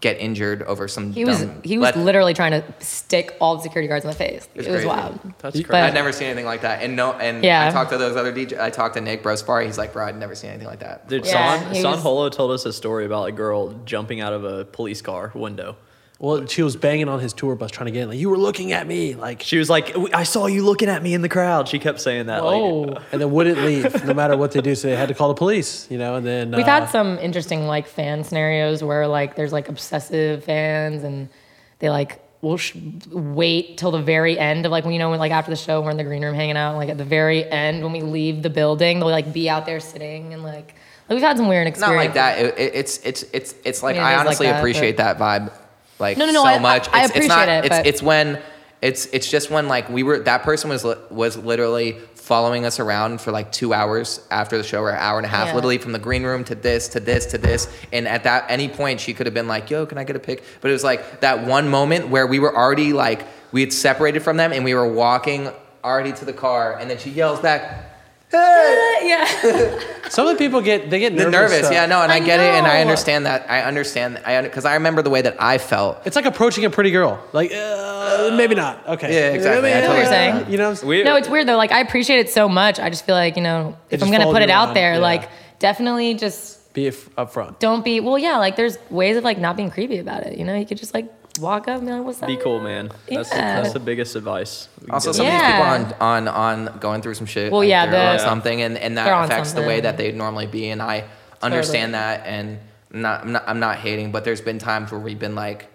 get 0.00 0.18
injured 0.18 0.62
over 0.62 0.88
some. 0.88 1.12
He 1.12 1.24
was 1.26 1.40
dumb- 1.40 1.60
he 1.62 1.76
was 1.76 1.94
Let- 1.94 1.98
literally 1.98 2.32
trying 2.34 2.52
to 2.52 2.64
stick 2.80 3.36
all 3.40 3.56
the 3.56 3.62
security 3.62 3.86
guards 3.86 4.04
in 4.04 4.10
the 4.10 4.16
face. 4.16 4.48
It's 4.54 4.66
it 4.66 4.70
was 4.70 4.80
crazy. 4.82 4.86
wild. 4.86 5.20
That's 5.40 5.56
But- 5.60 5.66
crazy. 5.68 5.82
I'd 5.82 5.94
never 5.94 6.10
seen 6.12 6.28
anything 6.28 6.46
like 6.46 6.62
that. 6.62 6.82
And 6.82 6.96
no, 6.96 7.12
and 7.12 7.44
Yeah. 7.44 7.68
I 7.68 7.70
talked 7.70 7.90
to 7.90 7.98
those 7.98 8.16
other 8.16 8.32
DJ. 8.32 8.58
I 8.58 8.70
talked 8.70 8.94
to 8.94 9.00
Nick 9.02 9.22
Bro 9.22 9.34
Safari. 9.36 9.66
He's 9.66 9.76
like, 9.78 9.92
bro, 9.92 10.06
I'd 10.06 10.16
never 10.18 10.34
seen 10.34 10.50
anything 10.50 10.68
like 10.68 10.80
that. 10.80 11.06
Dude, 11.08 11.26
Yeah, 11.26 11.58
San, 11.60 11.74
he 11.74 11.82
San 11.82 11.90
was- 11.92 12.00
Holo 12.02 12.28
told 12.30 12.50
us 12.50 12.64
a 12.64 12.72
story 12.72 13.04
about 13.04 13.28
a 13.28 13.32
girl 13.32 13.74
jumping 13.84 14.20
out 14.22 14.32
of 14.32 14.42
a 14.44 14.64
police 14.64 15.02
car 15.02 15.32
window. 15.34 15.76
Well, 16.20 16.44
she 16.46 16.62
was 16.62 16.76
banging 16.76 17.08
on 17.08 17.18
his 17.18 17.32
tour 17.32 17.56
bus 17.56 17.70
trying 17.70 17.86
to 17.86 17.92
get 17.92 18.02
in. 18.02 18.10
Like, 18.10 18.18
you 18.18 18.28
were 18.28 18.36
looking 18.36 18.72
at 18.72 18.86
me. 18.86 19.14
Like, 19.14 19.42
She 19.42 19.56
was 19.56 19.70
like, 19.70 19.96
I 20.14 20.24
saw 20.24 20.44
you 20.46 20.62
looking 20.66 20.90
at 20.90 21.02
me 21.02 21.14
in 21.14 21.22
the 21.22 21.30
crowd. 21.30 21.66
She 21.66 21.78
kept 21.78 21.98
saying 21.98 22.26
that. 22.26 22.42
Whoa. 22.42 22.80
Like, 22.82 23.02
and 23.12 23.22
then 23.22 23.30
wouldn't 23.30 23.58
leave 23.64 24.04
no 24.04 24.12
matter 24.12 24.36
what 24.36 24.52
they 24.52 24.60
do. 24.60 24.74
So 24.74 24.88
they 24.88 24.96
had 24.96 25.08
to 25.08 25.14
call 25.14 25.28
the 25.28 25.34
police, 25.34 25.90
you 25.90 25.96
know, 25.96 26.16
and 26.16 26.26
then. 26.26 26.50
We've 26.50 26.60
uh, 26.66 26.80
had 26.80 26.90
some 26.90 27.18
interesting 27.20 27.66
like 27.66 27.86
fan 27.88 28.22
scenarios 28.22 28.84
where 28.84 29.06
like 29.06 29.34
there's 29.34 29.50
like 29.52 29.70
obsessive 29.70 30.44
fans 30.44 31.04
and 31.04 31.30
they 31.78 31.88
like 31.88 32.20
will 32.42 32.58
sh- 32.58 32.76
wait 33.10 33.78
till 33.78 33.90
the 33.90 34.02
very 34.02 34.38
end 34.38 34.66
of 34.66 34.72
like 34.72 34.84
when 34.84 34.92
you 34.92 34.98
know 34.98 35.10
when 35.10 35.18
like 35.18 35.32
after 35.32 35.50
the 35.50 35.56
show 35.56 35.80
we're 35.82 35.90
in 35.90 35.96
the 35.98 36.04
green 36.04 36.22
room 36.24 36.34
hanging 36.34 36.56
out 36.56 36.74
like 36.76 36.88
at 36.88 36.96
the 36.96 37.04
very 37.04 37.44
end 37.50 37.82
when 37.82 37.92
we 37.92 38.00
leave 38.00 38.42
the 38.42 38.48
building 38.48 38.98
they'll 38.98 39.10
like 39.10 39.30
be 39.32 39.48
out 39.50 39.66
there 39.66 39.78
sitting 39.78 40.32
and 40.32 40.42
like, 40.42 40.74
like 41.08 41.16
we've 41.16 41.20
had 41.20 41.36
some 41.36 41.48
weird 41.48 41.66
Not 41.78 41.94
like 41.96 42.14
that. 42.14 42.38
It, 42.38 42.58
it, 42.58 42.74
it's 42.74 42.98
it's 43.04 43.22
it's 43.32 43.54
it's 43.64 43.82
like 43.82 43.96
I 43.96 43.98
mean, 43.98 44.02
it 44.02 44.06
I 44.06 44.12
is 44.12 44.16
like 44.18 44.26
honestly 44.26 44.46
that, 44.46 44.58
appreciate 44.58 44.96
but- 44.96 45.18
that 45.18 45.18
vibe, 45.18 45.52
like 46.00 46.16
No, 46.18 46.26
no, 46.26 46.32
no, 46.32 46.42
so 46.42 46.48
I- 46.48 46.54
I- 46.54 46.58
much. 46.58 46.88
I 46.92 47.04
it's, 47.04 47.16
it's 47.16 47.26
not. 47.28 47.48
appreciate 47.48 47.58
it, 47.58 47.64
It's 47.66 47.76
but- 47.76 47.86
it's 47.86 48.02
when 48.02 48.38
it's 48.82 49.06
it's 49.06 49.30
just 49.30 49.50
when 49.50 49.68
like 49.68 49.88
we 49.90 50.02
were 50.02 50.20
that 50.20 50.42
person 50.42 50.70
was 50.70 50.84
was 51.10 51.36
literally 51.36 51.98
following 52.14 52.64
us 52.64 52.78
around 52.78 53.20
for 53.20 53.32
like 53.32 53.50
two 53.50 53.74
hours 53.74 54.20
after 54.30 54.56
the 54.56 54.62
show 54.62 54.80
or 54.82 54.90
an 54.90 54.96
hour 54.98 55.18
and 55.18 55.26
a 55.26 55.28
half, 55.28 55.48
Yeah. 55.48 55.54
literally 55.56 55.78
from 55.78 55.90
the 55.92 55.98
green 55.98 56.22
room 56.22 56.44
to 56.44 56.54
this 56.54 56.86
to 56.88 57.00
this 57.00 57.26
to 57.26 57.38
this. 57.38 57.68
And 57.92 58.06
at 58.06 58.22
that 58.24 58.46
any 58.48 58.68
point, 58.68 59.00
she 59.00 59.12
could 59.14 59.26
have 59.26 59.34
been 59.34 59.48
like, 59.48 59.68
"Yo, 59.68 59.84
can 59.84 59.98
I 59.98 60.04
get 60.04 60.14
a 60.16 60.20
pic?" 60.20 60.42
But 60.60 60.68
it 60.70 60.72
was 60.72 60.84
like 60.84 61.20
that 61.20 61.44
one 61.44 61.68
moment 61.68 62.08
where 62.08 62.26
we 62.26 62.38
were 62.38 62.56
already 62.56 62.92
like 62.92 63.24
we 63.52 63.60
had 63.62 63.72
separated 63.72 64.22
from 64.22 64.36
them 64.36 64.52
and 64.52 64.64
we 64.64 64.74
were 64.74 64.86
walking 64.90 65.50
already 65.84 66.12
to 66.12 66.24
the 66.24 66.32
car, 66.32 66.76
and 66.78 66.88
then 66.88 66.98
she 66.98 67.10
yells 67.10 67.40
back. 67.40 67.86
Hey! 68.30 68.98
yeah. 69.02 69.78
Some 70.08 70.26
of 70.26 70.36
the 70.36 70.38
people 70.38 70.60
get 70.60 70.90
they 70.90 70.98
get 70.98 71.12
nervous. 71.12 71.32
nervous, 71.32 71.70
yeah, 71.70 71.86
no, 71.86 72.02
and 72.02 72.10
I, 72.10 72.16
I 72.16 72.20
get 72.20 72.40
it, 72.40 72.54
and 72.54 72.66
I 72.66 72.80
understand 72.80 73.26
that. 73.26 73.48
I 73.48 73.62
understand, 73.62 74.18
I 74.24 74.42
because 74.42 74.64
I 74.64 74.74
remember 74.74 75.02
the 75.02 75.10
way 75.10 75.22
that 75.22 75.40
I 75.40 75.58
felt. 75.58 75.98
It's 76.04 76.16
like 76.16 76.24
approaching 76.26 76.64
a 76.64 76.70
pretty 76.70 76.90
girl. 76.90 77.24
Like, 77.32 77.52
uh, 77.52 78.34
maybe 78.36 78.56
not. 78.56 78.86
Okay. 78.88 79.14
Yeah, 79.14 79.30
exactly. 79.30 79.72
I 79.72 79.78
I 79.78 79.80
totally 79.80 79.88
what 79.88 80.02
you're 80.02 80.12
saying. 80.12 80.50
You 80.50 80.58
know, 80.58 80.74
we, 80.84 81.02
no, 81.04 81.16
it's 81.16 81.28
weird 81.28 81.46
though. 81.46 81.56
Like 81.56 81.70
I 81.70 81.80
appreciate 81.80 82.18
it 82.18 82.28
so 82.28 82.48
much. 82.48 82.80
I 82.80 82.90
just 82.90 83.06
feel 83.06 83.14
like 83.14 83.36
you 83.36 83.42
know 83.42 83.76
if 83.88 84.02
I'm 84.02 84.10
gonna 84.10 84.24
put 84.24 84.42
you 84.42 84.48
it 84.48 84.50
out 84.50 84.74
there, 84.74 84.94
yeah. 84.94 84.98
like 84.98 85.28
definitely 85.60 86.14
just 86.14 86.72
be 86.72 86.88
f- 86.88 87.08
upfront. 87.16 87.58
don't 87.58 87.84
be. 87.84 88.00
Well, 88.00 88.18
yeah, 88.18 88.38
like 88.38 88.56
there's 88.56 88.78
ways 88.90 89.16
of 89.16 89.24
like 89.24 89.38
not 89.38 89.56
being 89.56 89.70
creepy 89.70 89.98
about 89.98 90.24
it. 90.24 90.38
You 90.38 90.44
know, 90.44 90.56
you 90.56 90.66
could 90.66 90.78
just 90.78 90.94
like 90.94 91.12
walk 91.38 91.68
up 91.68 91.78
and 91.78 91.86
be 91.86 91.92
like, 91.92 92.04
"What's 92.04 92.18
that?" 92.18 92.26
be 92.26 92.36
cool, 92.36 92.60
man. 92.60 92.90
That's, 93.08 93.30
Yeah. 93.30 93.60
that's 93.62 93.72
the 93.72 93.80
biggest 93.80 94.16
advice. 94.16 94.68
we 94.82 94.90
Also, 94.90 95.10
give 95.10 95.16
some 95.16 95.26
of 95.26 95.32
Yeah. 95.32 95.38
these 95.38 95.92
people 95.92 96.02
are 96.02 96.16
on, 96.16 96.28
on 96.28 96.66
on 96.68 96.78
going 96.78 97.02
through 97.02 97.14
some 97.14 97.26
shit. 97.26 97.52
Well, 97.52 97.60
like 97.60 97.68
yeah, 97.68 97.86
they're 97.86 98.10
on 98.10 98.16
the- 98.16 98.22
something, 98.22 98.62
and, 98.62 98.76
and 98.78 98.98
that 98.98 99.08
on 99.12 99.24
affects 99.24 99.52
the 99.52 99.62
way 99.62 99.80
that 99.80 99.96
they'd 99.96 100.16
normally 100.16 100.46
be, 100.46 100.70
and 100.70 100.82
I 100.82 101.04
understand 101.42 101.94
that, 101.94 102.26
and 102.26 102.58
I'm 102.92 103.00
not, 103.02 103.22
I'm 103.22 103.32
not 103.32 103.44
I'm 103.46 103.60
not 103.60 103.76
hating, 103.76 104.10
but 104.12 104.24
there's 104.24 104.40
been 104.40 104.58
times 104.58 104.90
where 104.90 105.00
we've 105.00 105.18
been 105.18 105.34
like, 105.34 105.68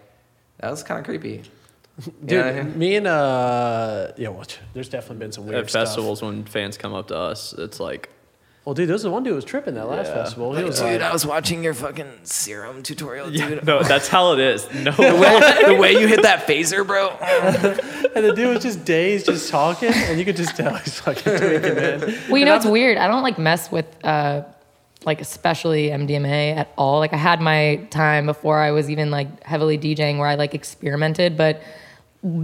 that 0.59 0.69
was 0.71 0.83
kind 0.83 0.99
of 0.99 1.05
creepy. 1.05 1.43
You 2.05 2.11
Dude, 2.25 2.31
know 2.45 2.49
I 2.49 2.63
mean? 2.63 2.77
me 2.77 2.95
and 2.97 3.07
uh, 3.07 4.11
yeah, 4.17 4.27
well, 4.27 4.43
there's 4.73 4.89
definitely 4.89 5.19
been 5.19 5.31
some 5.31 5.45
weird 5.47 5.63
At 5.63 5.69
stuff. 5.69 5.87
festivals, 5.87 6.21
when 6.21 6.43
fans 6.43 6.77
come 6.77 6.93
up 6.93 7.07
to 7.07 7.15
us, 7.17 7.53
it's 7.57 7.79
like, 7.79 8.09
Well, 8.65 8.73
dude, 8.73 8.89
there 8.89 8.93
was 8.95 9.03
the 9.03 9.11
one 9.11 9.21
dude 9.21 9.29
who 9.29 9.35
was 9.35 9.45
tripping 9.45 9.75
that 9.75 9.87
last 9.87 10.07
Yeah. 10.07 10.15
festival. 10.23 10.55
He 10.55 10.63
was 10.63 10.81
like, 10.81 10.99
was 11.13 11.23
watching 11.23 11.63
your 11.63 11.75
fucking 11.75 12.11
serum 12.23 12.81
tutorial, 12.81 13.31
yeah, 13.31 13.59
no, 13.63 13.83
that's 13.83 14.07
how 14.07 14.33
it 14.33 14.39
is. 14.39 14.67
No, 14.73 14.91
the 14.91 15.77
way 15.79 15.91
you 15.93 16.07
hit 16.07 16.23
that 16.23 16.47
phaser, 16.47 16.85
bro. 16.85 17.09
and 18.15 18.25
the 18.25 18.33
dude 18.35 18.55
was 18.55 18.63
just 18.63 18.83
dazed, 18.83 19.27
just 19.27 19.49
talking, 19.51 19.91
and 19.93 20.17
you 20.17 20.25
could 20.25 20.35
just 20.35 20.57
tell 20.57 20.73
he's 20.75 20.99
fucking 20.99 21.37
tweaking, 21.37 21.75
man. 21.75 21.99
Well, 22.29 22.37
you 22.39 22.45
know, 22.45 22.55
it's 22.55 22.65
weird. 22.65 22.97
I 22.97 23.07
don't 23.07 23.21
like 23.21 23.37
mess 23.37 23.71
with 23.71 23.85
uh, 24.03 24.41
like 25.05 25.21
especially 25.21 25.89
MDMA 25.89 26.57
at 26.57 26.71
all. 26.75 26.97
Like 26.97 27.13
I 27.13 27.17
had 27.17 27.41
my 27.41 27.75
time 27.91 28.25
before 28.25 28.57
I 28.57 28.71
was 28.71 28.89
even 28.89 29.11
like 29.11 29.43
heavily 29.43 29.77
DJing 29.77 30.17
where 30.17 30.27
I 30.27 30.35
like 30.35 30.55
experimented, 30.55 31.37
but 31.37 31.61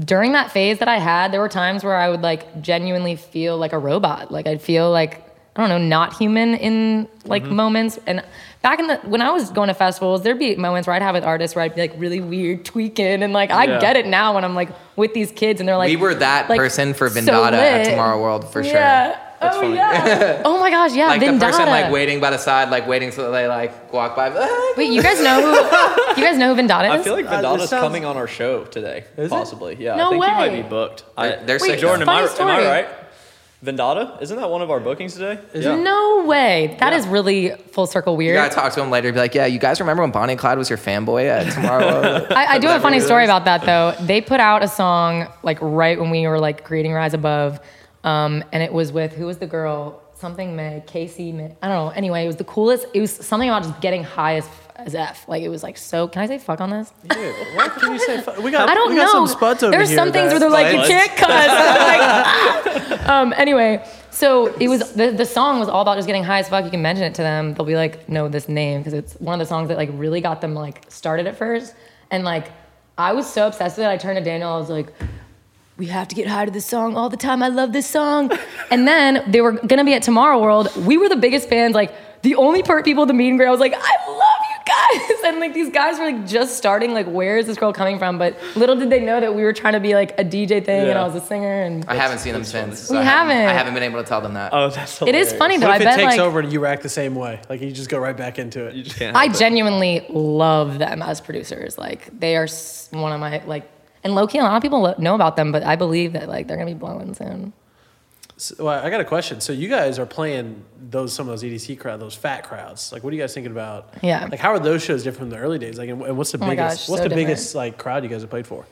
during 0.05 0.33
that 0.33 0.51
phase 0.51 0.77
that 0.77 0.87
I 0.87 0.99
had, 0.99 1.31
there 1.31 1.39
were 1.39 1.49
times 1.49 1.83
where 1.83 1.95
I 1.95 2.09
would 2.09 2.21
like 2.21 2.61
genuinely 2.61 3.15
feel 3.15 3.57
like 3.57 3.73
a 3.73 3.79
robot. 3.79 4.31
Like 4.31 4.45
I'd 4.45 4.61
feel 4.61 4.91
like 4.91 5.25
I 5.55 5.59
don't 5.67 5.69
know, 5.69 5.77
not 5.77 6.15
human 6.15 6.55
in 6.55 7.07
like 7.25 7.43
Mm-hmm. 7.43 7.55
moments. 7.55 7.99
And 8.07 8.23
back 8.61 8.79
in 8.79 8.87
the 8.87 8.97
when 8.99 9.21
I 9.21 9.31
was 9.31 9.51
going 9.51 9.67
to 9.67 9.73
festivals, 9.73 10.23
there'd 10.23 10.39
be 10.39 10.55
moments 10.55 10.87
where 10.87 10.95
I'd 10.95 11.01
have 11.01 11.13
with 11.15 11.25
artists 11.25 11.55
where 11.55 11.65
I'd 11.65 11.75
be 11.75 11.81
like 11.81 11.93
really 11.97 12.21
weird 12.21 12.63
tweaking, 12.63 13.21
and 13.21 13.33
like 13.33 13.51
I 13.51 13.65
Yeah. 13.65 13.79
get 13.81 13.97
it 13.97 14.05
now 14.07 14.33
when 14.35 14.45
I'm 14.45 14.55
like 14.55 14.69
with 14.95 15.13
these 15.13 15.29
kids 15.31 15.59
and 15.59 15.67
they're 15.67 15.75
like 15.77 15.89
we 15.89 15.97
were 15.97 16.15
that 16.15 16.49
like, 16.49 16.57
person 16.57 16.93
for 16.93 17.09
so 17.09 17.19
Vindata 17.19 17.53
at. 17.53 17.83
Tomorrow 17.85 18.21
World 18.21 18.49
for 18.51 18.63
sure. 18.63 18.73
Yeah. 18.73 19.19
That's 19.41 19.57
oh 19.57 19.61
funny. 19.61 19.75
yeah. 19.75 20.41
oh 20.45 20.59
my 20.59 20.69
gosh, 20.69 20.93
yeah. 20.93 21.07
Like 21.07 21.21
Vindata. 21.21 21.39
the 21.39 21.45
person 21.47 21.65
like 21.65 21.91
waiting 21.91 22.19
by 22.21 22.29
the 22.29 22.37
side, 22.37 22.69
like 22.69 22.87
waiting 22.87 23.09
till 23.11 23.31
they 23.31 23.47
like 23.47 23.91
walk 23.91 24.15
by. 24.15 24.29
Wait, 24.77 24.91
you 24.91 25.01
guys 25.01 25.19
know 25.21 25.41
who? 25.41 26.21
you 26.21 26.27
guys 26.27 26.37
know 26.37 26.53
who 26.55 26.61
Vindata 26.61 26.93
is? 26.95 27.01
I 27.01 27.03
feel 27.03 27.15
like 27.15 27.25
Uh, 27.25 27.57
this 27.57 27.69
sounds- 27.71 27.81
coming 27.81 28.05
on 28.05 28.15
our 28.17 28.27
show 28.27 28.63
today, 28.65 29.03
Is 29.17 29.25
it? 29.25 29.29
possibly. 29.31 29.75
Yeah, 29.79 29.95
No 29.95 30.07
I 30.07 30.09
think 30.11 30.23
he 30.25 30.31
might 30.31 30.51
way. 30.51 30.61
be 30.61 30.69
booked. 30.69 31.03
I, 31.17 31.27
They're- 31.27 31.43
they're 31.45 31.55
Wait, 31.59 31.67
sick. 31.71 31.79
Jordan, 31.79 32.03
am 32.03 32.09
I, 32.09 32.21
am 32.21 32.47
I 32.47 32.65
right? 32.67 32.87
Vindata, 33.63 34.19
isn't 34.21 34.37
that 34.37 34.49
one 34.49 34.63
of 34.63 34.71
our 34.71 34.79
bookings 34.79 35.13
today? 35.13 35.39
Yeah. 35.53 35.75
no 35.75 36.23
way. 36.25 36.75
That 36.79 36.93
Yeah. 36.93 36.97
is 36.99 37.07
really 37.07 37.51
full 37.71 37.85
circle 37.85 38.13
You 38.13 38.17
weird. 38.17 38.35
gotta 38.35 38.53
talk 38.55 38.73
to 38.73 38.81
him 38.81 38.89
later. 38.89 39.11
Be 39.13 39.19
like, 39.19 39.35
yeah, 39.35 39.45
you 39.45 39.59
guys 39.59 39.79
remember 39.79 40.01
when 40.01 40.11
Bonnie 40.11 40.33
and 40.33 40.39
Clyde 40.39 40.57
was 40.57 40.67
your 40.69 40.79
fanboy 40.79 41.27
at 41.29 41.51
Tomorrow? 41.53 42.25
I, 42.31 42.55
I 42.55 42.59
do 42.59 42.67
have 42.67 42.79
a 42.79 42.83
funny 42.83 42.99
story 42.99 43.23
about 43.23 43.45
that 43.45 43.63
though. 43.63 43.93
They 44.03 44.19
put 44.19 44.39
out 44.39 44.63
a 44.63 44.67
song 44.67 45.27
like 45.43 45.59
right 45.61 45.99
when 45.99 46.09
we 46.09 46.25
were 46.27 46.39
like 46.39 46.63
creating 46.63 46.93
Rise 46.93 47.13
Above, 47.13 47.59
um, 48.03 48.43
and 48.51 48.63
it 48.63 48.73
was 48.73 48.91
with 48.91 49.13
who 49.13 49.27
was 49.27 49.37
the 49.37 49.47
girl? 49.47 50.01
Something 50.15 50.55
Meg, 50.55 50.85
Casey 50.85 51.31
May. 51.31 51.55
I 51.63 51.67
don't 51.67 51.85
know. 51.87 51.89
Anyway, 51.95 52.23
it 52.23 52.27
was 52.27 52.35
the 52.35 52.43
coolest. 52.43 52.85
It 52.93 53.01
was 53.01 53.11
something 53.11 53.49
about 53.49 53.63
just 53.63 53.79
getting 53.81 54.03
high 54.03 54.35
as 54.35 54.47
as 54.85 54.95
f. 54.95 55.27
Like 55.27 55.43
it 55.43 55.49
was 55.49 55.63
like 55.63 55.77
so. 55.77 56.07
Can 56.07 56.21
I 56.21 56.27
say 56.27 56.37
fuck 56.37 56.61
on 56.61 56.69
this? 56.69 56.91
Dude, 57.07 57.35
what 57.55 57.71
can 57.73 57.93
you 57.93 57.99
say? 57.99 58.21
fu- 58.21 58.41
We 58.41 58.51
got, 58.51 58.69
I 58.69 58.73
don't 58.73 58.89
we 58.89 58.95
know. 58.95 59.03
got 59.03 59.11
some 59.11 59.27
spuds 59.27 59.63
over 59.63 59.71
There's 59.71 59.89
here. 59.89 59.97
some 59.97 60.11
things 60.11 60.31
where 60.31 60.39
they're 60.39 60.49
like, 60.49 60.73
you 60.75 60.81
can't 60.83 61.11
cuss. 61.17 61.29
Like, 61.91 62.01
ah. 62.01 63.11
um, 63.21 63.33
anyway, 63.37 63.83
so 64.09 64.47
it 64.55 64.67
was 64.67 64.93
the, 64.93 65.11
the 65.11 65.25
song 65.25 65.59
was 65.59 65.69
all 65.69 65.81
about 65.81 65.95
just 65.97 66.07
getting 66.07 66.23
high 66.23 66.39
as 66.39 66.49
fuck. 66.49 66.63
You 66.65 66.71
can 66.71 66.81
mention 66.81 67.03
it 67.05 67.15
to 67.15 67.21
them. 67.21 67.53
They'll 67.53 67.65
be 67.65 67.75
like, 67.75 68.07
know 68.09 68.27
this 68.27 68.47
name 68.49 68.79
because 68.81 68.93
it's 68.93 69.13
one 69.15 69.33
of 69.33 69.39
the 69.39 69.49
songs 69.49 69.67
that 69.69 69.77
like 69.77 69.89
really 69.93 70.21
got 70.21 70.41
them 70.41 70.53
like 70.53 70.85
started 70.89 71.27
at 71.27 71.37
first. 71.37 71.73
And 72.09 72.23
like, 72.23 72.51
I 72.97 73.13
was 73.13 73.31
so 73.31 73.47
obsessed 73.47 73.77
with 73.77 73.85
it. 73.85 73.89
I 73.89 73.97
turned 73.97 74.17
to 74.17 74.23
Daniel. 74.23 74.49
I 74.51 74.57
was 74.57 74.69
like, 74.69 74.91
we 75.77 75.87
have 75.87 76.07
to 76.09 76.15
get 76.15 76.27
high 76.27 76.45
to 76.45 76.51
this 76.51 76.65
song 76.65 76.95
all 76.95 77.09
the 77.09 77.17
time. 77.17 77.41
I 77.41 77.47
love 77.47 77.73
this 77.73 77.87
song. 77.87 78.31
And 78.71 78.87
then 78.87 79.29
they 79.29 79.41
were 79.41 79.51
gonna 79.53 79.83
be 79.83 79.93
at 79.95 80.01
Tomorrow 80.03 80.39
World. 80.41 80.73
We 80.85 80.95
were 80.97 81.09
the 81.09 81.17
biggest 81.17 81.49
fans. 81.49 81.75
Like 81.75 81.91
the 82.21 82.35
only 82.35 82.63
part 82.63 82.85
people 82.85 83.03
at 83.03 83.07
the 83.09 83.13
meet 83.13 83.27
and 83.27 83.37
greet, 83.37 83.47
I 83.47 83.51
was 83.51 83.59
like, 83.59 83.73
I 83.75 83.95
love 84.09 84.40
guys. 84.71 85.07
And 85.23 85.39
like 85.39 85.53
these 85.53 85.69
guys 85.69 85.97
were 85.99 86.05
like 86.05 86.27
just 86.27 86.57
starting. 86.57 86.93
Like 86.93 87.05
where 87.05 87.37
is 87.37 87.45
this 87.45 87.57
girl 87.57 87.71
coming 87.71 87.99
from? 87.99 88.17
But 88.17 88.35
little 88.55 88.75
did 88.75 88.89
they 88.89 88.99
know 88.99 89.19
that 89.19 89.33
we 89.35 89.43
were 89.43 89.53
trying 89.53 89.73
to 89.73 89.79
be 89.79 89.93
like 89.93 90.19
a 90.19 90.25
DJ 90.25 90.63
thing, 90.65 90.89
and 90.89 90.97
I 90.97 91.05
was 91.05 91.15
a 91.15 91.21
singer. 91.25 91.61
And 91.61 91.85
I 91.87 91.95
haven't 91.95 92.19
seen 92.19 92.33
them 92.33 92.43
since. 92.43 92.89
We 92.89 92.97
I 92.97 93.03
haven't. 93.03 93.37
I 93.37 93.53
haven't 93.53 93.73
been 93.73 93.83
able 93.83 94.01
to 94.01 94.07
tell 94.07 94.19
them 94.19 94.33
that. 94.33 94.51
Oh, 94.53 94.69
that's 94.69 94.95
it 94.95 95.05
hilarious. 95.05 95.31
is 95.31 95.37
funny 95.37 95.57
though. 95.57 95.67
What 95.67 95.73
I 95.73 95.75
if 95.75 95.81
it 95.81 95.85
bet 95.85 95.95
takes 95.97 96.11
like 96.17 96.19
over 96.19 96.39
and 96.39 96.51
you 96.51 96.59
react 96.59 96.83
the 96.83 96.89
same 96.89 97.15
way? 97.15 97.39
Like 97.49 97.61
you 97.61 97.71
just 97.71 97.89
go 97.89 97.99
right 97.99 98.17
back 98.17 98.39
into 98.39 98.65
it. 98.65 98.75
You 98.75 98.83
just 98.83 98.97
can't. 98.97 99.15
I 99.15 99.25
it. 99.25 99.35
genuinely 99.35 100.05
love 100.09 100.79
them 100.79 101.01
as 101.01 101.21
producers. 101.21 101.77
Like 101.77 102.19
they 102.19 102.35
are 102.35 102.47
one 102.91 103.13
of 103.13 103.19
my 103.19 103.43
like. 103.45 103.69
And 104.03 104.15
low 104.15 104.25
key, 104.25 104.39
a 104.39 104.43
lot 104.43 104.55
of 104.55 104.63
people 104.63 104.81
lo- 104.81 104.95
know 104.97 105.13
about 105.13 105.35
them, 105.35 105.51
but 105.51 105.61
I 105.61 105.75
believe 105.75 106.13
that 106.13 106.27
like 106.27 106.47
they're 106.47 106.57
gonna 106.57 106.71
be 106.71 106.77
blowing 106.77 107.13
soon. 107.13 107.53
So, 108.41 108.55
well, 108.65 108.83
I 108.83 108.89
got 108.89 108.99
a 109.01 109.05
question. 109.05 109.39
So 109.39 109.53
you 109.53 109.69
guys 109.69 109.99
are 109.99 110.05
playing 110.07 110.63
those 110.89 111.13
some 111.13 111.29
of 111.29 111.39
those 111.39 111.43
EDC 111.43 111.77
crowd, 111.79 111.99
those 111.99 112.15
fat 112.15 112.43
crowds. 112.43 112.91
Like, 112.91 113.03
what 113.03 113.13
are 113.13 113.15
you 113.15 113.21
guys 113.21 113.35
thinking 113.35 113.51
about? 113.51 113.93
Yeah. 114.01 114.27
Like, 114.31 114.39
how 114.39 114.49
are 114.49 114.57
those 114.57 114.83
shows 114.83 115.03
different 115.03 115.29
from 115.29 115.29
the 115.29 115.37
early 115.37 115.59
days? 115.59 115.77
Like, 115.77 115.89
and 115.89 116.01
and 116.01 116.17
what's 116.17 116.31
the 116.31 116.39
Oh 116.43 116.49
biggest? 116.49 116.57
gosh, 116.57 116.89
what's 116.89 117.01
so 117.01 117.03
the 117.03 117.09
different. 117.09 117.27
biggest 117.27 117.53
like 117.53 117.77
crowd 117.77 118.01
you 118.03 118.09
guys 118.09 118.21
have 118.21 118.31
played 118.31 118.47
for? 118.47 118.65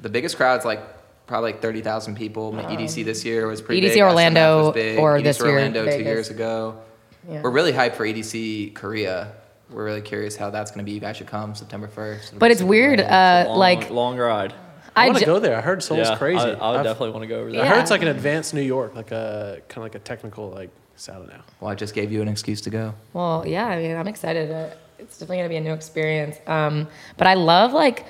The 0.00 0.08
biggest 0.08 0.36
crowd's 0.36 0.64
like 0.64 0.80
probably 1.26 1.50
like 1.52 1.60
30,000 1.62 2.14
people. 2.16 2.52
My 2.52 2.62
EDC 2.62 3.04
this 3.04 3.24
year 3.24 3.48
was 3.48 3.60
pretty 3.60 3.80
EDC 3.82 3.94
big. 3.94 3.98
SMF 3.98 4.08
Orlando 4.08 4.64
was 4.66 4.74
big. 4.74 4.98
or 5.00 5.18
EDC 5.18 5.22
this 5.24 5.40
year, 5.40 5.48
Orlando 5.50 5.80
two 5.84 5.90
Vegas. 5.90 6.06
years 6.06 6.30
ago. 6.30 6.80
Yeah. 7.28 7.42
We're 7.42 7.50
really 7.50 7.72
hyped 7.72 7.96
for 7.96 8.06
EDC 8.06 8.74
Korea. 8.74 9.32
We're 9.70 9.84
really 9.84 10.02
curious 10.02 10.36
how 10.36 10.50
that's 10.50 10.70
going 10.70 10.80
to 10.80 10.84
be. 10.84 10.92
You 10.92 11.00
guys 11.00 11.16
should 11.16 11.26
come 11.26 11.54
September 11.56 11.88
1st. 11.88 12.38
But 12.38 12.50
it's 12.52 12.62
weird. 12.62 13.00
Uh, 13.00 13.46
long, 13.48 13.58
like 13.58 13.90
long 13.90 14.16
ride. 14.18 14.52
I, 14.94 15.04
I 15.04 15.06
want 15.06 15.18
to 15.18 15.24
ju- 15.24 15.26
go 15.32 15.38
there. 15.38 15.56
I 15.56 15.60
heard 15.60 15.82
Seoul's 15.82 16.08
yeah, 16.08 16.16
crazy. 16.18 16.38
I, 16.38 16.50
I 16.50 16.70
would 16.70 16.80
I've- 16.80 16.84
definitely 16.84 17.10
want 17.10 17.22
to 17.22 17.26
go 17.28 17.40
over 17.40 17.50
there. 17.52 17.62
I 17.62 17.66
heard 17.68 17.80
it's 17.80 17.90
like 17.90 18.02
an 18.02 18.08
advanced 18.08 18.52
New 18.54 18.60
York, 18.62 18.94
like 18.94 19.10
a 19.10 19.60
kind 19.68 19.78
of 19.78 19.82
like 19.84 19.94
a 19.94 19.98
technical 20.00 20.50
like. 20.50 20.70
I 21.08 21.12
don't 21.14 21.26
know. 21.26 21.40
Well, 21.60 21.70
I 21.70 21.74
just 21.74 21.94
gave 21.94 22.12
you 22.12 22.22
an 22.22 22.28
excuse 22.28 22.60
to 22.60 22.70
go. 22.70 22.94
Well, 23.12 23.44
yeah, 23.46 23.66
I 23.66 23.76
mean, 23.82 23.96
I'm 23.96 24.06
excited. 24.06 24.52
Uh, 24.52 24.68
It's 24.98 25.18
definitely 25.18 25.38
gonna 25.38 25.48
be 25.48 25.56
a 25.56 25.60
new 25.60 25.72
experience. 25.72 26.36
Um, 26.46 26.86
but 27.16 27.26
I 27.26 27.34
love 27.34 27.72
like, 27.72 28.04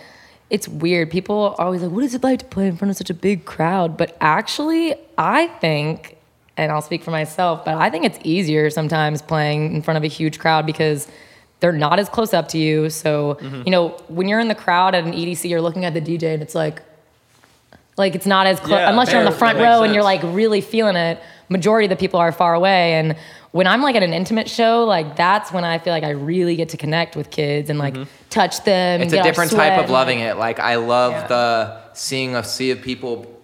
it's 0.51 0.68
weird. 0.68 1.11
People 1.11 1.55
are 1.59 1.64
always 1.64 1.80
like, 1.80 1.91
"What 1.91 2.05
is 2.05 2.14
it 2.14 2.22
like 2.22 2.41
to 2.41 2.45
play 2.45 2.66
in 2.66 2.76
front 2.76 2.91
of 2.91 2.97
such 2.99 3.09
a 3.09 3.14
big 3.14 3.47
crowd?" 3.47 3.97
But 3.97 4.14
actually, 4.20 4.95
I 5.16 5.47
think, 5.62 6.18
and 6.59 6.70
I'll 6.70 6.83
speak 6.83 7.03
for 7.03 7.12
myself, 7.12 7.64
but 7.64 7.76
I 7.76 7.89
think 7.89 8.05
it's 8.05 8.18
easier 8.24 8.68
sometimes 8.68 9.22
playing 9.22 9.74
in 9.74 9.80
front 9.80 9.97
of 9.97 10.05
a 10.05 10.09
huge 10.09 10.39
crowd 10.39 10.66
because 10.66 11.09
they're 11.63 11.73
not 11.73 12.01
as 12.01 12.09
close 12.09 12.35
up 12.35 12.49
to 12.49 12.59
you. 12.59 12.91
So 12.91 13.39
mm-hmm. 13.41 13.63
you 13.65 13.71
know, 13.71 13.91
when 14.09 14.29
you're 14.29 14.41
in 14.41 14.49
the 14.49 14.55
crowd 14.55 14.97
at 14.97 15.05
an 15.05 15.13
EDC, 15.13 15.49
you're 15.49 15.63
looking 15.63 15.85
at 15.85 15.95
the 15.95 16.01
DJ, 16.01 16.35
and 16.35 16.43
it's 16.43 16.57
like, 16.57 16.83
like 17.97 18.17
it's 18.17 18.27
not 18.27 18.49
as 18.49 18.59
close 18.59 18.73
Yeah, 18.73 18.91
unless 18.91 19.13
you're 19.13 19.21
in 19.21 19.27
the 19.27 19.39
front 19.39 19.59
row 19.59 19.85
and 19.85 19.95
you're 19.95 20.03
like 20.03 20.23
really 20.25 20.61
feeling 20.61 20.97
it. 20.97 21.23
Majority 21.49 21.87
of 21.87 21.91
the 21.91 21.97
people 21.97 22.19
are 22.19 22.33
far 22.33 22.55
away, 22.55 22.95
and 22.95 23.17
when 23.53 23.69
I'm 23.69 23.81
like 23.81 23.95
at 23.95 24.03
an 24.03 24.13
intimate 24.13 24.51
show, 24.51 24.85
like 24.85 25.15
that's 25.15 25.53
when 25.53 25.63
I 25.63 25.79
feel 25.79 25.93
like 25.93 26.03
I 26.03 26.11
really 26.11 26.57
get 26.57 26.71
to 26.71 26.77
connect 26.77 27.15
with 27.15 27.31
kids 27.31 27.71
and 27.71 27.79
like 27.79 27.95
mm-hmm. 27.95 28.11
touch 28.29 28.65
them. 28.65 29.01
It's 29.01 29.13
a 29.13 29.23
different 29.23 29.53
type 29.53 29.83
of 29.83 29.89
loving 29.89 30.19
it. 30.19 30.37
Like 30.37 30.59
I 30.59 30.77
love 30.77 31.13
Yeah. 31.13 31.27
the 31.29 31.81
seeing 31.93 32.35
a 32.35 32.43
sea 32.43 32.73
of 32.73 32.83
people 32.83 33.41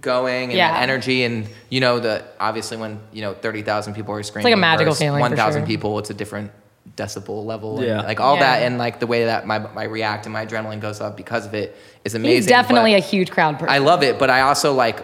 going 0.00 0.50
and 0.50 0.58
Yeah. 0.58 0.72
the 0.72 0.80
energy 0.80 1.22
and 1.24 1.46
you 1.70 1.80
know 1.80 2.00
the 2.00 2.24
obviously 2.40 2.76
when 2.76 2.98
you 3.12 3.20
know 3.20 3.34
30,000 3.34 3.94
people 3.94 4.14
are 4.14 4.22
screaming 4.22 4.46
it's 4.46 4.52
like 4.52 4.58
a 4.58 4.60
magical 4.60 4.94
feeling, 4.94 5.18
for 5.18 5.28
1,000 5.28 5.60
sure. 5.60 5.66
people 5.66 5.98
it's 5.98 6.08
a 6.08 6.14
different 6.14 6.50
decibel 6.96 7.44
level 7.44 7.78
and 7.78 7.86
Yeah. 7.86 8.00
like 8.02 8.20
all 8.20 8.34
Yeah. 8.36 8.40
that 8.58 8.62
and 8.66 8.78
like 8.78 9.00
the 9.00 9.06
way 9.06 9.24
that 9.24 9.46
my, 9.46 9.58
my 9.58 9.84
react 9.84 10.26
and 10.26 10.32
my 10.32 10.44
adrenaline 10.46 10.80
goes 10.80 11.00
up 11.00 11.16
because 11.16 11.46
of 11.46 11.54
it 11.54 11.76
is 12.04 12.14
amazing 12.14 12.36
He's 12.36 12.46
definitely 12.46 12.92
but 12.92 12.98
a 12.98 13.06
huge 13.06 13.30
crowd 13.30 13.54
person. 13.58 13.70
I 13.70 13.78
love 13.78 14.02
it 14.02 14.18
but 14.18 14.28
I 14.30 14.42
also 14.42 14.72
like 14.74 15.02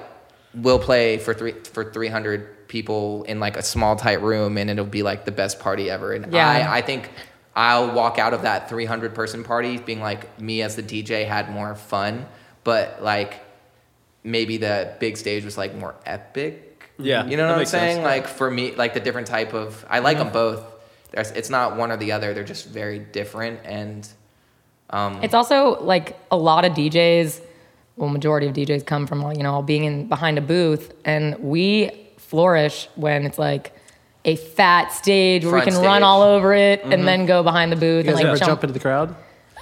will 0.55 0.78
play 0.78 1.18
for 1.18 1.32
three 1.34 1.53
for 1.53 1.91
300 1.91 2.68
people 2.68 3.22
in 3.24 3.41
like 3.41 3.57
a 3.57 3.62
small 3.62 3.97
tight 3.97 4.20
room 4.20 4.59
and 4.59 4.68
it'll 4.68 4.84
be 4.84 5.03
like 5.03 5.24
the 5.24 5.32
best 5.32 5.61
party 5.61 5.89
ever 5.91 6.12
and 6.12 6.30
Yeah. 6.32 6.47
I, 6.70 6.78
I 6.78 6.82
think 6.82 7.11
I'll 7.57 7.93
walk 7.93 8.18
out 8.18 8.34
of 8.34 8.43
that 8.43 8.68
300 8.68 9.14
person 9.14 9.43
party 9.43 9.78
being 9.78 10.01
like 10.01 10.39
me 10.41 10.62
as 10.62 10.76
the 10.76 10.82
DJ 10.82 11.26
had 11.26 11.51
more 11.51 11.74
fun, 11.74 12.26
but 12.64 13.03
like 13.03 13.41
maybe 14.22 14.59
the 14.59 14.95
big 15.01 15.16
stage 15.16 15.45
was 15.45 15.57
like 15.59 15.74
more 15.74 15.95
epic. 16.07 16.84
Yeah, 16.99 17.24
you 17.26 17.36
know 17.36 17.45
what 17.47 17.53
I'm 17.53 17.59
makes 17.59 17.70
sense. 17.70 17.95
saying? 17.95 18.05
Like 18.05 18.26
for 18.28 18.51
me, 18.51 18.74
like 18.74 18.95
the 18.95 19.01
different 19.01 19.26
type 19.28 19.55
of 19.55 19.84
I 19.89 20.01
like 20.01 20.18
them 20.18 20.30
both. 20.30 20.62
There's, 21.11 21.31
it's 21.33 21.51
not 21.51 21.77
one 21.77 21.91
or 21.91 21.97
the 21.97 22.13
other. 22.13 22.35
They're 22.35 22.45
just 22.45 22.67
very 22.69 22.99
different 22.99 23.61
and 23.65 24.07
um, 24.91 25.21
It's 25.23 25.35
also 25.35 25.81
like 25.83 26.17
a 26.31 26.37
lot 26.37 26.65
of 26.65 26.73
DJs, 26.73 27.41
well, 27.97 28.09
majority 28.09 28.47
of 28.47 28.55
DJs 28.55 28.87
come 28.87 29.07
from 29.07 29.21
you 29.33 29.43
know 29.43 29.61
being 29.63 29.85
in 29.85 30.09
behind 30.09 30.39
a 30.39 30.41
booth, 30.41 30.93
and 31.05 31.39
we 31.41 31.91
flourish 32.17 32.89
when 32.95 33.25
it's 33.27 33.39
like 33.39 33.73
a 34.25 34.37
fat 34.37 34.89
stage 34.93 35.45
where 35.45 35.55
we 35.55 35.61
can 35.63 35.73
stage. 35.73 35.85
run 35.85 36.03
all 36.03 36.23
over 36.23 36.53
it 36.55 36.83
and 36.85 37.07
then 37.07 37.25
go 37.27 37.43
behind 37.43 37.71
the 37.73 37.77
booth 37.77 38.05
You 38.05 38.11
and 38.13 38.17
like 38.17 38.25
ever 38.27 38.37
jump. 38.37 38.49
jump 38.51 38.65
into 38.65 38.73
the 38.75 38.81
crowd? 38.81 39.15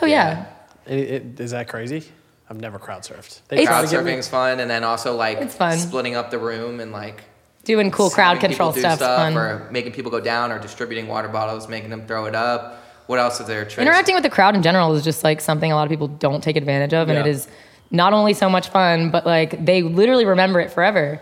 oh 0.03 0.07
yeah. 0.07 0.47
It, 0.87 0.99
it, 0.99 1.41
is 1.41 1.51
that 1.51 1.67
crazy? 1.69 2.05
I've 2.49 2.61
never 2.61 2.79
crowd 2.79 3.03
surfed. 3.03 3.41
They 3.49 3.57
It's- 3.57 3.67
crowd 3.69 3.85
to 3.85 3.91
get 3.91 4.05
me- 4.05 4.13
surfing's 4.13 4.29
fun, 4.29 4.61
and 4.61 4.71
then 4.71 4.85
also 4.85 5.17
like 5.17 5.39
It's 5.39 5.55
fun. 5.57 5.77
splitting 5.79 6.15
up 6.15 6.31
the 6.31 6.39
room 6.39 6.79
and 6.81 6.93
like 6.93 7.25
doing 7.67 7.91
cool 7.91 8.09
crowd 8.09 8.41
control 8.41 8.73
do 8.73 8.81
stuff's 8.81 9.01
fun. 9.03 9.37
or 9.37 9.69
making 9.71 9.93
people 9.93 10.11
go 10.11 10.21
down, 10.21 10.51
or 10.51 10.59
distributing 10.59 11.07
water 11.09 11.29
bottles, 11.29 11.69
making 11.69 11.91
them 11.91 12.07
throw 12.07 12.25
it 12.25 12.35
up. 12.35 12.83
What 13.07 13.19
else 13.19 13.39
is 13.41 13.47
there? 13.47 13.65
Tricks? 13.65 13.79
Interacting 13.79 14.15
with 14.15 14.25
the 14.25 14.31
crowd 14.31 14.57
in 14.57 14.63
general 14.63 14.95
is 14.95 15.05
just 15.05 15.23
like 15.23 15.41
something 15.41 15.71
a 15.71 15.75
lot 15.75 15.85
of 15.85 15.91
people 15.91 16.09
don't 16.09 16.43
take 16.43 16.57
advantage 16.57 16.95
of, 16.95 17.09
and 17.11 17.19
it 17.19 17.27
Yeah. 17.27 17.33
is 17.33 17.49
not 17.91 18.13
only 18.13 18.33
so 18.35 18.49
much 18.49 18.69
fun, 18.69 19.11
but 19.11 19.27
like 19.27 19.65
they 19.65 19.83
literally 19.83 20.25
remember 20.25 20.61
it 20.61 20.71
forever. 20.73 21.21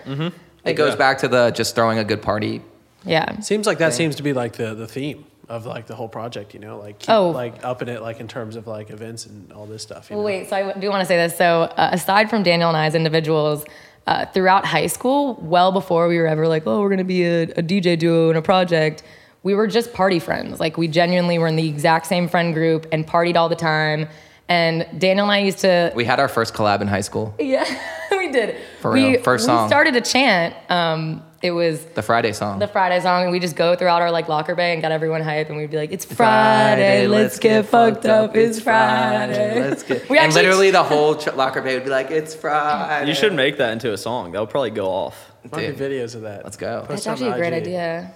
It 0.64 0.74
goes 0.74 0.90
Yeah. 0.92 0.96
back 0.96 1.18
to 1.18 1.28
the 1.28 1.50
just 1.50 1.74
throwing 1.74 1.98
a 1.98 2.04
good 2.04 2.22
party. 2.22 2.62
Yeah. 3.04 3.40
Seems 3.40 3.66
like 3.66 3.76
that 3.78 3.90
thing. 3.90 3.96
seems 3.98 4.16
to 4.16 4.22
be 4.22 4.32
like 4.32 4.54
the, 4.54 4.74
the 4.74 4.86
theme 4.86 5.26
of 5.46 5.66
like 5.66 5.86
the 5.86 5.94
whole 5.94 6.08
project, 6.08 6.54
you 6.54 6.60
know, 6.60 6.78
like 6.78 6.98
keep, 7.00 7.10
Oh. 7.10 7.28
like 7.28 7.62
upping 7.62 7.88
it 7.88 8.00
like 8.00 8.18
in 8.18 8.28
terms 8.28 8.56
of 8.56 8.66
like 8.66 8.88
events 8.88 9.26
and 9.26 9.52
all 9.52 9.66
this 9.66 9.82
stuff. 9.82 10.08
You 10.08 10.16
Well, 10.16 10.22
know? 10.22 10.26
wait, 10.26 10.48
so 10.48 10.56
I 10.56 10.72
do 10.78 10.88
want 10.88 11.00
to 11.02 11.06
say 11.06 11.18
this. 11.18 11.36
So, 11.36 11.62
uh, 11.76 11.90
aside 11.92 12.30
from 12.30 12.42
Daniel 12.42 12.70
and 12.70 12.78
I 12.78 12.86
as 12.86 12.94
individuals, 12.94 13.66
uh, 14.06 14.26
throughout 14.26 14.64
high 14.64 14.86
school, 14.86 15.34
well 15.40 15.72
before 15.72 16.08
we 16.08 16.18
were 16.18 16.26
ever 16.26 16.46
like, 16.46 16.66
oh, 16.66 16.80
we're 16.80 16.88
going 16.88 16.98
to 16.98 17.04
be 17.04 17.24
a, 17.24 17.42
a 17.42 17.62
DJ 17.62 17.98
duo 17.98 18.30
in 18.30 18.36
a 18.36 18.42
project, 18.42 19.02
we 19.42 19.54
were 19.54 19.66
just 19.66 19.92
party 19.92 20.18
friends. 20.18 20.60
Like, 20.60 20.76
we 20.76 20.88
genuinely 20.88 21.38
were 21.38 21.46
in 21.46 21.56
the 21.56 21.68
exact 21.68 22.06
same 22.06 22.28
friend 22.28 22.54
group 22.54 22.86
and 22.92 23.06
partied 23.06 23.36
all 23.36 23.48
the 23.48 23.56
time. 23.56 24.08
And 24.48 24.86
Daniel 24.98 25.24
and 25.24 25.32
I 25.32 25.38
used 25.38 25.58
to. 25.60 25.92
We 25.94 26.04
had 26.04 26.20
our 26.20 26.28
first 26.28 26.52
collab 26.54 26.80
in 26.82 26.88
high 26.88 27.00
school, 27.00 27.34
yeah, 27.40 27.64
we 28.10 28.30
did. 28.30 28.56
For 28.80 28.90
real, 28.92 29.06
we, 29.06 29.12
real, 29.14 29.22
first 29.22 29.48
we 29.48 29.54
started 29.68 29.96
a 29.96 30.00
chant. 30.00 30.54
Um, 30.70 31.22
it 31.42 31.50
was 31.50 31.84
the 31.84 32.02
Friday 32.02 32.32
song. 32.32 32.58
the 32.58 32.66
Friday 32.68 33.00
song, 33.00 33.22
and 33.24 33.32
we 33.32 33.38
just 33.40 33.56
go 33.56 33.74
throughout 33.76 34.00
our 34.02 34.10
like 34.10 34.28
locker 34.28 34.54
bay 34.54 34.72
and 34.72 34.80
got 34.82 34.92
everyone 34.92 35.20
hype, 35.22 35.48
and 35.48 35.56
we'd 35.56 35.70
be 35.70 35.76
like, 35.76 35.92
"It's 35.92 36.04
Friday, 36.04 37.06
let's 37.06 37.38
get 37.38 37.66
fucked 37.66 38.06
up. 38.06 38.34
It's 38.36 38.60
Friday." 38.60 39.60
Let's 39.60 39.82
get. 39.82 40.08
We 40.10 40.18
and 40.18 40.26
actually- 40.26 40.42
literally 40.42 40.70
the 40.70 40.82
whole 40.84 41.16
ch- 41.16 41.34
locker 41.34 41.60
bay 41.62 41.74
would 41.74 41.84
be 41.84 41.90
like, 41.90 42.10
"It's 42.10 42.34
Friday." 42.34 43.08
You 43.08 43.14
should 43.14 43.32
make 43.32 43.56
that 43.58 43.72
into 43.72 43.92
a 43.92 43.98
song. 43.98 44.32
That'll 44.32 44.46
probably 44.46 44.70
go 44.70 44.86
off. 44.88 45.32
Find 45.50 45.76
Dude, 45.76 45.90
videos 45.90 46.14
of 46.14 46.22
that. 46.22 46.44
Let's 46.44 46.56
go. 46.56 46.80
Post 46.80 46.88
That's 46.90 47.06
actually 47.06 47.30
a 47.30 47.36
great 47.36 47.52
IG. 47.52 47.62
idea. 47.62 48.14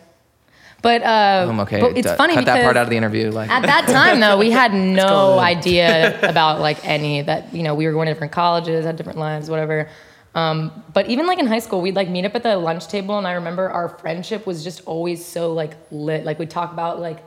But 0.81 1.03
uh, 1.03 1.47
I'm 1.49 1.61
okay. 1.61 1.81
But 1.81 1.97
it's 1.97 2.09
D- 2.09 2.17
funny 2.17 2.35
Cut 2.35 2.45
because 2.45 2.55
that 2.57 2.65
part 2.65 2.77
out 2.77 2.85
of 2.85 2.91
the 2.91 2.97
interview. 2.97 3.31
Like, 3.31 3.51
at 3.51 3.63
that 3.63 3.89
time 3.89 4.21
though, 4.21 4.39
we 4.39 4.51
had 4.51 4.73
no 5.03 5.39
idea 5.39 6.19
about 6.29 6.61
like 6.61 6.85
any 6.85 7.23
that 7.23 7.53
you 7.53 7.63
know 7.63 7.75
we 7.75 7.87
were 7.87 7.93
going 7.93 8.07
to 8.07 8.13
different 8.13 8.33
colleges, 8.33 8.85
had 8.85 8.97
different 8.97 9.19
lives, 9.19 9.51
whatever. 9.51 9.89
Um, 10.35 10.85
but 10.95 11.09
even 11.09 11.27
like 11.27 11.41
in 11.41 11.47
high 11.47 11.59
school, 11.59 11.81
we'd 11.81 11.97
like 11.97 12.09
meet 12.09 12.25
up 12.25 12.35
at 12.37 12.45
the 12.45 12.57
lunch 12.57 12.87
table, 12.87 13.19
and 13.19 13.27
I 13.27 13.33
remember 13.33 13.69
our 13.69 13.89
friendship 13.89 14.47
was 14.47 14.63
just 14.63 14.83
always 14.87 15.25
so 15.25 15.53
like 15.53 15.75
lit. 15.91 16.25
Like 16.25 16.39
we'd 16.39 16.51
talk 16.51 16.73
about 16.73 17.01
like 17.01 17.25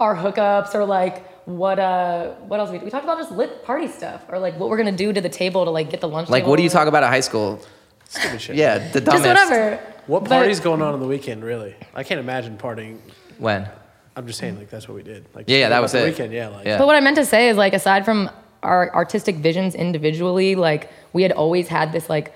our 0.00 0.16
hookups 0.16 0.74
or 0.74 0.84
like 0.84 1.28
what 1.46 1.78
uh 1.78 2.32
what 2.48 2.58
else 2.58 2.70
we 2.70 2.78
we 2.78 2.90
talked 2.90 3.04
about 3.04 3.18
just 3.18 3.30
lit 3.32 3.64
party 3.64 3.88
stuff 3.88 4.24
or 4.28 4.38
like 4.38 4.58
what 4.58 4.68
we're 4.68 4.76
gonna 4.76 4.92
do 4.92 5.12
to 5.12 5.20
the 5.20 5.28
table 5.28 5.64
to 5.64 5.70
like 5.70 5.90
get 5.90 6.00
the 6.00 6.08
lunch. 6.08 6.28
like, 6.28 6.42
table 6.42 6.50
what 6.50 6.56
do 6.56 6.62
you 6.64 6.68
talk 6.68 6.88
about 6.88 7.04
at 7.04 7.10
high 7.10 7.20
school? 7.20 7.60
Stupid 8.08 8.40
shit. 8.40 8.56
Yeah, 8.56 8.78
the 8.90 9.00
dumbest. 9.00 9.24
Just 9.24 9.50
whatever. 9.50 9.91
What 10.06 10.24
But- 10.24 10.30
party's 10.30 10.60
going 10.60 10.82
on 10.82 10.94
on 10.94 11.00
the 11.00 11.06
weekend, 11.06 11.44
really? 11.44 11.74
I 11.94 12.02
can't 12.02 12.20
imagine 12.20 12.58
partying. 12.58 12.98
When? 13.38 13.68
I'm 14.16 14.26
just 14.26 14.38
saying, 14.38 14.58
like, 14.58 14.68
that's 14.68 14.88
what 14.88 14.94
we 14.94 15.02
did. 15.02 15.24
Like, 15.34 15.46
Yeah, 15.48 15.58
yeah, 15.58 15.68
that 15.70 15.80
was 15.80 15.92
the 15.92 16.02
it. 16.02 16.10
weekend. 16.10 16.32
Yeah, 16.32 16.48
like, 16.48 16.66
Yeah. 16.66 16.78
But 16.78 16.86
what 16.86 16.96
I 16.96 17.00
meant 17.00 17.16
to 17.16 17.24
say 17.24 17.48
is 17.48 17.56
like 17.56 17.72
aside 17.72 18.04
from 18.04 18.30
our 18.62 18.94
artistic 18.94 19.36
visions 19.36 19.74
individually, 19.74 20.54
like 20.54 20.90
we 21.12 21.22
had 21.22 21.32
always 21.32 21.68
had 21.68 21.92
this 21.92 22.08
like 22.10 22.32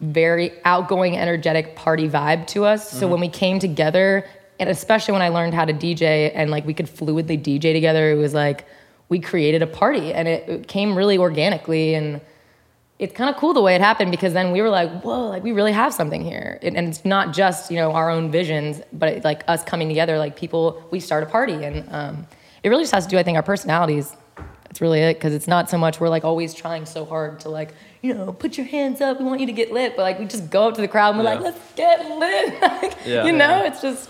very 0.00 0.52
outgoing, 0.64 1.16
energetic 1.16 1.76
party 1.76 2.08
vibe 2.08 2.46
to 2.48 2.64
us. 2.64 2.88
Mm-hmm. 2.88 2.98
So 3.00 3.08
when 3.08 3.20
we 3.20 3.28
came 3.28 3.58
together, 3.58 4.26
and 4.58 4.68
especially 4.68 5.12
when 5.12 5.22
I 5.22 5.28
learned 5.28 5.54
how 5.54 5.64
to 5.64 5.72
DJ 5.72 6.32
and 6.34 6.50
like 6.50 6.66
we 6.66 6.74
could 6.74 6.86
fluidly 6.86 7.40
DJ 7.42 7.72
together, 7.72 8.10
it 8.10 8.16
was 8.16 8.34
like 8.34 8.66
we 9.08 9.20
created 9.20 9.62
a 9.62 9.66
party 9.66 10.12
and 10.12 10.26
it, 10.26 10.48
it 10.48 10.68
came 10.68 10.96
really 10.96 11.16
organically 11.18 11.94
and 11.94 12.20
it's 12.98 13.14
kind 13.14 13.28
of 13.28 13.36
cool 13.36 13.52
the 13.52 13.60
way 13.60 13.74
it 13.74 13.80
happened 13.82 14.10
because 14.10 14.32
then 14.32 14.52
we 14.52 14.62
were 14.62 14.70
like, 14.70 15.02
whoa, 15.02 15.28
like 15.28 15.42
we 15.42 15.52
really 15.52 15.72
have 15.72 15.92
something 15.92 16.22
here. 16.24 16.58
And, 16.62 16.76
and 16.76 16.88
it's 16.88 17.04
not 17.04 17.34
just, 17.34 17.70
you 17.70 17.76
know, 17.76 17.92
our 17.92 18.08
own 18.08 18.30
visions, 18.30 18.80
but 18.92 19.10
it's 19.10 19.24
like 19.24 19.44
us 19.48 19.62
coming 19.62 19.88
together, 19.88 20.16
like 20.18 20.34
people, 20.34 20.82
we 20.90 20.98
start 21.00 21.22
a 21.22 21.26
party. 21.26 21.52
And 21.52 21.86
um, 21.92 22.26
it 22.62 22.70
really 22.70 22.84
just 22.84 22.94
has 22.94 23.04
to 23.04 23.10
do, 23.10 23.18
I 23.18 23.22
think, 23.22 23.36
our 23.36 23.42
personalities. 23.42 24.16
That's 24.64 24.80
really 24.80 25.00
it. 25.00 25.20
Cause 25.20 25.34
it's 25.34 25.46
not 25.46 25.68
so 25.68 25.76
much 25.76 26.00
we're 26.00 26.08
like 26.08 26.24
always 26.24 26.54
trying 26.54 26.86
so 26.86 27.04
hard 27.04 27.40
to 27.40 27.50
like, 27.50 27.74
you 28.00 28.14
know, 28.14 28.32
put 28.32 28.56
your 28.56 28.66
hands 28.66 29.02
up. 29.02 29.18
We 29.18 29.26
want 29.26 29.40
you 29.40 29.46
to 29.46 29.52
get 29.52 29.72
lit. 29.72 29.94
But 29.94 30.02
like 30.02 30.18
we 30.18 30.24
just 30.24 30.48
go 30.50 30.68
up 30.68 30.74
to 30.76 30.80
the 30.80 30.88
crowd 30.88 31.10
and 31.10 31.18
we're 31.18 31.24
like, 31.24 31.40
let's 31.40 31.72
get 31.74 32.00
lit. 32.18 32.62
like, 32.62 32.96
Yeah. 33.04 33.26
you 33.26 33.32
know, 33.32 33.62
it's 33.62 33.82
just 33.82 34.08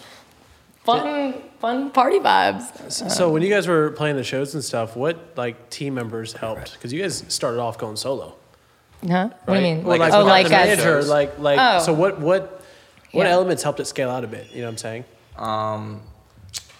fun, 0.84 1.34
fun 1.58 1.90
party 1.90 2.20
vibes. 2.20 3.10
So 3.10 3.30
when 3.30 3.42
you 3.42 3.48
guys 3.48 3.66
were 3.66 3.90
playing 3.90 4.14
the 4.14 4.22
shows 4.24 4.54
and 4.54 4.62
stuff, 4.62 4.94
what 4.96 5.32
like 5.36 5.70
team 5.70 5.94
members 5.94 6.34
helped? 6.34 6.74
Because 6.74 6.92
you 6.92 7.02
guys 7.02 7.24
started 7.28 7.60
off 7.60 7.78
going 7.78 7.96
solo. 7.96 8.36
Huh? 9.08 9.30
What 9.44 9.54
do 9.54 9.60
you 9.60 9.74
mean? 9.74 9.84
Like, 9.84 10.00
Well, 10.00 10.08
as 10.08 10.14
oh, 10.14 10.24
like 10.24 10.48
the 10.48 10.56
as, 10.56 10.68
manager, 10.68 10.82
shows. 10.82 11.08
like 11.08 11.38
like. 11.38 11.58
Oh. 11.60 11.78
So 11.84 11.92
what 11.92 12.18
what 12.20 12.62
what 13.12 13.24
Yeah. 13.26 13.32
elements 13.32 13.62
helped 13.62 13.80
it 13.80 13.86
scale 13.86 14.10
out 14.10 14.24
a 14.24 14.26
bit? 14.26 14.48
You 14.52 14.60
know 14.60 14.66
what 14.66 14.72
I'm 14.72 14.78
saying? 14.78 15.04
Um, 15.36 16.02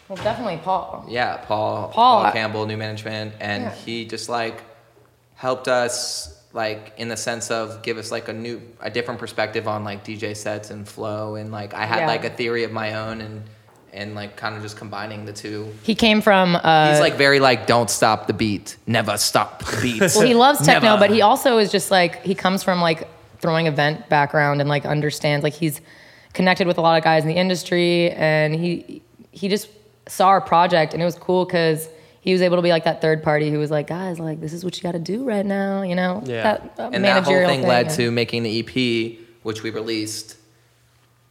well, 0.08 0.22
definitely 0.22 0.58
Paul. 0.62 1.04
yeah, 1.08 1.36
Paul, 1.38 1.88
Paul, 1.88 1.92
Paul, 1.92 2.26
I- 2.26 2.30
Campbell, 2.32 2.66
new 2.66 2.76
management, 2.76 3.34
and 3.40 3.64
Yeah. 3.64 3.72
he 3.74 4.04
just 4.04 4.28
like 4.28 4.62
helped 5.34 5.68
us 5.68 6.32
like 6.52 6.94
in 6.96 7.08
the 7.08 7.16
sense 7.16 7.50
of 7.50 7.82
give 7.82 7.98
us 7.98 8.10
like 8.10 8.28
a 8.28 8.32
new, 8.32 8.62
a 8.80 8.88
different 8.90 9.20
perspective 9.20 9.68
on 9.68 9.84
like 9.84 10.04
DJ 10.04 10.34
sets 10.34 10.70
and 10.70 10.88
flow, 10.88 11.34
and 11.34 11.52
like 11.52 11.74
I 11.74 11.84
had 11.84 12.00
Yeah. 12.00 12.06
like 12.06 12.24
a 12.24 12.30
theory 12.30 12.64
of 12.64 12.72
my 12.72 12.94
own, 12.94 13.20
and 13.20 13.42
and 13.96 14.14
like 14.14 14.36
kind 14.36 14.54
of 14.56 14.62
just 14.62 14.76
combining 14.76 15.24
the 15.24 15.32
two. 15.32 15.72
He 15.82 15.94
came 15.94 16.20
from. 16.20 16.56
Uh, 16.56 16.90
He's 16.92 17.00
like 17.00 17.14
very 17.14 17.40
like 17.40 17.66
don't 17.66 17.90
stop 17.90 18.26
the 18.26 18.32
beat, 18.32 18.76
never 18.86 19.16
stop 19.16 19.64
the 19.64 19.80
beat. 19.82 20.00
Well, 20.00 20.26
he 20.26 20.34
loves 20.34 20.60
techno, 20.66 20.90
Never. 20.90 21.00
but 21.00 21.10
he 21.10 21.22
also 21.22 21.58
is 21.58 21.72
just 21.72 21.90
like 21.90 22.22
he 22.22 22.34
comes 22.34 22.62
from 22.62 22.80
like 22.80 23.08
throwing 23.38 23.66
event 23.66 24.08
background 24.08 24.60
and 24.60 24.68
like 24.68 24.84
understands 24.86 25.42
like 25.42 25.52
he's 25.54 25.80
connected 26.32 26.66
with 26.66 26.78
a 26.78 26.80
lot 26.80 26.96
of 26.98 27.04
guys 27.04 27.22
in 27.22 27.28
the 27.28 27.36
industry, 27.36 28.10
and 28.12 28.54
he 28.54 29.02
he 29.32 29.48
just 29.48 29.68
saw 30.08 30.28
our 30.28 30.40
project 30.40 30.92
and 30.92 31.02
it 31.02 31.04
was 31.04 31.16
cool 31.16 31.44
because 31.44 31.88
he 32.20 32.32
was 32.32 32.42
able 32.42 32.56
to 32.56 32.62
be 32.62 32.70
like 32.70 32.84
that 32.84 33.00
third 33.00 33.22
party 33.22 33.50
who 33.50 33.58
was 33.58 33.70
like, 33.70 33.86
guys, 33.86 34.18
like 34.18 34.40
this 34.40 34.52
is 34.52 34.64
what 34.64 34.76
you 34.76 34.82
got 34.82 34.92
to 34.92 34.98
do 34.98 35.24
right 35.24 35.46
now, 35.46 35.82
you 35.82 35.94
know? 35.94 36.22
Yeah. 36.24 36.42
That, 36.42 36.76
that 36.76 36.94
and 36.94 37.04
that 37.04 37.24
whole 37.24 37.32
managerial 37.34 37.50
thing, 37.50 37.62
led 37.62 37.86
and- 37.86 37.94
to 37.96 38.10
making 38.10 38.42
the 38.42 38.60
EP, 38.60 39.18
which 39.44 39.62
we 39.62 39.70
released 39.70 40.36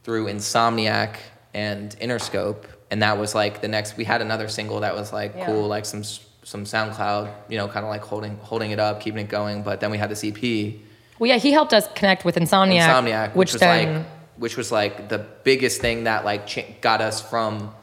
through 0.03 0.28
Insomniac 0.28 1.18
and 1.56 1.97
Interscope, 1.99 2.66
and 2.91 3.01
that 3.01 3.18
was 3.18 3.34
like 3.34 3.62
the 3.62 3.68
next. 3.68 3.97
We 3.97 4.03
had 4.03 4.22
another 4.22 4.47
single 4.47 4.82
that 4.82 4.93
was 4.93 5.12
like 5.14 5.34
Yeah. 5.36 5.45
cool, 5.47 5.68
like 5.68 5.86
some 5.86 6.03
some 6.03 6.64
SoundCloud, 6.64 7.32
you 7.49 7.58
know, 7.58 7.68
kind 7.68 7.84
of 7.84 7.89
like 7.89 8.01
holding 8.03 8.38
holding 8.38 8.70
it 8.72 8.80
up, 8.80 9.01
keeping 9.01 9.22
it 9.26 9.30
going. 9.30 9.64
But 9.64 9.80
then 9.80 9.89
we 9.89 9.97
had 9.97 10.12
this 10.12 10.24
EP, 10.24 10.76
Well, 11.18 11.30
yeah, 11.30 11.38
he 11.38 11.51
helped 11.51 11.74
us 11.74 11.88
connect 11.95 12.26
with 12.26 12.36
Insomniac, 12.36 12.88
Insomniac, 12.88 13.28
which, 13.30 13.36
which, 13.36 13.53
was 13.53 13.60
then 13.62 13.95
like 13.95 14.06
which 14.38 14.58
was 14.58 14.72
like 14.72 15.08
the 15.10 15.20
biggest 15.43 15.80
thing 15.82 16.03
that 16.03 16.26
like 16.26 16.45
cha- 16.45 16.70
got 16.82 17.01
us 17.01 17.22
from 17.22 17.74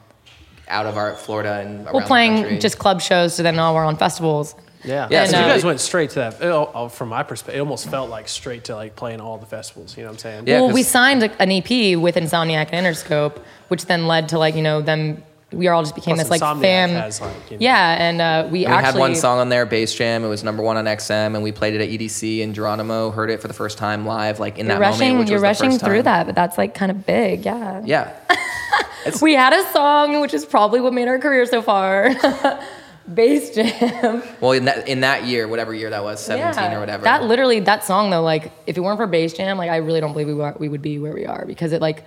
out 0.69 0.87
of 0.87 0.97
our 0.97 1.15
Florida 1.17 1.61
and 1.61 1.87
the 1.87 2.05
playing 2.07 2.61
just 2.61 2.79
club 2.79 3.01
shows, 3.01 3.35
so 3.35 3.43
then 3.43 3.57
now 3.57 3.75
we're 3.75 3.85
on 3.87 3.97
festivals. 3.97 4.55
Yeah. 4.85 5.09
Yeah, 5.11 5.25
so 5.27 5.33
so 5.33 5.39
you 5.41 5.47
guys 5.47 5.65
went 5.65 5.81
straight 5.81 6.11
to 6.11 6.15
that. 6.17 6.35
It, 6.41 6.51
uh, 6.51 6.89
from 6.89 7.09
my 7.11 7.23
perspective, 7.23 7.57
it 7.57 7.61
almost 7.61 7.89
felt 7.89 8.11
like 8.11 8.29
straight 8.29 8.65
to 8.65 8.75
like 8.75 8.97
playing 8.97 9.21
all 9.21 9.39
the 9.39 9.47
festivals. 9.47 9.97
You 9.97 10.03
know 10.03 10.09
what 10.11 10.15
I'm 10.15 10.19
saying? 10.19 10.45
Yeah, 10.47 10.61
well, 10.63 10.73
we 10.73 10.83
signed 10.83 11.23
a- 11.23 11.43
an 11.43 11.51
EP 11.53 11.97
with 11.97 12.17
Insomniac 12.17 12.69
and 12.73 12.87
Interscope, 12.87 13.39
which 13.69 13.87
then 13.87 14.07
led 14.07 14.29
to 14.31 14.39
like 14.39 14.55
you 14.57 14.63
know 14.63 14.81
them. 14.83 15.23
We 15.53 15.69
all 15.69 15.83
just 15.83 15.95
became 15.95 16.15
Plus 16.15 16.29
this 16.29 16.31
like 16.31 16.41
Insomniac 16.41 16.61
fan. 16.63 16.89
has, 16.91 17.21
like, 17.21 17.31
you 17.51 17.59
know- 17.59 17.63
yeah, 17.63 17.97
and 18.09 18.21
uh, 18.23 18.49
we 18.51 18.61
We 18.61 18.67
actually 18.67 18.79
we 18.81 18.85
had 18.87 18.95
one 18.99 19.15
song 19.15 19.39
on 19.39 19.51
there, 19.51 19.67
Bass 19.67 19.95
Jam. 19.95 20.25
It 20.25 20.29
was 20.29 20.43
number 20.43 20.63
one 20.63 20.79
on 20.79 20.87
XM, 20.87 21.35
and 21.35 21.43
we 21.43 21.53
played 21.53 21.75
it 21.75 21.83
at 21.83 21.91
EDC. 21.91 22.43
And 22.43 22.55
Geronimo 22.55 23.11
heard 23.11 23.29
it 23.31 23.41
for 23.43 23.49
the 23.49 23.55
first 23.55 23.77
time 23.77 24.07
live, 24.07 24.41
like 24.41 24.59
in 24.59 24.65
You're 24.67 24.77
that 24.77 24.81
rushing. 24.81 25.09
moment, 25.09 25.19
which 25.21 25.29
you're 25.31 25.37
was 25.37 25.59
the 25.59 25.65
rushing 25.65 25.71
first 25.73 25.85
through 25.85 25.97
time. 25.99 26.05
that, 26.05 26.27
but 26.27 26.35
that's 26.35 26.57
like 26.57 26.75
kind 26.75 26.91
of 26.91 27.05
big. 27.05 27.45
Yeah. 27.45 27.83
Yeah, 27.85 28.13
We 29.21 29.35
had 29.35 29.53
a 29.53 29.63
song, 29.73 30.21
which 30.23 30.33
is 30.33 30.47
probably 30.47 30.81
what 30.81 30.95
made 30.95 31.07
our 31.09 31.19
career 31.19 31.45
so 31.45 31.61
far. 31.61 32.11
Bass 33.13 33.51
Jam. 33.55 34.23
Well, 34.41 34.53
in 34.53 34.67
that 34.67 34.89
in 34.89 35.01
that 35.01 35.25
year, 35.25 35.49
whatever 35.49 35.75
year 35.75 35.91
that 35.91 36.05
was, 36.05 36.25
seventeen 36.25 36.71
Yeah. 36.71 36.77
or 36.77 36.81
whatever. 36.81 37.05
That 37.05 37.25
literally, 37.25 37.61
that 37.61 37.85
song 37.85 38.11
though, 38.11 38.23
like 38.23 38.53
if 38.67 38.77
it 38.77 38.81
weren't 38.81 38.99
for 38.99 39.07
Bass 39.07 39.33
Jam, 39.33 39.59
like 39.59 39.71
I 39.71 39.77
really 39.77 40.01
don't 40.01 40.13
believe 40.13 40.29
we 40.29 40.35
were, 40.35 40.55
we 40.59 40.69
would 40.69 40.83
be 40.83 40.99
where 40.99 41.13
we 41.13 41.27
are 41.27 41.45
because 41.47 41.73
it 41.73 41.81
like 41.81 42.05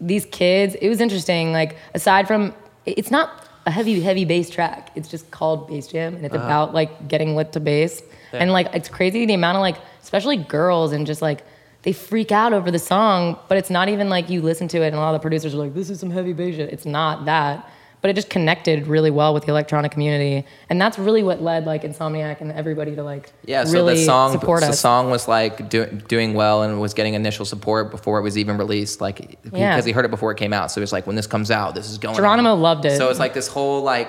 these 0.00 0.24
kids. 0.26 0.74
It 0.80 0.88
was 0.88 1.00
interesting. 1.00 1.52
Like 1.52 1.76
aside 1.94 2.26
from, 2.26 2.54
it's 2.86 3.10
not 3.10 3.48
a 3.66 3.70
heavy 3.70 4.00
heavy 4.00 4.24
bass 4.24 4.48
track. 4.48 4.90
It's 4.94 5.08
just 5.08 5.30
called 5.30 5.68
Bass 5.68 5.86
Jam, 5.88 6.14
and 6.16 6.24
it's 6.24 6.34
uh-huh. 6.34 6.44
about 6.44 6.74
like 6.74 7.08
getting 7.08 7.36
lit 7.36 7.52
to 7.52 7.60
bass. 7.60 8.02
And 8.32 8.52
like 8.52 8.74
it's 8.74 8.88
crazy 8.88 9.26
the 9.26 9.34
amount 9.34 9.56
of 9.56 9.60
like, 9.60 9.76
especially 10.02 10.36
girls 10.36 10.92
and 10.92 11.06
just 11.06 11.22
like. 11.22 11.44
They 11.82 11.94
freak 11.94 12.30
out 12.30 12.52
over 12.52 12.70
the 12.70 12.78
song, 12.78 13.38
but 13.48 13.56
it's 13.56 13.70
not 13.70 13.88
even 13.88 14.10
like 14.10 14.28
you 14.28 14.42
listen 14.42 14.68
to 14.68 14.82
it 14.82 14.88
and 14.88 14.96
a 14.96 14.98
lot 14.98 15.14
of 15.14 15.18
the 15.18 15.22
producers 15.22 15.54
are 15.54 15.56
like, 15.56 15.72
"This 15.72 15.88
is 15.88 15.98
some 15.98 16.10
heavy 16.10 16.34
bass 16.34 16.56
shit." 16.56 16.70
It's 16.70 16.84
not 16.84 17.24
that, 17.24 17.66
but 18.02 18.10
it 18.10 18.14
just 18.14 18.30
connected 18.30 18.86
really 18.86 19.10
well 19.10 19.34
with 19.34 19.44
the 19.44 19.50
electronic 19.50 19.92
community, 19.92 20.46
and 20.68 20.80
that's 20.80 20.98
really 20.98 21.22
what 21.22 21.42
led 21.42 21.66
like 21.66 21.82
Insomniac 21.82 22.40
and 22.40 22.52
everybody 22.52 22.94
to 22.96 23.02
like 23.02 23.30
yeah, 23.44 23.64
so 23.64 23.72
really 23.72 23.94
the 23.96 24.04
song, 24.04 24.32
support 24.32 24.60
the 24.60 24.68
us. 24.68 24.80
song 24.80 25.10
was 25.10 25.28
like 25.28 25.68
do, 25.68 25.86
doing 25.86 26.34
well 26.34 26.62
and 26.62 26.80
was 26.80 26.94
getting 26.94 27.14
initial 27.14 27.44
support 27.44 27.90
before 27.90 28.18
it 28.18 28.22
was 28.22 28.38
even 28.38 28.56
released, 28.56 29.00
like 29.00 29.38
Yeah. 29.52 29.74
because 29.74 29.84
he 29.84 29.92
heard 29.92 30.04
it 30.04 30.10
before 30.10 30.30
it 30.32 30.36
came 30.38 30.52
out. 30.52 30.70
So 30.70 30.80
it 30.80 30.82
was 30.82 30.92
like 30.92 31.06
when 31.06 31.16
this 31.16 31.26
comes 31.26 31.50
out, 31.50 31.74
this 31.74 31.90
is 31.90 31.98
going. 31.98 32.16
Geronimo 32.16 32.52
on. 32.52 32.60
loved 32.62 32.84
it. 32.84 32.96
So 32.96 33.10
it's 33.10 33.18
like 33.18 33.34
this 33.34 33.48
whole 33.48 33.82
like 33.82 34.08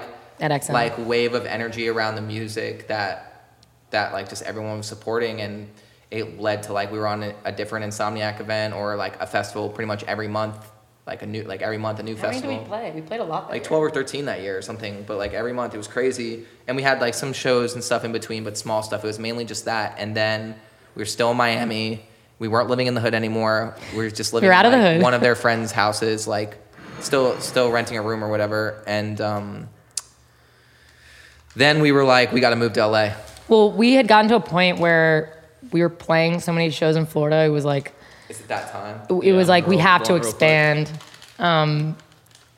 like 0.69 0.93
wave 1.07 1.33
of 1.33 1.45
energy 1.45 1.87
around 1.87 2.15
the 2.15 2.21
music 2.21 2.87
that 2.87 3.27
that 3.91 4.13
like 4.13 4.29
just 4.29 4.41
everyone 4.43 4.77
was 4.77 4.87
supporting 4.87 5.41
and 5.41 5.69
it 6.09 6.39
led 6.39 6.63
to 6.63 6.73
like 6.73 6.91
we 6.91 6.97
were 6.97 7.07
on 7.07 7.23
a, 7.23 7.33
a 7.45 7.51
different 7.51 7.85
insomniac 7.85 8.39
event 8.39 8.73
or 8.73 8.95
like 8.95 9.21
a 9.21 9.27
festival 9.27 9.69
pretty 9.69 9.87
much 9.87 10.03
every 10.05 10.27
month 10.27 10.71
like 11.07 11.21
a 11.23 11.25
new 11.25 11.43
like 11.43 11.61
every 11.61 11.77
month 11.77 11.99
a 11.99 12.03
new 12.03 12.15
How 12.15 12.23
many 12.27 12.33
festival 12.35 12.55
did 12.57 12.61
we 12.63 12.67
play? 12.67 12.91
We 12.93 13.01
played 13.01 13.19
a 13.21 13.23
lot. 13.23 13.47
that 13.47 13.53
like 13.53 13.61
year. 13.63 13.67
12 13.69 13.83
or 13.83 13.89
13 13.89 14.25
that 14.25 14.41
year 14.41 14.57
or 14.57 14.61
something 14.61 15.03
but 15.07 15.17
like 15.17 15.33
every 15.33 15.51
month 15.53 15.73
it 15.73 15.77
was 15.77 15.87
crazy 15.87 16.45
and 16.67 16.77
we 16.77 16.83
had 16.83 17.01
like 17.01 17.13
some 17.15 17.33
shows 17.33 17.73
and 17.73 17.83
stuff 17.83 18.03
in 18.05 18.11
between 18.11 18.43
but 18.43 18.57
small 18.57 18.83
stuff 18.83 19.03
it 19.03 19.07
was 19.07 19.17
mainly 19.19 19.43
just 19.45 19.65
that 19.65 19.95
and 19.97 20.15
then 20.15 20.55
we 20.95 21.01
were 21.01 21.05
still 21.05 21.31
in 21.31 21.37
miami 21.37 22.05
we 22.39 22.47
weren't 22.47 22.69
living 22.69 22.87
in 22.87 22.93
the 22.93 23.01
hood 23.01 23.13
anymore 23.15 23.75
we 23.93 23.97
were 23.99 24.09
just 24.11 24.31
living 24.33 24.45
You're 24.45 24.53
out 24.53 24.65
in 24.67 24.73
of 24.73 24.79
the 24.79 24.93
hood. 24.93 25.01
one 25.01 25.13
of 25.15 25.21
their 25.21 25.35
friends 25.43 25.71
houses 25.71 26.27
like 26.27 26.57
still 26.99 27.39
still 27.39 27.71
renting 27.71 27.97
a 27.97 28.01
room 28.01 28.23
or 28.23 28.29
whatever 28.29 28.83
and 28.85 29.19
um 29.21 29.69
then 31.55 31.81
we 31.81 31.91
were 31.91 32.03
like 32.03 32.31
we 32.31 32.39
got 32.39 32.51
to 32.51 32.55
move 32.55 32.73
to 32.73 32.85
la 32.85 33.11
Well, 33.47 33.71
we 33.71 33.93
had 33.93 34.07
gotten 34.07 34.29
to 34.29 34.35
a 34.35 34.39
point 34.39 34.79
where 34.79 35.37
we 35.71 35.81
were 35.81 35.89
playing 35.89 36.39
so 36.39 36.53
many 36.53 36.69
shows 36.69 36.95
in 36.95 37.05
Florida. 37.05 37.37
It 37.43 37.49
was 37.49 37.65
like 37.65 37.91
is 38.31 38.39
it 38.39 38.47
that 38.47 38.71
time 38.71 39.01
it 39.09 39.13
was 39.33 39.47
Yeah, 39.47 39.51
like 39.55 39.67
we 39.67 39.75
real- 39.75 39.85
have 39.85 40.03
to 40.03 40.15
expand. 40.15 40.89
Um, 41.37 41.95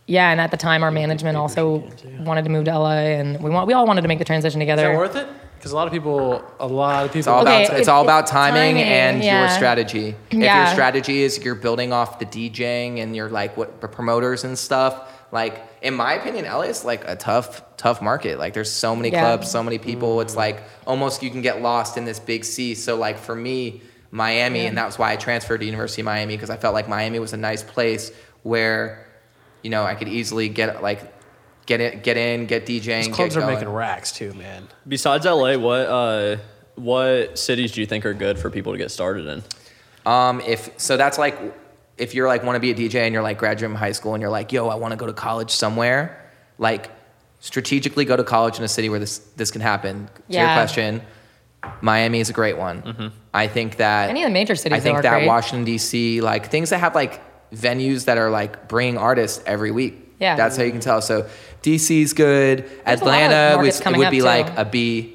yeah, 0.05 0.31
and 0.31 0.39
at 0.41 0.51
the 0.51 0.57
time, 0.57 0.83
our 0.83 0.91
management 0.91 1.37
also 1.37 1.89
wanted 2.19 2.43
to 2.43 2.49
move 2.49 2.65
to 2.65 2.71
LA, 2.77 3.15
and 3.19 3.41
we 3.41 3.49
want 3.49 3.67
we 3.67 3.73
all 3.73 3.85
wanted 3.87 4.01
to 4.01 4.07
make 4.07 4.19
the 4.19 4.25
transition 4.25 4.59
together. 4.59 4.91
Is 4.93 4.97
together. 4.99 5.13
that 5.13 5.29
worth 5.29 5.35
it? 5.37 5.39
Because 5.57 5.71
a 5.71 5.75
lot 5.75 5.87
of 5.87 5.93
people, 5.93 6.43
a 6.59 6.67
lot 6.67 7.05
of 7.05 7.09
people. 7.11 7.19
It's 7.19 7.27
all 7.27 7.41
Okay, 7.41 7.63
about 7.65 7.77
it's 7.79 7.87
it- 7.87 7.91
all 7.91 8.03
about 8.03 8.27
timing, 8.27 8.75
timing, 8.75 8.83
and 8.83 9.17
your 9.17 9.25
yeah. 9.33 9.55
strategy. 9.55 10.13
If 10.29 10.37
Yeah. 10.39 10.57
your 10.65 10.73
strategy 10.73 11.23
is 11.23 11.39
you're 11.43 11.55
building 11.55 11.93
off 11.93 12.19
the 12.19 12.25
DJing 12.25 12.99
and 13.01 13.15
you're 13.15 13.29
like 13.29 13.55
what 13.55 13.79
the 13.79 13.87
promoters 13.87 14.43
and 14.43 14.57
stuff, 14.59 14.93
like 15.31 15.63
in 15.81 15.93
my 15.93 16.13
opinion, 16.15 16.43
LA 16.45 16.63
is 16.63 16.83
like 16.83 17.07
a 17.07 17.15
tough 17.15 17.63
tough 17.77 18.01
market. 18.01 18.37
Like 18.39 18.53
there's 18.53 18.71
so 18.71 18.93
many 18.97 19.09
Yeah. 19.09 19.21
clubs, 19.21 19.49
so 19.49 19.63
many 19.63 19.77
people. 19.77 20.19
It's 20.19 20.35
like 20.35 20.57
almost 20.85 21.23
you 21.23 21.29
can 21.29 21.41
get 21.41 21.61
lost 21.61 21.95
in 21.97 22.03
this 22.03 22.19
big 22.19 22.43
sea. 22.43 22.75
So 22.75 22.97
like 22.97 23.17
for 23.17 23.35
me, 23.35 23.81
Miami, 24.13 24.67
and 24.67 24.77
that 24.77 24.85
was 24.85 24.99
why 24.99 25.11
I 25.11 25.15
transferred 25.15 25.57
to 25.61 25.65
University 25.65 26.03
of 26.03 26.05
Miami 26.05 26.35
because 26.35 26.51
I 26.51 26.55
felt 26.55 26.75
like 26.75 26.87
Miami 26.87 27.17
was 27.17 27.33
a 27.33 27.37
nice 27.37 27.63
place 27.63 28.11
where, 28.43 29.07
you 29.63 29.71
know, 29.71 29.83
I 29.83 29.95
could 29.95 30.07
easily 30.07 30.49
get 30.49 30.83
like 30.83 31.11
get 31.65 31.81
in, 31.81 31.99
get 32.01 32.15
in, 32.15 32.45
get 32.45 32.67
DJing. 32.67 33.05
These 33.05 33.07
clubs 33.07 33.33
get 33.33 33.37
are 33.37 33.41
going. 33.41 33.55
making 33.55 33.69
racks 33.69 34.11
too, 34.11 34.31
man. 34.35 34.67
Besides 34.87 35.25
LA, 35.25 35.57
what 35.57 35.87
uh, 35.87 36.37
what 36.75 37.39
cities 37.39 37.71
do 37.71 37.81
you 37.81 37.87
think 37.87 38.05
are 38.05 38.13
good 38.13 38.37
for 38.37 38.51
people 38.51 38.71
to 38.71 38.77
get 38.77 38.91
started 38.91 39.25
in? 39.25 39.43
Um, 40.05 40.41
if 40.41 40.69
so, 40.79 40.95
that's 40.95 41.17
like 41.17 41.35
if 41.97 42.13
you're 42.13 42.27
like 42.27 42.43
want 42.43 42.55
to 42.55 42.59
be 42.59 42.69
a 42.69 42.75
DJ 42.75 42.99
and 43.01 43.13
you're 43.13 43.23
like 43.23 43.39
graduating 43.39 43.75
high 43.75 43.93
school 43.93 44.13
and 44.13 44.21
you're 44.21 44.29
like, 44.29 44.51
yo, 44.51 44.67
I 44.67 44.75
want 44.75 44.91
to 44.91 44.97
go 44.97 45.07
to 45.07 45.13
college 45.13 45.49
somewhere. 45.49 46.31
Like, 46.59 46.91
strategically 47.39 48.05
go 48.05 48.15
to 48.15 48.23
college 48.23 48.59
in 48.59 48.63
a 48.63 48.67
city 48.67 48.89
where 48.89 48.99
this 48.99 49.17
this 49.37 49.49
can 49.49 49.61
happen. 49.61 50.07
To 50.29 50.37
your 50.37 50.45
question, 50.53 51.01
Miami 51.81 52.19
is 52.19 52.29
a 52.29 52.33
great 52.33 52.59
one. 52.59 53.11
I 53.33 53.47
think 53.47 53.77
that 53.77 54.09
Any 54.09 54.23
of 54.23 54.29
the 54.29 54.33
major 54.33 54.55
cities 54.55 54.77
I 54.77 54.79
think 54.79 55.01
that 55.01 55.09
great. 55.09 55.27
Washington 55.27 55.65
D.C. 55.65 56.21
like 56.21 56.49
things 56.49 56.69
that 56.69 56.79
have 56.79 56.93
like 56.95 57.21
venues 57.51 58.05
that 58.05 58.17
are 58.17 58.29
like 58.29 58.67
bringing 58.67 58.97
artists 58.97 59.43
every 59.45 59.71
week. 59.71 59.99
Yeah. 60.19 60.35
that's 60.35 60.55
how 60.55 60.63
you 60.63 60.71
can 60.71 60.79
tell. 60.79 61.01
So 61.01 61.27
D.C.'s 61.63 62.13
good. 62.13 62.69
There's 62.85 63.01
a 63.01 63.05
lot 63.05 63.15
of 63.15 63.31
Atlanta 63.31 63.63
was, 63.63 63.81
would 63.85 64.11
be 64.11 64.19
too. 64.19 64.23
like 64.23 64.57
a 64.57 64.65
B. 64.65 65.12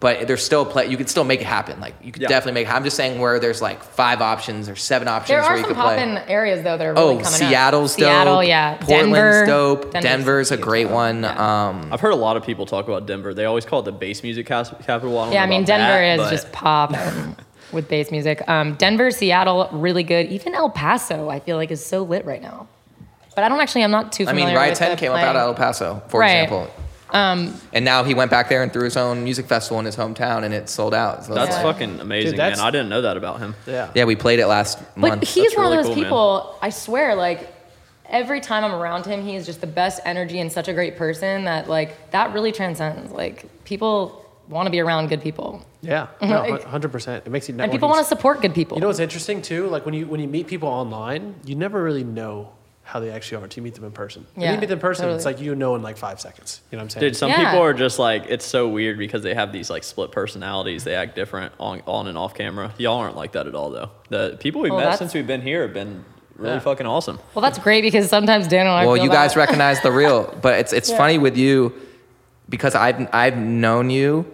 But 0.00 0.26
there's 0.26 0.42
still 0.42 0.64
play. 0.64 0.86
You 0.86 0.96
can 0.96 1.06
still 1.06 1.24
make 1.24 1.40
it 1.40 1.46
happen. 1.46 1.78
Like 1.80 1.94
you 2.02 2.10
could 2.10 2.22
Yeah. 2.22 2.28
definitely 2.28 2.62
make. 2.62 2.68
It, 2.68 2.74
I'm 2.74 2.84
just 2.84 2.96
saying 2.96 3.20
where 3.20 3.38
there's 3.38 3.60
like 3.60 3.82
five 3.82 4.22
options 4.22 4.68
or 4.68 4.76
seven 4.76 5.08
options 5.08 5.28
There 5.28 5.40
where 5.42 5.50
are 5.50 5.56
you 5.56 5.62
some 5.62 5.74
could 5.74 5.76
play. 5.82 5.96
poppin' 5.96 6.18
areas 6.28 6.64
though 6.64 6.78
that 6.78 6.86
are 6.86 6.94
really 6.94 7.06
Oh, 7.16 7.18
coming 7.18 7.24
Seattle's 7.24 7.92
up. 7.94 7.98
dope. 7.98 8.08
Seattle, 8.08 8.44
yeah. 8.44 8.76
Portland's 8.78 8.88
Denver. 9.18 9.46
dope. 9.46 9.82
Denver's 9.92 10.02
Denver's 10.02 10.50
a 10.52 10.56
great 10.56 10.88
though. 10.88 10.94
one. 10.94 11.22
Yeah. 11.22 11.68
Um, 11.68 11.88
I've 11.92 12.00
heard 12.00 12.12
a 12.14 12.16
lot 12.16 12.36
of 12.38 12.44
people 12.44 12.64
talk 12.66 12.88
about 12.88 13.06
Denver. 13.06 13.34
They 13.34 13.44
always 13.44 13.66
call 13.66 13.80
it 13.80 13.84
the 13.84 13.92
bass 13.92 14.22
music 14.22 14.46
capital. 14.46 15.18
I 15.18 15.24
don't 15.24 15.32
Yeah, 15.34 15.40
know 15.40 15.46
I 15.46 15.48
mean 15.50 15.64
Denver 15.64 15.84
that, 15.86 16.14
is 16.14 16.18
but 16.18 16.30
just 16.30 16.50
pop 16.52 16.94
with 17.72 17.88
bass 17.88 18.10
music. 18.10 18.42
Um, 18.48 18.74
Denver, 18.74 19.10
Seattle, 19.10 19.68
really 19.72 20.02
good. 20.02 20.26
Even 20.28 20.54
El 20.54 20.70
Paso, 20.70 21.28
I 21.28 21.40
feel 21.40 21.56
like 21.58 21.70
is 21.70 21.84
so 21.84 22.02
lit 22.02 22.24
right 22.24 22.40
now. 22.42 22.68
But 23.34 23.44
I 23.44 23.48
don't 23.48 23.60
actually. 23.60 23.84
I'm 23.84 23.90
not 23.90 24.12
too 24.12 24.26
I 24.26 24.32
mean, 24.32 24.54
Riot 24.54 24.70
with 24.70 24.78
10 24.78 24.90
the 24.92 24.96
came 24.96 25.12
up 25.12 25.18
out 25.20 25.36
of 25.36 25.42
El 25.42 25.54
Paso, 25.54 26.02
for 26.08 26.20
Right. 26.20 26.42
example. 26.42 26.68
Um, 27.12 27.54
And 27.72 27.84
now 27.84 28.04
he 28.04 28.14
went 28.14 28.30
back 28.30 28.48
there 28.48 28.62
and 28.62 28.72
threw 28.72 28.84
his 28.84 28.96
own 28.96 29.22
music 29.22 29.46
festival 29.46 29.78
in 29.78 29.84
his 29.86 29.96
hometown, 29.96 30.44
and 30.44 30.52
it 30.54 30.68
sold 30.68 30.94
out. 30.94 31.24
So 31.24 31.34
that's 31.34 31.52
like- 31.56 31.62
fucking 31.62 32.00
amazing, 32.00 32.36
that's- 32.36 32.58
man. 32.58 32.66
I 32.66 32.70
didn't 32.70 32.88
know 32.88 33.02
that 33.02 33.16
about 33.16 33.38
him. 33.40 33.54
Yeah. 33.66 33.88
yeah, 33.94 34.04
we 34.04 34.16
played 34.16 34.38
it 34.38 34.46
last 34.46 34.78
But 34.96 35.08
month. 35.08 35.28
he's 35.28 35.44
That's 35.44 35.56
one 35.56 35.66
really 35.66 35.78
of 35.78 35.84
those 35.84 35.94
cool, 35.94 35.96
man. 36.02 36.04
people, 36.04 36.56
I 36.62 36.70
swear, 36.70 37.14
like 37.14 37.52
every 38.08 38.40
time 38.40 38.64
I'm 38.64 38.74
around 38.74 39.06
him, 39.06 39.22
he 39.24 39.36
is 39.36 39.46
just 39.46 39.60
the 39.60 39.66
best 39.66 40.00
energy 40.04 40.38
and 40.40 40.50
such 40.50 40.68
a 40.68 40.72
great 40.72 40.96
person 40.96 41.44
that 41.44 41.68
like 41.68 42.10
that 42.12 42.32
really 42.32 42.52
transcends. 42.52 43.10
Like 43.12 43.46
people 43.64 44.24
want 44.48 44.66
to 44.66 44.70
be 44.70 44.80
around 44.80 45.08
good 45.08 45.22
people. 45.22 45.62
Yeah. 45.82 46.06
No, 46.22 46.42
100%. 46.42 47.26
It 47.26 47.30
makes 47.30 47.48
you 47.48 47.54
And 47.58 47.70
people 47.72 47.88
want 47.88 48.00
to 48.00 48.08
support 48.08 48.40
good 48.42 48.54
people. 48.54 48.76
You 48.76 48.80
know 48.82 48.86
what's 48.88 48.98
interesting 49.00 49.40
too? 49.42 49.66
Like 49.68 49.84
when 49.86 49.94
you 49.94 50.06
when 50.06 50.20
you 50.20 50.28
meet 50.28 50.46
people 50.46 50.68
online, 50.68 51.34
you 51.44 51.54
never 51.54 51.82
really 51.82 52.04
know 52.04 52.48
how 52.84 52.98
they 53.00 53.10
actually 53.10 53.36
are 53.40 53.44
until 53.44 53.60
you 53.60 53.64
meet 53.64 53.74
them 53.74 53.84
in 53.84 53.92
person. 53.92 54.26
When 54.34 54.42
Yeah, 54.44 54.54
you 54.54 54.60
meet 54.60 54.66
them 54.66 54.78
in 54.78 54.80
person, 54.80 55.08
it's 55.10 55.24
like 55.24 55.40
you 55.40 55.54
know 55.54 55.74
in 55.76 55.82
like 55.82 55.96
five 55.96 56.20
seconds. 56.20 56.60
You 56.70 56.76
know 56.76 56.80
what 56.80 56.86
I'm 56.86 56.90
saying? 56.90 57.00
Dude, 57.00 57.16
some 57.16 57.30
Yeah. 57.30 57.44
people 57.44 57.60
are 57.62 57.72
just 57.72 57.98
like 57.98 58.24
it's 58.28 58.44
so 58.44 58.68
weird 58.68 58.98
because 58.98 59.22
they 59.22 59.34
have 59.34 59.52
these 59.52 59.70
like 59.70 59.84
split 59.84 60.10
personalities. 60.10 60.84
They 60.84 60.94
act 60.94 61.14
different 61.14 61.52
on 61.60 61.82
on 61.86 62.08
and 62.08 62.18
off 62.18 62.34
camera. 62.34 62.72
Y'all 62.78 62.98
aren't 62.98 63.16
like 63.16 63.32
that 63.32 63.46
at 63.46 63.54
all 63.54 63.70
though. 63.70 63.90
The 64.08 64.36
people 64.40 64.60
we've 64.60 64.72
Well, 64.72 64.80
met 64.90 64.98
since 64.98 65.14
we've 65.14 65.26
been 65.26 65.42
here 65.42 65.62
have 65.62 65.72
been 65.74 66.04
really 66.36 66.54
Yeah. 66.54 66.60
fucking 66.60 66.86
awesome. 66.86 67.20
well, 67.34 67.42
that's 67.42 67.58
great 67.58 67.82
because 67.82 68.08
sometimes 68.08 68.48
Dan 68.48 68.66
and 68.66 68.70
I 68.70 68.84
well, 68.86 68.96
feel 68.96 69.04
you 69.04 69.10
guys 69.10 69.34
that. 69.34 69.40
recognize 69.40 69.80
the 69.80 69.92
real, 69.92 70.34
but 70.42 70.58
it's 70.58 70.72
it's 70.72 70.90
Yeah. 70.90 70.96
funny 70.98 71.18
with 71.18 71.36
you 71.36 71.72
because 72.48 72.74
I've 72.74 73.08
I've 73.14 73.36
known 73.36 73.90
you 73.90 74.26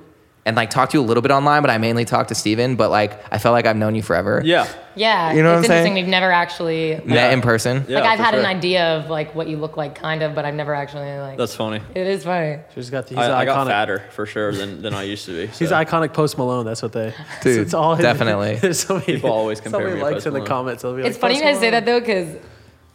and 0.48 0.56
like 0.56 0.70
talked 0.70 0.92
to 0.92 0.98
you 0.98 1.04
a 1.04 1.06
little 1.06 1.20
bit 1.22 1.30
online, 1.30 1.62
but 1.62 1.70
I 1.70 1.78
mainly 1.78 2.04
talked 2.04 2.30
to 2.30 2.34
Steven, 2.34 2.74
but 2.74 2.90
like 2.90 3.22
I 3.32 3.38
felt 3.38 3.52
like 3.52 3.66
I've 3.66 3.76
known 3.76 3.94
you 3.94 4.02
forever. 4.02 4.42
Yeah. 4.44 4.66
Yeah, 4.96 5.32
You 5.32 5.44
know 5.44 5.50
what 5.50 5.58
it's 5.60 5.66
I'm 5.66 5.70
saying? 5.70 5.78
interesting. 5.86 5.94
We've 5.94 6.10
never 6.10 6.32
actually 6.32 7.00
Met 7.04 7.32
in 7.32 7.40
person. 7.40 7.84
Yeah, 7.88 8.00
like 8.00 8.08
I've 8.10 8.18
for 8.18 8.24
had 8.24 8.34
an 8.34 8.46
idea 8.46 8.96
of 8.96 9.08
like 9.08 9.32
what 9.34 9.46
you 9.46 9.56
look 9.56 9.76
like, 9.76 9.94
kind 9.94 10.22
of, 10.24 10.34
but 10.34 10.44
I've 10.44 10.54
never 10.56 10.74
actually 10.74 11.16
like. 11.18 11.38
That's 11.38 11.54
funny. 11.54 11.80
it 11.94 12.06
is 12.08 12.24
funny. 12.24 12.58
She's 12.74 12.90
got 12.90 13.06
the, 13.06 13.10
he's 13.14 13.18
I, 13.18 13.42
I 13.42 13.44
iconic. 13.44 13.46
got 13.46 13.66
fatter 13.68 14.04
for 14.10 14.26
sure 14.26 14.50
than, 14.52 14.82
than 14.82 14.94
I 14.94 15.04
used 15.04 15.26
to 15.26 15.32
be. 15.32 15.46
He's 15.52 15.70
iconic 15.70 16.14
Post 16.14 16.36
Malone. 16.36 16.64
That's 16.66 16.82
what 16.82 16.92
they. 16.92 17.14
Dude, 17.42 17.60
it's 17.60 17.74
all 17.74 17.96
definitely. 17.96 18.56
There's 18.60 18.80
so 18.80 18.94
many, 18.94 19.06
People 19.06 19.30
always 19.30 19.58
so 19.58 19.64
compare 19.64 19.80
many 19.82 19.92
me 19.94 19.98
to 20.00 20.04
likes 20.04 20.14
Post 20.24 20.26
in 20.26 20.32
the 20.34 20.44
comments. 20.44 20.82
They'll 20.82 20.96
It's 20.96 21.16
funny 21.18 21.34
you 21.34 21.42
"Post 21.42 21.52
guys 21.52 21.60
say 21.60 21.70
that 21.70 21.84
though, 21.86 22.00
because 22.00 22.36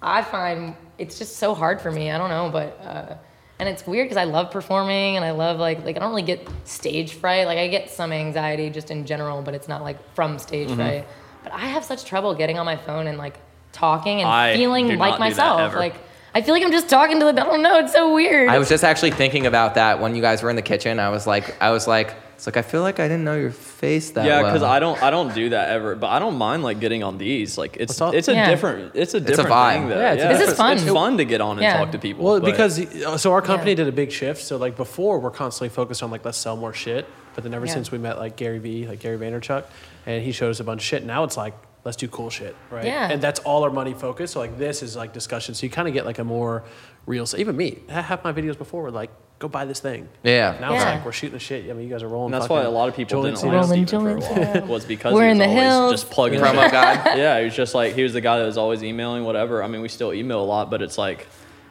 I 0.02 0.24
find 0.24 0.76
it's 0.98 1.18
just 1.20 1.38
so 1.38 1.54
hard 1.56 1.80
for 1.80 1.90
me. 1.92 2.12
I 2.12 2.18
don't 2.18 2.30
know, 2.30 2.50
but 2.52 2.80
uh, 2.86 3.16
and 3.60 3.70
it's 3.70 3.86
weird 3.88 4.06
because 4.06 4.18
I 4.18 4.24
love 4.26 4.52
performing 4.52 5.16
and 5.16 5.24
I 5.24 5.32
love 5.32 5.60
like 5.60 5.84
like 5.86 5.96
I 5.96 6.00
don't 6.00 6.10
really 6.10 6.22
get 6.24 6.48
stage 6.66 7.14
fright. 7.14 7.46
Like 7.48 7.58
I 7.60 7.68
get 7.68 7.90
some 7.90 8.12
anxiety 8.12 8.70
just 8.70 8.92
in 8.92 9.06
general, 9.06 9.42
but 9.42 9.54
it's 9.54 9.68
not 9.68 9.82
like 9.84 9.98
from 10.16 10.40
stage 10.40 10.68
Mm-hmm. 10.68 10.78
fright. 10.78 11.08
But 11.44 11.54
I 11.54 11.66
have 11.68 11.84
such 11.84 12.06
trouble 12.06 12.34
getting 12.36 12.58
on 12.58 12.66
my 12.66 12.78
phone 12.78 13.08
and 13.08 13.18
like 13.18 13.38
talking 13.74 14.22
and 14.22 14.30
I 14.30 14.56
feeling 14.56 14.98
like 14.98 15.20
myself. 15.20 15.76
Like 15.76 15.96
I 16.36 16.42
feel 16.42 16.54
like 16.56 16.64
I'm 16.64 16.72
just 16.72 16.90
talking 16.90 17.20
to 17.20 17.26
the. 17.26 17.42
I 17.42 17.46
don't 17.46 17.62
know. 17.62 17.78
It's 17.80 17.92
so 17.94 18.14
weird. 18.14 18.50
I 18.50 18.58
was 18.58 18.70
just 18.70 18.84
actually 18.84 19.12
thinking 19.12 19.46
about 19.46 19.76
that 19.76 20.00
when 20.00 20.16
you 20.16 20.22
guys 20.22 20.42
were 20.42 20.50
in 20.50 20.56
the 20.56 20.62
kitchen. 20.64 21.00
I 21.00 21.10
was 21.10 21.28
like, 21.28 21.62
I 21.62 21.70
was 21.72 21.86
like, 21.88 22.16
it's 22.44 22.48
like 22.48 22.58
I 22.58 22.62
feel 22.62 22.82
like 22.82 23.00
I 23.00 23.08
didn't 23.08 23.24
know 23.24 23.38
your 23.38 23.52
face 23.52 24.12
that 24.12 24.26
well. 24.26 24.28
yeah, 24.28 24.42
well. 24.42 24.52
because 24.52 24.64
I 24.64 24.80
don't 24.80 25.02
I 25.02 25.10
don't 25.12 25.34
do 25.34 25.48
that 25.52 25.70
ever, 25.70 25.96
but 25.96 26.08
I 26.08 26.20
don't 26.20 26.36
mind 26.38 26.62
like 26.62 26.82
getting 26.82 27.02
on 27.02 27.18
these. 27.18 27.58
Like 27.58 27.78
it's 27.80 27.94
It's 27.94 28.02
all- 28.02 28.12
it's 28.14 28.28
a 28.28 28.34
Yeah. 28.34 28.50
different 28.50 28.92
it's 28.96 29.14
a 29.14 29.18
a 29.18 29.20
different 29.22 29.50
vibe. 29.50 29.74
thing. 29.74 29.88
Though. 29.88 29.98
Yeah, 29.98 30.12
it's 30.12 30.24
yeah, 30.24 30.34
This 30.34 30.50
is 30.50 30.58
fun. 30.58 30.74
It's 30.74 30.84
fun 30.86 31.18
to 31.20 31.24
get 31.24 31.40
on 31.40 31.52
and 31.52 31.62
Yeah. 31.62 31.78
talk 31.78 31.94
to 31.94 32.00
people. 32.00 32.26
Well, 32.26 32.42
but- 32.42 32.46
because 32.52 32.82
uh, 33.06 33.18
so 33.18 33.32
our 33.32 33.42
company 33.42 33.72
Yeah. 33.72 33.76
did 33.78 33.88
a 33.88 33.94
big 33.94 34.12
shift. 34.12 34.42
So 34.44 34.58
like 34.58 34.76
before, 34.76 35.20
we're 35.20 35.32
constantly 35.32 35.70
focused 35.70 36.04
on 36.04 36.12
like 36.12 36.26
let's 36.26 36.38
sell 36.38 36.58
more 36.58 36.74
shit. 36.74 37.08
But 37.34 37.46
then 37.46 37.54
ever 37.54 37.66
Yeah. 37.66 37.74
since 37.76 37.94
we 37.94 37.98
met 37.98 38.20
like 38.20 38.36
Gary 38.36 38.60
Vee, 38.60 38.88
like 38.88 39.00
Gary 39.00 39.18
Vaynerchuk, 39.18 39.64
and 40.06 40.22
he 40.22 40.34
showed 40.34 40.50
us 40.50 40.60
a 40.60 40.66
bunch 40.66 40.82
of 40.82 40.86
shit. 40.86 41.06
Now 41.06 41.24
it's 41.24 41.38
like 41.38 41.54
let's 41.86 41.96
do 41.98 42.10
cool 42.10 42.30
shit, 42.30 42.56
right? 42.72 42.84
Yeah. 42.86 43.10
And 43.10 43.22
that's 43.22 43.40
all 43.42 43.64
our 43.64 43.70
money 43.72 43.94
focused. 43.94 44.34
So 44.34 44.42
like 44.42 44.58
this 44.58 44.84
is 44.84 44.98
like 44.98 45.14
discussion. 45.14 45.56
So 45.56 45.66
you 45.66 45.70
kind 45.70 45.88
of 45.88 45.94
get 45.94 46.06
like 46.06 46.20
a 46.20 46.26
more 46.26 46.64
real. 47.06 47.26
So 47.26 47.38
even 47.38 47.56
me, 47.58 47.80
half 47.90 48.24
my 48.24 48.34
videos 48.34 48.58
before 48.58 48.84
were 48.84 48.92
like 48.92 49.10
go 49.40 49.48
buy 49.50 49.66
this 49.66 49.82
thing. 49.82 50.08
Yeah. 50.24 50.58
Now 50.62 50.74
it's 50.74 50.84
Yeah. 50.84 50.92
like 50.94 51.06
we're 51.06 51.12
shooting 51.12 51.34
the 51.34 51.40
shit. 51.40 51.70
I 51.70 51.74
mean, 51.74 51.86
you 51.86 51.90
guys 51.94 52.02
are 52.02 52.08
rolling. 52.08 52.34
and 52.34 52.42
that's 52.42 52.50
why 52.50 52.60
fucking 52.60 52.74
a 52.74 52.78
lot 52.78 52.88
of 52.88 52.96
people 52.96 53.10
Joel 53.22 53.24
didn't 53.24 53.38
Encino. 53.40 53.44
like 53.44 53.54
Rolling 53.54 53.88
Steven 53.88 54.22
for 54.22 54.28
a 54.28 54.60
while. 54.62 54.68
Was 54.68 54.86
because 54.86 55.14
We're 55.14 55.26
he 55.26 55.32
in 55.32 55.38
was 55.40 55.46
the 55.48 55.50
always 55.52 55.64
hills. 55.64 55.92
just 55.92 56.10
plugging 56.12 56.40
Promo 56.40 56.62
shit. 56.64 56.72
god. 56.72 57.06
Yeah, 57.18 57.40
he 57.40 57.46
was 57.46 57.56
just 57.56 57.76
like 57.76 57.94
he 57.94 58.04
was 58.04 58.14
the 58.14 58.22
guy 58.22 58.40
that 58.40 58.46
was 58.46 58.58
always 58.58 58.82
emailing 58.84 59.26
whatever. 59.26 59.62
I 59.64 59.68
mean, 59.68 59.82
we 59.82 59.90
still 59.90 60.14
email 60.14 60.42
a 60.42 60.46
lot, 60.46 60.70
but 60.72 60.82
it's 60.82 60.98
like 60.98 61.28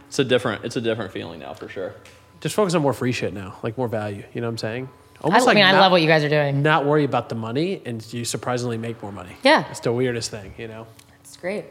it's 0.09 0.19
a 0.19 0.25
different 0.25 0.65
it's 0.65 0.77
a 0.77 0.81
different 0.83 1.13
feeling 1.13 1.41
now 1.41 1.55
for 1.55 1.69
sure. 1.69 1.95
Just 2.43 2.55
focus 2.55 2.75
on 2.75 2.83
more 2.83 2.93
free 2.93 3.13
shit 3.13 3.33
now, 3.33 3.57
like 3.63 3.79
more 3.79 3.89
value. 3.89 4.25
You 4.35 4.41
know 4.43 4.49
what 4.49 4.53
I'm 4.53 4.59
saying? 4.59 4.89
I, 5.25 5.29
I 5.29 5.55
mean, 5.55 5.65
I 5.65 5.71
not- 5.73 5.81
love 5.81 5.93
what 5.93 6.03
you 6.03 6.09
guys 6.09 6.25
are 6.25 6.29
doing. 6.29 6.63
Not 6.63 6.85
worry 6.85 7.05
about 7.05 7.29
the 7.29 7.37
money, 7.37 7.81
and 7.87 8.05
you 8.13 8.25
surprisingly 8.25 8.77
make 8.77 9.01
more 9.03 9.13
money. 9.13 9.31
Yeah. 9.45 9.65
it's 9.71 9.79
the 9.79 9.93
weirdest 9.93 10.33
thing, 10.33 10.53
you 10.59 10.67
know. 10.67 10.89
It's 11.21 11.37
great. 11.37 11.65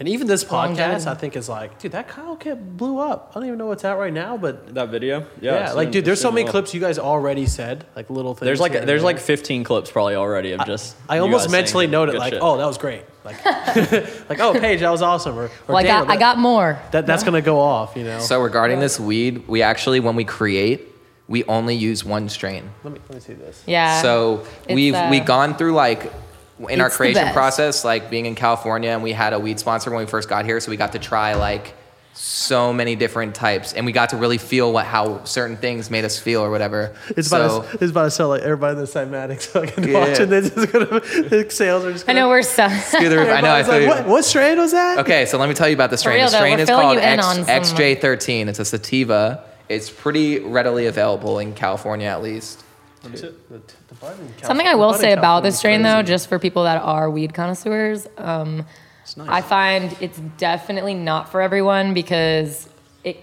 And 0.00 0.08
even 0.08 0.26
this 0.26 0.42
podcast. 0.42 1.06
I 1.06 1.12
think, 1.14 1.36
is 1.36 1.46
like, 1.46 1.78
dude, 1.78 1.92
that 1.92 2.08
Kyle 2.08 2.34
kid 2.34 2.78
blew 2.78 2.98
up. 2.98 3.32
I 3.32 3.34
don't 3.38 3.46
even 3.46 3.58
know 3.58 3.66
what's 3.66 3.84
out 3.84 3.98
right 3.98 4.12
now, 4.12 4.38
but 4.38 4.74
That 4.74 4.88
video, 4.88 5.26
yeah, 5.42 5.66
yeah, 5.66 5.72
like, 5.72 5.90
dude, 5.90 6.06
there's 6.06 6.20
so 6.22 6.32
many 6.32 6.44
well. 6.44 6.52
clips 6.52 6.72
you 6.72 6.80
guys 6.80 6.98
already 6.98 7.44
said, 7.44 7.84
like 7.94 8.08
little 8.08 8.34
things. 8.34 8.46
There's 8.46 8.60
like 8.60 8.72
there's 8.72 8.86
there. 8.86 8.98
like 9.00 9.18
15 9.18 9.62
clips 9.62 9.90
probably 9.90 10.14
already 10.14 10.52
of 10.52 10.64
just. 10.64 10.96
I 11.06 11.16
you 11.16 11.22
almost 11.22 11.50
mentally 11.50 11.84
saying 11.84 11.90
noted 11.90 12.14
like, 12.14 12.32
shit. 12.32 12.42
oh, 12.42 12.56
that 12.56 12.64
was 12.64 12.78
great. 12.78 13.02
Like, 13.26 13.44
like, 14.30 14.40
oh, 14.40 14.58
Paige, 14.58 14.80
that 14.80 14.90
was 14.90 15.02
awesome. 15.02 15.38
Or, 15.38 15.44
or 15.44 15.50
Well, 15.68 15.76
I 15.76 15.82
Daniel, 15.82 16.06
got 16.06 16.16
I 16.16 16.18
got 16.18 16.38
more. 16.38 16.80
that. 16.92 17.06
That's 17.06 17.22
gonna 17.22 17.42
go 17.42 17.60
off, 17.60 17.94
you 17.94 18.04
know. 18.04 18.20
So 18.20 18.40
regarding 18.40 18.80
this 18.80 18.98
weed, 18.98 19.46
we 19.48 19.60
actually 19.60 20.00
when 20.00 20.16
we 20.16 20.24
create, 20.24 20.88
we 21.28 21.44
only 21.44 21.76
use 21.76 22.06
one 22.06 22.30
strain. 22.30 22.70
let 22.84 22.94
me 22.94 23.00
let 23.10 23.16
me 23.16 23.20
see 23.20 23.34
this. 23.34 23.62
Yeah. 23.66 24.00
So 24.00 24.46
It's, 24.64 24.74
we've 24.74 24.94
uh, 24.94 25.08
we 25.10 25.20
gone 25.20 25.56
through 25.58 25.74
like 25.74 26.10
in 26.68 26.80
our 26.80 26.86
It's 26.86 26.94
the 26.94 26.96
creation 26.98 27.32
process, 27.32 27.84
like 27.84 28.10
being 28.10 28.26
in 28.26 28.34
California, 28.34 28.90
and 28.90 29.02
we 29.02 29.12
had 29.12 29.32
a 29.32 29.38
weed 29.38 29.58
sponsor 29.58 29.90
when 29.90 30.00
we 30.00 30.06
first 30.06 30.28
got 30.28 30.44
here, 30.44 30.60
so 30.60 30.70
we 30.70 30.76
got 30.76 30.92
to 30.92 30.98
try 30.98 31.34
like 31.34 31.74
so 32.12 32.72
many 32.72 32.96
different 32.96 33.34
types, 33.34 33.72
and 33.72 33.86
we 33.86 33.92
got 33.92 34.10
to 34.10 34.16
really 34.16 34.36
feel 34.36 34.72
what 34.72 34.84
how 34.84 35.24
certain 35.24 35.56
things 35.56 35.90
made 35.90 36.04
us 36.04 36.18
feel 36.18 36.42
or 36.42 36.50
whatever. 36.50 36.94
It's 37.16 37.28
so, 37.28 37.60
about 37.60 37.70
to, 37.70 37.78
it's 37.84 37.90
about 37.92 38.04
to 38.04 38.10
sell 38.10 38.28
like 38.28 38.42
everybody 38.42 38.72
in 38.72 38.84
the 38.84 38.90
cymatics 38.90 39.42
fucking 39.46 39.88
Yeah. 39.88 40.08
watching 40.08 40.28
this 40.28 40.50
is 40.50 40.66
gonna 40.66 40.86
the 41.00 41.46
sales 41.48 41.84
are 41.84 41.92
just. 41.92 42.04
I 42.04 42.08
Gonna, 42.12 42.20
know 42.20 42.28
we're 42.28 42.42
so. 42.42 42.68
The. 42.68 43.32
I 43.32 43.40
know. 43.40 43.48
I 43.48 43.62
like, 43.66 43.86
what, 43.86 44.06
what 44.06 44.24
strain 44.24 44.58
was 44.58 44.72
that? 44.72 44.98
Okay, 44.98 45.24
so 45.26 45.38
let 45.38 45.48
me 45.48 45.54
tell 45.54 45.68
you 45.68 45.74
about 45.74 45.90
the 45.90 45.96
strain. 45.96 46.16
real 46.16 46.26
the 46.26 46.36
strain 46.36 46.56
we're 46.56 46.62
is 46.64 46.68
called 46.68 46.98
X, 46.98 47.26
XJ13. 47.70 48.48
It's 48.48 48.58
a 48.58 48.64
sativa. 48.64 49.44
It's 49.68 49.88
pretty 49.88 50.40
readily 50.40 50.86
available 50.86 51.38
in 51.38 51.54
California, 51.54 52.08
at 52.08 52.22
least. 52.22 52.64
Something 53.02 54.66
I 54.66 54.74
will 54.74 54.94
say 54.94 55.12
about 55.12 55.42
this 55.42 55.58
strain, 55.58 55.82
though, 55.82 56.00
just 56.02 56.08
just 56.20 56.28
for 56.28 56.38
people 56.38 56.64
that 56.64 56.82
are 56.82 57.10
weed 57.10 57.32
connoisseurs, 57.34 58.06
um, 58.18 58.66
I 59.18 59.40
find 59.42 59.96
it's 60.00 60.18
definitely 60.38 60.94
not 60.94 61.30
for 61.30 61.40
everyone 61.40 61.94
because 61.94 62.68
it 63.04 63.18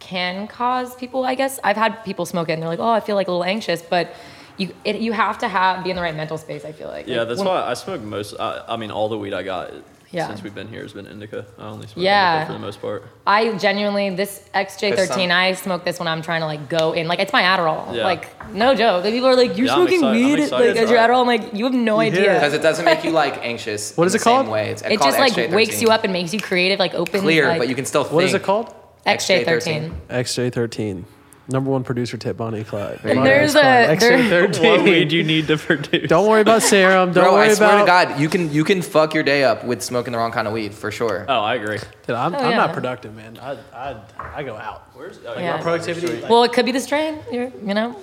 can 0.00 0.48
cause 0.48 0.94
people. 0.96 1.24
I 1.24 1.34
guess 1.36 1.60
I've 1.62 1.76
had 1.76 2.04
people 2.04 2.26
smoke 2.26 2.48
it 2.48 2.54
and 2.54 2.62
they're 2.62 2.68
like, 2.68 2.80
"Oh, 2.80 2.90
I 2.90 3.00
feel 3.00 3.14
like 3.16 3.28
a 3.28 3.30
little 3.30 3.44
anxious," 3.44 3.80
but 3.82 4.14
you 4.56 4.74
it, 4.84 4.96
you 4.96 5.12
have 5.12 5.38
to 5.38 5.48
have 5.48 5.84
be 5.84 5.90
in 5.90 5.96
the 5.96 6.02
right 6.02 6.16
mental 6.16 6.36
space. 6.38 6.64
I 6.64 6.72
feel 6.72 6.88
like. 6.88 7.06
Yeah, 7.06 7.20
Like, 7.20 7.28
that's 7.28 7.38
when- 7.38 7.48
why 7.48 7.62
I 7.62 7.74
smoke 7.74 8.00
most. 8.02 8.34
I, 8.38 8.62
I 8.68 8.76
mean, 8.76 8.90
all 8.90 9.08
the 9.08 9.16
weed 9.18 9.32
I 9.34 9.42
got 9.42 9.70
Yeah. 10.12 10.28
since 10.28 10.42
we've 10.42 10.54
been 10.54 10.68
here 10.68 10.82
has 10.82 10.92
been 10.92 11.06
indica. 11.06 11.46
I 11.58 11.64
only 11.68 11.86
smoke 11.86 12.04
Yeah. 12.04 12.34
indica 12.34 12.46
for 12.46 12.52
the 12.52 12.58
most 12.58 12.80
part. 12.82 13.04
I 13.26 13.56
genuinely 13.56 14.10
this 14.10 14.42
XJ13. 14.54 15.06
Some- 15.08 15.20
um, 15.22 15.30
I 15.30 15.52
smoke 15.54 15.84
this 15.84 15.98
when 15.98 16.06
I'm 16.06 16.20
trying 16.22 16.40
to 16.42 16.46
like 16.46 16.68
go 16.68 16.92
in. 16.92 17.08
Like 17.08 17.18
it's 17.18 17.32
my 17.32 17.42
Adderall. 17.42 17.94
Yeah. 17.96 18.04
Like 18.04 18.52
no 18.54 18.74
joke. 18.74 19.04
Like, 19.04 19.12
people 19.14 19.28
are 19.28 19.36
like, 19.36 19.56
"You're 19.56 19.66
Yeah, 19.68 19.74
smoking 19.74 19.94
excited- 20.00 20.24
weed 20.24 20.50
like 20.50 20.62
as 20.76 20.76
your 20.76 20.86
try 20.98 21.04
it. 21.04 21.08
Adderall." 21.08 21.20
I'm 21.22 21.26
like, 21.26 21.54
you 21.54 21.64
have 21.64 21.74
no 21.74 22.00
You 22.00 22.10
hear 22.12 22.20
idea. 22.20 22.34
Because 22.34 22.52
it 22.52 22.62
doesn't 22.62 22.84
make 22.84 23.02
you 23.04 23.10
like 23.10 23.38
anxious. 23.44 23.96
What 23.96 24.06
in 24.06 24.12
the 24.12 24.18
it 24.18 24.22
called? 24.22 24.44
Same 24.46 24.52
way. 24.52 24.70
It's 24.70 24.82
It 24.82 25.00
just 25.00 25.18
like 25.18 25.32
XJ13. 25.32 25.54
wakes 25.54 25.80
you 25.82 25.88
up 25.88 26.04
and 26.04 26.12
makes 26.12 26.34
you 26.34 26.40
creative, 26.40 26.78
like 26.78 26.94
open, 26.94 27.20
Clear, 27.22 27.48
like, 27.48 27.58
but 27.58 27.68
you 27.68 27.74
can 27.74 27.86
still 27.86 28.04
think. 28.04 28.14
What 28.14 28.24
is 28.24 28.34
it 28.34 28.42
called? 28.42 28.74
XJ13. 29.06 29.92
XJ13. 30.10 31.04
Number 31.48 31.70
one 31.70 31.82
producer 31.82 32.16
tip 32.16 32.36
Bonnie 32.36 32.58
and 32.58 32.66
Clyde. 32.66 33.00
And 33.02 33.16
Bonnie 33.16 33.22
there's 33.28 33.52
Clyde. 33.52 33.90
a- 33.90 34.00
there- 34.00 34.48
XJ13. 34.48 34.62
What 34.76 34.82
weed 34.84 35.10
you 35.12 35.24
need 35.24 35.48
to 35.48 35.56
produce? 35.58 36.08
Don't 36.08 36.28
worry 36.28 36.40
about 36.40 36.62
serum. 36.62 37.12
Don't 37.12 37.24
Bro, 37.24 37.32
worry 37.34 37.48
I 37.48 37.54
swear 37.54 37.82
about. 37.82 38.04
to 38.06 38.12
God, 38.14 38.20
you 38.20 38.28
can 38.28 38.52
you 38.52 38.62
can 38.64 38.80
fuck 38.80 39.12
your 39.12 39.24
day 39.24 39.42
up 39.42 39.64
with 39.64 39.82
smoking 39.82 40.12
the 40.12 40.18
wrong 40.18 40.30
kind 40.30 40.46
of 40.46 40.52
weed 40.54 40.72
for 40.72 40.90
sure. 40.92 41.26
Oh, 41.28 41.40
I 41.40 41.56
agree. 41.56 41.78
Dude, 42.06 42.14
I'm, 42.16 42.34
Oh, 42.34 42.38
I'm 42.38 42.50
yeah. 42.52 42.56
not 42.58 42.72
productive, 42.72 43.14
man. 43.16 43.38
I, 43.42 43.56
I, 43.74 43.96
I 44.36 44.42
go 44.44 44.56
out. 44.56 44.88
Where's 44.94 45.18
oh, 45.26 45.38
Yeah. 45.38 45.56
My 45.56 45.62
productivity. 45.62 46.20
like, 46.20 46.30
Well, 46.30 46.44
it 46.44 46.52
could 46.52 46.64
be 46.64 46.72
the 46.72 46.80
strain. 46.80 47.18
You're, 47.32 47.50
you 47.66 47.74
know. 47.74 47.96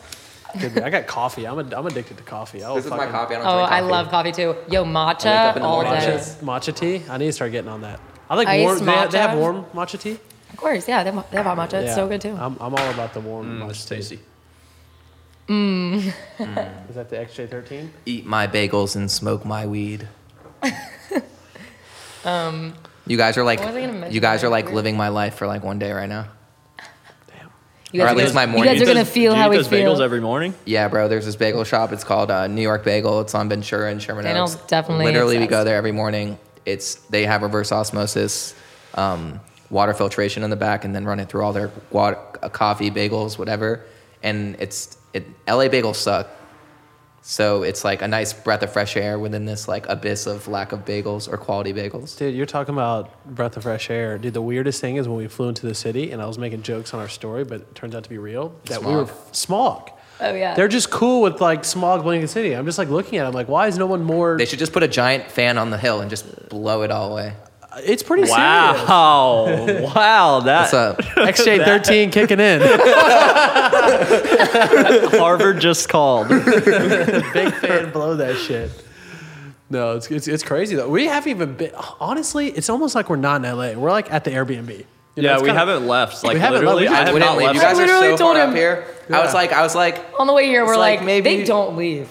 could 0.60 0.76
be. 0.76 0.82
I 0.82 0.90
got 0.90 1.08
coffee. 1.08 1.48
I'm, 1.48 1.60
a, 1.60 1.76
I'm 1.78 1.88
addicted 1.88 2.18
to 2.18 2.24
coffee. 2.24 2.62
I 2.64 2.68
will 2.70 2.76
This 2.76 2.86
is 2.86 2.92
my 2.92 2.98
fucking- 2.98 3.12
coffee. 3.14 3.36
I 3.36 3.38
don't 3.38 3.48
Oh, 3.48 3.58
drink 3.60 3.72
I 3.72 3.80
coffee. 3.80 3.92
love 3.92 4.10
coffee 4.10 4.32
too. 4.34 4.56
Yo, 4.70 4.84
matcha 4.84 5.28
up 5.50 5.56
in 5.56 5.62
the 5.62 5.68
all 5.68 5.82
morning, 5.84 6.02
day. 6.02 6.18
Matcha, 6.18 6.36
matcha 6.44 6.76
tea. 6.76 7.04
I 7.10 7.18
need 7.18 7.28
to 7.28 7.32
start 7.34 7.52
getting 7.54 7.70
on 7.70 7.82
that. 7.82 8.00
I 8.30 8.36
like 8.36 8.48
Ice 8.50 8.64
warm. 8.66 8.86
They 8.86 8.92
have, 8.92 9.12
they 9.12 9.18
have 9.18 9.38
warm 9.38 9.64
matcha 9.74 9.98
tea. 10.00 10.20
Of 10.52 10.58
course, 10.58 10.88
yeah, 10.88 11.04
they 11.04 11.12
have, 11.12 11.30
they 11.32 11.38
have 11.38 11.46
hot 11.46 11.58
matcha. 11.58 11.80
It's 11.82 11.88
Yeah. 11.90 11.96
so 11.96 12.08
good 12.08 12.22
too. 12.22 12.36
I'm, 12.40 12.58
I'm 12.60 12.74
all 12.76 12.90
about 12.90 13.14
the 13.14 13.20
warm 13.22 13.46
Mm, 13.60 13.64
matcha 13.66 13.70
it's 13.72 13.86
tea. 13.86 13.96
tasty. 13.96 14.20
Mm. 15.48 16.14
Is 16.90 16.96
that 16.96 17.10
the 17.10 17.16
XJ13? 17.18 17.90
Eat 18.06 18.26
my 18.26 18.46
bagels 18.48 18.96
and 18.96 19.10
smoke 19.10 19.46
my 19.46 19.66
weed. 19.66 20.08
you 23.08 23.18
guys 23.18 23.38
are 23.38 23.44
like 23.44 23.60
what 23.60 23.68
was 23.70 23.76
I 23.78 23.82
gonna 23.82 23.94
mention 23.94 24.14
you 24.14 24.20
guys 24.22 24.44
are 24.44 24.50
like 24.50 24.72
living 24.72 24.96
my 24.98 25.08
life 25.10 25.36
for 25.36 25.48
like 25.48 25.64
one 25.64 25.80
day 25.80 25.92
right 25.92 26.10
now. 26.10 26.28
You 27.92 28.02
Or 28.02 28.06
guys 28.06 28.12
at 28.12 28.14
are 28.14 28.18
least 28.20 28.34
gonna- 28.36 28.48
my 28.52 28.58
You 28.60 28.64
guys 28.66 28.82
are 28.82 28.86
gonna 28.86 29.00
Does- 29.00 29.10
feel 29.10 29.32
do 29.32 29.38
you 29.38 29.42
how 29.42 29.48
eat 29.48 29.50
we 29.52 29.56
those 29.58 29.68
feel. 29.68 29.96
bagels 29.96 30.00
every 30.00 30.20
morning. 30.22 30.54
Yeah, 30.66 30.88
bro. 30.90 31.08
There's 31.08 31.26
this 31.26 31.36
bagel 31.36 31.64
shop. 31.64 31.92
It's 31.92 32.04
called 32.04 32.30
uh, 32.30 32.46
New 32.46 32.62
York 32.62 32.84
Bagel. 32.84 33.22
It's 33.22 33.34
on 33.34 33.50
Ventura 33.50 33.90
and 33.90 34.00
Sherman 34.00 34.26
Daniel's 34.26 34.56
Oaks. 34.56 34.66
definitely 34.68 35.06
Literally, 35.06 35.38
we 35.38 35.46
obsessed. 35.46 35.50
go 35.50 35.64
there 35.64 35.76
every 35.76 35.92
morning. 35.92 36.38
It's 36.68 36.96
they 37.10 37.26
have 37.26 37.42
reverse 37.42 37.72
osmosis, 37.72 38.54
um, 38.94 39.40
water 39.70 39.94
filtration 39.94 40.44
in 40.44 40.50
the 40.50 40.56
back, 40.56 40.86
and 40.86 40.94
then 40.96 41.06
run 41.06 41.20
it 41.20 41.30
through 41.30 41.44
all 41.44 41.54
their 41.54 41.72
water, 41.92 42.18
uh, 42.42 42.50
coffee, 42.50 42.90
bagels, 42.92 43.38
whatever. 43.38 43.84
And 44.24 44.56
it's 44.60 44.98
it. 45.14 45.26
LA 45.48 45.66
bagels 45.68 45.96
suck. 45.96 46.28
So 47.22 47.64
it's 47.64 47.84
like 47.84 48.02
a 48.02 48.08
nice 48.08 48.32
breath 48.34 48.64
of 48.64 48.72
fresh 48.72 48.96
air 48.96 49.20
within 49.20 49.46
this 49.46 49.68
like 49.68 49.88
abyss 49.90 50.26
of 50.26 50.48
lack 50.48 50.72
of 50.72 50.86
bagels 50.86 51.32
or 51.32 51.38
quality 51.38 51.74
bagels. 51.74 52.18
Dude, 52.18 52.34
you're 52.34 52.46
talking 52.46 52.74
about 52.74 53.24
breath 53.36 53.58
of 53.58 53.64
fresh 53.64 53.90
air. 53.90 54.18
Dude, 54.18 54.34
the 54.34 54.42
weirdest 54.42 54.80
thing 54.82 54.96
is 54.96 55.08
when 55.08 55.18
we 55.18 55.28
flew 55.28 55.50
into 55.50 55.68
the 55.68 55.76
city, 55.76 56.12
and 56.12 56.22
I 56.22 56.26
was 56.26 56.38
making 56.38 56.64
jokes 56.64 56.94
on 56.94 57.00
our 57.00 57.10
story, 57.10 57.44
but 57.44 57.62
it 57.62 57.76
turns 57.76 57.94
out 57.94 58.04
to 58.04 58.10
be 58.10 58.18
real. 58.18 58.56
That 58.66 58.84
we 58.84 58.94
were 58.96 59.06
Smog. 59.06 59.36
smog. 59.36 59.92
Oh 60.22 60.34
yeah. 60.34 60.56
They're 60.56 60.68
just 60.68 60.90
cool 60.90 61.22
with 61.22 61.40
like 61.40 61.64
smog 61.66 62.04
blowing 62.04 62.22
the 62.22 62.28
city. 62.28 62.54
I'm 62.56 62.66
just 62.66 62.78
like 62.78 62.90
looking 62.90 63.20
at. 63.20 63.26
it. 63.26 63.28
I'm 63.28 63.34
like, 63.34 63.48
why 63.48 63.68
is 63.68 63.78
no 63.78 63.86
one 63.86 64.04
more? 64.04 64.38
They 64.38 64.46
should 64.46 64.60
just 64.60 64.74
put 64.74 64.84
a 64.84 64.88
giant 64.88 65.30
fan 65.30 65.58
on 65.58 65.70
the 65.70 65.78
hill 65.78 66.02
and 66.02 66.10
just 66.10 66.50
blow 66.50 66.82
it 66.84 66.92
all 66.92 67.12
away. 67.12 67.34
It's 67.84 68.04
pretty 68.04 68.26
serious. 68.26 68.38
Wow, 68.90 69.46
wow, 69.96 70.36
What's 70.36 70.46
that 70.72 70.74
up? 70.74 70.98
XJ13 71.00 72.12
kicking 72.12 72.40
in. 72.40 72.62
Harvard 75.20 75.60
just 75.60 75.90
called. 75.90 76.30
Big 76.30 77.54
fan, 77.56 77.92
blow 77.92 78.16
that 78.16 78.38
shit. 78.38 78.72
No, 79.70 79.96
it's, 79.98 80.10
it's 80.10 80.28
it's 80.28 80.44
crazy 80.44 80.76
though. 80.76 80.90
We 80.90 81.06
haven't 81.06 81.30
even 81.30 81.54
been. 81.54 81.72
Honestly, 82.00 82.48
it's 82.50 82.70
almost 82.70 82.96
like 82.96 83.10
we're 83.10 83.18
not 83.18 83.44
in 83.46 83.52
LA. 83.56 83.74
We're 83.74 83.92
like 83.92 84.12
at 84.12 84.24
the 84.24 84.32
Airbnb. 84.32 84.86
You 85.16 85.24
know, 85.24 85.30
yeah, 85.32 85.36
we 85.38 85.46
kinda- 85.48 85.60
haven't 85.60 85.88
left. 85.88 86.24
Like 86.24 86.36
We 86.36 86.40
haven't 86.40 86.66
left. 86.66 86.78
literally, 86.78 86.90
We 86.90 86.96
I 86.96 87.06
have 87.06 87.14
We 87.14 87.20
not 87.20 87.38
left. 87.38 87.56
You 87.56 87.62
guys 87.62 87.78
I 87.78 87.84
are 87.84 87.86
literally 87.86 88.18
so 88.18 88.18
far 88.18 88.34
told 88.34 88.38
up 88.38 88.50
him- 88.50 88.56
here. 88.56 88.86
I 89.12 89.22
was 89.24 89.34
like, 89.34 89.52
I 89.52 89.62
was 89.64 89.76
like, 89.76 90.04
On 90.20 90.28
the 90.28 90.34
way 90.34 90.46
here, 90.48 90.66
we're 90.66 90.78
like, 90.78 91.00
like 91.00 91.06
maybe- 91.06 91.38
they 91.38 91.44
don't 91.44 91.76
leave. 91.78 92.10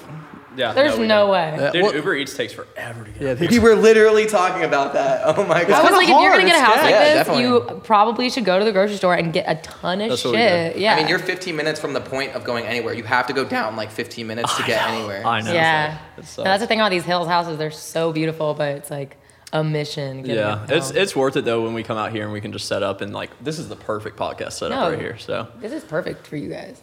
Yeah, 0.56 0.72
There's 0.72 0.98
we 0.98 1.06
no 1.06 1.30
way. 1.30 1.54
Yeah, 1.56 1.70
Dude, 1.70 1.82
well- 1.82 1.94
Uber 1.94 2.14
Eats 2.16 2.34
takes 2.36 2.52
forever 2.52 3.04
to 3.04 3.10
get. 3.10 3.20
Yeah, 3.22 3.34
they- 3.34 3.46
we 3.48 3.58
were 3.58 3.74
literally 3.76 4.26
talking 4.26 4.64
about 4.64 4.92
that. 4.94 5.22
Oh 5.38 5.44
my 5.44 5.62
god! 5.64 5.70
I 5.70 5.82
was 5.82 5.90
kinda 5.90 5.96
like, 5.98 6.08
if 6.08 6.22
you're 6.22 6.30
gonna 6.32 6.44
get 6.46 6.56
a 6.56 6.60
house 6.60 6.74
good. 6.76 6.82
like 6.82 6.90
Yeah, 6.90 7.04
this, 7.04 7.14
definitely. 7.26 7.42
you 7.44 7.80
probably 7.84 8.30
should 8.30 8.44
go 8.44 8.58
to 8.58 8.64
the 8.64 8.72
grocery 8.72 8.96
store 8.96 9.14
and 9.14 9.32
get 9.32 9.44
a 9.46 9.56
ton 9.62 10.00
of 10.00 10.08
That's 10.10 10.24
what 10.24 10.32
we 10.32 10.38
shit. 10.38 10.74
did. 10.74 10.82
Yeah. 10.82 10.94
I 10.94 10.96
mean, 10.96 11.08
you're 11.08 11.18
15 11.18 11.54
minutes 11.54 11.78
from 11.78 11.92
the 11.92 12.00
point 12.00 12.32
of 12.34 12.44
going 12.44 12.64
anywhere. 12.64 12.94
You 12.94 13.02
have 13.04 13.26
to 13.28 13.32
go 13.32 13.44
down 13.44 13.76
like 13.76 13.90
15 13.90 14.26
minutes 14.26 14.56
to 14.56 14.62
get 14.64 14.82
anywhere. 14.88 15.24
I 15.26 15.40
know. 15.42 15.52
yeah. 15.52 15.94
It 15.94 15.98
No, 16.18 16.22
sucks. 16.24 16.44
that's 16.44 16.60
the 16.62 16.66
thing 16.66 16.80
about 16.80 16.90
these 16.90 17.04
hills 17.04 17.28
houses. 17.28 17.58
They're 17.58 17.70
so 17.70 18.12
beautiful, 18.12 18.54
but 18.54 18.68
it's 18.76 18.90
like 18.90 19.16
a 19.52 19.62
mission. 19.64 20.24
Yeah, 20.24 20.66
it's 20.68 20.90
it's 20.90 21.14
worth 21.16 21.36
it 21.36 21.44
though 21.44 21.62
when 21.62 21.72
we 21.74 21.82
come 21.82 21.96
out 21.98 22.12
here 22.12 22.24
and 22.24 22.32
we 22.32 22.40
can 22.40 22.52
just 22.52 22.66
set 22.66 22.82
up 22.82 23.00
and 23.00 23.12
like 23.14 23.30
this 23.42 23.58
is 23.58 23.68
the 23.68 23.76
perfect 23.76 24.16
podcast 24.18 24.52
setup 24.52 24.78
No. 24.78 24.90
right 24.90 24.98
here. 24.98 25.16
So 25.18 25.48
This 25.60 25.72
is 25.72 25.84
perfect 25.84 26.26
for 26.26 26.36
you 26.36 26.50
guys. 26.50 26.80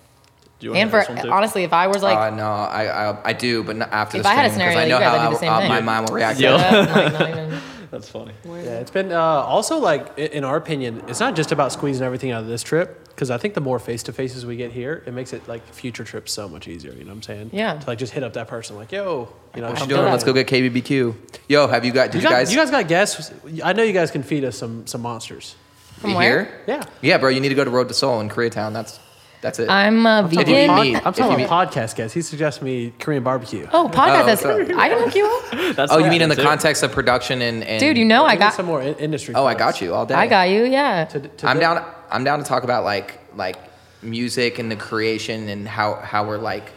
Do 0.59 0.67
you 0.67 0.71
want 0.71 0.81
And 0.81 0.91
to 0.91 0.97
for 0.97 0.99
this 1.01 1.09
one 1.17 1.25
too? 1.25 1.31
honestly, 1.31 1.63
if 1.63 1.73
I 1.73 1.87
was 1.87 2.01
like, 2.03 2.17
uh, 2.17 2.35
no, 2.35 2.47
I, 2.47 3.09
I 3.11 3.17
I 3.29 3.33
do, 3.33 3.63
but 3.63 3.75
not 3.75 3.91
after 3.91 4.17
If 4.17 4.23
the 4.23 4.29
I 4.29 4.33
had 4.33 4.45
a 4.45 4.49
stream, 4.49 4.65
'cause 4.67 4.73
scenario, 4.73 4.85
I 4.85 4.87
know 4.89 4.97
you 4.97 5.03
guys 5.03 5.17
how 5.19 5.23
would 5.23 5.29
do 5.29 5.33
the 5.35 5.39
same 5.39 5.53
uh, 5.53 5.59
thing. 5.59 5.69
my 5.69 5.81
mom 5.81 6.05
will 6.05 6.15
react. 6.15 6.37
to 6.39 6.43
Yeah. 6.43 6.55
it. 6.83 7.11
set 7.11 7.13
like, 7.51 7.61
That's 7.91 8.09
funny. 8.09 8.33
Yeah, 8.45 8.79
it's 8.79 8.91
been 8.91 9.11
uh, 9.13 9.17
also 9.19 9.77
like 9.77 10.17
in 10.17 10.43
our 10.43 10.57
opinion, 10.57 11.03
it's 11.07 11.19
not 11.19 11.35
just 11.35 11.51
about 11.51 11.71
squeezing 11.71 12.05
everything 12.05 12.31
out 12.31 12.41
of 12.41 12.47
this 12.47 12.61
trip 12.63 13.07
because 13.09 13.31
I 13.31 13.37
think 13.37 13.53
the 13.53 13.61
more 13.61 13.79
face 13.79 14.03
to 14.03 14.11
faces 14.13 14.45
we 14.45 14.57
get 14.57 14.71
here, 14.73 15.01
it 15.05 15.13
makes 15.13 15.31
it 15.31 15.47
like 15.47 15.65
future 15.73 16.03
trips 16.03 16.33
so 16.33 16.49
much 16.49 16.67
easier. 16.67 16.91
You 16.91 17.03
know 17.05 17.09
what 17.11 17.15
I'm 17.17 17.21
saying? 17.21 17.49
Yeah. 17.53 17.75
To 17.75 17.87
like 17.87 17.97
just 17.97 18.11
hit 18.11 18.23
up 18.23 18.33
that 18.33 18.47
person 18.49 18.75
like, 18.75 18.91
yo, 18.91 19.29
you 19.55 19.61
know, 19.61 19.69
What 19.69 19.77
I'm 19.81 19.83
you 19.89 19.95
doing? 19.95 20.05
good. 20.05 20.11
Let's 20.11 20.23
go 20.25 20.33
get 20.33 20.47
KBBQ. 20.47 21.15
Yo, 21.47 21.67
have 21.67 21.85
you 21.85 21.93
got? 21.93 22.11
Did 22.11 22.15
You, 22.15 22.21
you, 22.23 22.29
got, 22.29 22.35
guys? 22.39 22.51
you 22.53 22.59
guys 22.59 22.71
got 22.71 22.87
guests? 22.89 23.31
I 23.63 23.71
know 23.71 23.83
you 23.83 23.93
guys 23.93 24.11
can 24.11 24.23
feed 24.23 24.43
us 24.43 24.57
some 24.57 24.85
some 24.87 25.01
monsters. 25.01 25.55
From 25.99 26.09
you 26.09 26.15
where? 26.17 26.43
here? 26.45 26.61
Yeah. 26.67 26.83
Yeah, 27.01 27.17
bro. 27.19 27.29
You 27.29 27.39
need 27.39 27.49
to 27.49 27.55
go 27.55 27.63
to 27.63 27.69
Road 27.71 27.87
to 27.87 27.93
Seoul 27.93 28.19
in 28.19 28.27
Koreatown. 28.29 28.73
That's 28.73 28.99
that's 29.45 29.59
it. 29.59 29.69
I'm 29.69 30.05
a 30.07 30.25
If 30.25 30.33
you 30.33 30.39
vegan. 30.39 30.55
meet- 30.55 30.93
Pod- 30.95 31.03
I'm 31.05 31.09
if 31.13 31.15
talking 31.17 31.39
you 31.39 31.45
about 31.45 31.71
podcast 31.71 31.95
guests. 31.95 32.13
He 32.15 32.21
suggests 32.23 32.63
me 32.63 32.93
Korean 32.99 33.21
barbecue. 33.23 33.67
Oh, 33.71 33.85
oh 33.85 33.89
podcast. 33.89 34.21
Oh, 34.21 34.25
that's, 34.25 34.43
what's 34.43 34.69
up? 34.71 34.77
I 34.77 34.89
can 34.89 35.03
hook 35.03 35.15
you 35.15 35.25
up. 35.27 35.75
That's 35.75 35.91
oh, 35.91 35.99
you 35.99 36.09
mean 36.09 36.21
in 36.23 36.29
the 36.29 36.33
happened, 36.35 36.37
too. 36.37 36.43
context 36.43 36.81
of 36.83 36.91
production 36.91 37.41
and, 37.43 37.63
and 37.63 37.79
Dude, 37.79 37.97
you 37.97 38.05
know 38.05 38.23
I 38.25 38.29
We 38.29 38.33
need 38.33 38.39
got. 38.39 38.53
some 38.55 38.65
more 38.65 38.81
in- 38.81 38.95
industry. 38.95 39.35
Oh, 39.35 39.45
I 39.45 39.53
got 39.53 39.81
you 39.81 39.93
all 39.93 40.05
day. 40.07 40.15
I 40.15 40.25
got 40.27 40.49
you. 40.49 40.63
Yeah. 40.65 41.05
To- 41.05 41.19
to 41.19 41.47
I'm 41.47 41.57
the- 41.57 41.61
down. 41.61 41.85
I'm 42.09 42.23
down 42.23 42.39
to 42.39 42.45
talk 42.45 42.63
about 42.63 42.83
like 42.83 43.19
like 43.35 43.57
music 44.01 44.57
and 44.59 44.71
the 44.71 44.75
creation 44.75 45.47
and 45.49 45.67
how 45.67 45.95
how 45.95 46.25
we're 46.27 46.37
like 46.37 46.71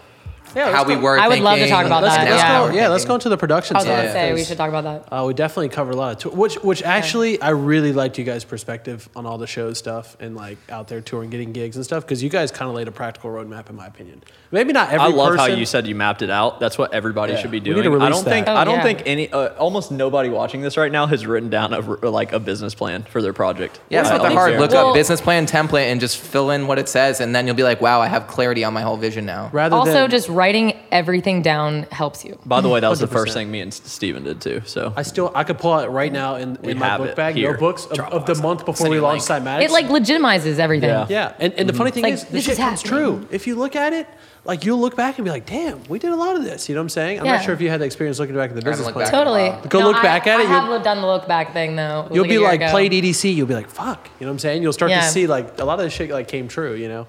Yeah, 0.55 0.73
how 0.73 0.85
we 0.85 0.95
go- 0.95 1.01
were. 1.01 1.19
I 1.19 1.29
would 1.29 1.41
love 1.41 1.59
to 1.59 1.69
talk 1.69 1.87
about 1.87 2.03
Let's, 2.03 2.17
that, 2.17 2.29
let's 2.29 2.43
yeah. 2.43 2.69
go. 2.69 2.75
Yeah, 2.75 2.89
let's 2.89 3.05
go 3.05 3.15
into 3.15 3.29
the 3.29 3.37
production 3.37 3.77
I 3.77 3.79
was 3.81 3.87
side. 3.87 3.97
gonna 3.97 4.13
say 4.13 4.33
we 4.35 4.45
should 4.45 4.57
talk 4.57 4.69
about 4.69 4.85
that. 4.85 5.13
Uh, 5.13 5.25
we 5.27 5.35
definitely 5.35 5.69
cover 5.69 5.91
a 5.93 5.97
lot 5.97 6.13
of 6.13 6.19
tour, 6.19 6.33
which 6.33 6.57
which 6.57 6.83
actually 6.83 7.41
I 7.41 7.51
really 7.51 7.93
liked 7.93 8.19
you 8.19 8.25
guys' 8.25 8.45
perspective 8.45 9.09
on 9.17 9.27
all 9.27 9.39
the 9.39 9.47
show 9.47 9.73
stuff 9.73 10.17
and 10.21 10.35
like 10.37 10.59
out 10.71 10.89
there 10.89 11.01
touring, 11.01 11.31
getting 11.31 11.53
gigs 11.53 11.77
and 11.77 11.85
stuff 11.85 12.05
because 12.05 12.23
you 12.23 12.29
guys 12.31 12.51
kind 12.51 12.69
of 12.69 12.75
laid 12.75 12.89
a 12.89 12.93
practical 12.93 13.31
roadmap 13.31 13.71
in 13.71 13.77
my 13.77 13.87
opinion. 13.87 14.23
Maybe 14.51 14.73
not 14.73 14.89
every. 14.91 15.01
I 15.07 15.09
love 15.09 15.37
how 15.37 15.45
you 15.47 15.67
said 15.67 15.87
you 15.87 15.95
mapped 15.95 16.23
it 16.23 16.31
out. 16.31 16.59
That's 16.61 16.79
what 16.79 16.95
everybody 16.95 17.35
Yeah, 17.35 17.41
should 17.41 17.51
be 17.51 17.59
we 17.61 17.71
need 17.75 17.83
doing. 17.83 17.99
to 17.99 18.05
I 18.05 18.09
don't 18.09 18.25
think. 18.25 18.49
Oh, 18.49 18.55
I 18.55 18.65
don't 18.65 18.77
yeah. 18.77 18.83
think 18.83 19.03
any 19.05 19.31
uh, 19.31 19.49
almost 19.57 19.93
nobody 19.93 20.31
watching 20.31 20.63
this 20.63 20.77
right 20.79 20.91
now 20.91 21.07
has 21.07 21.27
written 21.27 21.51
down 21.51 21.75
a, 21.75 21.81
r- 21.87 22.09
like 22.11 22.33
a 22.33 22.41
business 22.41 22.75
plan 22.75 23.03
for 23.03 23.21
their 23.21 23.35
project. 23.35 23.79
Yeah, 23.91 24.01
it's 24.01 24.09
I 24.11 24.17
not 24.17 24.23
that 24.23 24.33
hard. 24.33 24.59
Look 24.59 24.71
Well- 24.71 24.89
up 24.89 24.95
business 24.95 25.21
plan 25.21 25.47
template 25.47 25.91
and 25.93 26.01
just 26.01 26.17
fill 26.17 26.51
in 26.51 26.67
what 26.67 26.79
it 26.79 26.89
says, 26.89 27.21
and 27.21 27.35
then 27.37 27.47
you'll 27.47 27.57
be 27.57 27.63
like, 27.63 27.83
wow, 27.83 28.01
I 28.01 28.07
have 28.07 28.27
clarity 28.27 28.65
on 28.65 28.73
my 28.73 28.81
whole 28.81 28.97
vision 28.97 29.27
now. 29.27 29.51
rather 29.53 29.77
Also, 29.77 29.93
than 29.93 30.11
just 30.11 30.29
writing 30.39 30.75
everything 30.93 31.43
down 31.43 31.83
helps 31.91 32.25
you. 32.25 32.39
By 32.47 32.61
the 32.61 32.69
way, 32.69 32.81
that 32.81 32.89
was 32.89 33.01
the 33.01 33.07
100%. 33.07 33.13
first 33.13 33.35
thing 33.35 33.51
me 33.51 33.61
and 33.61 33.73
S- 33.73 33.83
Steven 33.85 34.23
did 34.25 34.41
too. 34.41 34.63
So 34.65 34.93
I 34.97 35.03
still 35.03 35.31
I 35.35 35.45
could 35.45 35.59
pull 35.59 35.73
out 35.73 35.93
right 35.93 36.13
now 36.13 36.37
in, 36.37 36.57
We 36.63 36.73
in 36.73 36.79
my 36.79 36.87
have 36.89 37.01
book 37.01 37.09
it 37.11 37.17
bag 37.17 37.35
here. 37.35 37.51
notebooks 37.51 37.85
of, 37.87 37.99
of 38.01 38.25
the 38.27 38.33
Dropbox. 38.35 38.43
month 38.43 38.61
before 38.61 38.77
Send 38.77 38.91
we 38.91 38.97
you 38.97 39.03
a 39.03 39.05
launched 39.05 39.29
link. 39.29 39.45
Cymatics. 39.45 39.63
It 39.65 39.71
like 39.73 39.87
legitimizes 39.87 40.59
everything. 40.59 40.91
Yeah. 40.91 41.07
yeah, 41.11 41.33
and, 41.41 41.53
and 41.55 41.69
the 41.69 41.73
funny 41.75 41.91
thing 41.91 42.05
like, 42.05 42.15
is, 42.15 42.25
the 42.25 42.33
this 42.33 42.45
shit 42.45 42.53
is 42.53 42.59
comes 42.59 42.83
happening. 42.83 42.99
true. 43.21 43.29
If 43.31 43.47
you 43.47 43.57
look 43.57 43.75
at 43.77 43.93
it, 43.93 44.07
like 44.45 44.65
you'll 44.65 44.79
look 44.81 44.97
back 44.97 45.19
and 45.19 45.25
be 45.25 45.31
like, 45.31 45.45
damn, 45.47 45.83
we 45.89 45.99
did 45.99 46.11
a 46.11 46.17
lot 46.17 46.37
of 46.37 46.45
this. 46.45 46.69
You 46.69 46.75
know 46.75 46.81
what 46.81 46.85
I'm 46.85 46.89
saying? 46.91 47.19
I'm 47.21 47.27
Yeah. 47.27 47.37
not 47.37 47.45
sure 47.45 47.53
if 47.53 47.61
you 47.61 47.69
had 47.69 47.81
the 47.81 47.85
experience 47.85 48.19
looking 48.19 48.35
back 48.37 48.51
at 48.51 48.55
the 48.57 48.61
haven't 48.61 48.71
business 48.73 48.87
looked 48.87 48.95
plan. 48.97 49.07
back. 49.07 49.13
Totally. 49.13 49.49
Wow. 49.51 49.63
Go 49.69 49.79
look 49.81 49.97
I- 49.97 50.03
back 50.03 50.27
at 50.27 50.39
I 50.41 50.43
it, 50.45 50.47
have 50.47 50.69
you'll- 50.69 50.81
done 50.81 51.01
the 51.01 51.07
look 51.07 51.27
back 51.29 51.53
thing 51.53 51.77
though. 51.77 52.05
It 52.07 52.11
was 52.11 52.15
You'll 52.17 52.23
like 52.25 52.29
a 52.31 52.35
be 52.35 52.35
year 52.41 52.43
like 52.49 52.61
ago. 52.63 52.71
played 52.71 52.93
EDC. 52.93 53.35
You'll 53.35 53.47
be 53.49 53.55
like, 53.55 53.69
fuck. 53.69 54.09
You 54.21 54.27
know 54.27 54.31
what 54.31 54.35
I'm 54.35 54.39
saying? 54.39 54.63
You'll 54.63 54.73
start 54.73 54.91
Yeah. 54.93 55.01
to 55.01 55.09
see 55.09 55.27
like 55.27 55.61
a 55.61 55.65
lot 55.65 55.79
of 55.81 55.85
this 55.85 55.93
shit 55.93 56.11
like 56.11 56.29
came 56.29 56.49
true. 56.49 56.75
You 56.75 56.89
know? 56.89 57.07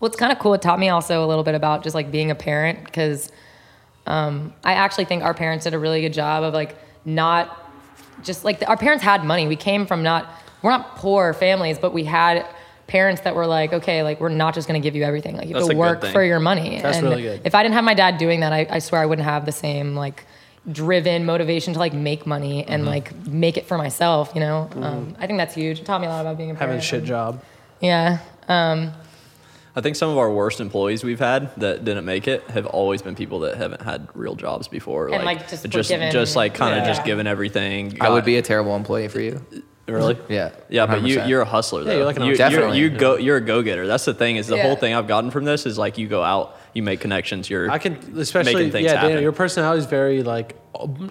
Well, 0.00 0.08
it's 0.08 0.16
kind 0.16 0.32
of 0.32 0.38
cool. 0.38 0.54
It 0.54 0.62
taught 0.62 0.78
me 0.78 0.88
also 0.88 1.24
a 1.24 1.26
little 1.26 1.44
bit 1.44 1.54
about 1.54 1.82
just 1.82 1.94
like 1.94 2.10
being 2.10 2.30
a 2.30 2.34
parent 2.34 2.84
because 2.84 3.30
um, 4.06 4.52
I 4.62 4.74
actually 4.74 5.06
think 5.06 5.22
our 5.22 5.34
parents 5.34 5.64
did 5.64 5.74
a 5.74 5.78
really 5.78 6.00
good 6.02 6.12
job 6.12 6.44
of 6.44 6.52
like 6.54 6.76
not 7.04 7.70
just 8.22 8.44
like 8.44 8.62
our 8.68 8.76
parents 8.76 9.02
had 9.02 9.24
money. 9.24 9.46
We 9.48 9.56
came 9.56 9.86
from 9.86 10.02
not 10.02 10.28
we're 10.62 10.70
not 10.70 10.96
poor 10.96 11.32
families, 11.32 11.78
but 11.78 11.92
we 11.92 12.04
had 12.04 12.46
parents 12.86 13.22
that 13.22 13.34
were 13.34 13.46
like, 13.46 13.72
okay, 13.72 14.02
like 14.02 14.20
we're 14.20 14.28
not 14.28 14.54
just 14.54 14.68
going 14.68 14.80
to 14.80 14.86
give 14.86 14.94
you 14.94 15.02
everything. 15.02 15.36
Like 15.36 15.48
you 15.48 15.54
have 15.54 15.62
That's 15.64 15.72
to 15.72 15.76
work 15.76 16.04
for 16.06 16.22
your 16.22 16.40
money. 16.40 16.80
That's 16.80 16.98
and 16.98 17.08
really 17.08 17.22
good. 17.22 17.42
If 17.44 17.54
I 17.54 17.62
didn't 17.62 17.74
have 17.74 17.84
my 17.84 17.94
dad 17.94 18.18
doing 18.18 18.40
that, 18.40 18.52
I, 18.52 18.66
I 18.70 18.78
swear 18.78 19.00
I 19.00 19.06
wouldn't 19.06 19.26
have 19.26 19.44
the 19.46 19.52
same 19.52 19.94
like 19.94 20.24
driven 20.70 21.24
motivation 21.24 21.72
to 21.74 21.78
like 21.78 21.92
make 21.94 22.26
money 22.26 22.64
and 22.64 22.82
Mm-hmm. 22.82 22.88
like 22.90 23.26
make 23.26 23.56
it 23.56 23.66
for 23.66 23.78
myself. 23.78 24.32
You 24.34 24.40
know, 24.40 24.68
um, 24.76 25.16
I 25.18 25.26
think 25.26 25.38
that's 25.38 25.54
huge. 25.54 25.80
It 25.80 25.86
taught 25.86 26.00
me 26.00 26.06
a 26.06 26.10
lot 26.10 26.20
about 26.20 26.36
being 26.36 26.50
a 26.50 26.54
parent. 26.54 26.70
Having 26.70 26.78
a 26.78 26.82
shit 26.82 27.04
job. 27.04 27.42
Yeah. 27.80 28.18
Um, 28.48 28.92
I 29.76 29.82
think 29.82 29.94
some 29.94 30.08
of 30.08 30.16
our 30.16 30.30
worst 30.30 30.58
employees 30.60 31.04
we've 31.04 31.18
had 31.20 31.54
that 31.60 31.84
didn't 31.84 32.06
make 32.06 32.26
it 32.26 32.42
have 32.50 32.64
always 32.64 33.02
been 33.02 33.14
people 33.14 33.40
that 33.40 33.58
haven't 33.58 33.82
had 33.82 34.08
real 34.14 34.34
jobs 34.34 34.68
before. 34.68 35.08
And, 35.08 35.22
like, 35.22 35.48
just 35.50 35.68
just, 35.68 35.90
given- 35.90 36.10
just 36.10 36.34
like 36.34 36.54
kind 36.54 36.72
of 36.78 36.84
Yeah. 36.84 36.92
just 36.94 37.04
given 37.04 37.26
everything. 37.26 37.98
I 38.00 38.08
would 38.08 38.22
uh, 38.22 38.26
be 38.26 38.36
a 38.38 38.42
terrible 38.42 38.74
employee 38.74 39.08
for 39.08 39.20
you. 39.20 39.44
really. 39.86 40.18
Yeah. 40.28 40.50
Yeah, 40.70 40.86
but 40.86 41.02
you 41.02 41.18
100%. 41.18 41.28
you're 41.28 41.42
a 41.42 41.44
hustler 41.44 41.84
though. 41.84 41.90
Yeah, 41.90 41.96
you're 41.98 42.06
like 42.06 42.16
an 42.16 42.24
you. 42.24 42.34
Definitely. 42.36 42.78
You 42.78 42.90
go 42.90 43.16
you're 43.18 43.36
a 43.36 43.40
go 43.40 43.62
getter. 43.62 43.86
That's 43.86 44.04
the 44.06 44.14
thing 44.14 44.36
is 44.36 44.46
the 44.48 44.56
Yeah. 44.56 44.62
whole 44.64 44.76
thing 44.76 44.94
I've 44.94 45.06
gotten 45.06 45.30
from 45.30 45.44
this 45.44 45.64
is 45.66 45.76
like 45.78 45.96
you 45.98 46.08
go 46.08 46.22
out, 46.24 46.56
you 46.72 46.82
make 46.82 46.98
connections. 47.00 47.48
You're 47.50 47.70
I 47.70 47.78
can, 47.78 47.92
especially, 48.18 48.54
making 48.54 48.72
things 48.72 48.84
yeah, 48.86 48.94
Daniel, 48.94 49.10
happen. 49.10 49.22
your 49.22 49.32
personality 49.32 49.78
is 49.80 49.86
very 49.86 50.22
like, 50.24 50.56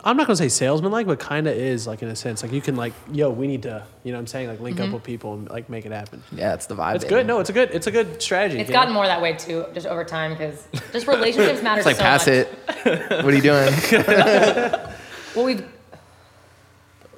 I'm 0.03 0.17
not 0.17 0.27
gonna 0.27 0.35
say 0.35 0.49
salesman 0.49 0.91
like, 0.91 1.07
but 1.07 1.19
kind 1.19 1.47
of 1.47 1.55
is 1.55 1.87
like 1.87 2.01
in 2.01 2.07
a 2.09 2.15
sense. 2.15 2.43
Like 2.43 2.51
you 2.51 2.61
can 2.61 2.75
like, 2.75 2.93
yo, 3.11 3.29
we 3.29 3.47
need 3.47 3.63
to, 3.63 3.83
you 4.03 4.11
know 4.11 4.17
what 4.17 4.21
I'm 4.21 4.27
saying? 4.27 4.47
Like 4.49 4.59
link 4.59 4.77
Mm-hmm. 4.77 4.87
up 4.87 4.93
with 4.93 5.03
people 5.03 5.33
and 5.33 5.49
like 5.49 5.69
make 5.69 5.85
it 5.85 5.91
happen. 5.91 6.21
Yeah, 6.31 6.53
it's 6.53 6.65
the 6.65 6.75
vibe. 6.75 6.95
It's 6.95 7.05
good. 7.05 7.25
No, 7.25 7.39
it's 7.39 7.49
a 7.49 7.53
good, 7.53 7.71
it's 7.71 7.87
a 7.87 7.91
good 7.91 8.21
strategy. 8.21 8.59
It's 8.59 8.69
you 8.69 8.73
know? 8.73 8.79
gotten 8.81 8.93
more 8.93 9.05
that 9.07 9.21
way 9.21 9.33
too, 9.33 9.65
just 9.73 9.87
over 9.87 10.03
time, 10.03 10.31
because 10.31 10.67
just 10.91 11.07
relationships 11.15 11.61
matter 11.63 11.79
It's 11.79 11.85
like 11.85 11.95
so 11.95 12.01
pass 12.01 12.27
much. 12.27 12.47
it. 12.85 13.23
what 13.23 13.33
are 13.33 13.35
you 13.35 13.41
doing? 13.41 13.73
Well, 15.35 15.43
we've 15.45 15.65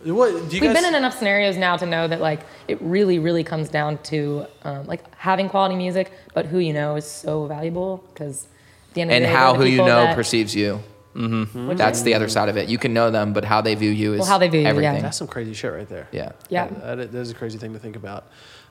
What, 0.06 0.30
do 0.32 0.56
you 0.56 0.62
we've 0.62 0.62
guys, 0.64 0.76
been 0.76 0.86
in 0.86 0.96
enough 0.96 1.18
scenarios 1.18 1.58
now 1.58 1.78
to 1.78 1.86
know 1.86 2.08
that 2.08 2.22
like 2.22 2.42
it 2.68 2.82
really, 2.82 3.20
really 3.20 3.44
comes 3.44 3.70
down 3.70 3.98
to 4.04 4.46
um, 4.64 4.88
like 4.88 5.04
having 5.16 5.50
quality 5.50 5.76
music, 5.76 6.12
but 6.34 6.46
who 6.46 6.60
you 6.60 6.74
know 6.74 6.96
is 6.96 7.06
so 7.06 7.46
valuable 7.46 8.04
because 8.14 8.48
the 8.94 9.02
end 9.02 9.12
of 9.12 9.16
and 9.16 9.26
the 9.26 9.28
day, 9.30 9.34
how 9.34 9.54
the 9.54 9.60
who 9.60 9.66
you 9.66 9.78
know 9.78 10.04
that- 10.06 10.16
perceives 10.16 10.56
you. 10.56 10.82
Which 11.14 11.78
That's 11.78 12.02
the 12.04 12.14
other 12.14 12.28
side 12.30 12.48
of 12.50 12.58
it. 12.58 12.70
You 12.70 12.78
can 12.78 12.94
know 12.94 13.10
them, 13.12 13.34
but 13.34 13.44
how 13.44 13.62
they 13.62 13.74
view 13.76 13.90
you 13.90 14.14
is 14.14 14.20
Well, 14.20 14.30
how 14.30 14.38
they 14.38 14.48
view 14.50 14.60
you, 14.60 14.66
yeah. 14.66 14.70
everything. 14.70 15.02
that's 15.02 15.18
some 15.18 15.28
crazy 15.28 15.54
shit 15.54 15.72
right 15.74 15.88
there. 15.90 16.08
Yeah. 16.12 16.34
yeah. 16.50 16.68
That, 16.68 17.12
that 17.12 17.16
is 17.16 17.32
a 17.32 17.34
crazy 17.34 17.58
thing 17.58 17.74
to 17.74 17.80
think 17.80 17.96
about. 17.96 18.26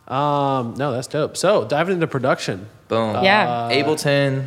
Um, 0.06 0.74
no, 0.76 0.92
that's 0.92 1.08
dope. 1.08 1.36
So 1.36 1.64
diving 1.64 1.94
into 1.94 2.06
production. 2.06 2.68
Boom. 2.88 3.24
Yeah. 3.24 3.68
Ableton. 3.72 4.46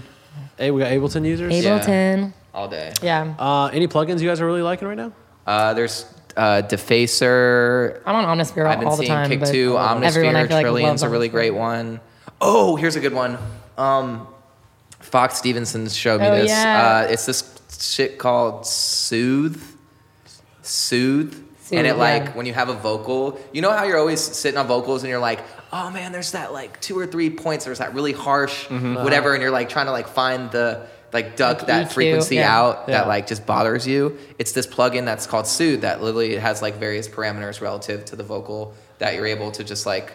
Hey, 0.57 0.71
we 0.71 0.79
got 0.81 0.91
Ableton 0.91 1.25
users. 1.25 1.53
Yeah. 1.63 1.79
Ableton. 1.79 2.33
all 2.53 2.67
day. 2.69 2.93
Yeah. 3.01 3.35
Uh, 3.37 3.65
any 3.73 3.87
plugins 3.87 4.21
you 4.21 4.29
guys 4.29 4.39
are 4.39 4.45
really 4.45 4.61
liking 4.61 4.87
right 4.87 4.95
now? 4.97 5.11
Uh, 5.45 5.73
there's 5.73 6.05
uh, 6.37 6.61
Defacer. 6.65 8.01
I'm 8.05 8.15
on 8.15 8.37
Omnisphere 8.37 8.65
I've 8.65 8.79
been 8.79 8.87
all 8.87 8.95
the 8.95 9.03
seeing 9.03 9.09
time. 9.11 9.29
Kick 9.29 9.43
2, 9.43 9.71
Omnisphere, 9.73 10.13
feel 10.13 10.31
like, 10.33 10.49
Trilian's 10.65 11.03
a 11.03 11.09
really 11.09 11.27
Omnisphere. 11.27 11.31
great 11.31 11.51
one. 11.51 11.99
Oh, 12.39 12.75
here's 12.77 12.95
a 12.95 12.99
good 13.01 13.13
one. 13.13 13.37
Um, 13.77 14.27
Fox 15.01 15.35
Stevenson 15.37 15.87
showed 15.89 16.21
me 16.21 16.27
Oh, 16.27 16.35
this. 16.35 16.49
yeah. 16.49 17.03
Uh, 17.07 17.11
it's 17.11 17.25
this 17.25 17.58
shit 17.69 18.17
called 18.17 18.65
Soothe. 18.65 19.61
Soothe. 20.61 21.33
Soothe, 21.33 21.77
and 21.77 21.85
it 21.87 21.97
like 21.97 22.23
yeah. 22.25 22.31
when 22.33 22.45
you 22.45 22.53
have 22.53 22.69
a 22.69 22.73
vocal, 22.73 23.39
you 23.53 23.61
know 23.61 23.71
how 23.71 23.83
you're 23.83 23.97
always 23.99 24.19
sitting 24.21 24.57
on 24.57 24.65
vocals 24.67 25.03
and 25.03 25.09
you're 25.09 25.19
like, 25.19 25.39
oh 25.71 25.91
man, 25.91 26.11
there's 26.11 26.31
that 26.31 26.51
like 26.51 26.79
two 26.81 26.97
or 26.97 27.05
three 27.05 27.29
points, 27.29 27.65
there's 27.65 27.77
that 27.79 27.93
really 27.93 28.11
harsh 28.13 28.65
Mm-hmm. 28.67 28.95
whatever, 28.95 29.33
and 29.33 29.41
you're 29.41 29.51
like 29.51 29.69
trying 29.69 29.85
to 29.85 29.91
like 29.91 30.07
find 30.07 30.49
the 30.51 30.87
like 31.13 31.35
duck 31.37 31.59
Like 31.59 31.67
that 31.67 31.87
EQ, 31.89 31.93
frequency 31.93 32.35
yeah. 32.35 32.55
out 32.55 32.85
Yeah. 32.87 32.99
that 32.99 33.07
like 33.07 33.27
just 33.27 33.45
bothers 33.45 33.85
you. 33.87 34.17
It's 34.39 34.51
this 34.51 34.65
plugin 34.67 35.05
that's 35.05 35.25
called 35.27 35.45
Soothe 35.47 35.81
that 35.81 36.01
literally 36.01 36.35
has 36.37 36.61
like 36.61 36.75
various 36.75 37.07
parameters 37.07 37.61
relative 37.61 38.05
to 38.05 38.15
the 38.15 38.23
vocal 38.23 38.73
that 38.99 39.15
you're 39.15 39.25
able 39.27 39.51
to 39.51 39.63
just 39.63 39.85
like 39.85 40.13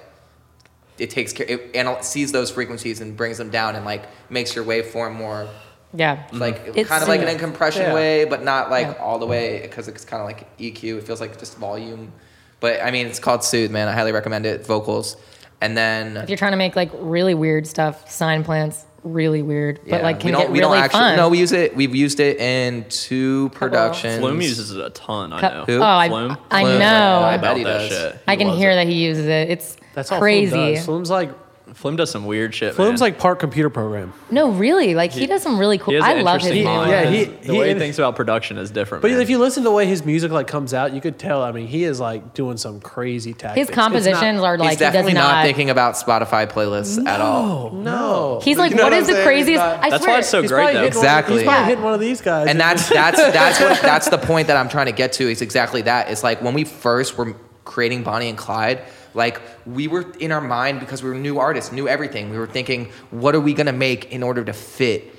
it 0.98 1.10
takes 1.10 1.32
care 1.32 1.46
it 1.48 1.70
anal- 1.74 2.02
sees 2.02 2.30
those 2.32 2.50
frequencies 2.52 3.00
and 3.00 3.16
brings 3.16 3.38
them 3.38 3.50
down 3.50 3.74
and 3.74 3.84
like 3.84 4.04
makes 4.30 4.54
your 4.54 4.64
waveform 4.64 5.14
more 5.16 5.48
Yeah. 5.96 6.24
like 6.32 6.60
It's 6.74 6.88
kind 6.88 7.02
of 7.02 7.08
like 7.08 7.20
an 7.20 7.26
soothe. 7.26 7.34
incompression 7.36 7.82
Yeah. 7.82 7.94
way, 7.94 8.24
but 8.24 8.42
not 8.42 8.70
like 8.70 8.86
Yeah. 8.88 9.02
all 9.02 9.18
the 9.18 9.26
way 9.26 9.60
because 9.62 9.86
it's 9.88 10.04
kind 10.04 10.20
of 10.20 10.26
like 10.26 10.46
EQ. 10.58 10.98
It 10.98 11.06
feels 11.06 11.20
like 11.20 11.38
just 11.38 11.56
volume. 11.56 12.12
But 12.60 12.82
I 12.82 12.90
mean, 12.90 13.06
it's 13.06 13.18
called 13.20 13.44
Soothe, 13.44 13.70
man. 13.70 13.88
I 13.88 13.92
highly 13.92 14.12
recommend 14.12 14.46
it. 14.46 14.66
Vocals, 14.66 15.16
and 15.60 15.76
then 15.76 16.16
If 16.16 16.28
you're 16.30 16.38
trying 16.38 16.52
to 16.52 16.56
make 16.56 16.74
like 16.76 16.90
really 16.94 17.34
weird 17.34 17.66
stuff, 17.66 18.10
sign 18.10 18.42
plants, 18.42 18.84
really 19.02 19.42
weird, 19.42 19.80
but 19.88 19.98
yeah, 19.98 20.02
like 20.02 20.16
we 20.16 20.22
can 20.22 20.32
don't 20.32 20.40
get 20.42 20.50
we 20.50 20.58
really 20.60 20.76
don't 20.76 20.82
actually 20.84 20.98
fun. 21.00 21.16
no 21.16 21.28
we 21.28 21.38
use 21.38 21.52
it. 21.52 21.76
We've 21.76 21.94
used 21.94 22.20
it 22.20 22.38
in 22.38 22.86
two 22.88 23.50
productions. 23.50 24.18
Flume 24.20 24.40
uses 24.40 24.70
it 24.72 24.82
a 24.84 24.90
ton. 24.90 25.32
I 25.34 25.40
know. 25.42 25.64
Who? 25.66 25.78
Oh, 25.78 25.84
I, 25.84 26.08
Flume? 26.08 26.36
I 26.50 26.62
Flume, 26.62 26.78
know. 26.78 27.18
I 27.22 27.34
I 27.34 27.36
bet 27.36 27.42
bet 27.42 27.56
he 27.58 27.64
that 27.64 27.78
does. 27.78 27.88
shit. 27.90 28.18
I 28.26 28.36
can 28.36 28.48
hear 28.48 28.70
it. 28.70 28.76
that 28.76 28.86
he 28.86 28.94
uses 28.94 29.26
it. 29.26 29.50
It's 29.50 29.76
That's 29.94 30.10
all 30.10 30.18
crazy. 30.18 30.50
Flume 30.50 30.74
does. 30.74 30.84
Flume's 30.86 31.10
like 31.10 31.30
Flume 31.74 31.96
does 31.96 32.10
some 32.10 32.24
weird 32.24 32.54
shit. 32.54 32.74
Flume's 32.74 33.00
man. 33.00 33.10
like 33.10 33.18
part 33.18 33.38
computer 33.40 33.68
program. 33.68 34.12
No, 34.30 34.50
really. 34.50 34.94
Like 34.94 35.12
he, 35.12 35.26
does 35.26 35.42
some 35.42 35.58
really 35.58 35.76
cool. 35.76 36.02
I 36.02 36.22
love 36.22 36.40
his 36.40 36.64
mind. 36.64 36.90
Yeah, 36.90 37.10
he- 37.10 37.24
the 37.24 37.52
he- 37.52 37.58
way 37.58 37.72
he 37.74 37.78
thinks 37.78 37.98
about 37.98 38.16
production 38.16 38.58
is 38.58 38.70
different. 38.70 39.02
But 39.02 39.10
man. 39.10 39.20
if 39.20 39.28
you 39.28 39.38
listen 39.38 39.62
to 39.64 39.68
the 39.68 39.74
way 39.74 39.84
his 39.86 40.04
music 40.04 40.30
like 40.30 40.46
comes 40.46 40.72
out, 40.72 40.92
you 40.94 41.00
could 41.00 41.18
tell. 41.18 41.42
I 41.42 41.52
mean, 41.52 41.66
he 41.66 41.84
is 41.84 42.00
like 42.00 42.32
doing 42.32 42.56
some 42.56 42.80
crazy 42.80 43.34
tactics. 43.34 43.58
His 43.58 43.68
It's 43.68 43.76
not- 43.76 43.82
compositions 43.90 44.40
are 44.40 44.56
like 44.56 44.70
He's 44.70 44.78
definitely 44.78 45.10
he 45.12 45.14
does 45.16 45.24
not, 45.24 45.32
not. 45.34 45.44
thinking 45.44 45.68
about 45.70 45.94
Spotify 45.94 46.50
playlists 46.50 47.04
at 47.06 47.20
all. 47.20 47.70
No, 47.72 48.40
He's 48.42 48.56
like, 48.56 48.70
You 48.70 48.76
know 48.76 48.84
what 48.84 48.92
what 48.92 49.00
is 49.02 49.08
the 49.08 49.22
craziest? 49.22 49.58
Not- 49.60 49.84
I 49.84 49.90
That's 49.90 50.02
swear, 50.04 50.14
why 50.14 50.18
it's 50.20 50.28
so 50.28 50.46
great 50.46 50.74
though. 50.74 50.84
Exactly. 50.84 51.34
he's 51.38 51.44
probably 51.44 51.64
hitting 51.66 51.84
one 51.84 51.94
of 51.94 52.00
these 52.00 52.20
guys. 52.20 52.48
and 52.48 52.60
that's 52.60 52.88
that's 52.88 53.18
that's 53.32 53.60
what 53.60 53.82
that's 53.82 54.08
the 54.08 54.18
point 54.18 54.46
that 54.46 54.56
I'm 54.56 54.68
trying 54.68 54.86
to 54.86 54.92
get 54.92 55.12
to 55.14 55.28
is 55.30 55.42
exactly 55.42 55.82
that. 55.82 56.08
It's 56.10 56.22
like 56.22 56.40
when 56.40 56.54
we 56.54 56.64
first 56.64 57.18
were 57.18 57.34
creating 57.64 58.04
Bonnie 58.04 58.28
and 58.28 58.38
Clyde, 58.38 58.82
like 59.14 59.40
we 59.66 59.88
were 59.88 60.10
in 60.18 60.32
our 60.32 60.40
mind 60.40 60.80
because 60.80 61.02
we 61.02 61.08
were 61.10 61.14
new 61.16 61.38
artists, 61.38 61.72
knew 61.72 61.88
everything. 61.88 62.30
We 62.30 62.38
were 62.38 62.46
thinking, 62.46 62.90
what 63.10 63.34
are 63.34 63.40
we 63.40 63.54
gonna 63.54 63.72
make 63.72 64.12
in 64.12 64.22
order 64.22 64.44
to 64.44 64.52
fit 64.52 65.12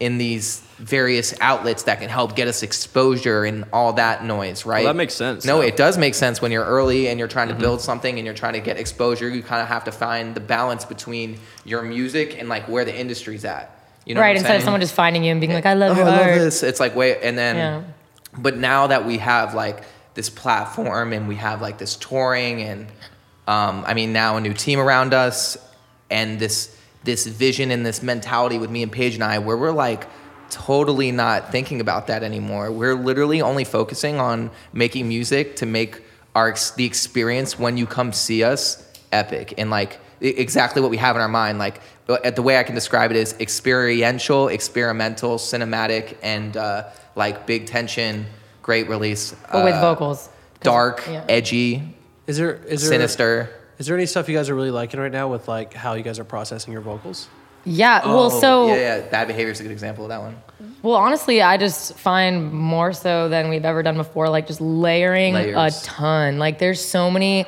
in 0.00 0.18
these 0.18 0.60
various 0.78 1.32
outlets 1.40 1.84
that 1.84 2.00
can 2.00 2.08
help 2.08 2.34
get 2.34 2.48
us 2.48 2.64
exposure 2.64 3.44
and 3.44 3.64
all 3.72 3.92
that 3.92 4.24
noise, 4.24 4.66
right? 4.66 4.84
that 4.84 4.96
makes 4.96 5.14
sense, 5.14 5.44
No, 5.44 5.58
though. 5.58 5.62
it 5.66 5.76
does 5.76 5.96
make 5.96 6.14
sense 6.14 6.42
when 6.42 6.50
you're 6.50 6.64
early 6.64 7.06
and 7.08 7.20
you're 7.20 7.28
trying 7.28 7.48
Mm-hmm. 7.48 7.58
to 7.58 7.62
build 7.62 7.80
something 7.80 8.18
and 8.18 8.24
you're 8.26 8.34
trying 8.34 8.54
to 8.54 8.60
get 8.60 8.78
exposure. 8.78 9.28
You 9.28 9.42
kind 9.44 9.62
of 9.62 9.68
have 9.68 9.84
to 9.84 9.92
find 9.92 10.34
the 10.34 10.40
balance 10.40 10.84
between 10.84 11.38
your 11.64 11.82
music 11.82 12.36
and 12.40 12.48
like 12.48 12.68
where 12.68 12.84
the 12.84 12.98
industry's 12.98 13.44
at. 13.44 13.78
You 14.04 14.16
know 14.16 14.20
right? 14.22 14.30
I'm 14.30 14.36
Instead 14.38 14.56
of 14.56 14.62
someone 14.64 14.80
just 14.80 14.94
finding 14.94 15.22
you 15.22 15.30
and 15.30 15.40
being 15.40 15.52
like, 15.52 15.66
I 15.66 15.74
love 15.74 15.92
oh, 15.96 16.00
your 16.00 16.08
I 16.08 16.10
love 16.16 16.26
art. 16.26 16.34
this. 16.38 16.64
It's 16.64 16.80
like 16.80 16.96
wait, 16.96 17.18
and 17.22 17.38
then, 17.38 17.54
Yeah. 17.56 17.82
but 18.36 18.56
now 18.56 18.88
that 18.88 19.06
we 19.06 19.18
have 19.18 19.54
like 19.54 19.84
this 20.14 20.28
platform 20.28 21.12
and 21.12 21.28
we 21.28 21.36
have 21.36 21.62
like 21.62 21.78
this 21.78 21.94
touring 21.94 22.60
and, 22.62 22.88
um, 23.46 23.84
I 23.86 23.94
mean 23.94 24.12
now 24.12 24.36
a 24.36 24.40
new 24.40 24.54
team 24.54 24.78
around 24.78 25.14
us 25.14 25.56
and 26.10 26.38
this 26.38 26.76
this 27.04 27.26
vision 27.26 27.70
and 27.70 27.84
this 27.84 28.02
mentality 28.02 28.58
with 28.58 28.70
me 28.70 28.82
and 28.82 28.92
Paige 28.92 29.14
and 29.14 29.24
I, 29.24 29.38
where 29.38 29.56
we're 29.56 29.72
like 29.72 30.06
totally 30.50 31.10
not 31.10 31.50
thinking 31.50 31.80
about 31.80 32.06
that 32.08 32.22
anymore. 32.22 32.70
We're 32.70 32.94
literally 32.94 33.40
only 33.40 33.64
focusing 33.64 34.20
on 34.20 34.50
making 34.72 35.08
music 35.08 35.56
to 35.56 35.66
make 35.66 36.02
our 36.34 36.54
the 36.76 36.84
experience 36.84 37.58
when 37.58 37.76
you 37.76 37.86
come 37.86 38.12
see 38.12 38.44
us 38.44 38.86
epic 39.10 39.54
and 39.58 39.70
like 39.70 39.98
exactly 40.20 40.80
what 40.80 40.90
we 40.90 40.96
have 40.98 41.16
in 41.16 41.22
our 41.22 41.28
mind. 41.28 41.58
Like 41.58 41.80
uh, 42.08 42.30
the 42.30 42.42
way 42.42 42.58
I 42.58 42.62
can 42.62 42.74
describe 42.74 43.10
it 43.10 43.16
is 43.16 43.34
experiential, 43.40 44.48
experimental, 44.48 45.36
cinematic, 45.36 46.16
and 46.22 46.56
uh, 46.56 46.88
like 47.16 47.46
big 47.46 47.66
tension, 47.66 48.26
great 48.62 48.88
release. 48.88 49.34
but 49.50 49.64
with 49.64 49.74
uh, 49.74 49.80
vocals. 49.80 50.28
dark, 50.60 51.04
yeah. 51.08 51.24
edgy, 51.28 51.94
is 52.26 52.36
there 52.38 52.54
is 52.54 52.82
there 52.82 52.90
sinister. 52.90 53.50
Is 53.78 53.86
there 53.86 53.96
any 53.96 54.06
stuff 54.06 54.28
you 54.28 54.36
guys 54.36 54.48
are 54.48 54.54
really 54.54 54.70
liking 54.70 55.00
right 55.00 55.10
now 55.10 55.28
with 55.28 55.48
like 55.48 55.74
how 55.74 55.94
you 55.94 56.02
guys 56.02 56.18
are 56.18 56.24
processing 56.24 56.72
your 56.72 56.82
vocals? 56.82 57.28
Yeah. 57.64 58.04
well, 58.06 58.24
Oh, 58.24 58.40
so 58.40 58.66
yeah, 58.68 58.74
yeah, 58.98 59.00
bad 59.08 59.28
behavior 59.28 59.52
is 59.52 59.60
a 59.60 59.62
good 59.62 59.72
example 59.72 60.04
of 60.04 60.08
that 60.10 60.20
one. 60.20 60.36
Well, 60.82 60.96
honestly, 60.96 61.42
I 61.42 61.56
just 61.56 61.94
find 61.96 62.52
more 62.52 62.92
so 62.92 63.28
than 63.28 63.48
we've 63.48 63.64
ever 63.64 63.82
done 63.82 63.96
before, 63.96 64.28
like 64.28 64.46
just 64.46 64.60
layering 64.60 65.34
Layers. 65.34 65.82
a 65.82 65.84
ton. 65.84 66.38
Like 66.38 66.58
there's 66.58 66.84
so 66.84 67.10
many 67.10 67.46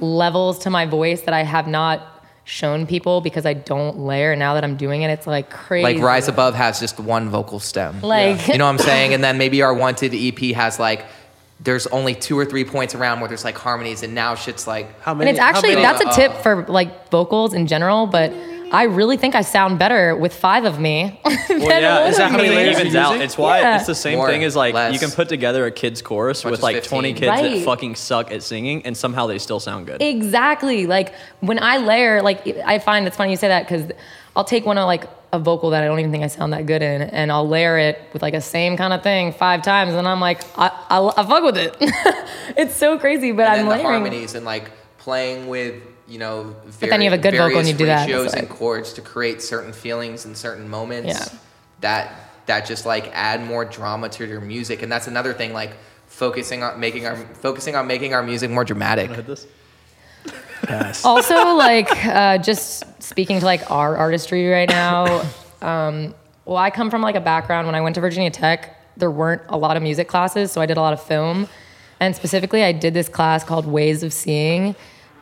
levels 0.00 0.60
to 0.60 0.70
my 0.70 0.86
voice 0.86 1.22
that 1.22 1.34
I 1.34 1.42
have 1.42 1.66
not 1.66 2.22
shown 2.44 2.86
people 2.86 3.20
because 3.20 3.44
I 3.44 3.54
don't 3.54 3.98
layer. 3.98 4.32
And 4.32 4.38
now 4.38 4.54
that 4.54 4.62
I'm 4.62 4.76
doing 4.76 5.02
it, 5.02 5.10
it's 5.10 5.26
like 5.26 5.50
crazy. 5.50 5.82
Like 5.94 5.98
Rise 6.02 6.28
Above 6.28 6.54
has 6.54 6.78
just 6.78 7.00
one 7.00 7.28
vocal 7.28 7.58
stem. 7.58 8.00
Like 8.02 8.46
You 8.46 8.58
know 8.58 8.66
what 8.66 8.70
I'm 8.70 8.78
saying? 8.92 9.14
And 9.14 9.24
then 9.24 9.36
maybe 9.36 9.62
our 9.62 9.74
Wanted 9.74 10.14
EP 10.14 10.54
has 10.54 10.78
like, 10.78 11.04
there's 11.60 11.86
only 11.88 12.14
two 12.14 12.38
or 12.38 12.44
three 12.44 12.64
points 12.64 12.94
around 12.94 13.20
where 13.20 13.28
there's 13.28 13.44
like 13.44 13.56
harmonies, 13.56 14.02
and 14.02 14.14
now 14.14 14.34
shit's 14.34 14.66
like, 14.66 15.00
How 15.00 15.12
and 15.12 15.20
many? 15.20 15.30
it's 15.30 15.40
actually 15.40 15.70
many- 15.70 15.82
that's 15.82 16.00
a 16.02 16.20
tip 16.20 16.32
uh, 16.32 16.42
for 16.42 16.62
like 16.68 17.10
vocals 17.10 17.54
in 17.54 17.66
general, 17.66 18.06
but 18.06 18.32
I 18.72 18.82
really 18.84 19.16
think 19.16 19.34
I 19.36 19.42
sound 19.42 19.78
better 19.78 20.16
with 20.16 20.34
five 20.34 20.64
of 20.64 20.78
me. 20.80 21.20
Well, 21.48 21.68
than 21.70 21.82
yeah, 21.82 22.00
one 22.00 22.10
is 22.10 22.16
that 22.18 22.30
how 22.32 22.36
many 22.36 22.50
layers 22.50 22.78
evens 22.78 22.94
out? 22.96 23.18
It's 23.20 23.38
why 23.38 23.60
Yeah. 23.60 23.76
it's 23.78 23.86
the 23.86 23.94
same 23.94 24.18
More, 24.18 24.28
thing 24.28 24.44
as 24.44 24.54
like 24.54 24.74
less. 24.74 24.92
you 24.92 24.98
can 24.98 25.10
put 25.10 25.26
together 25.30 25.64
a 25.64 25.70
kids 25.70 26.02
chorus 26.02 26.44
Much 26.44 26.50
with 26.50 26.62
like 26.62 26.74
15. 26.76 26.90
20 26.90 27.12
kids 27.14 27.28
Right. 27.28 27.42
that 27.60 27.64
fucking 27.64 27.94
suck 27.94 28.30
at 28.30 28.42
singing, 28.42 28.84
and 28.84 28.94
somehow 28.94 29.26
they 29.26 29.38
still 29.38 29.58
sound 29.58 29.86
good. 29.86 30.02
Exactly. 30.02 30.86
Like 30.86 31.14
when 31.40 31.58
I 31.62 31.78
layer, 31.78 32.20
like 32.20 32.46
I 32.66 32.78
find 32.78 33.06
it's 33.06 33.16
funny 33.16 33.30
you 33.30 33.36
say 33.38 33.48
that 33.48 33.62
because 33.66 33.90
I'll 34.34 34.44
take 34.44 34.66
one 34.66 34.76
of 34.76 34.84
like 34.86 35.04
a 35.32 35.38
vocal 35.38 35.70
that 35.70 35.82
I 35.82 35.86
don't 35.86 35.98
even 35.98 36.10
think 36.12 36.24
I 36.24 36.28
sound 36.28 36.52
that 36.52 36.66
good 36.66 36.82
in, 36.82 37.02
and 37.02 37.30
I'll 37.32 37.46
layer 37.48 37.78
it 37.78 37.98
with 38.12 38.22
like 38.22 38.34
a 38.34 38.40
same 38.40 38.76
kind 38.76 38.92
of 38.92 39.02
thing 39.02 39.32
five 39.32 39.62
times, 39.62 39.92
and 39.94 40.06
I'm 40.06 40.20
like, 40.20 40.42
I, 40.58 40.68
I, 40.88 41.12
I 41.16 41.26
fuck 41.26 41.42
with 41.42 41.56
it. 41.56 41.76
it's 42.56 42.76
so 42.76 42.98
crazy, 42.98 43.32
but 43.32 43.42
and 43.42 43.50
I'm 43.50 43.56
then 43.58 43.64
the 43.66 43.70
layering. 43.84 43.86
harmonies 44.02 44.34
and 44.34 44.44
like 44.46 44.70
playing 44.98 45.48
with, 45.48 45.82
you 46.08 46.18
know, 46.18 46.54
But 46.80 46.90
then 46.90 47.00
you 47.00 47.10
have 47.10 47.18
a 47.18 47.22
good 47.22 47.34
vocal 47.36 47.58
and 47.58 47.68
you 47.68 47.74
do 47.74 47.86
that, 47.86 48.06
ratios 48.06 48.26
it's 48.26 48.34
and 48.34 48.48
chords 48.48 48.92
to 48.94 49.00
create 49.02 49.42
certain 49.42 49.72
feelings 49.72 50.24
and 50.24 50.36
certain 50.36 50.68
moments 50.68 51.08
Yeah. 51.08 51.38
that 51.80 52.12
that 52.46 52.64
just 52.66 52.86
like 52.86 53.10
add 53.12 53.42
more 53.44 53.64
drama 53.64 54.08
to 54.10 54.24
your 54.24 54.40
music. 54.40 54.82
And 54.82 54.90
that's 54.92 55.08
another 55.08 55.32
thing, 55.34 55.52
like 55.52 55.72
focusing 56.06 56.62
on 56.62 56.78
making 56.78 57.04
our 57.06 57.16
focusing 57.16 57.74
on 57.74 57.86
making 57.88 58.14
our 58.14 58.22
music 58.22 58.50
more 58.50 58.64
dramatic. 58.64 59.10
Pass. 60.62 61.04
also 61.04 61.54
like 61.54 61.90
uh, 62.06 62.38
just 62.38 62.84
speaking 63.02 63.40
to 63.40 63.44
like 63.44 63.70
our 63.70 63.96
artistry 63.96 64.48
right 64.48 64.68
now 64.68 65.22
um, 65.62 66.14
well 66.44 66.56
i 66.56 66.70
come 66.70 66.90
from 66.90 67.02
like 67.02 67.14
a 67.14 67.20
background 67.20 67.66
when 67.66 67.74
i 67.74 67.80
went 67.80 67.94
to 67.94 68.00
virginia 68.00 68.30
tech 68.30 68.74
there 68.96 69.10
weren't 69.10 69.42
a 69.48 69.56
lot 69.56 69.76
of 69.76 69.82
music 69.82 70.08
classes 70.08 70.50
so 70.50 70.60
i 70.60 70.66
did 70.66 70.76
a 70.76 70.80
lot 70.80 70.92
of 70.92 71.02
film 71.02 71.48
and 72.00 72.16
specifically 72.16 72.62
i 72.62 72.72
did 72.72 72.94
this 72.94 73.08
class 73.08 73.44
called 73.44 73.66
ways 73.66 74.02
of 74.02 74.12
seeing 74.12 74.74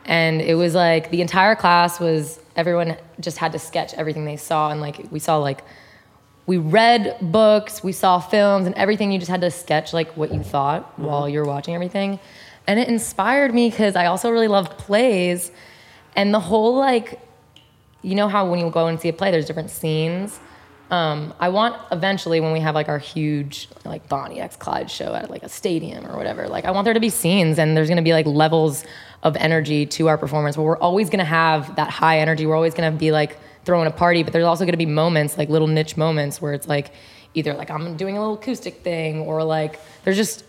and 0.05 0.41
it 0.41 0.55
was 0.55 0.73
like 0.75 1.11
the 1.11 1.21
entire 1.21 1.55
class 1.55 1.99
was 1.99 2.39
everyone 2.55 2.95
just 3.19 3.37
had 3.37 3.51
to 3.51 3.59
sketch 3.59 3.93
everything 3.95 4.25
they 4.25 4.37
saw 4.37 4.71
and 4.71 4.81
like 4.81 5.05
we 5.11 5.19
saw 5.19 5.37
like 5.37 5.63
we 6.47 6.57
read 6.57 7.17
books, 7.21 7.83
we 7.83 7.91
saw 7.91 8.19
films, 8.19 8.67
and 8.67 8.75
everything. 8.75 9.11
You 9.11 9.19
just 9.19 9.31
had 9.31 9.41
to 9.41 9.51
sketch 9.51 9.93
like 9.93 10.15
what 10.15 10.33
you 10.33 10.43
thought 10.43 10.97
while 10.99 11.27
you're 11.27 11.45
watching 11.45 11.73
everything, 11.73 12.19
and 12.67 12.79
it 12.79 12.87
inspired 12.87 13.53
me 13.53 13.69
because 13.69 13.95
I 13.95 14.07
also 14.07 14.29
really 14.29 14.47
love 14.47 14.77
plays, 14.77 15.51
and 16.15 16.33
the 16.33 16.39
whole 16.39 16.75
like, 16.75 17.19
you 18.01 18.15
know 18.15 18.27
how 18.27 18.49
when 18.49 18.59
you 18.59 18.69
go 18.69 18.87
and 18.87 18.99
see 18.99 19.09
a 19.09 19.13
play, 19.13 19.31
there's 19.31 19.45
different 19.45 19.69
scenes. 19.69 20.39
Um, 20.91 21.33
I 21.39 21.49
want 21.49 21.81
eventually 21.91 22.39
when 22.39 22.53
we 22.53 22.59
have 22.59 22.75
like 22.75 22.89
our 22.89 22.99
huge 22.99 23.69
like 23.85 24.07
Bonnie 24.07 24.39
X 24.39 24.55
Clyde 24.55 24.91
show 24.91 25.15
at 25.15 25.31
like 25.31 25.41
a 25.41 25.49
stadium 25.49 26.05
or 26.05 26.15
whatever, 26.15 26.47
like 26.47 26.65
I 26.65 26.71
want 26.71 26.85
there 26.85 26.93
to 26.93 26.99
be 26.99 27.09
scenes 27.09 27.57
and 27.57 27.75
there's 27.75 27.89
gonna 27.89 28.03
be 28.03 28.13
like 28.13 28.27
levels 28.27 28.85
of 29.23 29.35
energy 29.35 29.87
to 29.87 30.07
our 30.09 30.17
performance, 30.17 30.55
but 30.55 30.61
we're 30.61 30.77
always 30.77 31.09
gonna 31.09 31.25
have 31.25 31.75
that 31.77 31.89
high 31.89 32.19
energy. 32.19 32.45
We're 32.45 32.55
always 32.55 32.75
gonna 32.75 32.91
be 32.91 33.11
like 33.11 33.39
throwing 33.63 33.87
a 33.87 33.91
party, 33.91 34.21
but 34.21 34.31
there's 34.31 34.45
also 34.45 34.63
gonna 34.63 34.77
be 34.77 34.85
moments 34.85 35.39
like 35.39 35.49
little 35.49 35.67
niche 35.67 35.97
moments 35.97 36.39
where 36.39 36.53
it's 36.53 36.67
like 36.67 36.91
either 37.33 37.55
like 37.55 37.71
I'm 37.71 37.97
doing 37.97 38.15
a 38.15 38.19
little 38.19 38.35
acoustic 38.35 38.81
thing 38.81 39.21
or 39.21 39.43
like 39.43 39.79
there's 40.03 40.17
just 40.17 40.45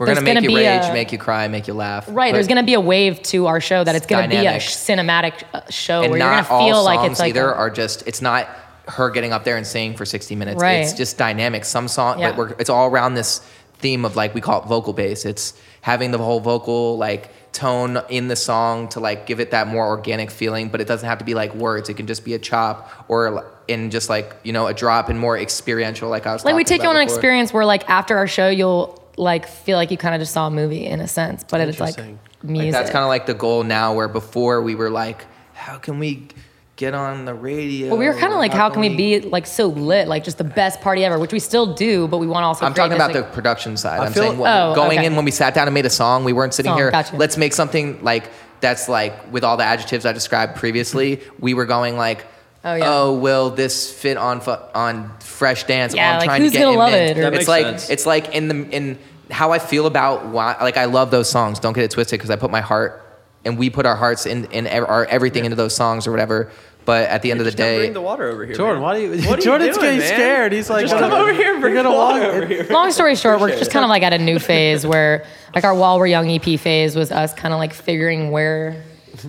We're 0.00 0.06
there's 0.06 0.18
gonna 0.20 0.40
make 0.40 0.50
you 0.50 0.56
rage, 0.56 0.84
a- 0.86 0.92
make 0.94 1.12
you 1.12 1.18
cry, 1.18 1.46
make 1.48 1.68
you 1.68 1.74
laugh. 1.74 2.06
Right, 2.08 2.32
there's 2.32 2.48
gonna 2.48 2.62
be 2.62 2.72
a 2.72 2.80
wave 2.80 3.20
to 3.24 3.48
our 3.48 3.60
show 3.60 3.84
that 3.84 3.94
it's 3.94 4.06
gonna 4.06 4.28
be 4.28 4.36
a 4.36 4.54
cinematic 4.56 5.42
uh, 5.52 5.60
show 5.68 6.00
and 6.00 6.10
where 6.10 6.18
you're 6.18 6.26
not 6.26 6.48
gonna 6.48 6.64
feel 6.64 6.82
like 6.82 7.10
it's 7.10 7.20
like 7.20 7.28
either 7.28 7.50
a- 7.50 7.54
are 7.54 7.68
just 7.68 8.08
it's 8.08 8.22
not 8.22 8.48
her 8.88 9.10
getting 9.10 9.34
up 9.34 9.44
there 9.44 9.58
and 9.58 9.66
singing 9.66 9.94
for 9.94 10.06
60 10.06 10.34
minutes. 10.36 10.60
Right. 10.62 10.76
It's 10.76 10.94
just 10.94 11.18
dynamic. 11.18 11.66
Some 11.66 11.86
song, 11.86 12.18
Yeah. 12.18 12.30
but 12.30 12.38
we're, 12.38 12.48
it's 12.58 12.70
all 12.70 12.88
around 12.88 13.12
this 13.12 13.40
theme 13.74 14.06
of 14.06 14.16
like 14.16 14.34
we 14.34 14.40
call 14.40 14.62
it 14.62 14.66
vocal 14.68 14.94
bass. 14.94 15.26
It's 15.26 15.52
having 15.82 16.12
the 16.12 16.18
whole 16.18 16.40
vocal 16.40 16.96
like 16.96 17.30
tone 17.52 18.00
in 18.08 18.28
the 18.28 18.36
song 18.36 18.88
to 18.88 19.00
like 19.00 19.26
give 19.26 19.38
it 19.38 19.50
that 19.50 19.66
more 19.68 19.86
organic 19.86 20.30
feeling, 20.30 20.70
but 20.70 20.80
it 20.80 20.86
doesn't 20.88 21.06
have 21.08 21.18
to 21.18 21.24
be 21.26 21.34
like 21.34 21.54
words. 21.54 21.90
It 21.90 21.94
can 21.98 22.06
just 22.06 22.24
be 22.24 22.32
a 22.32 22.38
chop 22.38 23.04
or 23.08 23.44
in 23.68 23.90
just 23.90 24.08
like 24.08 24.34
you 24.44 24.54
know 24.54 24.66
a 24.66 24.72
drop 24.72 25.10
and 25.10 25.20
more 25.20 25.36
experiential. 25.38 26.08
Like 26.08 26.26
I 26.26 26.32
was 26.32 26.42
like 26.42 26.54
we 26.54 26.64
take 26.64 26.82
you 26.82 26.88
on 26.88 26.96
an 26.96 27.02
experience 27.02 27.52
where 27.52 27.66
like 27.66 27.88
after 27.90 28.16
our 28.16 28.26
show 28.26 28.48
you'll 28.48 28.99
like 29.20 29.46
feel 29.46 29.76
like 29.76 29.90
you 29.90 29.96
kind 29.96 30.14
of 30.14 30.20
just 30.20 30.32
saw 30.32 30.46
a 30.46 30.50
movie 30.50 30.86
in 30.86 31.00
a 31.00 31.08
sense, 31.08 31.44
but 31.44 31.60
it's 31.60 31.78
like 31.80 31.96
music. 32.42 32.72
Like 32.72 32.72
that's 32.72 32.90
kind 32.90 33.02
of 33.04 33.08
like 33.08 33.26
the 33.26 33.34
goal 33.34 33.62
now. 33.62 33.94
Where 33.94 34.08
before 34.08 34.62
we 34.62 34.74
were 34.74 34.90
like, 34.90 35.26
how 35.52 35.78
can 35.78 35.98
we 35.98 36.28
get 36.76 36.94
on 36.94 37.26
the 37.26 37.34
radio? 37.34 37.88
Well, 37.90 37.98
we 37.98 38.06
were 38.06 38.14
kind 38.14 38.32
of 38.32 38.38
like, 38.38 38.52
how 38.52 38.70
can 38.70 38.80
we 38.80 38.88
be 38.96 39.20
like 39.20 39.46
so 39.46 39.66
lit, 39.66 40.08
like 40.08 40.24
just 40.24 40.38
the 40.38 40.44
best 40.44 40.80
party 40.80 41.04
ever, 41.04 41.18
which 41.18 41.32
we 41.32 41.38
still 41.38 41.74
do, 41.74 42.08
but 42.08 42.16
we 42.18 42.26
want 42.26 42.42
to 42.42 42.46
also. 42.46 42.64
I'm 42.64 42.72
talking 42.74 42.96
this, 42.98 43.06
about 43.06 43.12
the 43.12 43.22
production 43.34 43.76
side. 43.76 44.00
I 44.00 44.06
I'm 44.06 44.12
feel- 44.12 44.22
saying 44.24 44.38
when- 44.38 44.50
Oh, 44.50 44.74
going 44.74 44.98
okay. 44.98 45.06
in 45.06 45.14
when 45.16 45.24
we 45.26 45.30
sat 45.30 45.52
down 45.54 45.68
and 45.68 45.74
made 45.74 45.86
a 45.86 45.90
song, 45.90 46.24
we 46.24 46.32
weren't 46.32 46.54
sitting 46.54 46.70
Song, 46.70 46.78
here. 46.78 46.90
gotcha. 46.90 47.14
Let's 47.16 47.36
make 47.36 47.52
something 47.52 48.02
like 48.02 48.30
that's 48.60 48.88
like 48.88 49.30
with 49.32 49.44
all 49.44 49.56
the 49.58 49.64
adjectives 49.64 50.06
I 50.06 50.12
described 50.12 50.56
previously. 50.56 51.20
We 51.38 51.52
were 51.54 51.66
going 51.66 51.96
like, 51.98 52.24
Oh, 52.62 52.74
yeah. 52.74 52.84
oh, 52.92 53.14
will 53.14 53.48
this 53.50 53.90
fit 53.90 54.18
on 54.18 54.40
fu- 54.42 54.50
on 54.74 55.10
Fresh 55.20 55.64
Dance? 55.64 55.94
Yeah, 55.94 56.08
oh, 56.08 56.12
I'm 56.12 56.18
like, 56.18 56.26
trying 56.26 56.42
who's 56.42 56.52
to 56.52 56.58
get 56.58 56.64
gonna 56.64 56.72
in 56.72 56.78
love 56.78 56.90
Mint. 56.92 57.10
it, 57.10 57.18
or- 57.18 57.22
That 57.30 57.34
it's 57.34 57.48
like 57.48 57.64
sense. 57.64 57.90
it's 57.90 58.04
like 58.06 58.34
in 58.34 58.48
the 58.48 58.68
in 58.70 58.98
how 59.30 59.52
I 59.52 59.58
feel 59.58 59.86
about 59.86 60.26
why. 60.26 60.56
Like 60.60 60.76
I 60.76 60.86
love 60.86 61.10
those 61.10 61.28
songs. 61.30 61.58
Don't 61.60 61.72
get 61.72 61.84
it 61.84 61.90
twisted 61.90 62.18
because 62.18 62.30
I 62.30 62.36
put 62.36 62.50
my 62.50 62.60
heart 62.60 63.04
and 63.44 63.58
we 63.58 63.70
put 63.70 63.86
our 63.86 63.96
hearts 63.96 64.26
in 64.26 64.44
in 64.46 64.66
our 64.66 65.06
everything 65.06 65.44
into 65.44 65.56
those 65.56 65.74
songs 65.74 66.06
or 66.06 66.10
whatever. 66.10 66.50
But 66.86 67.08
at 67.10 67.20
the 67.22 67.30
end 67.30 67.40
of 67.40 67.44
the 67.44 67.50
Just 67.50 67.58
come 67.58 67.66
day, 67.66 67.78
bring 67.78 67.92
the 67.92 68.00
water 68.00 68.24
over 68.28 68.44
here. 68.46 68.54
Jordan, 68.54 68.76
man. 68.76 68.82
why 68.82 68.94
do 68.96 69.02
you? 69.02 69.10
What 69.28 69.38
are 69.38 69.42
Jordan's 69.42 69.76
doing, 69.76 69.98
getting 69.98 69.98
man? 70.00 70.08
scared. 70.08 70.52
He's 70.52 70.70
like, 70.70 70.86
Just 70.86 70.98
come 70.98 71.12
over 71.12 71.32
here 71.32 71.52
and 71.54 71.62
we're 71.62 71.68
bring 71.70 71.74
gonna 71.74 71.90
the 71.90 71.94
walk. 71.94 72.14
water 72.14 72.24
over 72.32 72.46
here. 72.46 72.66
Long 72.70 72.90
story 72.90 73.14
short, 73.16 73.38
we're 73.40 73.50
just 73.56 73.70
kind 73.70 73.84
of 73.84 73.90
like 73.90 74.02
at 74.02 74.12
a 74.14 74.18
new 74.18 74.38
phase 74.50 74.86
where 74.86 75.26
like 75.54 75.64
our 75.64 75.74
While 75.74 75.98
We're 75.98 76.06
Young 76.06 76.28
EP 76.30 76.58
phase 76.58 76.96
was 76.96 77.12
us 77.12 77.34
kind 77.34 77.52
of 77.52 77.60
like 77.60 77.74
figuring 77.74 78.30
where 78.30 78.82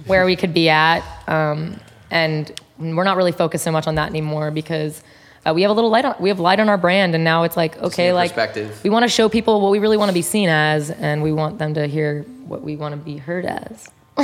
where 0.06 0.26
we 0.26 0.36
could 0.38 0.54
be 0.54 0.70
at, 0.70 1.04
um, 1.28 1.78
and 2.10 2.52
we're 2.80 3.04
not 3.04 3.18
really 3.18 3.34
focused 3.34 3.66
so 3.66 3.72
much 3.72 3.86
on 3.88 3.96
that 3.96 4.10
anymore 4.10 4.50
because. 4.52 5.04
Uh, 5.46 5.54
we 5.54 5.64
have 5.64 5.72
a 5.72 5.74
little 5.74 5.90
light 5.90 6.06
on 6.06 6.16
we 6.20 6.30
have 6.30 6.40
light 6.40 6.60
on 6.60 6.70
our 6.70 6.78
brand 6.78 7.16
and 7.16 7.24
now 7.24 7.44
it's 7.44 7.58
like 7.58 7.76
okay 7.82 8.10
new 8.10 8.14
like 8.14 8.30
perspective. 8.32 8.80
we 8.84 8.90
want 8.92 9.04
to 9.04 9.10
show 9.10 9.28
people 9.28 9.60
what 9.62 9.72
we 9.72 9.80
really 9.80 9.98
want 9.98 10.10
to 10.10 10.14
be 10.14 10.22
seen 10.22 10.50
as 10.50 10.92
and 10.92 11.24
we 11.24 11.32
want 11.32 11.58
them 11.58 11.74
to 11.74 11.88
hear 11.88 12.24
what 12.46 12.62
we 12.62 12.76
want 12.76 12.94
to 12.94 12.98
be 12.98 13.18
heard 13.18 13.46
as 13.46 13.88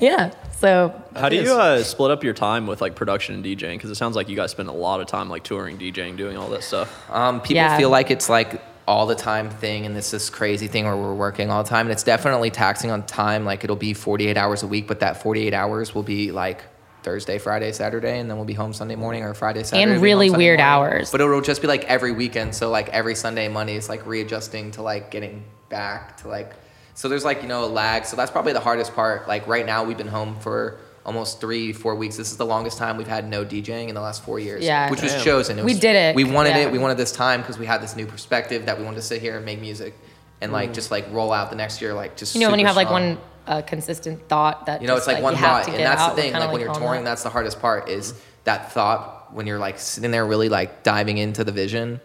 yeah 0.00 0.30
so 0.58 0.92
How 1.14 1.28
do 1.28 1.36
you 1.36 1.52
uh, 1.54 1.82
split 1.82 2.10
up 2.10 2.24
your 2.24 2.34
time 2.34 2.66
with 2.66 2.80
like 2.80 2.96
production 2.96 3.36
and 3.36 3.44
DJing? 3.44 3.74
Because 3.76 3.90
it 3.90 3.94
sounds 3.94 4.16
like 4.16 4.28
you 4.28 4.34
guys 4.34 4.50
spend 4.50 4.68
a 4.68 4.72
lot 4.72 5.00
of 5.00 5.06
time 5.06 5.30
like 5.30 5.44
touring, 5.44 5.78
DJing, 5.78 6.16
doing 6.16 6.36
all 6.36 6.48
that 6.48 6.64
stuff. 6.64 7.08
Um, 7.12 7.40
people 7.40 7.54
Yeah. 7.56 7.76
feel 7.76 7.90
like 7.90 8.10
it's 8.10 8.28
like 8.28 8.60
all 8.88 9.06
the 9.06 9.14
time 9.14 9.50
thing 9.50 9.86
and 9.86 9.96
it's 9.96 10.10
this 10.10 10.28
crazy 10.28 10.66
thing 10.66 10.84
where 10.84 10.96
we're 10.96 11.14
working 11.14 11.48
all 11.48 11.62
the 11.62 11.68
time 11.68 11.86
and 11.86 11.92
it's 11.92 12.02
definitely 12.02 12.50
taxing 12.50 12.90
on 12.90 13.04
time 13.06 13.44
like 13.44 13.62
it'll 13.62 13.76
be 13.76 13.94
48 13.94 14.36
hours 14.36 14.62
a 14.64 14.66
week 14.66 14.88
but 14.88 14.98
that 15.00 15.22
48 15.22 15.54
hours 15.54 15.94
will 15.94 16.02
be 16.02 16.32
like 16.32 16.64
thursday 17.08 17.38
friday 17.38 17.72
saturday 17.72 18.18
and 18.18 18.28
then 18.28 18.36
we'll 18.36 18.44
be 18.44 18.52
home 18.52 18.74
sunday 18.74 18.94
morning 18.94 19.22
or 19.22 19.32
friday 19.32 19.62
saturday 19.62 19.82
And 19.82 19.92
we'll 19.92 19.94
be 20.02 20.10
home 20.10 20.18
really 20.20 20.30
weird 20.30 20.58
morning. 20.58 20.60
hours. 20.60 21.10
but 21.10 21.22
it'll 21.22 21.40
just 21.40 21.62
be 21.62 21.66
like 21.66 21.84
every 21.84 22.12
weekend 22.12 22.54
so 22.54 22.68
like 22.68 22.90
every 22.90 23.14
sunday 23.14 23.48
monday 23.48 23.76
is 23.76 23.88
like 23.88 24.04
readjusting 24.04 24.72
to 24.72 24.82
like 24.82 25.10
getting 25.10 25.42
back 25.70 26.18
to 26.18 26.28
like 26.28 26.52
so 26.92 27.08
there's 27.08 27.24
like 27.24 27.40
you 27.40 27.48
know 27.48 27.64
a 27.64 27.66
lag 27.66 28.04
so 28.04 28.14
that's 28.14 28.30
probably 28.30 28.52
the 28.52 28.60
hardest 28.60 28.94
part 28.94 29.26
like 29.26 29.46
right 29.46 29.64
now 29.64 29.84
we've 29.84 29.96
been 29.96 30.06
home 30.06 30.38
for 30.40 30.76
almost 31.06 31.40
three 31.40 31.72
four 31.72 31.94
weeks 31.94 32.18
this 32.18 32.30
is 32.30 32.36
the 32.36 32.44
longest 32.44 32.76
time 32.76 32.98
we've 32.98 33.06
had 33.08 33.26
no 33.26 33.42
djing 33.42 33.88
in 33.88 33.94
the 33.94 34.00
last 34.02 34.22
four 34.22 34.38
years 34.38 34.62
Yeah. 34.62 34.90
which 34.90 35.00
was 35.00 35.24
chosen 35.24 35.58
it 35.58 35.64
We 35.64 35.72
did 35.72 35.96
it, 35.96 36.14
we 36.14 36.24
wanted 36.24 36.50
yeah. 36.50 36.66
it 36.66 36.72
we 36.72 36.78
wanted 36.78 36.98
this 36.98 37.12
time 37.12 37.40
because 37.40 37.58
we 37.58 37.64
had 37.64 37.80
this 37.80 37.96
new 37.96 38.04
perspective 38.04 38.66
that 38.66 38.76
we 38.78 38.84
wanted 38.84 38.96
to 38.96 39.02
sit 39.02 39.22
here 39.22 39.36
and 39.36 39.46
make 39.46 39.62
music 39.62 39.94
and 40.42 40.52
like 40.52 40.70
mm. 40.70 40.74
just 40.74 40.90
like 40.90 41.06
roll 41.10 41.32
out 41.32 41.48
the 41.48 41.56
next 41.56 41.80
year 41.80 41.94
like 41.94 42.18
just 42.18 42.34
you 42.34 42.42
know 42.42 42.50
when 42.50 42.58
you 42.60 42.66
super 42.66 42.68
have 42.68 42.76
like 42.76 42.90
one 42.90 43.16
uh, 43.48 43.62
consistent 43.62 44.28
thought 44.28 44.66
that 44.66 44.80
you 44.82 44.86
know 44.86 44.96
just, 44.96 45.08
it's 45.08 45.14
like, 45.14 45.22
one 45.22 45.34
thought 45.36 45.66
and 45.68 45.76
that's 45.78 46.00
out, 46.00 46.14
the 46.16 46.22
thing 46.22 46.30
kinda 46.32 46.46
like 46.46 46.52
when 46.52 46.60
you're 46.60 46.74
touring 46.74 47.04
that. 47.04 47.10
that's 47.10 47.22
the 47.22 47.30
hardest 47.30 47.60
part 47.60 47.88
is 47.88 48.14
that 48.44 48.72
thought 48.72 49.32
when 49.34 49.46
you're 49.46 49.58
like 49.58 49.78
sitting 49.78 50.10
there 50.10 50.26
really 50.26 50.48
like 50.48 50.82
diving 50.82 51.18
into 51.18 51.44
the 51.44 51.52
vision 51.52 52.00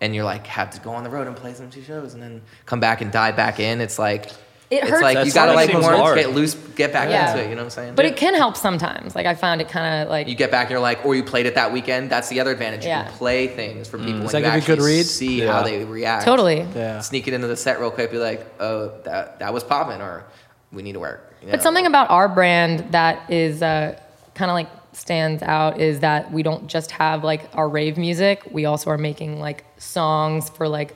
and 0.00 0.14
you're 0.14 0.24
like 0.24 0.46
have 0.46 0.70
to 0.70 0.80
go 0.80 0.90
on 0.90 1.04
the 1.04 1.10
road 1.10 1.26
and 1.26 1.36
play 1.36 1.54
some 1.54 1.70
two 1.70 1.82
shows 1.82 2.14
and 2.14 2.22
then 2.22 2.42
come 2.66 2.80
back 2.80 3.00
and 3.00 3.10
dive 3.12 3.34
back 3.36 3.58
in 3.60 3.80
it's 3.80 3.98
like 3.98 4.26
It 4.70 4.82
it's 4.82 4.90
hurts. 4.90 5.02
like 5.02 5.26
you 5.26 5.32
gotta 5.32 5.54
like 5.54 5.72
more 5.72 5.82
hard. 5.96 6.18
get 6.18 6.30
loose 6.30 6.54
get 6.54 6.92
back 6.92 7.08
Yeah. 7.10 7.30
into 7.32 7.42
it 7.44 7.48
you 7.48 7.54
know 7.56 7.62
what 7.62 7.66
i'm 7.66 7.70
saying 7.70 7.94
but 7.96 8.04
it 8.04 8.16
can 8.16 8.34
help 8.34 8.56
sometimes 8.56 9.16
like 9.16 9.26
i 9.26 9.34
found 9.34 9.60
it 9.60 9.68
kind 9.68 10.02
of 10.04 10.08
like 10.08 10.28
you 10.28 10.34
get 10.36 10.50
back 10.52 10.66
and 10.66 10.70
you're 10.72 10.80
like, 10.80 11.04
or 11.04 11.14
you 11.16 11.24
played 11.24 11.46
it 11.46 11.54
that 11.56 11.72
weekend. 11.72 12.10
That's 12.10 12.28
the 12.28 12.38
other 12.40 12.52
advantage. 12.52 12.84
You 12.84 12.90
Yeah. 12.90 13.04
can 13.04 13.12
play 13.14 13.46
things 13.48 13.88
for 13.88 13.98
people. 13.98 14.20
Does 14.22 14.34
and 14.34 14.44
that 14.44 14.54
you 14.54 14.60
give 14.60 14.68
you 14.68 14.74
a 14.74 14.76
good 14.76 14.84
read? 14.84 15.06
See 15.06 15.42
Yeah. 15.42 15.52
how 15.52 15.62
they 15.62 15.84
react. 15.84 16.24
Totally. 16.24 16.66
Yeah. 16.76 17.00
Sneak 17.00 17.26
it 17.28 17.34
into 17.34 17.46
the 17.48 17.56
set 17.56 17.80
real 17.80 17.90
quick. 17.90 18.10
Be 18.12 18.18
like, 18.18 18.46
oh, 18.60 18.92
that 19.04 19.38
that 19.40 19.52
was 19.54 19.64
popping, 19.64 20.00
or 20.00 20.24
we 20.72 20.82
need 20.82 20.92
to 20.92 21.00
work. 21.00 21.34
you 21.42 21.50
But 21.50 21.62
something 21.62 21.86
about 21.86 22.10
our 22.10 22.28
brand 22.28 22.92
that 22.92 23.30
is 23.30 23.62
uh, 23.62 23.98
kind 24.34 24.50
of 24.50 24.54
like 24.54 24.68
stands 24.92 25.42
out 25.42 25.80
is 25.80 26.00
that 26.00 26.30
we 26.32 26.42
don't 26.42 26.66
just 26.66 26.90
have 26.90 27.24
like 27.24 27.48
our 27.54 27.68
rave 27.68 27.96
music. 27.96 28.42
We 28.50 28.64
also 28.64 28.90
are 28.90 28.98
making 28.98 29.38
like 29.38 29.64
songs 29.78 30.50
for 30.50 30.68
like, 30.68 30.94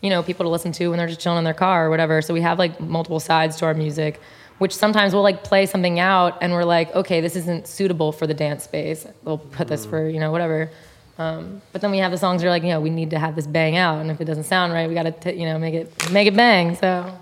you 0.00 0.10
know, 0.10 0.22
people 0.22 0.44
to 0.44 0.50
listen 0.50 0.72
to 0.72 0.88
when 0.88 0.98
they're 0.98 1.08
just 1.08 1.20
chilling 1.20 1.38
in 1.38 1.44
their 1.44 1.54
car 1.54 1.86
or 1.86 1.90
whatever. 1.90 2.22
So 2.22 2.34
we 2.34 2.42
have 2.42 2.58
like 2.58 2.80
multiple 2.80 3.20
sides 3.20 3.56
to 3.56 3.66
our 3.66 3.74
music, 3.74 4.20
which 4.58 4.74
sometimes 4.74 5.14
we'll 5.14 5.22
like 5.22 5.42
play 5.44 5.66
something 5.66 5.98
out 5.98 6.38
and 6.40 6.52
we're 6.52 6.64
like, 6.64 6.94
okay, 6.94 7.20
this 7.20 7.36
isn't 7.36 7.66
suitable 7.66 8.12
for 8.12 8.26
the 8.26 8.34
dance 8.34 8.64
space. 8.64 9.06
We'll 9.24 9.38
put 9.38 9.68
this 9.68 9.86
for, 9.86 10.08
you 10.08 10.20
know, 10.20 10.30
whatever. 10.30 10.70
Um, 11.18 11.62
but 11.72 11.80
then 11.80 11.90
we 11.90 11.98
have 11.98 12.12
the 12.12 12.18
songs 12.18 12.42
that 12.42 12.48
are 12.48 12.50
like, 12.50 12.62
you 12.62 12.68
know, 12.68 12.80
we 12.80 12.90
need 12.90 13.10
to 13.10 13.18
have 13.18 13.34
this 13.34 13.46
bang 13.46 13.76
out, 13.76 14.00
and 14.00 14.08
if 14.08 14.20
it 14.20 14.24
doesn't 14.24 14.44
sound 14.44 14.72
right, 14.72 14.88
we 14.88 14.94
got 14.94 15.20
to, 15.22 15.34
you 15.34 15.46
know, 15.46 15.58
make 15.58 15.74
it 15.74 16.12
make 16.12 16.28
it 16.28 16.36
bang. 16.36 16.76
So 16.76 17.12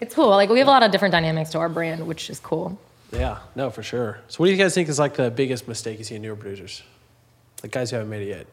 it's 0.00 0.14
cool. 0.14 0.28
Like 0.30 0.48
we 0.50 0.58
have 0.58 0.68
a 0.68 0.70
lot 0.70 0.82
of 0.82 0.90
different 0.90 1.12
dynamics 1.12 1.50
to 1.50 1.58
our 1.58 1.68
brand, 1.68 2.06
which 2.06 2.30
is 2.30 2.40
cool. 2.40 2.78
Yeah, 3.12 3.38
no, 3.56 3.70
for 3.70 3.82
sure. 3.82 4.18
So, 4.28 4.38
what 4.38 4.46
do 4.46 4.52
you 4.52 4.58
guys 4.58 4.74
think 4.74 4.88
is 4.88 4.98
like 4.98 5.14
the 5.14 5.30
biggest 5.30 5.66
mistake 5.66 5.98
you 5.98 6.04
see 6.04 6.14
in 6.16 6.22
newer 6.22 6.36
producers? 6.36 6.82
Like 7.62 7.72
guys 7.72 7.90
who 7.90 7.96
haven't 7.96 8.10
made 8.10 8.22
it 8.22 8.28
yet, 8.28 8.46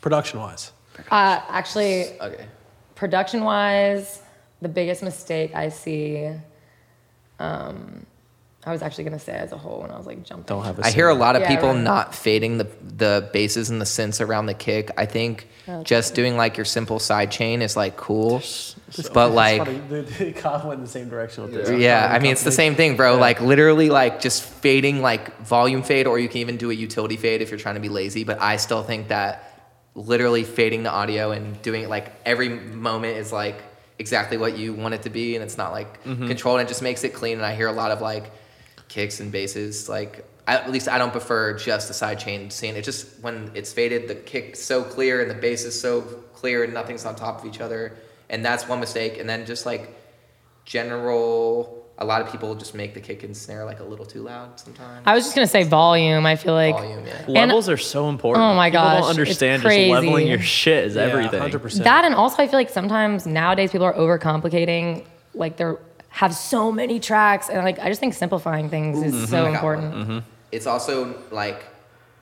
production 0.00 0.38
wise. 0.38 0.72
Uh, 1.10 1.40
actually, 1.48 2.18
Okay. 2.20 2.46
production 2.94 3.42
wise, 3.44 4.22
the 4.60 4.68
biggest 4.68 5.02
mistake 5.02 5.54
I 5.54 5.68
see, 5.70 6.30
um, 7.38 8.06
I 8.66 8.72
was 8.72 8.82
actually 8.82 9.04
gonna 9.04 9.18
say 9.18 9.32
as 9.32 9.52
a 9.52 9.56
whole 9.56 9.82
when 9.82 9.90
I 9.92 9.96
was 9.96 10.06
like 10.06 10.24
jumping. 10.24 10.46
Don't 10.46 10.64
have 10.64 10.78
a 10.80 10.84
I 10.84 10.90
hear 10.90 11.08
a 11.08 11.14
lot 11.14 11.36
of 11.36 11.42
Yeah, 11.42 11.48
people 11.54 11.68
right. 11.68 11.80
not 11.80 12.14
fading 12.14 12.58
the 12.58 12.68
the 12.82 13.30
bases 13.32 13.70
and 13.70 13.80
the 13.80 13.84
synths 13.84 14.20
around 14.20 14.46
the 14.46 14.54
kick. 14.54 14.90
I 14.98 15.06
think 15.06 15.46
Oh, 15.68 15.82
just 15.82 16.14
doing 16.14 16.36
like 16.36 16.56
your 16.56 16.64
simple 16.64 17.00
side 17.00 17.32
chain 17.32 17.60
is 17.60 17.76
like 17.76 17.96
cool, 17.96 18.36
It's 18.36 18.76
but 19.12 19.32
like 19.32 19.64
funny. 19.64 19.78
The, 19.88 20.02
the 20.02 20.32
Kyle 20.32 20.64
went 20.68 20.78
in 20.78 20.84
the 20.84 20.90
same 20.90 21.08
direction 21.08 21.42
with 21.42 21.54
this. 21.54 21.70
Yeah, 21.80 22.08
I 22.08 22.20
mean 22.20 22.30
it's 22.30 22.44
the 22.44 22.52
same 22.52 22.76
thing, 22.76 22.96
bro. 22.96 23.14
Yeah. 23.14 23.20
Like 23.20 23.40
literally, 23.40 23.90
like 23.90 24.20
just 24.20 24.44
fading, 24.44 25.02
like 25.02 25.40
volume 25.40 25.82
fade, 25.82 26.06
or 26.06 26.20
you 26.20 26.28
can 26.28 26.38
even 26.38 26.56
do 26.56 26.70
a 26.70 26.74
utility 26.74 27.16
fade 27.16 27.42
if 27.42 27.50
you're 27.50 27.58
trying 27.58 27.74
to 27.74 27.80
be 27.80 27.88
lazy. 27.88 28.22
But 28.22 28.40
I 28.40 28.58
still 28.58 28.84
think 28.84 29.08
that 29.08 29.42
literally 29.96 30.44
fading 30.44 30.84
the 30.84 30.90
audio 30.92 31.32
and 31.32 31.60
doing 31.62 31.82
it 31.82 31.88
like 31.88 32.12
every 32.24 32.48
moment 32.50 33.16
is 33.16 33.32
like 33.32 33.60
exactly 33.98 34.36
what 34.36 34.56
you 34.56 34.72
want 34.72 34.94
it 34.94 35.02
to 35.02 35.10
be, 35.10 35.34
and 35.34 35.42
it's 35.42 35.58
not 35.58 35.72
like 35.72 36.04
mm-hmm. 36.04 36.28
controlled. 36.28 36.60
And 36.60 36.68
it 36.68 36.70
just 36.70 36.82
makes 36.82 37.02
it 37.02 37.12
clean. 37.12 37.38
And 37.38 37.46
I 37.46 37.56
hear 37.56 37.66
a 37.66 37.72
lot 37.72 37.90
of 37.90 38.00
like 38.00 38.30
kicks 38.96 39.20
and 39.20 39.30
basses. 39.30 39.90
Like 39.90 40.24
I, 40.48 40.54
at 40.54 40.70
least 40.70 40.88
I 40.88 40.96
don't 40.96 41.12
prefer 41.12 41.56
just 41.58 41.88
the 41.88 41.94
sidechain 41.94 42.50
scene. 42.50 42.76
It 42.76 42.82
just 42.82 43.20
when 43.20 43.50
it's 43.54 43.72
faded, 43.72 44.08
the 44.08 44.14
kick's 44.14 44.60
so 44.60 44.82
clear 44.82 45.20
and 45.20 45.30
the 45.30 45.34
bass 45.34 45.64
is 45.64 45.78
so 45.78 46.00
clear 46.32 46.64
and 46.64 46.72
nothing's 46.72 47.04
on 47.04 47.14
top 47.14 47.40
of 47.40 47.46
each 47.46 47.60
other. 47.60 47.96
And 48.30 48.44
that's 48.44 48.66
one 48.66 48.80
mistake. 48.80 49.18
And 49.18 49.28
then 49.28 49.44
just 49.44 49.66
like 49.66 49.94
general 50.64 51.82
a 51.98 52.04
lot 52.04 52.20
of 52.20 52.30
people 52.30 52.54
just 52.54 52.74
make 52.74 52.92
the 52.92 53.00
kick 53.00 53.22
and 53.22 53.34
snare 53.34 53.64
like 53.64 53.80
a 53.80 53.84
little 53.84 54.04
too 54.04 54.22
loud 54.22 54.58
sometimes. 54.60 55.02
I 55.06 55.14
was 55.14 55.24
just 55.24 55.34
gonna 55.34 55.46
say 55.46 55.62
volume. 55.62 56.24
I 56.26 56.36
feel 56.36 56.54
like 56.54 56.74
Volume, 56.74 57.06
yeah. 57.06 57.24
Levels 57.28 57.68
are 57.68 57.76
so 57.76 58.08
important. 58.08 58.44
Oh 58.44 58.54
my 58.54 58.70
People 58.70 58.82
gosh, 58.82 59.00
don't 59.00 59.10
it's 59.10 59.18
understand 59.18 59.62
just 59.62 59.76
leveling 59.76 60.26
your 60.26 60.40
shit 60.40 60.84
is 60.84 60.96
everything. 60.96 61.40
Hundred 61.40 61.60
percent. 61.60 61.84
that, 61.84 62.04
and 62.04 62.14
also 62.14 62.42
I 62.42 62.48
feel 62.48 62.58
like 62.58 62.70
sometimes 62.70 63.26
nowadays 63.26 63.72
people 63.72 63.86
are 63.86 63.94
overcomplicating. 63.94 65.04
Like 65.34 65.56
they're 65.58 65.78
have 66.16 66.34
so 66.34 66.72
many 66.72 66.98
tracks, 66.98 67.50
and 67.50 67.62
like 67.62 67.78
I 67.78 67.88
just 67.88 68.00
think 68.00 68.14
simplifying 68.14 68.70
things 68.70 69.02
is 69.02 69.14
mm-hmm. 69.14 69.24
so 69.26 69.40
I 69.44 69.50
got 69.50 69.54
important. 69.56 70.08
one. 70.08 70.24
It's 70.50 70.66
also 70.66 71.14
like 71.30 71.62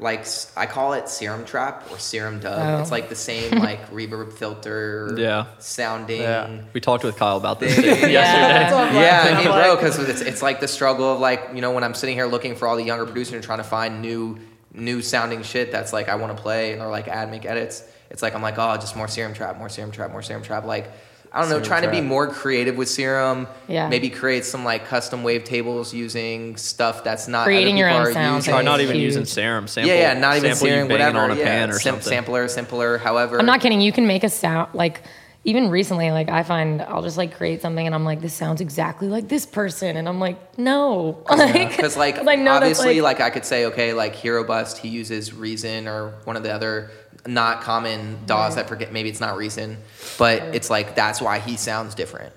like 0.00 0.20
s- 0.20 0.52
I 0.56 0.66
call 0.66 0.94
it 0.94 1.08
serum 1.08 1.44
trap 1.44 1.88
or 1.92 2.00
serum 2.00 2.40
dub. 2.40 2.58
Oh. 2.58 2.82
It's 2.82 2.90
like 2.90 3.08
the 3.08 3.14
same 3.14 3.56
like 3.68 3.88
reverb 3.92 4.32
filter 4.32 5.14
Yeah. 5.16 5.46
sounding. 5.60 6.22
Yeah. 6.22 6.62
We 6.72 6.80
talked 6.80 7.04
with 7.04 7.16
Kyle 7.16 7.36
about 7.36 7.60
this 7.60 7.76
yesterday. 7.78 8.12
Yeah. 8.14 8.92
Yeah, 8.92 9.38
I 9.38 9.44
mean, 9.44 9.52
bro, 9.52 9.76
because 9.76 9.96
it's 10.08 10.22
it's 10.22 10.42
like 10.42 10.58
the 10.58 10.66
struggle 10.66 11.12
of 11.12 11.20
like 11.20 11.50
you 11.54 11.60
know 11.60 11.70
when 11.70 11.84
I'm 11.84 11.94
sitting 11.94 12.16
here 12.16 12.26
looking 12.26 12.56
for 12.56 12.66
all 12.66 12.74
the 12.76 12.82
younger 12.82 13.04
producers 13.04 13.34
and 13.34 13.44
trying 13.44 13.58
to 13.58 13.64
find 13.64 14.02
new 14.02 14.40
new 14.72 15.02
sounding 15.02 15.44
shit 15.44 15.70
that's 15.70 15.92
like 15.92 16.08
I 16.08 16.16
want 16.16 16.36
to 16.36 16.42
play 16.42 16.72
and 16.72 16.82
or 16.82 16.88
like 16.90 17.06
add 17.06 17.30
make 17.30 17.46
edits. 17.46 17.84
It's 18.10 18.22
like 18.22 18.34
I'm 18.34 18.42
like 18.42 18.58
oh 18.58 18.74
just 18.74 18.96
more 18.96 19.06
serum 19.06 19.34
trap, 19.34 19.56
more 19.56 19.68
serum 19.68 19.92
trap, 19.92 20.10
more 20.10 20.22
serum 20.22 20.42
trap. 20.42 20.64
Like 20.64 20.90
I 21.34 21.40
don't 21.40 21.48
know, 21.48 21.56
Serum 21.56 21.66
trying 21.66 21.82
to 21.82 21.90
be 21.90 22.00
more 22.00 22.28
creative 22.28 22.76
with 22.76 22.88
serum. 22.88 23.48
Yeah. 23.66 23.88
Maybe 23.88 24.08
create 24.08 24.44
some 24.44 24.64
like 24.64 24.86
custom 24.86 25.24
wavetables 25.24 25.92
using 25.92 26.56
stuff 26.56 27.02
that's 27.02 27.26
not 27.26 27.44
Creating 27.44 27.74
other 27.74 27.78
your 27.78 27.90
own 27.90 28.06
are 28.06 28.12
sounds, 28.12 28.46
using. 28.46 28.54
Or 28.54 28.62
not 28.62 28.80
even 28.80 28.94
huge. 28.94 29.06
using 29.06 29.24
serum. 29.24 29.66
Sample, 29.66 29.92
yeah, 29.92 30.12
yeah, 30.12 30.20
not 30.20 30.36
even 30.36 30.54
sample 30.54 30.66
serum, 30.68 30.88
banging 30.88 30.92
whatever. 30.92 31.18
on 31.18 31.30
a 31.32 31.36
yeah, 31.36 31.44
pan 31.44 31.70
or 31.70 31.72
sim- 31.72 31.94
something. 31.94 32.08
Sampler, 32.08 32.46
simpler, 32.46 32.98
however. 32.98 33.40
I'm 33.40 33.46
not 33.46 33.60
kidding. 33.60 33.80
You 33.80 33.90
can 33.90 34.06
make 34.06 34.22
a 34.22 34.28
sound 34.28 34.74
like 34.74 35.02
even 35.46 35.68
recently, 35.68 36.10
like 36.10 36.30
I 36.30 36.42
find 36.42 36.80
I'll 36.80 37.02
just 37.02 37.18
like 37.18 37.34
create 37.36 37.60
something 37.60 37.84
and 37.84 37.94
I'm 37.94 38.04
like, 38.04 38.20
this 38.20 38.32
sounds 38.32 38.60
exactly 38.60 39.08
like 39.08 39.28
this 39.28 39.44
person, 39.44 39.96
and 39.96 40.08
I'm 40.08 40.18
like, 40.20 40.56
no, 40.56 41.22
Because 41.28 41.96
like, 41.96 42.18
I 42.26 42.36
know 42.36 42.60
that's, 42.60 42.78
obviously 42.78 43.00
like, 43.00 43.20
I 43.20 43.28
could 43.30 43.44
say 43.44 43.66
okay 43.66 43.92
like 43.92 44.14
Herobust 44.14 44.78
he 44.78 44.88
uses 44.88 45.34
Reason 45.34 45.86
or 45.86 46.14
one 46.24 46.36
of 46.36 46.44
the 46.44 46.54
other 46.54 46.90
not 47.26 47.62
common 47.62 48.18
DAWs 48.26 48.56
that 48.56 48.68
forget 48.68 48.92
maybe 48.92 49.08
it's 49.08 49.20
not 49.20 49.36
Reason 49.36 49.78
but 50.18 50.42
it's 50.54 50.70
like 50.70 50.94
that's 50.94 51.20
why 51.20 51.38
he 51.38 51.56
sounds 51.56 51.94
different. 51.94 52.32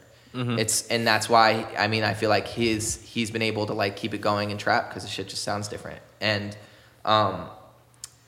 It's 0.60 0.88
and 0.88 1.06
that's 1.06 1.28
why 1.28 1.66
I 1.78 1.88
mean 1.88 2.04
I 2.04 2.14
feel 2.14 2.30
like 2.30 2.48
his 2.48 3.02
he's 3.02 3.32
been 3.32 3.42
able 3.42 3.66
to 3.66 3.74
like 3.74 3.96
keep 3.96 4.14
it 4.14 4.22
going 4.22 4.52
in 4.52 4.58
trap 4.58 4.90
because 4.90 5.04
the 5.04 5.10
shit 5.10 5.28
just 5.28 5.44
sounds 5.44 5.68
different. 5.68 6.00
And 6.22 6.56
um, 7.06 7.48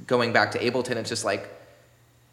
going 0.08 0.34
back 0.34 0.52
to 0.52 0.60
Ableton 0.60 0.96
it's 0.96 1.10
just 1.10 1.26
like 1.26 1.50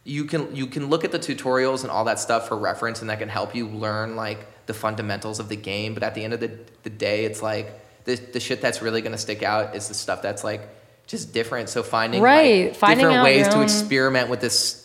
you 0.05 0.25
can 0.25 0.55
you 0.55 0.67
can 0.67 0.89
look 0.89 1.05
at 1.05 1.13
the 1.13 1.19
tutorials 1.19 1.83
and 1.83 1.91
all 1.91 2.05
that 2.05 2.19
stuff 2.19 2.49
for 2.49 2.57
reference 2.57 3.01
and 3.01 3.11
that 3.11 3.19
can 3.19 3.29
help 3.29 3.55
you 3.55 3.67
learn 3.69 4.17
like 4.17 4.47
the 4.67 4.75
fundamentals 4.75 5.41
of 5.41 5.49
the 5.49 5.57
game 5.57 5.95
but 5.95 6.03
at 6.03 6.15
the 6.15 6.23
end 6.23 6.33
of 6.33 6.41
the, 6.41 6.51
the 6.85 6.91
day 6.91 7.25
it's 7.25 7.43
like 7.43 7.69
the, 8.05 8.15
the 8.15 8.41
shit 8.41 8.61
that's 8.61 8.81
really 8.81 9.03
to 9.13 9.19
stick 9.19 9.43
out 9.43 9.75
is 9.75 9.89
the 9.89 9.95
stuff 9.95 10.23
that's 10.23 10.45
like 10.45 10.69
just 11.07 11.33
different. 11.33 11.69
So 11.69 11.83
finding 11.83 12.23
Right, 12.23 12.67
like, 12.69 12.77
finding 12.77 13.07
different 13.07 13.25
ways 13.25 13.49
to 13.49 13.63
experiment 13.63 14.29
with 14.29 14.41
this 14.41 14.83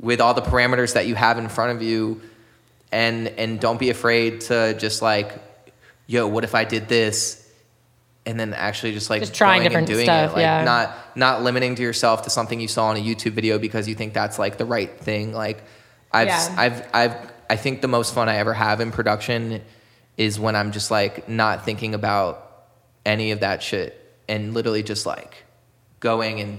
with 0.00 0.20
all 0.20 0.34
the 0.34 0.42
parameters 0.42 0.94
that 0.94 1.06
you 1.06 1.14
have 1.14 1.38
in 1.38 1.48
front 1.48 1.76
of 1.76 1.82
you 1.82 2.20
and 2.90 3.28
and 3.28 3.60
don't 3.60 3.78
be 3.78 3.90
afraid 3.90 4.40
to 4.40 4.74
just 4.78 5.02
like 5.02 5.38
yo 6.06 6.26
what 6.26 6.42
if 6.44 6.54
i 6.54 6.64
did 6.64 6.88
this? 6.88 7.36
And 8.26 8.38
then 8.38 8.52
actually 8.52 8.92
just 8.92 9.08
like 9.08 9.20
Just 9.22 9.34
trying 9.34 9.62
going 9.62 9.66
and 9.66 9.86
different 9.86 9.88
doing 9.88 10.04
stuff, 10.04 10.30
it. 10.32 10.34
Like 10.34 10.42
yeah. 10.42 10.64
not 10.64 11.16
not 11.16 11.42
limiting 11.42 11.74
to 11.76 11.82
yourself 11.82 12.22
to 12.22 12.30
something 12.30 12.60
you 12.60 12.68
saw 12.68 12.88
on 12.88 12.96
a 12.96 13.00
youtube 13.00 13.32
video 13.32 13.58
because 13.58 13.88
you 13.88 13.94
think 13.94 14.12
that's 14.12 14.38
like 14.38 14.58
the 14.58 14.64
right 14.66 14.90
thing. 15.00 15.32
Like 15.32 15.62
i've 16.12 16.28
Yeah. 16.28 16.54
i've 16.58 16.88
i've 16.92 17.32
i 17.48 17.56
think 17.56 17.80
the 17.80 17.88
most 17.88 18.14
fun 18.14 18.28
i 18.28 18.36
ever 18.36 18.52
have 18.52 18.80
in 18.80 18.90
production 18.90 19.62
is 20.16 20.38
when 20.40 20.54
i'm 20.56 20.72
just 20.72 20.90
like 20.90 21.28
not 21.28 21.64
thinking 21.64 21.94
about 21.94 22.66
any 23.06 23.30
of 23.30 23.40
that 23.40 23.62
shit 23.62 23.96
and 24.32 24.54
literally 24.54 24.82
just 24.92 25.04
like 25.14 25.32
going 26.00 26.40
and 26.40 26.58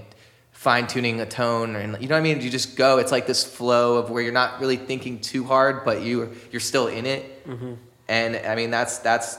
fine 0.52 0.86
tuning 0.86 1.20
a 1.22 1.26
tone 1.26 1.76
and 1.76 1.90
you 2.02 2.08
know 2.08 2.16
what 2.16 2.20
I 2.20 2.28
mean? 2.30 2.42
You 2.42 2.50
just 2.52 2.76
go. 2.78 2.90
It's 3.02 3.12
like 3.18 3.26
this 3.34 3.44
flow 3.58 3.98
of 4.00 4.10
where 4.12 4.22
you're 4.26 4.40
not 4.44 4.60
really 4.62 4.78
thinking 4.78 5.20
too 5.20 5.44
hard, 5.54 5.76
but 5.86 6.02
you 6.08 6.14
you're 6.52 6.60
still 6.72 6.88
in 6.88 7.06
it. 7.16 7.24
Mm-hmm. 7.48 7.74
And 8.08 8.36
I 8.52 8.54
mean 8.60 8.70
that's 8.78 9.00
that's 9.00 9.38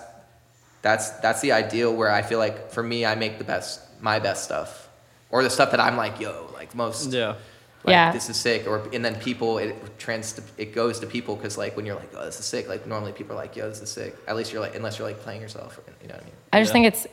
that's 0.83 1.11
that's 1.25 1.41
the 1.41 1.53
ideal 1.53 1.95
where 1.95 2.11
I 2.11 2.23
feel 2.23 2.39
like 2.47 2.57
for 2.73 2.83
me 2.83 2.99
I 3.07 3.15
make 3.15 3.39
the 3.39 3.45
best 3.55 3.81
my 4.01 4.19
best 4.19 4.45
stuff. 4.45 4.89
Or 5.31 5.43
the 5.43 5.51
stuff 5.59 5.71
that 5.71 5.81
I'm 5.81 5.97
like, 5.97 6.21
yo, 6.21 6.51
like 6.61 6.75
most 6.75 7.13
Yeah. 7.13 7.29
like, 7.85 7.95
Yeah. 7.95 8.13
this 8.13 8.29
is 8.29 8.37
sick 8.37 8.67
or 8.67 8.77
and 8.93 9.03
then 9.05 9.15
people 9.29 9.59
it 9.59 9.75
trans 9.99 10.27
it 10.59 10.75
goes 10.75 10.99
to 11.01 11.07
people 11.07 11.37
because 11.37 11.57
like 11.57 11.77
when 11.77 11.87
you're 11.87 11.97
like 12.03 12.13
oh 12.19 12.25
this 12.25 12.39
is 12.41 12.47
sick 12.55 12.69
like 12.69 12.83
normally 12.87 13.13
people 13.13 13.33
are 13.37 13.43
like 13.45 13.55
yo 13.57 13.69
this 13.69 13.81
is 13.81 13.91
sick 13.91 14.13
at 14.29 14.35
least 14.37 14.53
you're 14.53 14.61
like 14.67 14.75
unless 14.75 14.99
you're 14.99 15.09
like 15.09 15.21
playing 15.27 15.41
yourself 15.41 15.71
you 16.03 16.09
know 16.09 16.15
what 16.15 16.23
I 16.23 16.27
mean 16.27 16.35
I 16.53 16.61
just 16.61 16.69
Yeah. 16.71 16.73
think 16.75 16.87
it's 16.91 17.07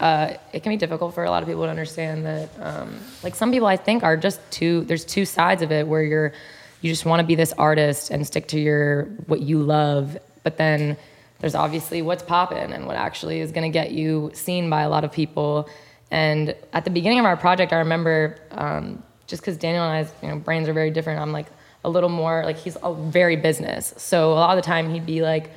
uh, 0.00 0.34
it 0.52 0.62
can 0.62 0.70
be 0.70 0.76
difficult 0.76 1.14
for 1.14 1.24
a 1.24 1.30
lot 1.30 1.42
of 1.42 1.48
people 1.48 1.62
to 1.62 1.70
understand 1.70 2.26
that 2.26 2.50
um, 2.60 2.98
like 3.22 3.34
some 3.34 3.52
people 3.52 3.68
I 3.68 3.76
think 3.76 4.02
are 4.02 4.16
just 4.16 4.40
two 4.50 4.82
there's 4.82 5.04
two 5.04 5.24
sides 5.24 5.62
of 5.62 5.70
it 5.72 5.86
where 5.86 6.02
you're 6.02 6.32
you 6.80 6.90
just 6.90 7.06
want 7.06 7.20
to 7.20 7.26
be 7.26 7.34
this 7.34 7.52
artist 7.52 8.10
and 8.10 8.26
stick 8.26 8.48
to 8.48 8.60
your 8.60 9.04
what 9.26 9.40
you 9.40 9.58
love 9.62 10.18
but 10.42 10.56
then 10.56 10.96
there's 11.40 11.54
obviously 11.54 12.02
what's 12.02 12.22
popping 12.22 12.72
and 12.72 12.86
what 12.86 12.96
actually 12.96 13.40
is 13.40 13.52
going 13.52 13.70
to 13.70 13.72
get 13.72 13.92
you 13.92 14.30
seen 14.34 14.70
by 14.70 14.82
a 14.82 14.88
lot 14.88 15.04
of 15.04 15.12
people. 15.12 15.68
And 16.10 16.54
at 16.72 16.84
the 16.84 16.90
beginning 16.90 17.18
of 17.18 17.24
our 17.24 17.36
project 17.36 17.72
I 17.72 17.78
remember 17.78 18.38
um, 18.50 19.02
just 19.26 19.42
because 19.42 19.56
Daniel 19.56 19.84
and 19.84 19.92
I's 19.92 20.12
you 20.22 20.28
know 20.28 20.36
brains 20.36 20.68
are 20.68 20.72
very 20.72 20.90
different 20.90 21.20
I'm 21.20 21.32
like 21.32 21.46
a 21.84 21.90
little 21.90 22.08
more 22.08 22.44
like 22.44 22.56
he's 22.56 22.76
very 22.84 23.36
business. 23.36 23.94
So 23.96 24.32
a 24.32 24.34
lot 24.34 24.56
of 24.56 24.62
the 24.62 24.66
time 24.66 24.92
he'd 24.92 25.06
be 25.06 25.22
like 25.22 25.50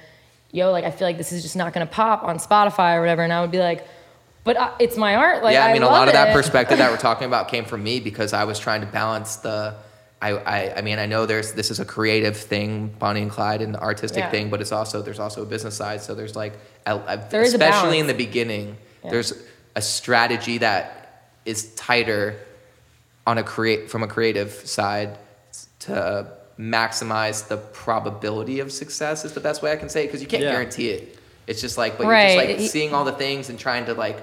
yo, 0.52 0.72
like 0.72 0.86
I 0.86 0.92
feel 0.92 1.08
like 1.08 1.18
this 1.18 1.32
is 1.32 1.44
just 1.44 1.56
not 1.56 1.74
gonna 1.74 1.86
pop 1.86 2.24
on 2.24 2.38
Spotify 2.38 2.96
or 2.96 3.00
whatever, 3.00 3.24
and 3.24 3.34
I 3.34 3.42
would 3.42 3.52
be 3.52 3.60
like, 3.60 3.86
but 4.48 4.58
uh, 4.58 4.72
it's 4.80 4.98
my 4.98 5.16
art. 5.16 5.44
Like 5.44 5.54
yeah, 5.54 5.66
I 5.66 5.74
mean, 5.74 5.84
a 5.84 5.86
love 5.86 5.94
lot 5.94 6.08
of 6.08 6.14
that 6.16 6.30
it. 6.30 6.34
perspective 6.34 6.78
that 6.80 6.90
we're 6.90 6.98
talking 7.10 7.28
about 7.28 7.50
came 7.50 7.66
from 7.66 7.84
me 7.84 8.00
because 8.00 8.34
I 8.34 8.46
was 8.46 8.58
trying 8.58 8.82
to 8.82 8.88
balance 8.88 9.36
the. 9.36 9.76
I, 10.20 10.30
I, 10.32 10.78
I 10.78 10.82
mean, 10.82 10.98
I 10.98 11.06
know 11.06 11.28
there's 11.28 11.52
this 11.54 11.70
is 11.70 11.80
a 11.80 11.86
creative 11.86 12.36
thing, 12.36 12.88
Bonnie 12.98 13.22
and 13.22 13.30
Clyde, 13.30 13.62
and 13.62 13.76
the 13.76 13.82
artistic 13.82 14.24
Yeah. 14.24 14.32
thing, 14.32 14.50
but 14.50 14.62
it's 14.62 14.72
also 14.72 15.04
there's 15.04 15.20
also 15.20 15.44
a 15.44 15.46
business 15.46 15.76
side. 15.76 16.02
So 16.02 16.16
there's 16.16 16.36
like, 16.36 16.54
I, 16.88 16.94
I, 16.94 17.16
There 17.18 17.44
is 17.44 17.54
especially 17.54 18.00
in 18.00 18.08
the 18.08 18.16
beginning, 18.16 18.78
Yeah. 19.04 19.12
there's 19.12 19.34
a 19.76 19.82
strategy 19.82 20.58
that 20.60 21.30
is 21.46 21.76
tighter 21.76 22.36
on 23.28 23.38
a 23.38 23.44
create 23.44 23.92
from 23.92 24.02
a 24.02 24.08
creative 24.08 24.52
side 24.52 25.20
to 25.82 26.32
maximize 26.58 27.48
the 27.48 27.58
probability 27.58 28.60
of 28.60 28.72
success 28.72 29.24
is 29.24 29.34
the 29.34 29.40
best 29.40 29.62
way 29.62 29.72
I 29.72 29.76
can 29.76 29.90
say 29.90 30.06
it 30.06 30.08
because 30.08 30.22
you 30.22 30.28
can't 30.28 30.42
Yeah. 30.42 30.54
guarantee 30.54 30.90
it. 30.90 31.20
It's 31.46 31.62
just 31.62 31.78
like, 31.78 31.98
but 32.00 32.08
Right. 32.08 32.32
you're 32.34 32.42
just 32.42 32.50
like 32.50 32.60
He- 32.60 32.68
seeing 32.68 32.94
all 32.96 33.06
the 33.06 33.12
things 33.12 33.50
and 33.50 33.60
trying 33.60 33.86
to 33.86 33.94
like, 33.94 34.18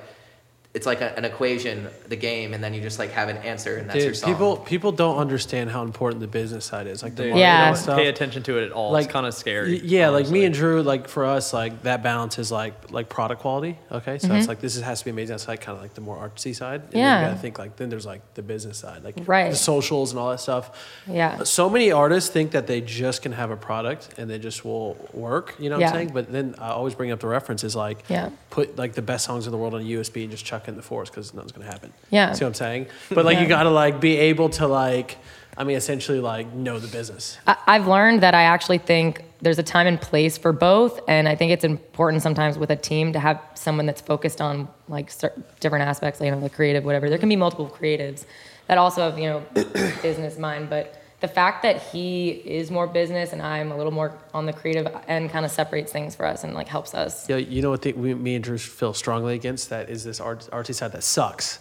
it's 0.75 0.87
like 0.87 1.01
a, 1.01 1.17
an 1.17 1.25
equation, 1.25 1.87
the 2.09 2.17
game, 2.17 2.53
and 2.53 2.63
then 2.63 2.75
you 2.75 2.81
just 2.81 2.99
like 2.99 3.13
have 3.13 3.29
an 3.29 3.37
answer 3.39 3.77
and 3.77 3.89
that's 3.89 4.01
your 4.03 4.07
Dude, 4.13 4.17
song. 4.17 4.33
people 4.33 4.57
people 4.57 4.91
don't 4.91 5.19
understand 5.19 5.71
how 5.71 5.83
important 5.83 6.21
the 6.21 6.27
business 6.27 6.65
side 6.65 6.89
is. 6.89 7.01
Like 7.01 7.15
the 7.15 7.23
Dude, 7.23 7.31
marketing 7.31 7.41
Yeah. 7.43 7.69
and 7.69 7.77
stuff. 7.77 7.97
Pay 7.97 8.09
attention 8.09 8.43
to 8.43 8.59
it 8.59 8.65
at 8.67 8.73
all. 8.73 8.97
it's 8.97 9.07
kind 9.07 9.25
of 9.25 9.35
scary. 9.35 9.75
y- 9.75 9.81
Yeah, 9.85 10.09
like 10.09 10.29
me 10.29 10.45
and 10.45 10.53
Drew, 10.53 10.83
like 10.83 11.07
for 11.07 11.27
us, 11.27 11.53
like 11.53 11.85
that 11.85 12.03
balance 12.03 12.41
is 12.41 12.51
like 12.51 12.91
like 12.91 13.09
product 13.09 13.41
quality. 13.41 13.79
Okay, 13.93 14.19
so 14.19 14.27
it's 14.27 14.27
mm-hmm. 14.27 14.49
like 14.49 14.61
this 14.61 14.75
is, 14.75 14.83
has 14.83 14.99
to 14.99 15.05
be 15.05 15.13
amazing. 15.13 15.35
That's 15.35 15.47
like 15.47 15.61
kind 15.61 15.77
of 15.77 15.83
like 15.83 15.95
the 15.95 16.01
more 16.01 16.17
artsy 16.17 16.53
side. 16.57 16.81
And 16.83 16.91
then 16.93 17.01
Yeah. 17.03 17.21
you 17.21 17.27
gotta 17.29 17.41
think 17.41 17.57
like 17.61 17.77
then 17.77 17.89
there's 17.89 18.07
like 18.07 18.35
the 18.35 18.43
business 18.43 18.77
side, 18.79 19.05
like 19.05 19.15
Right. 19.27 19.51
the 19.53 19.57
socials 19.57 20.11
and 20.11 20.19
all 20.19 20.31
that 20.31 20.41
stuff. 20.41 20.77
Yeah. 21.07 21.45
So 21.45 21.71
many 21.71 21.93
artists 21.93 22.31
think 22.31 22.51
that 22.51 22.67
they 22.67 22.81
just 22.81 23.23
can 23.23 23.31
have 23.31 23.53
a 23.53 23.57
product 23.57 24.09
and 24.19 24.29
they 24.29 24.41
just 24.41 24.65
will 24.65 24.97
work. 25.13 25.55
You 25.61 25.71
know 25.71 25.77
what 25.77 25.83
Yeah. 25.83 25.89
I'm 25.91 25.95
saying? 25.95 26.11
But 26.15 26.33
then 26.33 26.57
I 26.59 26.71
always 26.71 26.97
bring 26.97 27.13
up 27.13 27.21
the 27.21 27.29
reference 27.29 27.63
is 27.63 27.77
like 27.77 28.03
Yeah. 28.09 28.31
put 28.51 28.77
like 28.77 28.95
the 28.95 29.03
best 29.03 29.25
songs 29.25 29.47
in 29.47 29.53
the 29.53 29.59
world 29.59 29.75
on 29.75 29.81
a 29.81 29.85
USB 29.85 30.23
and 30.25 30.33
just 30.33 30.45
chuck 30.45 30.64
it 30.69 30.73
in 30.73 30.77
the 30.77 30.83
force 30.83 31.11
because 31.11 31.35
nothing's 31.35 31.53
gonna 31.53 31.71
happen. 31.71 31.93
Yeah. 32.11 32.33
See 32.33 32.45
what 32.45 32.49
I'm 32.49 32.55
saying? 32.55 32.87
But 33.11 33.25
like 33.25 33.39
you 33.39 33.47
gotta 33.47 33.71
like 33.71 34.01
be 34.01 34.17
able 34.17 34.49
to 34.51 34.67
like. 34.67 35.19
I 35.57 35.63
mean, 35.63 35.77
essentially, 35.77 36.19
like 36.19 36.53
know 36.53 36.81
the 36.81 36.89
business. 36.89 37.39
I, 37.47 37.57
I've 37.67 37.87
learned 37.87 38.25
that 38.25 38.35
I 38.35 38.43
actually 38.43 38.79
think 38.79 39.23
there's 39.41 39.59
a 39.59 39.63
time 39.63 39.87
and 39.87 40.01
place 40.01 40.37
for 40.37 40.53
both, 40.53 41.01
and 41.07 41.29
I 41.29 41.37
think 41.37 41.53
it's 41.53 41.65
important 41.65 42.23
sometimes 42.25 42.59
with 42.59 42.71
a 42.71 42.77
team 42.77 43.13
to 43.13 43.21
have 43.21 43.41
someone 43.55 43.87
that's 43.87 44.01
focused 44.01 44.41
on 44.41 44.69
like 44.89 45.13
different 45.61 45.87
aspects, 45.87 46.21
you 46.21 46.33
know, 46.33 46.41
the 46.41 46.51
creative, 46.51 46.85
whatever. 46.85 47.09
There 47.09 47.19
can 47.19 47.29
be 47.29 47.37
multiple 47.37 47.69
creatives 47.69 48.25
that 48.67 48.79
also 48.79 49.03
have 49.03 49.19
you 49.19 49.27
know 49.27 49.43
business 50.03 50.39
mind, 50.39 50.71
but 50.71 51.01
the 51.25 51.29
fact 51.29 51.63
that 51.63 51.81
he 51.81 52.29
is 52.29 52.71
more 52.71 52.87
business 52.87 53.33
and 53.33 53.41
I'm 53.41 53.73
a 53.73 53.77
little 53.79 53.93
more 53.93 54.13
on 54.35 54.45
the 54.45 54.53
creative 54.53 54.87
end 55.09 55.31
kind 55.31 55.47
of 55.47 55.51
separates 55.51 55.91
things 55.91 56.15
for 56.15 56.27
us 56.27 56.45
and 56.45 56.53
like 56.53 56.69
helps 56.69 56.93
us. 56.93 57.27
Yeah, 57.31 57.37
you 57.37 57.63
know 57.63 57.71
what 57.71 57.81
the, 57.81 57.95
we, 57.95 58.13
me 58.13 58.35
and 58.35 58.45
Drew 58.45 58.59
feel 58.59 58.93
strongly 58.93 59.35
against 59.35 59.71
that 59.71 59.89
is 59.89 60.05
this 60.05 60.21
art, 60.21 60.41
artsy 60.53 60.75
side 60.75 60.93
that 60.93 61.03
sucks. 61.03 61.61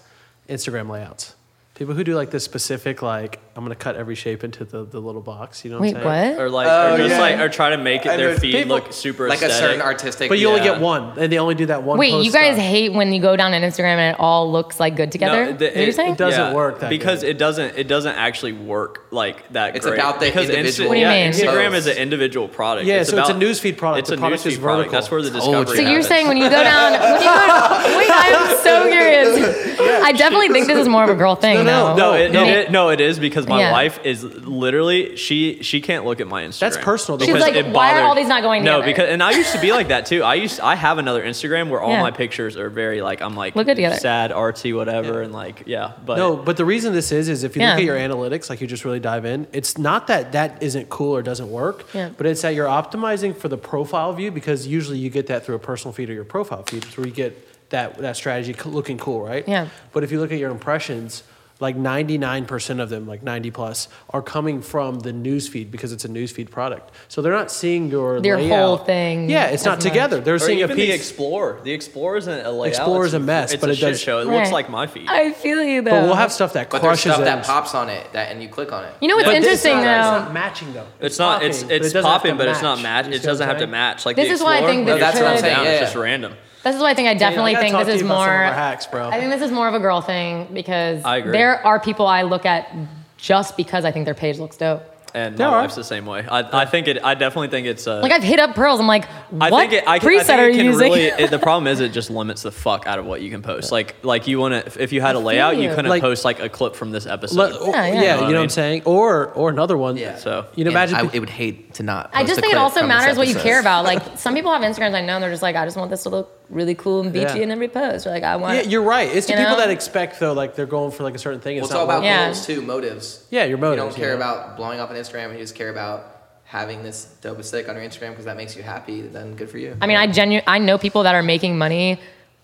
Instagram 0.50 0.90
layouts. 0.90 1.36
People 1.76 1.94
who 1.96 2.04
do 2.04 2.14
like 2.14 2.30
this 2.30 2.44
specific, 2.44 3.02
like 3.02 3.40
I'm 3.56 3.64
gonna 3.64 3.76
cut 3.76 3.96
every 3.96 4.16
shape 4.16 4.44
into 4.44 4.66
the, 4.66 4.84
the 4.84 5.00
little 5.00 5.22
box. 5.22 5.64
You 5.64 5.70
know 5.70 5.78
what 5.78 5.84
Wait, 5.84 5.96
I'm 5.96 6.02
saying? 6.04 6.36
what? 6.38 6.42
Or 6.44 6.50
like, 6.50 6.68
Oh, 6.68 6.94
or 6.96 6.98
just 6.98 7.10
yeah. 7.12 7.20
like, 7.20 7.40
or 7.40 7.50
try 7.50 7.70
to 7.70 7.78
make 7.78 8.04
I 8.08 8.16
it, 8.16 8.18
their 8.18 8.32
know, 8.34 8.38
feed 8.40 8.54
people- 8.54 8.76
look 8.78 8.92
super 8.92 9.30
like 9.30 9.44
a 9.44 9.46
aesthetic. 9.46 9.70
certain 9.70 9.82
artistic. 9.84 10.30
But 10.30 10.40
you 10.40 10.48
only 10.48 10.62
Yeah. 10.62 10.74
get 10.74 10.82
one, 10.82 11.14
and 11.20 11.32
they 11.32 11.38
only 11.38 11.54
do 11.54 11.68
that 11.68 11.84
one. 11.84 12.00
Wait, 12.00 12.12
post 12.14 12.26
you 12.26 12.32
guys 12.32 12.56
stuff. 12.56 12.66
hate 12.66 12.94
when 12.94 13.14
you 13.14 13.22
go 13.22 13.36
down 13.36 13.54
on 13.54 13.62
Instagram 13.62 13.98
and 14.00 14.16
it 14.16 14.20
all 14.20 14.52
looks 14.52 14.80
like 14.80 14.96
good 14.96 15.12
together? 15.12 15.46
No, 15.46 15.52
Is 15.52 15.58
the- 15.60 15.66
that 15.66 15.70
what 15.76 15.80
you're 15.82 15.90
it- 15.90 15.96
saying? 15.96 16.12
it 16.14 16.18
doesn't 16.18 16.54
work 16.56 16.80
that 16.80 16.90
because 16.90 17.20
good. 17.22 17.30
it 17.30 17.38
doesn't 17.38 17.78
it 17.78 17.88
doesn't 17.88 18.16
actually 18.16 18.54
work 18.54 19.06
like 19.12 19.48
that. 19.54 19.76
It's 19.76 19.86
great. 19.86 20.00
about 20.00 20.20
the 20.20 20.26
because 20.26 20.50
individual 20.50 20.90
What 20.90 20.96
do 20.96 21.02
you 21.02 21.06
yeah, 21.06 21.24
mean? 21.30 21.32
Instagram 21.34 21.74
is 21.76 21.86
an 21.86 21.98
individual 21.98 22.48
product. 22.48 22.88
Yeah, 22.88 23.04
so 23.04 23.20
it's 23.20 23.30
a 23.30 23.34
about- 23.34 23.40
newsfeed 23.40 23.78
product. 23.78 24.00
It's 24.00 24.10
The 24.10 24.16
a 24.16 24.18
product 24.18 24.48
is 24.48 24.58
newsfeed 24.58 24.62
product. 24.64 24.90
vertical. 24.90 25.00
That's 25.00 25.12
where 25.12 25.22
the 25.22 25.30
Told 25.30 25.42
discovery. 25.68 25.70
you. 25.70 25.76
So 25.76 25.82
you're 25.82 25.90
happens. 26.02 26.08
saying 26.08 26.28
when 26.28 26.38
you 26.38 26.50
go 26.50 26.64
down, 26.64 26.92
when 27.00 27.22
you 27.22 27.28
go, 27.28 27.98
wait, 28.00 28.10
I'm 28.12 28.58
so 28.64 28.90
curious. 28.90 29.70
I 30.04 30.12
definitely 30.12 30.50
think 30.50 30.66
this 30.66 30.80
is 30.80 30.88
more 30.90 31.04
of 31.04 31.10
a 31.10 31.16
girl 31.16 31.36
thing, 31.36 31.58
No, 31.58 31.64
no, 31.64 31.96
though. 31.96 32.12
No, 32.12 32.14
it, 32.18 32.32
No. 32.32 32.46
it- 32.46 32.72
no, 32.72 32.90
it 32.90 33.00
is 33.00 33.20
because 33.20 33.43
my 33.48 33.60
Yeah. 33.60 33.72
wife 33.72 34.00
is 34.04 34.24
literally 34.24 35.16
she 35.16 35.62
she 35.64 35.82
can't 35.82 36.06
look 36.06 36.20
at 36.22 36.28
my 36.28 36.44
Instagram. 36.44 36.60
That's 36.60 36.78
personal, 36.78 37.18
though. 37.18 37.26
She's 37.26 37.34
because 37.34 37.48
like, 37.48 37.56
it 37.56 37.66
"Why 37.68 37.92
are 37.92 37.94
bothered- 37.96 38.04
all 38.06 38.16
these 38.16 38.28
not 38.28 38.42
going 38.42 38.64
No, 38.64 38.78
together?" 38.82 38.92
because 38.92 39.10
and 39.10 39.24
I 39.24 39.32
used 39.32 39.52
to 39.54 39.60
be 39.62 39.72
like 39.72 39.90
that 39.90 40.06
too. 40.06 40.24
I 40.24 40.36
used 40.36 40.60
I 40.60 40.76
have 40.76 40.98
another 40.98 41.24
Instagram 41.24 41.70
where 41.70 41.82
all 41.82 41.92
Yeah. 41.92 42.02
my 42.02 42.12
pictures 42.12 42.58
are 42.58 42.70
very 42.70 43.02
like 43.02 43.22
I'm 43.22 43.36
like 43.36 43.56
Look 43.56 43.68
good 43.68 43.76
together. 43.76 43.98
sad, 43.98 44.32
artsy, 44.32 44.76
whatever, 44.76 45.22
and 45.22 45.34
like 45.34 45.64
yeah. 45.66 45.92
But 46.06 46.18
No, 46.18 46.36
but 46.36 46.58
the 46.58 46.66
reason 46.66 46.94
this 46.94 47.12
is 47.12 47.30
is 47.30 47.44
if 47.44 47.56
you 47.56 47.62
Yeah. 47.62 47.72
look 47.72 47.80
at 47.80 47.86
your 47.86 47.98
analytics, 47.98 48.50
like 48.50 48.62
you 48.62 48.68
just 48.68 48.86
really 48.86 49.00
dive 49.00 49.26
in, 49.26 49.48
it's 49.54 49.78
not 49.78 50.08
that 50.08 50.32
that 50.34 50.58
isn't 50.62 50.90
cool 50.90 51.16
or 51.16 51.22
doesn't 51.22 51.50
work, 51.52 51.86
Yeah. 51.94 52.10
but 52.18 52.26
it's 52.28 52.42
that 52.42 52.54
you're 52.56 52.68
optimizing 52.68 53.36
for 53.36 53.48
the 53.48 53.58
profile 53.58 54.14
view 54.14 54.32
because 54.32 54.68
usually 54.68 54.98
you 54.98 55.10
get 55.10 55.28
that 55.28 55.46
through 55.46 55.56
a 55.56 55.60
personal 55.60 55.94
feed 55.94 56.10
or 56.10 56.14
your 56.14 56.24
profile 56.24 56.64
feed, 56.68 56.84
it's 56.86 56.98
where 56.98 57.08
you 57.08 57.14
get 57.14 57.70
that 57.70 57.98
that 57.98 58.16
strategy 58.16 58.54
co- 58.54 58.70
looking 58.70 58.98
cool, 59.00 59.22
right? 59.26 59.48
Yeah. 59.48 59.68
But 59.94 60.04
if 60.04 60.12
you 60.12 60.20
look 60.20 60.32
at 60.32 60.38
your 60.38 60.52
impressions, 60.52 61.24
like 61.60 61.78
99% 61.78 62.80
of 62.82 62.90
them, 62.90 63.08
like 63.08 63.24
90 63.24 63.52
plus, 63.52 63.88
are 64.10 64.22
coming 64.22 64.62
from 64.62 65.00
the 65.00 65.12
newsfeed 65.14 65.72
because 65.72 65.92
it's 65.94 66.04
a 66.04 66.10
newsfeed 66.10 66.50
product. 66.50 66.92
So 67.08 67.22
they're 67.22 67.32
not 67.32 67.52
seeing 67.52 67.90
your 67.90 68.20
Their 68.20 68.38
layout. 68.38 68.60
whole 68.60 68.78
thing 68.78 69.30
Yeah, 69.30 69.46
it's 69.46 69.64
not 69.64 69.78
much. 69.78 69.84
together. 69.84 70.20
They're 70.20 70.36
Or 70.36 70.40
seeing 70.40 70.60
a 70.60 70.64
even 70.64 70.76
the 70.76 70.86
piece. 70.88 70.96
Explorer. 70.96 71.60
The 71.64 71.72
Explorer 71.72 72.18
isn't 72.18 72.46
a 72.46 72.52
layout. 72.52 72.68
Explorer's 72.68 73.14
it's 73.14 73.22
a 73.22 73.26
mess, 73.26 73.54
it's 73.54 73.62
but 73.62 73.70
a 73.70 73.74
it 73.74 73.80
does- 73.80 74.02
show. 74.02 74.20
It 74.20 74.28
looks 74.28 74.52
like 74.52 74.70
my 74.70 74.88
feed. 74.88 75.08
I 75.08 75.32
feel 75.32 75.64
you 75.64 75.82
though. 75.82 75.92
but 75.92 76.04
we'll 76.04 76.16
have 76.16 76.32
stuff 76.34 76.54
that 76.54 76.70
But 76.70 76.82
there's 76.82 77.02
crushes 77.02 77.14
stuff 77.14 77.24
that 77.26 77.46
pops 77.46 77.74
on 77.76 77.90
it 77.90 78.12
that 78.14 78.32
and 78.32 78.42
you 78.42 78.50
click 78.50 78.74
on 78.74 78.84
it. 78.84 78.94
You 79.00 79.08
know 79.08 79.16
what's 79.16 79.28
But 79.28 79.36
interesting 79.36 79.74
it's 79.78 79.84
though? 79.86 79.92
It's 79.92 80.24
not 80.26 80.34
matching 80.34 80.74
though. 80.74 80.88
It's 81.00 81.20
not. 81.20 81.36
popping, 81.36 81.50
It's 81.50 81.62
it's 81.64 81.70
doesn't 81.94 81.96
have 82.04 82.04
popping, 82.22 82.38
but 82.38 82.48
it's 82.48 82.62
not 82.62 82.82
match. 82.82 83.06
match. 83.06 83.16
It 83.16 83.24
doesn't 83.24 83.48
have 83.48 83.60
to 83.60 83.68
match. 83.68 84.06
Like 84.06 84.16
This 84.16 84.32
is 84.32 84.42
why 84.42 84.54
I 84.56 84.58
Explorer, 84.58 84.74
think 84.74 84.88
when 84.88 85.00
that's 85.00 85.18
what 85.20 85.28
I'm 85.28 85.38
saying, 85.38 85.66
It's 85.68 85.80
just 85.82 85.96
random. 85.96 86.34
This 86.64 86.76
is 86.76 86.82
why 86.82 86.92
I 86.92 86.94
think 86.94 87.10
I 87.10 87.14
definitely 87.14 87.56
I 87.56 87.60
think 87.62 87.76
this 87.78 87.88
is 87.90 88.02
you 88.02 88.08
about 88.08 88.16
some 88.22 88.30
of 88.30 88.36
more. 88.46 88.54
hacks, 88.54 88.88
bro. 88.88 89.10
I 89.10 89.20
think 89.20 89.32
this 89.32 89.42
is 89.42 89.52
more 89.52 89.68
of 89.68 89.74
a 89.74 89.80
girl 89.80 90.02
thing 90.02 90.48
because 90.54 91.04
I 91.04 91.18
agree. 91.18 91.32
there 91.34 91.66
are 91.66 91.80
people 91.80 92.08
I 92.08 92.22
look 92.24 92.46
at 92.46 92.74
just 93.18 93.58
because 93.58 93.86
I 93.86 93.92
think 93.92 94.06
their 94.06 94.14
page 94.16 94.40
looks 94.40 94.58
dope. 94.58 94.84
And 95.16 95.38
There 95.38 95.48
my 95.48 95.54
are. 95.54 95.62
wife's 95.62 95.76
the 95.76 95.84
same 95.84 96.08
way. 96.08 96.26
I, 96.28 96.62
I 96.64 96.66
think 96.66 96.88
it. 96.88 96.98
I 97.04 97.14
definitely 97.14 97.50
think 97.50 97.68
it's. 97.68 97.86
Uh, 97.86 98.00
Like 98.02 98.12
I've 98.12 98.24
hit 98.24 98.40
up 98.40 98.56
pearls. 98.56 98.80
I'm 98.80 98.88
like, 98.88 99.06
I 99.40 99.52
what 99.52 99.60
think 99.70 99.74
it, 99.74 99.88
I, 99.88 100.00
can- 100.00 100.10
I 100.10 100.12
preset 100.12 100.26
think 100.26 100.40
are 100.40 100.50
you 100.50 100.64
using? 100.64 100.92
really. 100.92 101.04
It, 101.04 101.30
the 101.30 101.38
problem 101.50 101.68
is 101.68 101.82
it 101.82 101.90
just 101.90 102.10
limits 102.10 102.42
the 102.42 102.52
fuck 102.52 102.88
out 102.88 102.98
of 102.98 103.06
what 103.06 103.22
you 103.22 103.30
can 103.30 103.44
post. 103.44 103.72
Like 103.72 103.96
like 104.04 104.26
you 104.28 104.40
want 104.40 104.66
to 104.66 104.82
if 104.82 104.92
you 104.92 105.02
had 105.02 105.14
a 105.16 105.20
layout, 105.20 105.58
you 105.58 105.70
you. 105.70 105.76
couldn't 105.76 105.90
Like- 105.90 106.02
post 106.02 106.26
like 106.26 106.40
a 106.40 106.50
clip 106.50 106.76
from 106.76 106.90
this 106.90 107.06
episode. 107.06 107.38
Let- 107.38 107.62
Yeah, 107.62 107.68
yeah. 107.68 107.72
yeah, 107.86 107.92
You 107.92 107.92
know 107.92 108.00
you 108.00 108.02
what 108.08 108.24
I 108.24 108.32
know 108.32 108.38
what 108.38 108.44
I'm 108.44 108.50
saying? 108.50 108.82
Or 108.86 109.28
or 109.34 109.50
another 109.52 109.78
one. 109.78 109.98
Yeah, 109.98 110.16
so- 110.16 110.48
you 110.56 110.64
know, 110.64 110.70
And 110.72 110.78
imagine. 110.78 110.96
I, 110.96 111.14
it 111.14 111.20
would 111.20 111.30
hate 111.30 111.76
to 111.76 111.84
not. 111.84 112.10
I 112.12 112.24
just 112.24 112.40
a 112.40 112.42
think 112.42 112.54
it 112.54 112.58
also 112.58 112.84
matters 112.88 113.16
what 113.16 113.28
you 113.28 113.36
care 113.36 113.60
about. 113.60 113.86
Like 113.86 114.02
some 114.18 114.34
people 114.34 114.52
have 114.52 114.64
Instagrams 114.64 114.96
I 114.96 115.02
know, 115.02 115.14
and 115.14 115.22
they're 115.24 115.30
just 115.30 115.44
like, 115.44 115.56
I 115.56 115.64
just 115.66 115.78
want 115.78 115.92
this 115.92 116.02
to 116.04 116.10
look 116.10 116.43
really 116.50 116.76
cool 116.76 117.02
and 117.02 117.12
beachy 117.14 117.38
Yeah. 117.38 117.44
in 117.44 117.52
every 117.52 117.68
post. 117.68 118.06
Or 118.08 118.12
like 118.12 118.24
I 118.24 118.36
want. 118.36 118.56
yeah, 118.58 118.62
you're 118.64 118.84
right. 118.84 119.08
It's 119.14 119.28
the 119.28 119.34
people 119.34 119.52
know? 119.52 119.58
that 119.58 119.70
expect 119.70 120.20
though, 120.20 120.34
like 120.34 120.56
they're 120.56 120.66
going 120.66 120.92
for 120.92 121.04
like 121.04 121.16
a 121.16 121.20
certain 121.20 121.40
thing. 121.40 121.56
Well, 121.58 121.66
It's 121.66 121.72
it's 121.72 121.78
all 121.78 121.86
about 121.86 121.98
working. 122.00 122.06
Yeah. 122.12 122.26
goals 122.28 122.46
too, 122.46 122.62
motives. 122.62 123.26
Yeah, 123.30 123.46
your 123.46 123.58
motives, 123.58 123.78
You 123.84 123.90
don't 123.90 123.96
care 123.96 124.10
yeah. 124.10 124.16
about 124.16 124.58
blowing 124.58 124.80
up 124.80 124.90
on 124.90 124.96
Instagram, 124.96 125.26
and 125.26 125.34
you 125.34 125.40
just 125.40 125.56
care 125.56 125.70
about 125.70 126.10
having 126.46 126.84
this 126.84 127.06
dope 127.22 127.40
aesthetic 127.40 127.68
on 127.70 127.76
your 127.76 127.84
Instagram 127.84 128.10
because 128.12 128.26
that 128.26 128.38
makes 128.38 128.56
you 128.56 128.62
happy. 128.64 129.02
Then 129.02 129.36
good 129.36 129.50
for 129.50 129.58
you. 129.58 129.76
I 129.82 129.88
mean, 129.88 129.98
I 129.98 130.06
genu- 130.08 130.42
I 130.46 130.60
know 130.60 130.78
people 130.78 131.04
that 131.04 131.16
are 131.16 131.24
making 131.24 131.58
money 131.58 132.00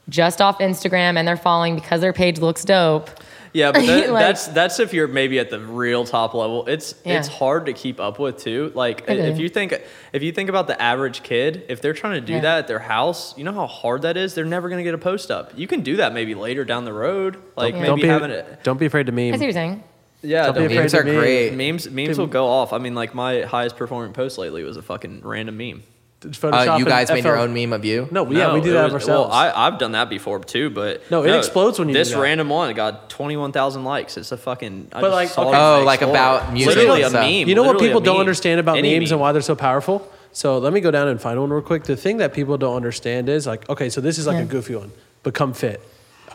just 0.07 0.41
off 0.41 0.57
Instagram 0.59 1.17
and 1.17 1.27
they're 1.27 1.38
following 1.38 1.76
because 1.76 2.01
their 2.01 2.13
page 2.13 2.39
looks 2.39 2.65
dope. 2.65 3.09
Yeah, 3.53 3.71
but 3.71 3.85
that, 3.85 4.09
Like- 4.11 4.26
that's 4.26 4.47
that's 4.47 4.80
if 4.80 4.93
you're 4.93 5.07
maybe 5.07 5.39
at 5.39 5.49
the 5.49 5.59
real 5.59 6.05
top 6.05 6.34
level. 6.34 6.65
It's 6.67 6.93
Yeah. 7.03 7.17
it's 7.19 7.27
hard 7.27 7.65
to 7.67 7.73
keep 7.73 7.99
up 7.99 8.19
with 8.19 8.38
too. 8.38 8.71
Like 8.76 9.05
It 9.07 9.17
if 9.19 9.34
is. 9.34 9.39
you 9.39 9.49
think 9.49 9.73
if 10.13 10.21
you 10.23 10.31
think 10.31 10.49
about 10.49 10.67
the 10.67 10.80
average 10.81 11.23
kid, 11.23 11.65
if 11.69 11.81
they're 11.81 11.93
trying 11.93 12.13
to 12.19 12.21
do 12.21 12.34
Yeah. 12.34 12.39
that 12.41 12.57
at 12.59 12.67
their 12.67 12.80
house, 12.80 13.35
you 13.38 13.43
know 13.43 13.53
how 13.53 13.67
hard 13.67 14.03
that 14.03 14.17
is. 14.17 14.35
They're 14.35 14.45
never 14.45 14.69
gonna 14.69 14.84
get 14.84 14.93
a 14.93 14.97
post 14.99 15.31
up. 15.31 15.51
You 15.55 15.67
can 15.67 15.81
do 15.81 15.95
that 15.97 16.13
maybe 16.13 16.35
later 16.35 16.63
down 16.65 16.85
the 16.85 16.93
road, 16.93 17.38
like 17.55 17.73
Yeah. 17.73 17.80
maybe 17.81 17.88
Don't 17.88 18.01
be 18.01 18.07
having 18.07 18.31
it. 18.31 18.63
don't 18.63 18.80
be 18.80 18.85
afraid 18.85 19.07
to 19.07 19.11
I 19.11 19.15
see 19.15 19.31
what 19.31 19.41
you're 19.41 19.51
saying. 19.51 19.84
Yeah, 20.21 20.45
Don't 20.47 20.55
be 20.55 20.59
the 20.59 20.65
afraid 20.65 20.77
memes 20.80 20.91
to 20.91 20.99
are 20.99 21.03
meme. 21.05 21.15
great. 21.15 21.53
memes 21.53 21.89
memes 21.89 22.17
will 22.17 22.27
go 22.27 22.45
off. 22.47 22.73
I 22.73 22.77
mean, 22.77 22.93
like 22.93 23.15
my 23.15 23.41
highest 23.43 23.77
performing 23.77 24.13
post 24.13 24.38
lately 24.38 24.63
was 24.63 24.76
a 24.77 24.81
fucking 24.81 25.21
random 25.23 25.55
meme. 25.57 25.84
Photoshop 26.22 26.74
Uh, 26.76 26.78
you 26.78 26.86
guys 26.86 27.10
made 27.10 27.24
your 27.24 27.38
own 27.38 27.54
meme 27.54 27.72
of 27.72 27.86
you. 27.86 28.08
No, 28.12 28.30
yeah, 28.30 28.54
we 28.54 28.60
do 28.60 28.72
it 28.72 28.74
that 28.74 28.84
was- 28.86 28.94
ourselves. 28.96 29.30
Well, 29.30 29.38
I, 29.38 29.52
I've 29.68 29.78
done 29.80 29.94
that 29.94 30.10
before 30.10 30.40
too, 30.40 30.70
but 30.70 31.02
No, 31.10 31.24
it 31.24 31.34
explodes 31.34 31.80
when 31.80 31.88
you 31.88 31.94
do 31.94 32.00
This 32.00 32.12
that. 32.12 32.20
random 32.20 32.50
one 32.50 32.74
got 32.74 33.10
twenty 33.10 33.38
one 33.38 33.52
thousand 33.54 33.86
likes. 33.86 34.18
It's 34.18 34.32
a 34.34 34.38
fucking. 34.38 34.90
I 34.91 35.00
But, 35.02 35.08
just 35.08 35.14
like, 35.16 35.30
saw 35.30 35.48
okay. 35.50 35.58
on 35.58 35.76
Oh, 35.76 35.80
my 35.80 35.86
like 35.86 36.02
Explorer. 36.02 36.12
about 36.18 36.54
music 36.54 36.76
Literally 36.76 37.02
a 37.04 37.10
stuff. 37.10 37.22
meme. 37.24 37.48
You 37.48 37.56
know 37.56 37.62
what 37.64 37.68
literally 37.76 37.88
a 37.88 37.90
people 37.91 38.02
don't 38.02 38.20
understand 38.20 38.60
about 38.60 38.78
Any 38.78 38.98
memes 39.00 39.12
and 39.12 39.22
why 39.22 39.32
they're 39.32 39.41
so 39.41 39.56
powerful? 39.56 40.06
So 40.34 40.58
let 40.58 40.74
me 40.74 40.82
go 40.82 40.91
down 40.91 41.08
and 41.08 41.20
find 41.22 41.40
one 41.40 41.50
real 41.52 41.62
quick. 41.62 41.86
The 41.86 41.96
thing 41.96 42.18
that 42.18 42.34
people 42.34 42.58
don't 42.58 42.76
understand 42.76 43.30
is 43.30 43.48
like, 43.48 43.68
okay, 43.70 43.90
so 43.90 44.02
this 44.02 44.18
is 44.18 44.28
like 44.28 44.36
Yeah. 44.36 44.44
a 44.44 44.46
goofy 44.46 44.76
one. 44.76 44.91
Become 45.24 45.54
fit. 45.54 45.82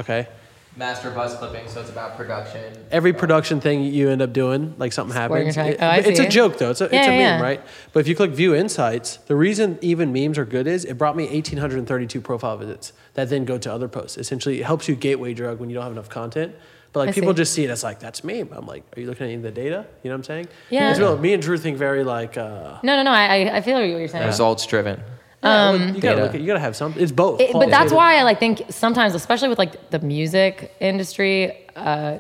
Okay. 0.00 0.26
Master 0.76 1.10
buzz 1.10 1.36
clipping, 1.36 1.68
so 1.68 1.80
it's 1.80 1.88
about 1.90 2.16
production. 2.16 2.72
Every 2.90 3.12
production 3.12 3.60
thing 3.60 3.82
you 3.84 4.10
end 4.10 4.20
up 4.20 4.32
doing, 4.32 4.74
like 4.76 4.92
something 4.92 5.14
happens. 5.16 5.54
track. 5.54 5.68
it- 5.74 5.78
Oh, 5.80 5.86
I 5.86 5.96
it's 5.98 6.18
a 6.18 6.28
joke 6.28 6.58
though. 6.58 6.70
It's 6.70 6.80
a, 6.80 6.84
it's 6.86 6.94
Yeah, 6.94 7.04
a 7.04 7.08
meme, 7.10 7.18
yeah. 7.20 7.40
right? 7.40 7.60
But 7.92 8.00
if 8.00 8.08
you 8.08 8.16
click 8.16 8.32
view 8.32 8.56
insights, 8.56 9.18
the 9.26 9.36
reason 9.36 9.78
even 9.82 10.12
memes 10.12 10.36
are 10.36 10.44
good 10.44 10.66
is 10.66 10.84
it 10.84 10.98
brought 10.98 11.16
me 11.16 11.26
1,832 11.28 12.20
profile 12.20 12.56
visits 12.56 12.92
that 13.14 13.30
then 13.30 13.44
go 13.44 13.56
to 13.56 13.72
other 13.72 13.86
posts. 13.86 14.18
Essentially, 14.18 14.58
it 14.60 14.64
helps 14.64 14.88
you 14.88 14.96
gateway 14.96 15.32
drug 15.32 15.60
when 15.60 15.70
you 15.70 15.74
don't 15.74 15.84
have 15.84 15.92
enough 15.92 16.08
content. 16.08 16.56
But 16.92 17.00
like 17.00 17.08
I 17.10 17.12
people 17.12 17.32
see. 17.34 17.36
just 17.38 17.52
see 17.52 17.64
it 17.64 17.70
as 17.70 17.84
like 17.84 18.00
that's 18.00 18.24
meme. 18.24 18.48
I'm 18.52 18.66
like, 18.66 18.82
are 18.96 19.00
you 19.00 19.06
looking 19.06 19.24
at 19.26 19.30
any 19.30 19.34
of 19.36 19.42
the 19.42 19.50
data? 19.52 19.84
You 20.02 20.10
know 20.10 20.14
what 20.14 20.18
I'm 20.20 20.24
saying? 20.24 20.48
Yeah. 20.70 20.90
It's 20.90 20.98
real. 21.00 21.16
Me 21.18 21.32
and 21.34 21.42
Drew 21.42 21.56
think 21.58 21.76
very 21.78 22.02
like. 22.04 22.36
Uh, 22.36 22.78
No, 22.82 22.96
no, 22.96 23.02
no. 23.04 23.10
I 23.12 23.24
I- 23.46 23.56
I 23.56 23.60
feel 23.62 23.74
what 23.78 23.82
you're 23.88 24.06
saying. 24.08 24.26
Results 24.26 24.64
driven. 24.66 25.00
Yeah, 25.44 25.70
well, 25.70 25.94
you 25.94 26.00
gotta 26.00 26.22
look 26.22 26.34
at, 26.34 26.40
you 26.40 26.46
gotta 26.46 26.58
have 26.60 26.74
some. 26.76 26.94
It's 26.96 27.12
both. 27.12 27.40
It- 27.40 27.52
but 27.52 27.60
that's 27.70 27.92
qualitative. 27.92 27.96
why 27.96 28.16
I 28.18 28.22
like 28.22 28.40
think 28.40 28.62
sometimes, 28.70 29.14
especially 29.14 29.48
with 29.48 29.58
like 29.58 29.90
the 29.90 29.98
music 30.00 30.74
industry, 30.80 31.66
uh, 31.76 32.18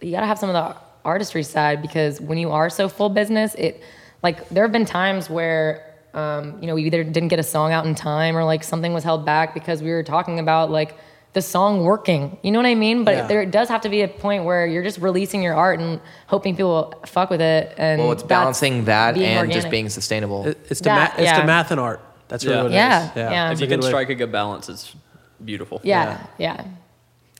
you 0.00 0.10
gotta 0.12 0.26
have 0.26 0.38
some 0.38 0.50
of 0.50 0.54
the 0.54 0.76
artistry 1.04 1.42
side 1.42 1.80
because 1.82 2.20
when 2.20 2.38
you 2.38 2.50
are 2.50 2.68
so 2.70 2.88
full 2.88 3.08
business, 3.08 3.54
it 3.54 3.82
like 4.22 4.48
there 4.50 4.64
have 4.64 4.72
been 4.72 4.84
times 4.84 5.30
where 5.30 5.84
um, 6.14 6.58
you 6.60 6.66
know 6.66 6.74
we 6.74 6.84
either 6.84 7.04
didn't 7.04 7.28
get 7.28 7.38
a 7.38 7.42
song 7.44 7.72
out 7.72 7.86
in 7.86 7.94
time 7.94 8.36
or 8.36 8.44
like 8.44 8.64
something 8.64 8.92
was 8.92 9.04
held 9.04 9.24
back 9.24 9.54
because 9.54 9.82
we 9.82 9.90
were 9.90 10.02
talking 10.02 10.38
about 10.38 10.70
like 10.70 10.96
the 11.34 11.42
song 11.42 11.84
working. 11.84 12.36
You 12.42 12.50
know 12.50 12.58
what 12.58 12.66
I 12.66 12.74
mean? 12.74 13.04
But 13.04 13.14
Yeah. 13.14 13.26
there 13.26 13.46
does 13.46 13.68
have 13.68 13.82
to 13.82 13.90
be 13.90 14.00
a 14.00 14.08
point 14.08 14.44
where 14.44 14.66
you're 14.66 14.82
just 14.82 14.98
releasing 14.98 15.42
your 15.42 15.54
art 15.54 15.78
and 15.78 16.00
hoping 16.26 16.56
people 16.56 16.94
fuck 17.06 17.28
with 17.28 17.42
it. 17.42 17.74
And 17.76 18.00
Well, 18.00 18.12
it's 18.12 18.22
balancing 18.22 18.86
that 18.86 19.14
being 19.14 19.26
and 19.36 19.52
just 19.52 19.68
being 19.70 19.90
sustainable. 19.90 20.46
It- 20.48 20.58
it's 20.70 20.80
the 20.80 20.84
That- 20.86 21.12
ma- 21.16 21.22
it's 21.22 21.30
yeah. 21.30 21.40
the 21.40 21.46
math 21.46 21.70
and 21.70 21.78
art. 21.78 22.00
That's 22.28 22.44
really 22.44 22.56
Yeah. 22.56 22.62
what 22.62 22.72
it 22.72 22.74
Yeah, 22.74 23.04
is. 23.10 23.16
yeah. 23.16 23.46
If 23.46 23.52
It's 23.52 23.60
you 23.60 23.66
a 23.66 23.68
good 23.68 23.74
can 23.80 23.84
way- 23.84 23.88
strike 23.90 24.08
a 24.10 24.14
good 24.14 24.32
balance, 24.32 24.68
it's 24.68 24.94
beautiful. 25.44 25.80
Yeah, 25.82 26.18
yeah. 26.38 26.62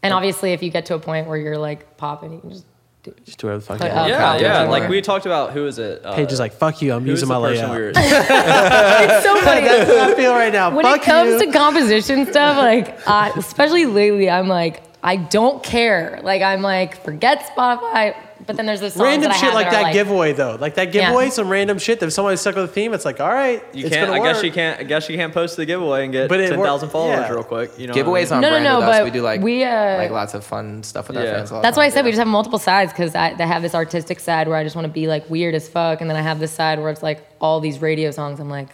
And 0.03 0.15
obviously, 0.15 0.53
if 0.53 0.63
you 0.63 0.71
get 0.71 0.87
to 0.87 0.95
a 0.95 0.99
point 0.99 1.27
where 1.27 1.37
you're 1.37 1.59
like 1.59 1.97
popping, 1.97 2.33
you 2.33 2.39
can 2.41 2.51
just 2.51 2.65
do. 3.03 3.13
just 3.25 3.39
do 3.39 3.49
whatever 3.49 3.61
the 3.61 3.67
fuck. 3.67 3.79
Put 3.79 3.87
you 3.87 3.93
up. 3.99 4.09
Yeah, 4.09 4.37
yeah. 4.39 4.63
Like 4.63 4.85
it. 4.85 4.91
we 4.91 5.01
talked 5.03 5.27
about 5.27 5.51
who 5.53 5.67
is 5.67 5.79
it? 5.79 6.05
Uh, 6.05 6.15
Paige 6.15 6.31
is 6.33 6.39
like, 6.39 6.53
fuck 6.53 6.81
you. 6.81 6.93
I'm 6.93 7.05
using 7.07 7.29
my 7.29 7.41
person 7.41 7.69
layout. 7.71 7.77
we 7.77 7.83
were- 7.83 7.89
It's 7.97 9.25
so 9.25 9.41
funny. 9.41 9.63
That's 9.67 9.89
what 9.91 9.99
I 9.99 10.15
feel 10.15 10.33
right 10.33 10.53
now. 10.53 10.71
when 10.75 10.85
fuck 10.85 11.01
it 11.01 11.05
comes 11.05 11.41
you. 11.41 11.47
to 11.47 11.59
composition 11.59 12.27
stuff, 12.27 12.57
like 12.57 12.97
uh, 13.07 13.33
especially 13.37 13.87
lately, 13.87 14.31
I'm 14.31 14.47
like, 14.49 14.83
I 15.03 15.17
don't 15.17 15.63
care. 15.63 16.21
Like 16.23 16.43
I'm 16.43 16.63
like, 16.63 17.03
forget 17.05 17.41
Spotify. 17.57 18.15
But 18.47 18.57
then 18.57 18.67
there's 18.67 18.81
this 18.81 18.95
songs 18.95 19.05
random 19.05 19.31
that 19.31 19.37
I 19.37 19.39
shit 19.39 19.45
have 19.47 19.55
like 19.55 19.71
that, 19.71 19.83
that 19.83 19.91
are 19.91 19.93
giveaway 19.93 20.33
though. 20.33 20.57
Like 20.61 20.75
that 20.77 20.95
Yeah. 20.95 21.07
giveaway, 21.09 21.31
some 21.31 21.49
random 21.49 21.79
shit 21.79 22.01
that 22.01 22.07
if 22.07 22.13
somebody 22.13 22.37
stuck 22.37 22.55
with 22.55 22.65
a 22.65 22.69
theme, 22.69 22.95
it's 22.95 23.05
like, 23.05 23.21
all 23.21 23.29
right, 23.33 23.63
You 23.73 23.87
it's 23.87 23.95
can't. 23.95 24.09
gonna 24.09 24.21
I 24.21 24.25
guess 24.25 24.37
work. 24.37 24.45
you 24.45 24.53
can't. 24.53 24.81
I 24.81 24.83
guess 24.85 25.09
you 25.09 25.17
can't 25.17 25.35
post 25.35 25.57
the 25.57 25.67
giveaway 25.67 26.05
and 26.05 26.13
get 26.13 26.29
ten 26.31 26.61
thousand 26.63 26.91
followers 26.91 27.19
yeah. 27.21 27.31
real 27.33 27.43
quick. 27.43 27.73
You 27.79 27.89
know, 27.89 27.93
what 27.95 27.99
I 28.01 28.03
Giveaways 28.03 28.25
mean? 28.27 28.33
on 28.35 28.41
No, 28.41 28.49
no, 28.49 28.53
brand 28.53 28.65
no, 28.65 28.79
with 28.79 28.89
us. 28.89 28.97
but 28.99 29.05
We 29.05 29.11
do 29.11 29.23
like 29.23 29.41
we, 29.43 29.65
uh, 29.65 29.97
like 29.99 30.11
lots 30.11 30.35
of 30.35 30.45
fun 30.45 30.83
stuff 30.83 31.09
with 31.09 31.17
our 31.17 31.25
fans. 31.25 31.51
a 31.51 31.55
lot 31.55 31.59
of 31.59 31.63
That's 31.65 31.77
why 31.77 31.83
I 31.83 31.87
times, 31.87 31.95
said 31.95 32.05
we 32.05 32.11
just 32.13 32.19
have 32.21 32.29
multiple 32.29 32.59
sides 32.59 32.93
because 32.93 33.15
I, 33.15 33.35
I 33.39 33.43
have 33.43 33.63
this 33.63 33.75
artistic 33.75 34.21
side 34.21 34.47
where 34.49 34.57
I 34.57 34.65
just 34.65 34.77
want 34.77 34.87
to 34.87 34.93
be 34.93 35.09
like 35.09 35.29
weird 35.29 35.55
as 35.55 35.69
fuck, 35.69 36.01
and 36.01 36.09
then 36.09 36.17
I 36.17 36.23
have 36.23 36.39
this 36.39 36.53
side 36.53 36.79
where 36.81 36.91
it's 36.91 37.03
like 37.03 37.27
all 37.41 37.61
these 37.61 37.81
radio 37.83 38.11
songs. 38.13 38.41
I'm 38.41 38.49
like, 38.51 38.69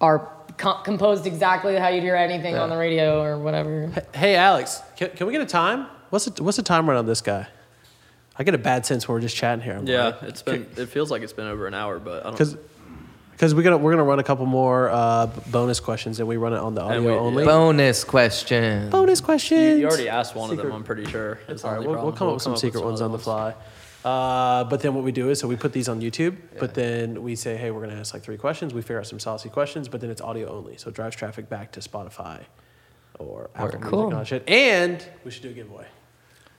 are 0.00 0.28
co- 0.56 0.80
composed 0.82 1.26
exactly 1.26 1.76
how 1.76 1.88
you'd 1.88 2.02
hear 2.02 2.16
anything 2.16 2.56
on 2.56 2.68
the 2.70 2.76
radio 2.76 3.22
or 3.22 3.38
whatever. 3.38 3.90
Hey 4.14 4.34
Alex, 4.34 4.82
can, 4.96 5.10
can 5.10 5.26
we 5.26 5.32
get 5.32 5.42
a 5.42 5.46
time? 5.46 5.86
What's 6.10 6.24
the, 6.24 6.42
what's 6.42 6.56
the 6.56 6.62
time 6.62 6.88
run 6.88 6.96
on 6.98 7.06
this 7.06 7.20
guy? 7.20 7.46
I 8.38 8.44
get 8.44 8.54
a 8.54 8.58
bad 8.58 8.86
sense 8.86 9.08
when 9.08 9.14
we're 9.14 9.20
just 9.20 9.36
chatting 9.36 9.64
here. 9.64 9.80
Yeah, 9.84 10.14
it's 10.22 10.42
been. 10.42 10.66
It 10.76 10.86
feels 10.86 11.10
like 11.10 11.22
it's 11.22 11.32
been 11.32 11.46
over 11.48 11.66
an 11.66 11.74
hour, 11.74 11.98
but 11.98 12.20
I 12.20 12.22
don't. 12.24 12.32
because 12.32 12.56
because 13.32 13.54
we're 13.54 13.62
gonna 13.62 13.78
we're 13.78 13.92
gonna 13.92 14.04
run 14.04 14.18
a 14.18 14.24
couple 14.24 14.46
more 14.46 14.88
uh, 14.90 15.26
bonus 15.48 15.80
questions 15.80 16.18
and 16.18 16.28
we 16.28 16.36
run 16.36 16.52
it 16.52 16.58
on 16.58 16.74
the 16.74 16.82
audio 16.82 17.02
we- 17.02 17.12
only. 17.12 17.44
Bonus 17.44 18.04
question. 18.04 18.90
bonus 18.90 19.20
you, 19.20 19.24
questions. 19.24 19.80
you 19.80 19.86
already 19.86 20.08
asked 20.08 20.34
one 20.34 20.50
Secret- 20.50 20.64
of 20.66 20.70
them. 20.70 20.76
I'm 20.76 20.84
pretty 20.84 21.06
sure. 21.06 21.38
It's 21.48 21.64
all 21.64 21.72
right. 21.72 21.80
We'll, 21.80 21.88
we'll 21.90 21.94
problem. 21.96 22.16
come 22.16 22.28
up 22.28 22.34
with 22.34 22.42
some 22.42 22.56
secret 22.56 22.84
ones 22.84 23.00
other 23.00 23.06
on 23.06 23.12
the 23.12 23.18
fly. 23.18 23.54
Uh, 24.04 24.64
but 24.64 24.80
then 24.80 24.94
what 24.94 25.02
we 25.04 25.10
do 25.12 25.28
is, 25.28 25.40
so 25.40 25.48
we 25.48 25.56
put 25.56 25.72
these 25.72 25.88
on 25.88 26.00
YouTube, 26.00 26.36
but 26.60 26.72
then 26.74 27.20
we 27.22 27.34
say, 27.34 27.56
hey, 27.56 27.72
we're 27.72 27.80
going 27.82 27.90
to 27.92 27.96
ask 27.96 28.14
like 28.14 28.22
three 28.22 28.36
questions. 28.36 28.72
We 28.72 28.80
figure 28.80 29.00
out 29.00 29.06
some 29.08 29.18
saucy 29.18 29.48
questions, 29.48 29.88
but 29.88 30.00
then 30.00 30.08
it's 30.08 30.20
audio 30.20 30.48
only. 30.56 30.76
So 30.78 30.88
it 30.88 30.94
drives 30.94 31.16
traffic 31.16 31.48
back 31.48 31.72
to 31.72 31.80
Spotify 31.80 32.42
or 33.18 33.50
Apple 33.56 33.66
Music 33.80 33.80
Cool. 33.82 34.04
and 34.04 34.12
all 34.14 34.18
that 34.20 34.26
shit. 34.28 34.48
And 34.48 35.04
we 35.24 35.32
should 35.32 35.42
do 35.42 35.50
a 35.50 35.52
giveaway. 35.52 35.86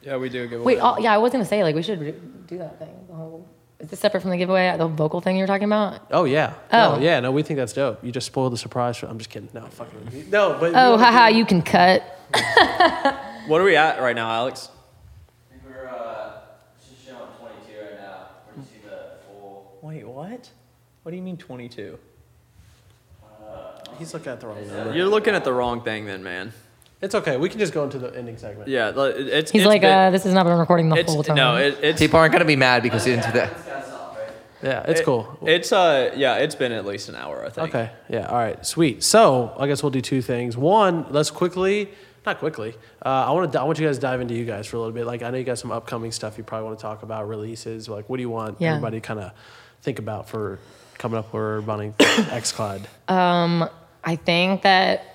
Yeah, 0.01 0.17
we 0.17 0.30
do 0.30 0.43
a 0.43 0.47
giveaway. 0.47 0.76
Wait, 0.76 0.80
oh, 0.81 0.97
yeah, 0.99 1.13
I 1.13 1.17
was 1.17 1.31
gonna 1.31 1.45
say 1.45 1.63
like 1.63 1.76
we 1.76 1.81
should 1.84 1.99
do- 1.99 2.11
do 2.47 2.57
that 2.59 2.80
thing. 2.80 2.95
The 3.07 3.13
whole, 3.15 3.47
is 3.80 3.89
this 3.89 3.99
separate 3.99 4.21
from 4.21 4.30
the 4.31 4.38
giveaway? 4.38 4.76
The 4.77 4.88
vocal 4.88 5.21
thing 5.21 5.35
you 5.38 5.43
were 5.43 5.47
talking 5.47 5.65
about? 5.65 6.01
Oh, 6.11 6.23
yeah. 6.26 6.53
Oh. 6.71 6.95
No, 6.95 7.01
yeah. 7.01 7.19
No, 7.19 7.31
we 7.31 7.43
think 7.43 7.57
that's 7.57 7.73
dope. 7.73 8.03
You 8.03 8.11
just 8.11 8.27
spoiled 8.27 8.53
the 8.53 8.57
surprise. 8.57 8.97
For, 8.97 9.07
I'm 9.07 9.17
just 9.17 9.30
kidding. 9.30 9.49
No, 9.53 9.65
fucking. 9.65 10.30
No, 10.30 10.57
but. 10.59 10.73
Oh, 10.76 10.91
wanna 10.91 11.03
haha, 11.03 11.27
you 11.27 11.45
can 11.45 11.61
cut. 11.61 12.03
What 13.49 13.61
are 13.61 13.63
we 13.63 13.76
at 13.76 13.99
right 13.99 14.15
now, 14.15 14.30
Alex? 14.30 14.69
We're 15.65 15.88
uh, 15.88 16.34
just 16.88 17.03
showing 17.03 17.17
22 17.39 17.81
right 17.81 17.99
now. 17.99 18.27
We're 18.47 18.61
just 18.61 18.71
see 18.71 18.77
the 18.84 19.15
full. 19.26 19.80
Wait, 19.81 20.05
what? 20.07 20.51
What 21.01 21.09
do 21.09 21.15
you 21.17 21.23
mean 21.23 21.35
22? 21.35 21.97
He's 23.97 24.13
looking 24.13 24.31
at 24.31 24.39
the 24.39 24.45
wrong 24.45 24.67
number. 24.67 24.93
You're 24.95 25.07
looking 25.07 25.34
at 25.34 25.43
the 25.43 25.51
wrong 25.51 25.81
thing, 25.81 26.05
then, 26.05 26.21
man. 26.21 26.53
It's 27.01 27.15
okay. 27.15 27.38
We 27.38 27.47
can 27.47 27.59
just 27.59 27.73
go 27.73 27.84
into 27.85 27.97
the 27.97 28.13
ending 28.15 28.38
segment. 28.38 28.67
Yeah, 28.67 28.91
it's. 28.95 29.51
He's 29.51 29.61
it's 29.61 29.67
like, 29.67 29.81
been- 29.81 29.97
uh, 29.97 30.11
this 30.11 30.23
has 30.23 30.34
not 30.34 30.45
been 30.45 30.57
recording 30.57 30.89
the 30.89 30.97
it's, 30.97 31.11
whole 31.11 31.23
time. 31.23 31.35
No, 31.38 31.55
it, 31.55 31.77
it's. 31.81 31.99
People 31.99 32.19
aren't 32.19 32.34
gonna 32.34 32.43
be 32.45 32.57
mad 32.57 32.84
because 32.84 33.07
you 33.07 33.13
didn't 33.15 33.27
do 33.27 33.31
that. 33.39 33.55
This 33.55 33.65
guy's 33.65 33.89
right? 33.89 34.30
Yeah, 34.61 34.84
it's 34.85 34.99
it- 34.99 35.05
cool. 35.05 35.38
It's 35.43 35.71
uh, 35.71 36.11
yeah, 36.17 36.35
it's 36.35 36.55
been 36.55 36.73
at 36.73 36.85
least 36.85 37.07
an 37.07 37.15
hour, 37.15 37.45
I 37.45 37.49
think. 37.49 37.69
Okay. 37.69 37.91
Yeah. 38.09 38.27
All 38.27 38.38
right. 38.38 38.63
Sweet. 38.65 39.01
So 39.01 39.55
I 39.57 39.67
guess 39.67 39.81
we'll 39.81 39.91
do 39.91 40.01
two 40.01 40.21
things. 40.21 40.57
One, 40.57 41.05
let's 41.09 41.31
quickly 41.31 41.89
not 42.26 42.39
quickly. 42.39 42.76
Uh, 43.03 43.07
I 43.27 43.31
want 43.31 43.53
to. 43.53 43.61
I 43.61 43.63
want 43.63 43.80
you 43.80 43.88
guys 43.88 43.95
to 43.95 44.01
dive 44.01 44.19
into 44.19 44.34
you 44.34 44.43
guys 44.43 44.67
for 44.67 44.76
a 44.76 44.80
little 44.80 44.93
bit. 44.93 45.05
Like 45.05 45.23
I 45.23 45.30
know 45.30 45.38
you 45.38 45.45
got 45.45 45.57
some 45.57 45.71
upcoming 45.71 46.11
stuff 46.11 46.38
you 46.38 46.43
probably 46.43 46.65
want 46.67 46.80
to 46.80 46.81
talk 46.81 47.03
about 47.03 47.30
releases. 47.30 47.88
Like 47.88 48.09
what 48.09 48.17
do 48.17 48.21
you 48.23 48.30
want 48.30 48.59
Yeah. 48.59 48.71
everybody 48.71 48.99
kind 48.99 49.21
of 49.21 49.31
think 49.84 49.99
about 49.99 50.27
for 50.27 50.59
coming 50.97 51.17
up 51.17 51.34
or 51.34 51.61
running 51.61 51.93
X 51.99 52.51
Clyde? 52.51 52.85
I 53.07 54.15
think 54.15 54.63
that 54.63 55.09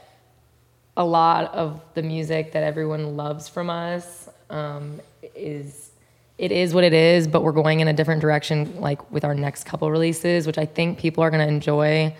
a 0.96 1.04
lot 1.04 1.52
of 1.54 1.80
the 1.94 2.02
music 2.02 2.52
that 2.52 2.62
everyone 2.62 3.16
loves 3.16 3.48
from 3.48 3.68
us 3.70 4.28
um, 4.50 5.00
is 5.34 5.90
it 6.36 6.50
is 6.50 6.74
what 6.74 6.82
it 6.82 6.92
is, 6.92 7.28
but 7.28 7.42
we're 7.42 7.52
going 7.52 7.80
in 7.80 7.88
a 7.88 7.92
different 7.92 8.20
direction, 8.20 8.80
like 8.80 9.10
with 9.12 9.24
our 9.24 9.34
next 9.34 9.64
couple 9.64 9.90
releases, 9.90 10.46
which 10.46 10.58
I 10.58 10.66
think 10.66 10.98
people 10.98 11.22
are 11.22 11.30
going 11.30 11.46
to 11.46 11.52
enjoy. 11.52 12.14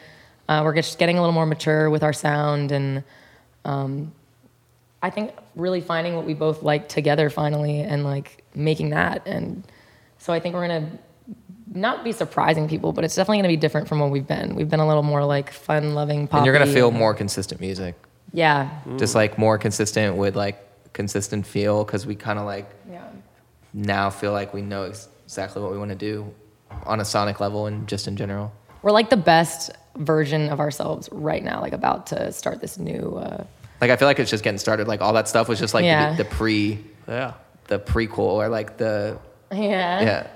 Uh, 0.49 0.63
we're 0.65 0.75
just 0.75 0.99
getting 0.99 1.19
a 1.19 1.21
little 1.21 1.33
more 1.33 1.47
mature 1.47 1.91
with 1.91 2.05
our 2.05 2.13
sound, 2.13 2.71
and 2.71 3.03
um, 3.65 4.13
I 5.03 5.11
think 5.11 5.33
really 5.57 5.81
finding 5.81 6.15
what 6.15 6.27
we 6.27 6.35
both 6.35 6.63
like 6.63 6.89
together 6.89 7.29
finally, 7.29 7.81
and 7.81 8.05
like 8.05 8.45
making 8.55 8.91
that. 8.91 9.27
And 9.27 9.65
so 10.19 10.33
I 10.33 10.39
think 10.39 10.55
we're 10.55 10.69
gonna 10.69 10.91
not 11.75 12.05
be 12.05 12.13
surprising 12.13 12.69
people, 12.69 12.93
but 12.93 13.05
it's 13.05 13.17
definitely 13.17 13.39
gonna 13.39 13.49
be 13.49 13.57
different 13.57 13.89
from 13.89 13.99
what 13.99 14.11
we've 14.11 14.27
been. 14.27 14.55
We've 14.55 14.71
been 14.71 14.81
a 14.81 14.87
little 14.87 15.03
more 15.03 15.25
like 15.25 15.53
fun-loving, 15.53 16.29
pop. 16.29 16.39
And 16.39 16.47
you're 16.47 16.57
gonna 16.57 16.73
feel 16.73 16.93
more 16.93 17.15
consistent 17.15 17.61
music, 17.61 17.97
Yeah. 18.35 18.69
just 18.99 19.15
like 19.15 19.39
more 19.39 19.57
consistent 19.59 20.17
with 20.17 20.35
like 20.37 20.59
consistent 20.93 21.47
feel, 21.47 21.85
because 21.85 22.05
we 22.07 22.15
kind 22.17 22.39
of 22.39 22.45
like 22.47 22.69
Yeah. 22.91 23.03
now 23.73 24.11
feel 24.11 24.33
like 24.33 24.53
we 24.53 24.61
know 24.61 24.83
ex- 24.85 25.09
exactly 25.25 25.63
what 25.63 25.71
we 25.73 25.79
want 25.79 25.91
to 25.91 25.97
do 25.97 26.33
on 26.85 26.99
a 27.01 27.05
sonic 27.05 27.39
level 27.41 27.67
and 27.67 27.87
just 27.89 28.09
in 28.09 28.17
general. 28.17 28.53
We're 28.83 28.91
like 28.91 29.09
the 29.09 29.17
best 29.17 29.71
version 29.97 30.49
of 30.51 30.59
ourselves 30.61 31.09
right 31.13 31.43
now, 31.43 31.61
like 31.61 31.73
about 31.73 32.07
to 32.09 32.33
start 32.33 32.61
this 32.61 32.77
new. 32.79 33.17
Uh, 33.17 33.45
Like 33.81 33.91
I 33.91 33.97
feel 33.97 34.09
like 34.09 34.19
it's 34.19 34.31
just 34.31 34.43
getting 34.45 34.59
started. 34.59 34.89
Like 34.89 35.01
all 35.01 35.13
that 35.15 35.29
stuff 35.29 35.49
was 35.49 35.59
just 35.61 35.73
like 35.75 35.85
Yeah. 35.85 36.11
the, 36.17 36.25
the 36.25 36.29
pre, 36.29 36.79
Yeah. 37.09 37.35
the 37.69 37.79
prequel 37.79 38.19
or 38.19 38.49
like 38.49 38.77
the 38.79 39.17
yeah. 39.53 40.01
yeah. 40.03 40.27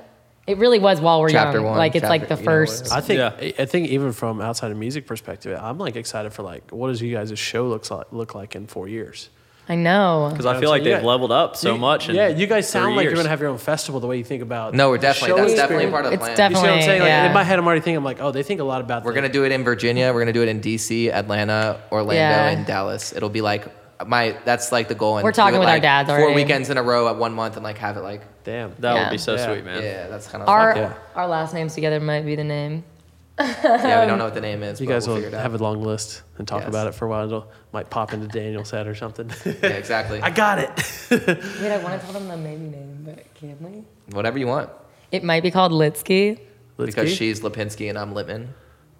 It 0.48 0.58
really 0.58 0.78
was 0.78 1.00
while 1.00 1.20
we're 1.20 1.28
Chapter 1.30 1.58
young. 1.58 1.66
one, 1.66 1.78
like 1.78 1.94
it's 1.94 2.08
like 2.08 2.22
chapter- 2.22 2.34
the 2.36 2.40
you 2.40 2.46
know, 2.46 2.52
first. 2.52 2.92
I 2.92 3.00
think 3.00 3.18
Yeah. 3.18 3.32
I- 3.40 3.54
I 3.62 3.64
think 3.66 3.88
even 3.88 4.12
from 4.12 4.40
outside 4.40 4.70
of 4.70 4.76
music 4.78 5.06
perspective, 5.06 5.58
I'm 5.62 5.78
like 5.78 5.94
excited 5.96 6.32
for 6.32 6.42
like 6.42 6.70
what 6.70 6.88
does 6.88 7.00
you 7.02 7.14
guys' 7.14 7.38
show 7.38 7.66
looks 7.66 7.90
like 7.90 8.06
look 8.12 8.34
like 8.34 8.56
in 8.56 8.66
four 8.66 8.88
years? 8.88 9.28
I 9.70 9.74
know. 9.74 10.28
Because 10.32 10.46
I 10.46 10.54
Yeah, 10.54 10.60
feel 10.60 10.68
so 10.68 10.72
like 10.72 10.82
they've 10.84 11.02
leveled 11.02 11.30
up 11.30 11.54
so 11.54 11.74
You- 11.74 11.78
much. 11.78 12.08
In 12.08 12.14
yeah, 12.14 12.28
you 12.28 12.46
guys 12.46 12.66
sound 12.66 12.86
three 12.86 12.94
like 12.96 13.04
you're 13.04 13.10
years. 13.12 13.18
gonna 13.18 13.28
have 13.28 13.40
your 13.40 13.50
own 13.50 13.58
festival. 13.58 14.00
The 14.00 14.06
way 14.06 14.16
you 14.16 14.24
think 14.24 14.42
about 14.42 14.72
No, 14.72 14.88
we're 14.88 14.96
definitely 14.96 15.28
show 15.28 15.36
that's 15.36 15.54
definitely 15.54 15.84
experience. 15.84 15.92
part 15.92 16.04
of 16.06 16.10
the 16.10 16.14
It's 16.14 16.20
plan. 16.24 16.30
You 16.30 16.36
see 16.36 16.42
what 16.42 16.48
I'm 16.48 16.52
definitely- 16.78 16.86
saying? 16.86 17.00
Like, 17.02 17.08
yeah. 17.08 17.26
in 17.26 17.32
my 17.34 17.44
head, 17.44 17.58
I'm 17.58 17.66
already 17.66 17.80
thinking, 17.82 17.98
I'm 17.98 18.04
like, 18.04 18.22
oh, 18.22 18.30
they 18.30 18.42
think 18.42 18.60
a 18.60 18.64
lot 18.64 18.80
about. 18.80 19.04
We're 19.04 19.10
the- 19.12 19.16
gonna 19.16 19.28
do 19.32 19.44
it 19.44 19.52
in 19.52 19.64
Virginia. 19.64 20.10
We're 20.14 20.20
gonna 20.20 20.32
do 20.32 20.42
it 20.42 20.48
in 20.48 20.60
DC, 20.60 21.12
Atlanta, 21.12 21.76
Orlando, 21.92 22.14
Yeah. 22.14 22.48
and 22.48 22.64
Dallas. 22.64 23.12
It'll 23.14 23.28
be 23.28 23.42
like 23.42 23.66
my 24.06 24.34
that's 24.46 24.72
like 24.72 24.88
the 24.88 24.94
goal. 24.94 25.18
And 25.18 25.24
We're 25.24 25.32
do 25.32 25.36
talking 25.36 25.56
it, 25.56 25.58
with 25.58 25.68
our 25.68 25.74
like, 25.74 25.82
dads 25.82 26.08
Four 26.08 26.18
already. 26.18 26.34
weekends 26.36 26.70
in 26.70 26.78
a 26.78 26.82
row 26.82 27.08
at 27.08 27.16
one 27.16 27.34
month 27.34 27.56
and 27.56 27.64
like 27.64 27.76
have 27.78 27.96
it 27.98 28.02
like 28.02 28.22
Damn. 28.48 28.72
That 28.78 28.94
Yeah. 28.94 29.02
would 29.04 29.10
be 29.10 29.18
so 29.18 29.34
Yeah. 29.34 29.44
sweet, 29.46 29.64
man. 29.64 29.82
yeah, 29.82 30.06
that's 30.08 30.26
kind 30.26 30.42
of 30.42 30.48
our 30.48 30.74
yeah. 30.74 30.92
our 31.14 31.26
last 31.26 31.52
names 31.52 31.74
together 31.74 32.00
might 32.00 32.24
be 32.24 32.34
the 32.34 32.44
name. 32.44 32.82
yeah. 33.38 34.00
We 34.02 34.06
don't 34.08 34.16
know 34.18 34.24
what 34.30 34.34
the 34.34 34.40
name 34.40 34.62
is. 34.62 34.80
You 34.80 34.86
but 34.86 34.94
guys 34.94 35.06
we'll 35.06 35.16
will 35.16 35.22
figure 35.22 35.36
it 35.36 35.38
out. 35.38 35.42
have 35.42 35.54
a 35.60 35.62
long 35.62 35.82
list 35.82 36.22
and 36.38 36.48
talk 36.48 36.60
Yes. 36.62 36.68
about 36.70 36.86
it 36.86 36.94
for 36.94 37.04
a 37.04 37.08
while. 37.08 37.26
It'll 37.26 37.46
might 37.72 37.90
pop 37.90 38.12
into 38.14 38.26
Daniel's 38.26 38.70
head 38.70 38.86
or 38.86 38.94
something. 38.94 39.30
yeah, 39.44 39.68
exactly. 39.82 40.20
I 40.22 40.30
got 40.30 40.58
it. 40.58 40.70
Wait, 41.10 41.70
I 41.70 41.76
want 41.84 42.00
to 42.00 42.06
tell 42.06 42.14
them 42.18 42.28
the 42.28 42.36
baby 42.38 42.64
name, 42.76 43.02
but 43.04 43.34
can 43.34 43.56
we? 43.60 43.84
Whatever 44.16 44.38
you 44.38 44.46
want, 44.46 44.70
It 45.12 45.22
might 45.24 45.42
be 45.42 45.50
called 45.50 45.72
Litsky. 45.72 46.40
Let's 46.78 46.94
because 46.94 47.10
keep- 47.10 47.18
she's 47.18 47.40
Lipinski 47.42 47.88
and 47.90 47.98
I'm 47.98 48.14
Lipman. 48.14 48.48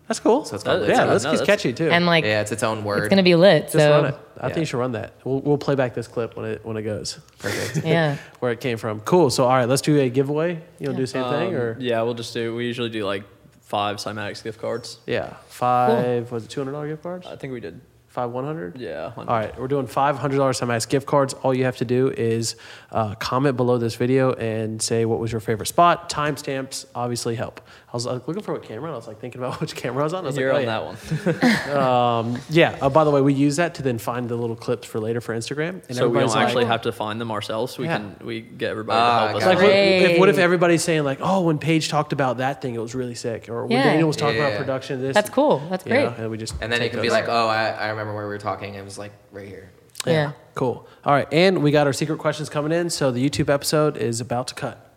That's 0.08 0.20
cool. 0.20 0.44
So 0.44 0.54
it's 0.56 0.64
called 0.64 0.80
That- 0.82 0.88
Litsky. 0.88 0.96
yeah, 0.96 1.04
no, 1.04 1.12
let's 1.12 1.24
no, 1.24 1.30
that's- 1.32 1.46
catchy 1.46 1.72
too. 1.72 1.90
And 1.90 2.06
like, 2.06 2.24
yeah, 2.24 2.40
it's 2.40 2.50
its 2.50 2.62
own 2.62 2.82
word. 2.82 2.98
it's 3.00 3.08
going 3.08 3.18
to 3.18 3.22
be 3.22 3.34
lit. 3.34 3.64
Just 3.64 3.74
so, 3.74 3.90
run 3.90 4.06
it. 4.06 4.14
I 4.40 4.46
Yeah. 4.46 4.54
think 4.54 4.58
you 4.60 4.64
should 4.64 4.78
run 4.78 4.92
that. 4.92 5.12
We'll, 5.24 5.40
we'll 5.40 5.58
play 5.58 5.74
back 5.74 5.94
this 5.94 6.08
clip 6.08 6.36
when 6.36 6.46
it 6.46 6.64
when 6.64 6.76
it 6.76 6.82
goes. 6.82 7.18
Perfect. 7.38 7.86
yeah. 7.86 8.16
Where 8.40 8.50
it 8.52 8.60
came 8.60 8.78
from. 8.78 9.00
Cool. 9.00 9.30
So 9.30 9.44
all 9.44 9.50
right, 9.50 9.68
let's 9.68 9.82
do 9.82 9.98
a 10.00 10.08
giveaway. 10.08 10.52
You 10.78 10.86
want 10.88 10.96
to 10.96 10.96
do 10.96 11.02
the 11.02 11.06
same 11.06 11.24
thing 11.24 11.48
Um, 11.48 11.60
or 11.60 11.76
Yeah, 11.78 12.02
we'll 12.02 12.14
just 12.14 12.32
do. 12.34 12.54
We 12.56 12.64
usually 12.66 12.88
do 12.90 13.04
like 13.04 13.24
five 13.60 13.96
Cymatics 13.98 14.42
gift 14.42 14.60
cards. 14.60 14.98
yeah, 15.06 15.34
five 15.48 16.32
was 16.32 16.44
it 16.44 16.48
two 16.50 16.60
hundred 16.60 16.72
dollar 16.72 16.88
gift 16.88 17.02
cards? 17.02 17.26
I 17.26 17.36
think 17.36 17.52
we 17.52 17.60
did. 17.60 17.80
Five 18.06 18.30
one 18.30 18.44
hundred. 18.44 18.78
Yeah. 18.80 19.12
All 19.16 19.24
right, 19.26 19.56
we're 19.60 19.68
doing 19.68 19.86
five 19.86 20.16
hundred 20.18 20.38
dollars 20.38 20.58
Cymatics 20.58 20.88
gift 20.88 21.06
cards. 21.06 21.34
All 21.34 21.52
you 21.54 21.64
have 21.64 21.76
to 21.76 21.84
do 21.84 22.08
is 22.08 22.56
uh, 22.90 23.14
comment 23.16 23.56
below 23.56 23.76
this 23.78 23.94
video 23.96 24.32
and 24.32 24.80
say 24.80 25.04
what 25.04 25.18
was 25.20 25.30
your 25.30 25.40
favorite 25.42 25.66
spot. 25.66 26.08
Timestamps 26.10 26.86
obviously 26.94 27.34
help. 27.34 27.60
I 27.90 27.96
was 27.96 28.06
uh, 28.06 28.20
looking 28.26 28.42
for 28.42 28.52
what 28.52 28.62
camera. 28.64 28.84
and 28.84 28.92
I 28.92 28.96
was 28.96 29.06
like 29.06 29.18
thinking 29.18 29.40
about 29.40 29.60
which 29.62 29.74
camera 29.74 30.02
I 30.02 30.04
was 30.04 30.12
on. 30.12 30.24
I 30.24 30.26
was 30.26 30.36
You're 30.36 30.52
like, 30.52 30.68
on 30.68 30.94
oh, 30.94 31.00
yeah. 31.24 31.32
that 31.32 31.72
one. 31.72 31.78
Um, 31.78 32.38
yeah. 32.50 32.76
Uh, 32.82 32.90
by 32.90 33.04
the 33.04 33.10
way, 33.10 33.20
we 33.22 33.32
use 33.32 33.56
that 33.56 33.74
to 33.76 33.82
then 33.82 33.96
find 33.98 34.28
the 34.28 34.36
little 34.36 34.56
clips 34.56 34.86
for 34.86 35.00
later 35.00 35.20
for 35.22 35.34
Instagram. 35.34 35.82
And 35.88 35.96
so 35.96 36.08
we 36.08 36.18
don't 36.18 36.36
actually 36.36 36.64
like, 36.64 36.72
have 36.72 36.82
to 36.82 36.92
find 36.92 37.18
them 37.20 37.30
ourselves. 37.30 37.78
We 37.78 37.86
Yeah. 37.86 37.96
can 37.98 38.16
we 38.26 38.40
get 38.42 38.70
everybody 38.70 38.98
Ah, 39.00 39.20
to 39.20 39.28
help 39.28 39.36
us. 39.36 39.44
got 39.44 39.48
Like, 39.48 39.58
what 39.58 39.72
if, 39.72 40.18
what 40.18 40.28
if 40.28 40.38
everybody's 40.38 40.82
saying 40.84 41.04
like, 41.04 41.18
oh, 41.22 41.42
when 41.42 41.58
Paige 41.58 41.88
talked 41.88 42.12
about 42.12 42.38
that 42.38 42.60
thing, 42.60 42.74
it 42.74 42.80
was 42.80 42.94
really 42.94 43.14
sick, 43.14 43.48
or 43.48 43.62
when 43.62 43.72
Yeah. 43.72 43.84
Daniel 43.84 44.08
was 44.08 44.16
talking 44.16 44.38
about 44.38 44.58
production, 44.58 44.96
of 44.96 45.00
this. 45.02 45.14
That's 45.14 45.30
cool. 45.30 45.62
That's 45.70 45.84
you 45.86 45.92
great. 45.92 46.04
know, 46.04 46.14
and 46.18 46.30
we 46.30 46.36
just 46.36 46.54
And 46.60 46.70
then 46.70 46.80
it 46.80 46.86
take 46.86 46.92
can 46.92 47.00
be 47.02 47.10
like, 47.10 47.28
oh, 47.28 47.48
I, 47.48 47.68
I 47.70 47.88
remember 47.88 48.14
where 48.14 48.24
we 48.24 48.30
were 48.30 48.38
talking. 48.38 48.74
It 48.74 48.84
was 48.84 48.98
like 48.98 49.12
right 49.32 49.48
here. 49.48 49.70
Yeah. 50.06 50.32
Cool. 50.54 50.86
All 51.04 51.12
right, 51.12 51.28
and 51.32 51.62
we 51.62 51.70
got 51.70 51.86
our 51.86 51.92
secret 51.92 52.18
questions 52.18 52.48
coming 52.48 52.72
in, 52.72 52.90
so 52.90 53.10
the 53.10 53.26
YouTube 53.26 53.48
episode 53.48 53.96
is 53.96 54.20
about 54.20 54.48
to 54.48 54.54
cut. 54.54 54.87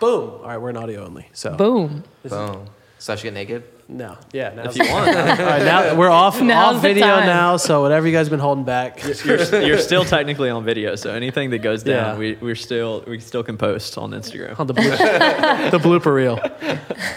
Boom. 0.00 0.30
All 0.30 0.42
right, 0.46 0.56
we're 0.58 0.70
in 0.70 0.76
audio 0.76 1.04
only, 1.04 1.28
so 1.32 1.54
Boom. 1.56 2.04
Boom. 2.26 2.66
So 2.98 3.12
I 3.14 3.16
should 3.16 3.24
get 3.24 3.32
naked. 3.34 3.62
no, 3.88 4.18
yeah. 4.32 4.50
Now 4.54 4.64
If 4.64 4.76
you 4.76 4.84
want, 4.90 5.08
All 5.16 5.24
right, 5.24 5.62
now 5.64 5.94
we're 5.94 6.10
off 6.10 6.38
Now's 6.42 6.76
off 6.76 6.82
the 6.82 6.88
video 6.88 7.06
time. 7.06 7.26
now, 7.26 7.56
so 7.56 7.80
whatever 7.80 8.06
you 8.06 8.12
guys 8.12 8.28
been 8.28 8.38
holding 8.40 8.64
back. 8.64 9.02
you're, 9.02 9.62
you're 9.62 9.78
still 9.90 10.04
technically 10.04 10.50
on 10.50 10.64
video. 10.66 10.96
So 10.96 11.10
anything 11.10 11.48
that 11.50 11.60
goes 11.60 11.82
down, 11.82 12.14
Yeah. 12.14 12.18
we 12.18 12.34
we're 12.34 12.54
still 12.56 13.02
we 13.06 13.18
still 13.20 13.42
can 13.42 13.56
post 13.56 13.96
on 13.96 14.10
Instagram. 14.10 14.60
on 14.60 14.66
the 14.66 14.74
blooper, 14.74 15.70
the 15.70 15.78
blooper 15.78 16.14
reel. 16.14 16.38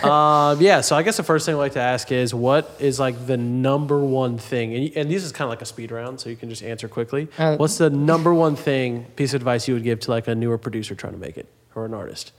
Um, 0.10 0.62
yeah, 0.62 0.80
so 0.80 0.96
I 0.96 1.04
guess 1.04 1.18
the 1.18 1.24
first 1.24 1.46
thing 1.46 1.56
I'd 1.56 1.60
like 1.60 1.74
to 1.74 1.82
ask 1.82 2.12
is 2.14 2.34
what 2.34 2.74
is 2.80 2.98
like 2.98 3.28
the 3.28 3.36
number 3.38 4.00
one 4.00 4.38
thing, 4.38 4.74
and, 4.74 4.92
and 4.98 5.12
this 5.12 5.26
is 5.26 5.34
kind 5.34 5.44
of 5.46 5.50
like 5.50 5.62
a 5.62 5.66
speed 5.66 5.92
round, 5.92 6.22
so 6.22 6.30
you 6.30 6.38
can 6.38 6.50
just 6.50 6.64
answer 6.64 6.88
quickly. 6.88 7.28
Uh, 7.38 7.58
What's 7.58 7.78
the 7.78 7.90
number 7.90 8.34
one 8.34 8.56
thing 8.56 9.04
piece 9.18 9.34
of 9.34 9.42
advice 9.42 9.68
you 9.68 9.74
would 9.74 9.84
give 9.84 10.00
to 10.02 10.12
like 10.12 10.28
a 10.30 10.36
newer 10.36 10.58
producer 10.58 10.96
trying 10.96 11.14
to 11.14 11.20
make 11.20 11.38
it 11.38 11.48
or 11.76 11.84
an 11.86 11.94
artist? 11.94 12.32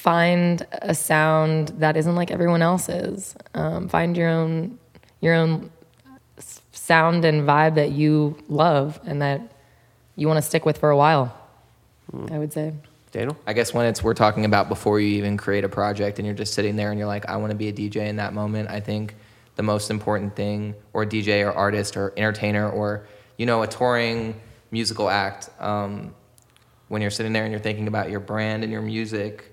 Find 0.00 0.66
a 0.72 0.94
sound 0.94 1.74
that 1.76 1.94
isn't 1.94 2.14
like 2.14 2.30
everyone 2.30 2.62
else's. 2.62 3.34
Um, 3.52 3.86
find 3.86 4.16
your 4.16 4.30
own 4.30 4.78
your 5.20 5.34
own 5.34 5.70
sound 6.72 7.26
and 7.26 7.46
vibe 7.46 7.74
that 7.74 7.90
you 7.90 8.38
love 8.48 8.98
and 9.04 9.20
that 9.20 9.42
you 10.16 10.26
want 10.26 10.38
to 10.38 10.42
stick 10.42 10.64
with 10.64 10.78
for 10.78 10.88
a 10.88 10.96
while. 10.96 11.36
I 12.30 12.38
would 12.38 12.50
say. 12.50 12.72
Daniel? 13.12 13.36
I 13.46 13.52
guess 13.52 13.74
when 13.74 13.84
it's 13.84 14.02
we're 14.02 14.14
talking 14.14 14.46
about 14.46 14.70
before 14.70 15.00
you 15.00 15.18
even 15.18 15.36
create 15.36 15.64
a 15.64 15.68
project 15.68 16.18
and 16.18 16.24
you're 16.24 16.34
just 16.34 16.54
sitting 16.54 16.76
there 16.76 16.90
and 16.90 16.98
you're 16.98 17.06
like, 17.06 17.28
I 17.28 17.36
want 17.36 17.50
to 17.50 17.56
be 17.56 17.68
a 17.68 17.72
DJ 17.72 18.06
in 18.06 18.16
that 18.16 18.32
moment. 18.32 18.70
I 18.70 18.80
think 18.80 19.14
the 19.56 19.62
most 19.62 19.90
important 19.90 20.34
thing, 20.34 20.74
or 20.94 21.04
DJ 21.04 21.46
or 21.46 21.52
artist 21.52 21.98
or 21.98 22.14
entertainer 22.16 22.70
or 22.70 23.06
you 23.36 23.44
know 23.44 23.62
a 23.62 23.66
touring 23.66 24.40
musical 24.70 25.10
act, 25.10 25.50
um, 25.60 26.14
when 26.88 27.02
you're 27.02 27.10
sitting 27.10 27.34
there 27.34 27.44
and 27.44 27.52
you're 27.52 27.60
thinking 27.60 27.86
about 27.86 28.08
your 28.08 28.20
brand 28.20 28.64
and 28.64 28.72
your 28.72 28.80
music, 28.80 29.49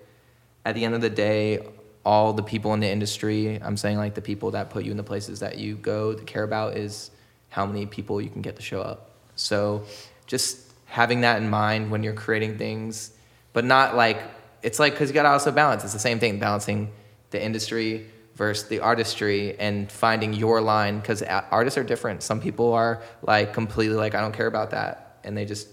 at 0.68 0.76
the 0.76 0.84
end 0.84 0.94
of 0.94 1.00
the 1.00 1.10
day, 1.10 1.66
all 2.04 2.34
the 2.34 2.44
people 2.44 2.74
in 2.74 2.82
the 2.82 2.90
industry, 2.90 3.58
I'm 3.64 3.78
saying 3.78 3.96
like 3.96 4.16
the 4.16 4.22
people 4.22 4.52
that 4.52 4.70
put 4.70 4.84
you 4.84 4.92
in 4.92 4.98
the 4.98 5.04
places 5.04 5.40
that 5.40 5.58
you 5.58 5.76
go 5.76 6.14
to 6.14 6.24
care 6.26 6.44
about 6.44 6.76
is 6.76 7.10
how 7.48 7.66
many 7.66 7.86
people 7.86 8.20
you 8.20 8.30
can 8.30 8.42
get 8.42 8.58
to 8.58 8.62
show 8.62 8.82
up. 8.82 9.12
So 9.38 9.86
just 10.26 10.60
having 10.86 11.22
that 11.22 11.42
in 11.42 11.50
mind 11.50 11.90
when 11.90 12.04
you're 12.04 12.12
creating 12.12 12.58
things, 12.58 13.12
but 13.54 13.64
not 13.64 13.96
like, 13.96 14.22
it's 14.62 14.78
like, 14.78 14.98
cause 14.98 15.08
you 15.08 15.14
gotta 15.14 15.30
also 15.30 15.54
balance. 15.54 15.86
It's 15.86 15.94
the 15.94 16.00
same 16.00 16.20
thing, 16.20 16.38
balancing 16.38 16.92
the 17.30 17.42
industry 17.42 18.08
versus 18.36 18.68
the 18.68 18.82
artistry 18.82 19.58
and 19.58 19.90
finding 19.90 20.34
your 20.34 20.60
line. 20.60 21.02
Cause 21.02 21.24
artists 21.24 21.78
are 21.78 21.84
different. 21.86 22.24
Some 22.24 22.42
people 22.42 22.74
are 22.74 23.02
like 23.22 23.54
completely 23.54 23.96
like, 23.96 24.16
I 24.16 24.20
don't 24.20 24.34
care 24.34 24.48
about 24.48 24.72
that. 24.72 25.20
And 25.24 25.38
they 25.38 25.46
just 25.46 25.70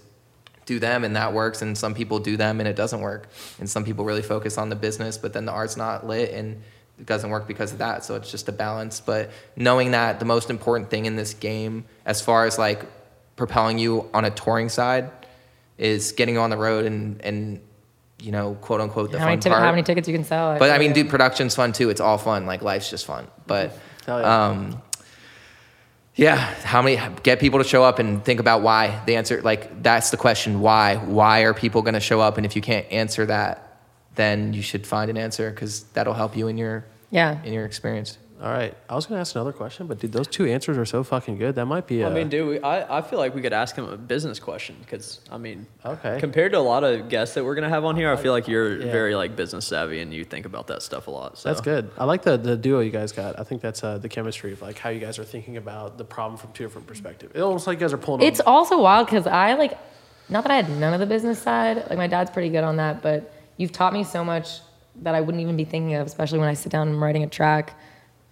do 0.65 0.79
them 0.79 1.03
and 1.03 1.15
that 1.15 1.33
works 1.33 1.61
and 1.61 1.77
some 1.77 1.93
people 1.93 2.19
do 2.19 2.37
them 2.37 2.59
and 2.59 2.67
it 2.67 2.75
doesn't 2.75 3.01
work 3.01 3.29
and 3.59 3.69
some 3.69 3.83
people 3.83 4.03
really 4.03 4.21
focus 4.21 4.57
on 4.57 4.69
the 4.69 4.75
business 4.75 5.17
but 5.17 5.33
then 5.33 5.45
the 5.45 5.51
art's 5.51 5.77
not 5.77 6.05
lit 6.05 6.31
and 6.31 6.61
it 6.99 7.05
doesn't 7.05 7.29
work 7.29 7.47
because 7.47 7.71
of 7.71 7.77
that 7.79 8.03
so 8.03 8.15
it's 8.15 8.31
just 8.31 8.49
a 8.49 8.51
balance 8.51 8.99
but 8.99 9.29
knowing 9.55 9.91
that 9.91 10.19
the 10.19 10.25
most 10.25 10.49
important 10.49 10.89
thing 10.89 11.05
in 11.05 11.15
this 11.15 11.33
game 11.33 11.85
as 12.05 12.21
far 12.21 12.45
as 12.45 12.57
like 12.57 12.83
propelling 13.35 13.77
you 13.77 14.09
on 14.13 14.25
a 14.25 14.31
touring 14.31 14.69
side 14.69 15.11
is 15.77 16.13
getting 16.13 16.37
on 16.37 16.49
the 16.49 16.57
road 16.57 16.85
and 16.85 17.21
and 17.21 17.61
you 18.19 18.31
know 18.31 18.55
quote 18.61 18.81
unquote 18.81 19.11
the 19.11 19.19
how 19.19 19.25
fun 19.25 19.31
many, 19.31 19.41
tic- 19.41 19.51
part 19.51 19.63
how 19.63 19.71
many 19.71 19.83
tickets 19.83 20.07
you 20.07 20.13
can 20.13 20.23
sell? 20.23 20.57
but 20.57 20.71
I 20.71 20.77
mean, 20.77 20.93
dude, 20.93 21.09
production's 21.09 21.55
fun 21.55 21.73
too. 21.73 21.89
It's 21.89 22.01
all 22.01 22.17
fun. 22.17 22.45
Like 22.45 22.61
life's 22.61 22.89
just 22.89 23.05
fun. 23.05 23.27
But 23.45 23.77
Hell 24.05 24.21
yeah. 24.21 24.47
um, 24.47 24.81
yeah, 26.15 26.37
how 26.37 26.81
many 26.81 26.99
get 27.23 27.39
people 27.39 27.59
to 27.59 27.65
show 27.65 27.83
up 27.83 27.99
and 27.99 28.23
think 28.23 28.39
about 28.39 28.61
why? 28.61 29.01
The 29.05 29.17
answer, 29.17 29.41
like 29.41 29.83
that's 29.83 30.11
the 30.11 30.17
question. 30.17 30.61
Why? 30.61 30.95
Why 30.95 31.41
are 31.41 31.53
people 31.53 31.81
going 31.81 31.93
to 31.95 31.99
show 31.99 32.21
up? 32.21 32.37
And 32.37 32.45
if 32.45 32.55
you 32.55 32.61
can't 32.61 32.89
answer 32.89 33.25
that, 33.25 33.79
then 34.15 34.53
you 34.53 34.61
should 34.61 34.87
find 34.87 35.09
an 35.09 35.17
answer 35.17 35.49
because 35.49 35.83
that'll 35.93 36.13
help 36.13 36.37
you 36.37 36.47
in 36.47 36.57
your 36.57 36.85
yeah. 37.11 37.43
in 37.43 37.51
your 37.51 37.65
experience. 37.65 38.17
All 38.41 38.51
right. 38.51 38.75
I 38.89 38.95
was 38.95 39.05
gonna 39.05 39.21
ask 39.21 39.33
another 39.33 39.53
question, 39.53 39.87
but 39.87 39.99
dude, 39.99 40.11
those 40.11 40.27
two 40.27 40.45
answers 40.45 40.77
are 40.77 40.85
so 40.85 41.03
fucking 41.03 41.37
good. 41.37 41.55
That 41.55 41.67
might 41.67 41.87
be. 41.87 42.03
I 42.03 42.07
uh, 42.07 42.13
mean, 42.13 42.27
dude, 42.27 42.47
we, 42.47 42.59
I, 42.59 42.97
I 42.97 43.01
feel 43.01 43.17
like 43.17 43.33
we 43.33 43.41
could 43.41 43.53
ask 43.53 43.75
him 43.77 43.85
a 43.85 43.95
business 43.95 44.39
question 44.39 44.75
because 44.81 45.21
I 45.31 45.37
mean, 45.37 45.65
Okay. 45.85 46.19
compared 46.19 46.51
to 46.51 46.57
a 46.57 46.59
lot 46.59 46.83
of 46.83 47.07
guests 47.07 47.35
that 47.35 47.45
we're 47.45 47.55
gonna 47.55 47.69
have 47.69 47.85
on 47.85 47.95
here, 47.95 48.11
I 48.11 48.17
feel 48.17 48.33
like 48.33 48.49
you're 48.49 48.77
Yeah. 48.77 48.91
very 48.91 49.15
like 49.15 49.37
business 49.37 49.65
savvy 49.65 50.01
and 50.01 50.13
you 50.13 50.25
think 50.25 50.45
about 50.45 50.67
that 50.67 50.81
stuff 50.81 51.07
a 51.07 51.11
lot. 51.11 51.37
So 51.37 51.47
That's 51.47 51.61
good. 51.61 51.89
I 51.97 52.03
like 52.03 52.23
the 52.23 52.35
the 52.35 52.57
duo 52.57 52.81
you 52.81 52.91
guys 52.91 53.13
got. 53.13 53.39
I 53.39 53.43
think 53.43 53.61
that's 53.61 53.83
uh, 53.83 53.99
the 53.99 54.09
chemistry 54.09 54.51
of 54.51 54.61
like 54.61 54.79
how 54.79 54.89
you 54.89 54.99
guys 54.99 55.17
are 55.17 55.23
thinking 55.23 55.55
about 55.55 55.97
the 55.97 56.05
problem 56.05 56.37
from 56.37 56.51
two 56.51 56.65
different 56.65 56.87
perspectives. 56.87 57.31
It 57.35 57.41
almost 57.41 57.67
like 57.67 57.77
you 57.79 57.85
guys 57.85 57.93
are 57.93 57.97
pulling. 57.97 58.21
It's 58.21 58.41
on, 58.41 58.47
also 58.47 58.81
wild 58.81 59.07
because 59.07 59.27
I 59.27 59.53
like, 59.53 59.77
not 60.27 60.43
that 60.43 60.51
I 60.51 60.55
had 60.57 60.69
none 60.69 60.93
of 60.93 60.99
the 60.99 61.05
business 61.05 61.41
side. 61.41 61.77
Like 61.89 61.97
my 61.97 62.07
dad's 62.07 62.31
pretty 62.31 62.49
good 62.49 62.65
on 62.65 62.75
that, 62.77 63.01
but 63.01 63.33
you've 63.55 63.71
taught 63.71 63.93
me 63.93 64.03
so 64.03 64.25
much 64.25 64.59
that 65.03 65.15
I 65.15 65.21
wouldn't 65.21 65.41
even 65.41 65.55
be 65.55 65.65
thinking 65.65 65.95
of, 65.95 66.05
especially 66.05 66.39
when 66.39 66.49
I 66.49 66.53
sit 66.53 66.71
down 66.71 66.87
and 66.87 66.97
I'm 66.97 67.03
writing 67.03 67.23
a 67.23 67.27
track. 67.27 67.73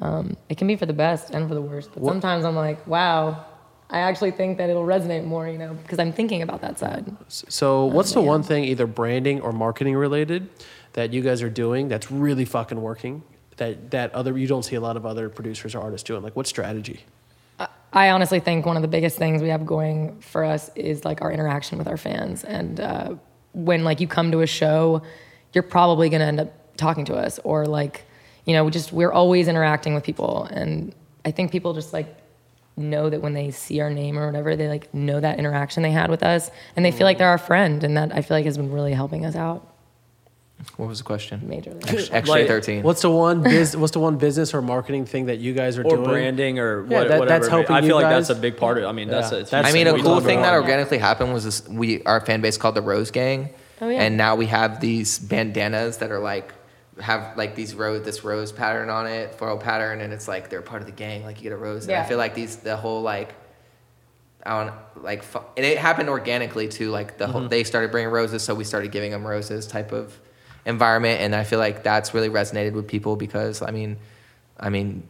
Um, 0.03 0.35
it 0.49 0.57
can 0.57 0.67
be 0.67 0.75
for 0.75 0.85
the 0.85 0.93
best 0.93 1.29
and 1.29 1.47
for 1.47 1.55
the 1.55 1.61
worst, 1.61 1.91
but 1.93 2.03
sometimes 2.03 2.43
I'm 2.43 2.57
like, 2.57 2.85
wow, 2.85 3.45
I 3.89 3.99
actually 3.99 4.31
think 4.31 4.57
that 4.57 4.69
it'll 4.69 4.85
resonate 4.85 5.23
more, 5.23 5.47
you 5.47 5.57
know, 5.57 5.75
because 5.75 5.97
I'm 5.97 6.11
thinking 6.11 6.41
about 6.41 6.59
that 6.61 6.77
side. 6.77 7.15
so 7.29 7.85
what's 7.85 8.11
the 8.11 8.19
man. 8.19 8.27
one 8.27 8.43
thing, 8.43 8.65
either 8.65 8.85
branding 8.85 9.39
or 9.39 9.53
marketing 9.53 9.95
related, 9.95 10.49
that 10.91 11.13
you 11.13 11.21
guys 11.21 11.41
are 11.41 11.49
doing 11.49 11.87
that's 11.87 12.11
really 12.11 12.43
fucking 12.43 12.81
working? 12.81 13.23
That 13.57 13.91
that 13.91 14.13
other 14.13 14.37
you 14.37 14.47
don't 14.47 14.63
see 14.63 14.75
a 14.75 14.81
lot 14.81 14.97
of 14.97 15.05
other 15.05 15.29
producers 15.29 15.73
or 15.73 15.79
artists 15.79 16.05
doing. 16.05 16.21
Like 16.21 16.35
what 16.35 16.47
strategy? 16.47 17.05
I 17.93 18.09
honestly 18.09 18.39
think 18.39 18.65
one 18.65 18.75
of 18.75 18.81
the 18.81 18.87
biggest 18.87 19.17
things 19.17 19.41
we 19.41 19.49
have 19.49 19.65
going 19.65 20.19
for 20.19 20.43
us 20.43 20.71
is 20.75 21.05
like 21.05 21.21
our 21.21 21.31
interaction 21.31 21.77
with 21.77 21.87
our 21.87 21.97
fans. 21.97 22.43
And 22.43 22.79
uh, 22.79 23.15
when 23.53 23.83
like 23.83 24.01
you 24.01 24.07
come 24.07 24.31
to 24.31 24.41
a 24.41 24.47
show, 24.47 25.03
you're 25.53 25.63
probably 25.63 26.09
gonna 26.09 26.25
end 26.25 26.39
up 26.39 26.75
talking 26.75 27.05
to 27.05 27.15
us 27.15 27.39
or 27.43 27.67
like, 27.67 28.05
you 28.45 28.53
know, 28.53 28.63
we 28.65 28.71
just 28.71 28.91
we're 28.91 29.11
always 29.11 29.47
interacting 29.47 29.93
with 29.93 30.03
people. 30.03 30.45
And 30.45 30.93
I 31.25 31.31
think 31.31 31.51
people 31.51 31.73
just 31.73 31.93
like 31.93 32.07
know 32.75 33.09
that 33.09 33.21
when 33.21 33.33
they 33.33 33.51
see 33.51 33.79
our 33.81 33.89
name 33.89 34.17
or 34.17 34.25
whatever, 34.25 34.55
they 34.55 34.67
like 34.67 34.93
know 34.93 35.19
that 35.19 35.39
interaction 35.39 35.83
they 35.83 35.91
had 35.91 36.09
with 36.09 36.23
us, 36.23 36.49
and 36.75 36.83
they 36.83 36.91
feel 36.91 37.05
like 37.05 37.17
they're 37.17 37.27
our 37.29 37.37
friend. 37.37 37.83
And 37.83 37.95
that 37.97 38.13
I 38.15 38.21
feel 38.21 38.35
like 38.37 38.45
has 38.45 38.57
been 38.57 38.71
really 38.71 38.93
helping 38.93 39.25
us 39.25 39.35
out 39.35 39.65
What 40.77 40.87
was 40.89 40.97
the 40.99 41.03
question? 41.03 41.41
majorly. 41.41 42.09
Extra 42.11 42.35
Like, 42.35 42.47
13. 42.47 42.83
What's 42.83 43.01
the 43.01 43.09
one 43.11 43.43
biz, 43.43 43.75
What's 43.81 43.91
the 43.93 43.99
one 43.99 44.17
business 44.17 44.53
or 44.53 44.61
marketing 44.61 45.05
thing 45.05 45.25
that 45.27 45.37
you 45.39 45.53
guys 45.53 45.77
are 45.77 45.83
or 45.85 45.95
doing? 45.97 46.03
branding 46.09 46.57
or 46.59 46.85
Yeah, 46.87 46.99
what, 46.99 47.07
that- 47.09 47.19
whatever. 47.19 47.25
that's 47.39 47.47
helping 47.49 47.75
I 47.75 47.79
you 47.79 47.87
feel 47.87 47.95
like 47.97 48.05
guys. 48.05 48.27
that's 48.27 48.37
a 48.37 48.41
big 48.41 48.57
part 48.57 48.77
of. 48.77 48.83
it. 48.85 48.87
I 48.87 48.91
mean, 48.91 49.07
that's 49.09 49.31
Yeah, 49.31 49.39
a. 49.39 49.43
that's- 49.43 49.71
I 49.71 49.73
mean, 49.73 49.87
a 49.87 49.91
cool 49.93 50.03
talked 50.15 50.25
thing 50.25 50.41
that 50.41 50.53
organically 50.53 50.97
happened 50.97 51.31
was 51.33 51.43
this, 51.45 51.67
we 51.69 52.01
our 52.03 52.19
fan 52.21 52.41
base 52.41 52.57
called 52.57 52.75
the 52.75 52.81
Rose 52.81 53.11
Gang, 53.11 53.49
Oh, 53.81 53.89
yeah. 53.89 54.01
and 54.03 54.15
now 54.17 54.35
we 54.35 54.45
have 54.47 54.79
these 54.79 55.19
bandanas 55.19 55.97
that 55.97 56.11
are 56.11 56.19
like 56.19 56.53
have 56.99 57.35
like 57.37 57.55
these 57.55 57.73
rose 57.75 58.03
this 58.05 58.23
rose 58.23 58.51
pattern 58.51 58.89
on 58.89 59.07
it, 59.07 59.35
floral 59.35 59.57
pattern, 59.57 60.01
and 60.01 60.13
it's 60.13 60.27
like 60.27 60.49
they're 60.49 60.61
part 60.61 60.81
of 60.81 60.85
the 60.85 60.93
gang. 60.93 61.23
Like 61.23 61.37
you 61.37 61.43
get 61.43 61.51
a 61.53 61.57
rose. 61.57 61.87
And 61.87 61.95
I 61.95 62.03
feel 62.05 62.17
like 62.17 62.35
these 62.35 62.57
the 62.57 62.75
whole 62.77 63.01
like. 63.01 63.33
I 64.45 64.65
don't 64.65 64.75
like, 65.05 65.23
fu- 65.23 65.39
and 65.55 65.65
it 65.65 65.77
happened 65.77 66.09
organically 66.09 66.67
too. 66.67 66.89
Like 66.89 67.17
the 67.17 67.23
Mm-hmm. 67.23 67.31
whole, 67.31 67.47
they 67.47 67.63
started 67.63 67.91
bringing 67.91 68.11
roses, 68.11 68.43
so 68.43 68.53
we 68.53 68.65
started 68.65 68.91
giving 68.91 69.11
them 69.11 69.25
roses 69.25 69.67
type 69.67 69.93
of 69.93 70.19
environment, 70.65 71.21
and 71.21 71.33
I 71.33 71.45
feel 71.45 71.59
like 71.59 71.81
that's 71.81 72.13
really 72.13 72.27
resonated 72.29 72.73
with 72.73 72.85
people 72.85 73.15
because 73.15 73.61
I 73.61 73.71
mean, 73.71 73.95
I 74.59 74.67
mean, 74.69 75.07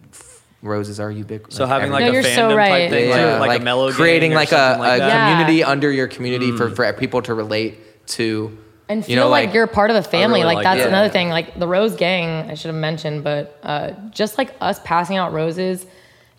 roses 0.62 1.00
are 1.00 1.10
ubiquitous. 1.10 1.56
So 1.58 1.66
having 1.66 1.90
like 1.90 2.06
No, 2.06 2.12
a 2.12 2.14
you're 2.14 2.22
fandom 2.22 2.36
so 2.52 2.56
right. 2.56 2.70
type 2.70 2.90
thing, 2.92 3.10
Yeah, 3.10 3.40
like, 3.40 3.48
like, 3.50 3.62
a 3.62 3.64
mellow 3.64 3.92
creating 3.92 4.30
gang 4.32 4.38
or 4.38 4.42
like 4.42 4.50
a, 4.50 4.56
something 4.56 4.80
like 4.82 4.96
a 4.98 5.00
that. 5.00 5.08
Yeah. 5.08 5.32
community 5.32 5.64
under 5.64 5.92
your 5.92 6.08
community 6.08 6.56
for, 6.56 6.70
for 6.70 6.94
people 6.94 7.24
to 7.24 7.34
relate 7.34 8.08
to 8.10 8.56
and 8.94 9.06
feel 9.06 9.12
you 9.12 9.16
know 9.20 9.30
like, 9.30 9.48
like 9.48 9.54
you're 9.56 9.68
part 9.68 9.90
of 9.90 9.96
the 9.96 10.04
family. 10.10 10.42
really 10.42 10.56
like, 10.56 10.56
like 10.56 10.64
that's 10.64 10.80
that. 10.82 10.88
another 10.90 11.08
Yeah. 11.08 11.12
thing. 11.12 11.30
Like 11.30 11.60
the 11.60 11.68
Rose 11.68 11.96
Gang, 11.96 12.50
I 12.50 12.54
should 12.54 12.68
have 12.70 12.76
mentioned, 12.80 13.24
but 13.24 13.60
uh, 13.64 13.92
just 14.12 14.38
like 14.38 14.56
us 14.62 14.80
passing 14.84 15.18
out 15.18 15.34
roses, 15.34 15.86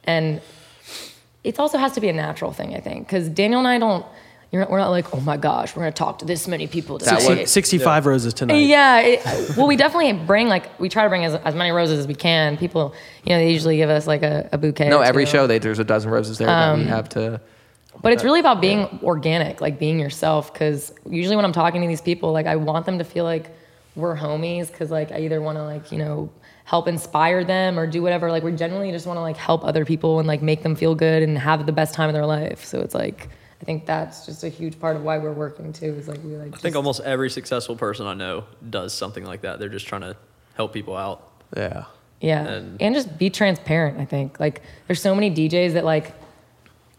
and 0.04 0.40
it 1.42 1.58
also 1.58 1.78
has 1.78 1.92
to 1.92 2.00
be 2.00 2.08
a 2.08 2.12
natural 2.12 2.52
thing, 2.52 2.74
I 2.74 2.80
think, 2.80 3.06
because 3.06 3.28
Daniel 3.28 3.58
and 3.60 3.68
I 3.68 3.78
don't. 3.78 4.04
You're 4.50 4.60
not, 4.62 4.70
we're 4.70 4.78
not 4.78 4.90
like, 4.90 5.12
oh 5.12 5.18
my 5.20 5.36
gosh, 5.36 5.74
we're 5.74 5.82
gonna 5.82 5.90
talk 5.92 6.20
to 6.20 6.24
this 6.24 6.46
many 6.46 6.68
people. 6.68 6.98
That 6.98 7.18
today." 7.18 7.40
would- 7.40 7.48
65 7.48 8.06
roses 8.06 8.32
tonight. 8.34 8.58
Yeah, 8.58 9.00
it, 9.00 9.56
well, 9.56 9.66
we 9.66 9.74
definitely 9.74 10.12
bring 10.12 10.46
like 10.46 10.78
we 10.78 10.88
try 10.88 11.02
to 11.02 11.08
bring 11.08 11.24
as, 11.24 11.34
as 11.34 11.56
many 11.56 11.72
roses 11.72 11.98
as 11.98 12.06
we 12.06 12.14
can. 12.14 12.56
People, 12.56 12.94
you 13.24 13.30
know, 13.30 13.38
they 13.38 13.50
usually 13.52 13.78
give 13.78 13.90
us 13.90 14.06
like 14.06 14.22
a, 14.22 14.48
a 14.52 14.58
bouquet. 14.58 14.88
no 14.88 15.00
every 15.00 15.24
two. 15.24 15.32
show 15.32 15.46
they, 15.48 15.58
there's 15.58 15.80
a 15.80 15.84
dozen 15.84 16.08
roses 16.12 16.38
there 16.38 16.46
that 16.46 16.78
we 16.78 16.84
have 16.84 17.08
to 17.10 17.40
But 18.04 18.12
it's 18.12 18.22
really 18.22 18.40
about 18.40 18.60
being 18.60 19.00
organic, 19.02 19.60
like 19.60 19.78
being 19.78 19.98
yourself. 19.98 20.52
Because 20.52 20.92
usually 21.08 21.34
when 21.36 21.44
I'm 21.44 21.52
talking 21.52 21.82
to 21.82 21.88
these 21.88 22.00
people, 22.00 22.30
like 22.32 22.46
I 22.46 22.56
want 22.56 22.86
them 22.86 22.98
to 22.98 23.04
feel 23.04 23.24
like 23.24 23.50
we're 23.96 24.16
homies. 24.16 24.68
Because 24.70 24.90
like 24.90 25.10
I 25.10 25.18
either 25.20 25.40
want 25.42 25.58
to 25.58 25.64
like 25.64 25.90
you 25.90 25.98
know 25.98 26.30
help 26.64 26.86
inspire 26.88 27.44
them 27.44 27.78
or 27.78 27.86
do 27.86 28.02
whatever. 28.02 28.30
Like 28.30 28.42
we 28.44 28.52
generally 28.52 28.90
just 28.92 29.06
want 29.06 29.16
to 29.16 29.22
like 29.22 29.36
help 29.36 29.64
other 29.64 29.84
people 29.84 30.18
and 30.18 30.28
like 30.28 30.40
make 30.42 30.62
them 30.62 30.76
feel 30.76 30.94
good 30.94 31.22
and 31.22 31.36
have 31.38 31.66
the 31.66 31.72
best 31.72 31.94
time 31.94 32.08
of 32.08 32.14
their 32.14 32.26
life. 32.26 32.64
So 32.64 32.80
it's 32.80 32.94
like 32.94 33.28
I 33.60 33.64
think 33.64 33.86
that's 33.86 34.26
just 34.26 34.44
a 34.44 34.48
huge 34.48 34.78
part 34.78 34.96
of 34.96 35.02
why 35.02 35.18
we're 35.18 35.32
working 35.32 35.72
too. 35.72 35.94
Is 35.94 36.06
like 36.08 36.22
we 36.22 36.36
like. 36.36 36.54
I 36.54 36.58
think 36.58 36.76
almost 36.76 37.00
every 37.00 37.30
successful 37.30 37.76
person 37.76 38.06
I 38.06 38.14
know 38.14 38.44
does 38.68 38.92
something 38.92 39.24
like 39.24 39.40
that. 39.42 39.58
They're 39.58 39.68
just 39.68 39.86
trying 39.86 40.02
to 40.02 40.16
help 40.54 40.72
people 40.72 40.96
out. 40.96 41.30
Yeah. 41.56 41.84
Yeah. 42.20 42.46
And- 42.46 42.80
And, 42.80 42.94
just 42.94 43.18
be 43.18 43.28
transparent, 43.30 43.98
I 44.00 44.04
think. 44.06 44.38
Like 44.40 44.62
there's 44.86 45.00
so 45.02 45.14
many 45.14 45.30
DJs 45.30 45.72
that 45.74 45.84
like 45.84 46.12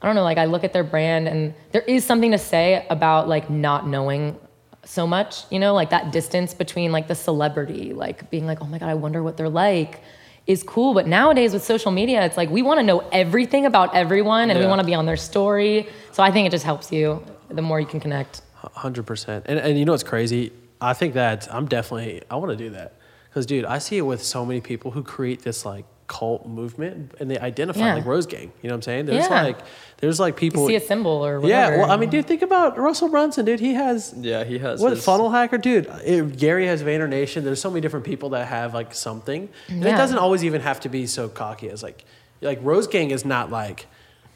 I 0.05 0.07
don't 0.07 0.17
know, 0.17 0.23
like 0.23 0.37
I 0.37 0.45
look 0.45 0.63
at 0.63 0.71
their 0.71 0.83
brand 0.83 1.27
and 1.27 1.55
there 1.71 1.81
is 1.81 2.05
something 2.05 2.29
to 2.29 2.37
say 2.37 2.85
about 2.91 3.27
like 3.27 3.49
not 3.49 3.87
knowing 3.87 4.37
so 4.83 5.07
much, 5.07 5.45
you 5.49 5.57
know, 5.57 5.73
like 5.73 5.89
that 5.89 6.11
distance 6.11 6.53
between 6.53 6.91
like 6.91 7.07
the 7.07 7.15
celebrity, 7.15 7.91
like 7.91 8.29
being 8.29 8.45
like, 8.45 8.61
"Oh 8.61 8.67
my 8.67 8.77
god, 8.77 8.89
I 8.89 8.93
wonder 8.93 9.23
what 9.23 9.35
they're 9.35 9.49
like." 9.49 10.01
is 10.45 10.61
cool, 10.61 10.93
but 10.93 11.07
nowadays 11.07 11.53
with 11.53 11.63
social 11.63 11.91
media, 11.91 12.23
it's 12.23 12.37
like 12.37 12.51
we 12.51 12.61
want 12.61 12.77
to 12.79 12.83
know 12.83 12.99
everything 13.11 13.65
about 13.65 13.95
everyone 13.95 14.51
and 14.51 14.59
we 14.59 14.67
want 14.67 14.79
to 14.79 14.85
be 14.85 14.93
on 14.93 15.07
their 15.07 15.17
story. 15.17 15.87
So 16.11 16.21
I 16.21 16.29
think 16.29 16.45
it 16.45 16.51
just 16.51 16.65
helps 16.65 16.91
you 16.91 17.23
the 17.49 17.63
more 17.63 17.79
you 17.79 17.87
can 17.87 17.99
connect. 17.99 18.43
Hundred 18.53 19.07
percent. 19.07 19.45
And 19.47 19.57
and 19.57 19.79
you 19.79 19.85
know 19.85 19.93
what's 19.93 20.03
crazy? 20.03 20.51
I 20.79 20.93
think 20.93 21.15
that 21.15 21.51
I'm 21.51 21.65
definitely 21.65 22.21
I 22.29 22.35
want 22.35 22.51
to 22.51 22.57
do 22.57 22.69
that 22.69 22.93
because 23.27 23.47
dude, 23.47 23.65
I 23.65 23.79
see 23.79 23.97
it 23.97 24.03
with 24.03 24.21
so 24.23 24.45
many 24.45 24.61
people 24.61 24.91
who 24.91 25.01
create 25.01 25.41
this 25.41 25.65
like 25.65 25.85
cult 26.07 26.45
movement 26.47 27.13
and 27.19 27.31
they 27.31 27.39
identify 27.39 27.79
Yeah. 27.79 27.95
like 27.95 28.05
Rose 28.05 28.25
Gang. 28.27 28.51
You 28.61 28.69
know 28.69 28.73
what 28.73 28.75
I'm 28.75 28.81
saying? 28.83 29.05
There's 29.07 29.27
Yeah. 29.27 29.43
like 29.43 29.57
there's 29.97 30.19
like 30.19 30.35
You 30.35 30.51
people. 30.51 30.67
see 30.67 30.75
a 30.75 30.79
symbol 30.79 31.25
or 31.25 31.43
yeah. 31.47 31.77
Well, 31.77 31.89
I 31.91 31.97
mean, 31.97 32.09
dude, 32.09 32.27
think 32.27 32.41
about 32.43 32.77
Russell 32.77 33.09
Brunson, 33.09 33.45
dude. 33.45 33.59
He 33.59 33.73
has 33.73 34.13
Yeah, 34.17 34.43
he 34.43 34.59
has. 34.59 34.81
what 34.81 34.91
his- 34.91 35.03
funnel 35.03 35.31
hacker, 35.31 35.57
dude. 35.57 35.87
It, 36.05 36.37
Gary 36.37 36.67
has 36.67 36.83
Vayner 36.83 37.09
Nation. 37.09 37.43
There's 37.43 37.59
so 37.61 37.69
many 37.71 37.81
different 37.81 38.05
people 38.05 38.29
that 38.29 38.47
have 38.47 38.73
like 38.73 38.93
something, 38.93 39.49
and 39.67 39.83
it 39.85 39.91
doesn't 39.97 40.17
always 40.19 40.43
even 40.45 40.61
have 40.61 40.79
to 40.81 40.89
be 40.89 41.07
so 41.07 41.27
cocky 41.27 41.69
as 41.69 41.81
like 41.81 42.05
like 42.41 42.59
Rose 42.61 42.87
Gang 42.87 43.11
is 43.11 43.25
not 43.25 43.49
like. 43.51 43.87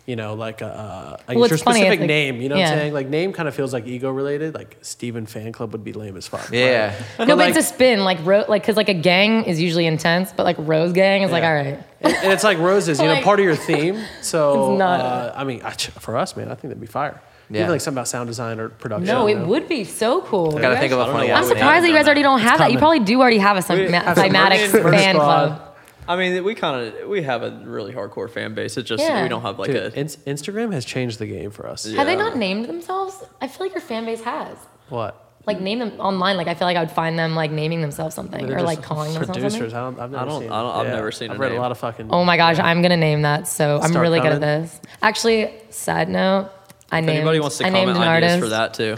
You 0.10 0.16
know, 0.16 0.34
like 0.34 0.62
a, 0.62 0.66
uh, 0.66 1.18
like 1.28 1.38
Well, 1.38 1.48
your 1.48 1.54
it's 1.54 1.62
funny, 1.64 1.82
specific 1.82 2.00
like- 2.00 2.08
name. 2.08 2.42
You 2.42 2.50
know 2.50 2.56
what. 2.56 2.66
I'm 2.66 2.78
saying? 2.80 2.94
Like 2.94 3.08
name 3.10 3.32
kind 3.32 3.48
of 3.48 3.54
feels 3.54 3.74
like 3.74 3.86
ego 3.86 4.10
related. 4.10 4.56
Like 4.56 4.78
Steven 4.82 5.28
Fan 5.28 5.52
Club 5.52 5.72
would 5.74 5.84
be 5.84 5.94
lame 5.94 6.18
as 6.18 6.28
fuck. 6.28 6.50
yeah 6.52 6.96
no, 7.20 7.28
but 7.28 7.38
like- 7.38 7.50
it's 7.50 7.60
a 7.60 7.62
spin, 7.62 8.04
like 8.04 8.18
ro- 8.26 8.46
like 8.50 8.64
because 8.64 8.76
like 8.76 8.90
a 8.90 8.96
gang 8.96 9.44
is 9.44 9.62
usually 9.62 9.86
intense, 9.86 10.34
but 10.36 10.46
like 10.46 10.56
Rose 10.58 10.94
Gang 10.94 11.22
is 11.22 11.32
like 11.32 11.44
all 11.44 11.54
right. 11.54 11.78
and, 12.02 12.14
and 12.24 12.34
it's 12.34 12.44
like 12.44 12.58
roses, 12.58 13.00
you 13.00 13.06
know, 13.06 13.14
Like- 13.14 13.24
part 13.24 13.40
of 13.40 13.46
your 13.46 13.56
theme. 13.56 14.04
So, 14.24 14.72
It's 14.74 14.80
not- 14.80 15.00
uh, 15.02 15.34
I 15.36 15.44
mean, 15.44 15.62
I, 15.64 15.72
for 15.74 16.18
us, 16.18 16.36
man, 16.36 16.48
I 16.48 16.56
think 16.56 16.70
that'd 16.72 16.82
be 16.82 16.88
fire. 16.88 17.22
Yeah. 17.52 17.62
Even 17.62 17.72
like 17.72 17.82
something 17.82 17.98
about 18.00 18.08
sound 18.08 18.28
design 18.28 18.60
or 18.60 18.70
production. 18.70 19.06
No, 19.08 19.28
it 19.28 19.36
know? 19.36 19.46
would 19.46 19.68
be 19.70 19.84
so 19.84 20.22
cool. 20.22 20.52
gotta 20.52 20.78
think 20.78 20.92
of 20.94 21.00
I 21.00 21.08
a 21.08 21.12
funny 21.12 21.28
why 21.30 21.36
I'm 21.36 21.46
surprised 21.46 21.84
that 21.84 21.90
you 21.90 21.96
guys 21.96 22.06
already 22.06 22.22
don't 22.24 22.40
have 22.42 22.58
that. 22.60 22.72
You 22.72 22.78
probably 22.80 23.00
do 23.00 23.20
already 23.22 23.40
have 23.40 23.56
a 23.58 23.60
We 23.60 23.86
Cym- 23.88 23.94
have 23.94 24.18
some 24.18 24.30
Cymatics 24.30 24.74
merch 24.84 24.94
fan 24.96 25.16
club. 25.16 25.69
I 26.10 26.16
mean, 26.18 26.44
we 26.44 26.56
kind 26.56 26.88
of 26.88 27.08
we 27.08 27.22
have 27.22 27.44
a 27.44 27.52
really 27.64 27.94
hardcore 27.94 28.30
fan 28.30 28.56
base. 28.56 28.76
It's 28.78 28.90
just 28.90 29.04
Yeah. 29.04 29.22
we 29.24 29.30
don't 29.30 29.44
have 29.44 29.60
like 29.60 29.72
Dude, 29.72 29.94
a. 29.94 29.96
Ins- 29.98 30.18
Instagram 30.26 30.74
has 30.74 30.84
changed 30.84 31.20
the 31.20 31.28
game 31.28 31.52
for 31.52 31.68
us. 31.68 31.86
Have 31.86 32.08
they 32.08 32.14
Yeah. 32.14 32.20
not 32.20 32.36
named 32.36 32.66
themselves? 32.66 33.24
I 33.40 33.48
feel 33.48 33.68
like 33.68 33.74
your 33.76 33.82
fan 33.82 34.06
base 34.06 34.22
has. 34.24 34.58
What? 34.90 35.24
Like 35.46 35.62
name 35.62 35.80
them 35.80 35.94
online. 36.00 36.36
Like 36.36 36.48
I 36.48 36.56
feel 36.56 36.68
like 36.68 36.78
I 36.78 36.82
would 36.82 36.92
find 36.92 37.18
them 37.18 37.36
like 37.36 37.52
naming 37.52 37.82
themselves 37.82 38.14
something 38.16 38.46
They're 38.48 38.58
or 38.58 38.62
like 38.64 38.80
just 38.80 38.88
calling 38.88 39.14
themselves 39.14 39.40
producers. 39.40 39.72
something. 39.72 39.78
I 39.78 39.82
don't. 39.82 40.00
I've 40.00 40.12
never 40.12 40.26
don't- 40.26 40.42
seen. 40.42 40.52
I 40.52 40.62
don't- 40.64 40.76
I've 40.78 40.88
yeah. 40.88 40.96
never 40.96 41.12
seen 41.12 41.30
I've 41.32 41.38
a 41.38 41.40
read 41.40 41.52
a 41.54 41.62
lot 41.62 41.72
of 41.72 41.78
fucking. 41.78 42.08
Oh 42.12 42.26
my 42.26 42.38
gosh, 42.38 42.58
I'm 42.60 42.82
gonna 42.82 42.98
name 42.98 43.22
that. 43.22 43.48
So 43.48 43.80
I'm 43.80 43.92
Start 43.92 44.02
really 44.02 44.20
good 44.20 44.34
at 44.34 44.42
coming. 44.42 44.62
this. 44.64 44.82
Actually, 45.04 45.54
side 45.70 46.10
note, 46.10 46.50
I 46.92 47.00
If 47.00 47.06
named. 47.06 47.18
anybody 47.18 47.40
wants 47.40 47.60
to 47.60 47.66
I 47.68 47.70
named 47.70 47.92
comment 47.94 48.04
an 48.04 48.10
ideas 48.10 48.32
artist. 48.44 48.44
for 48.44 48.50
that 48.50 48.74
too, 48.74 48.96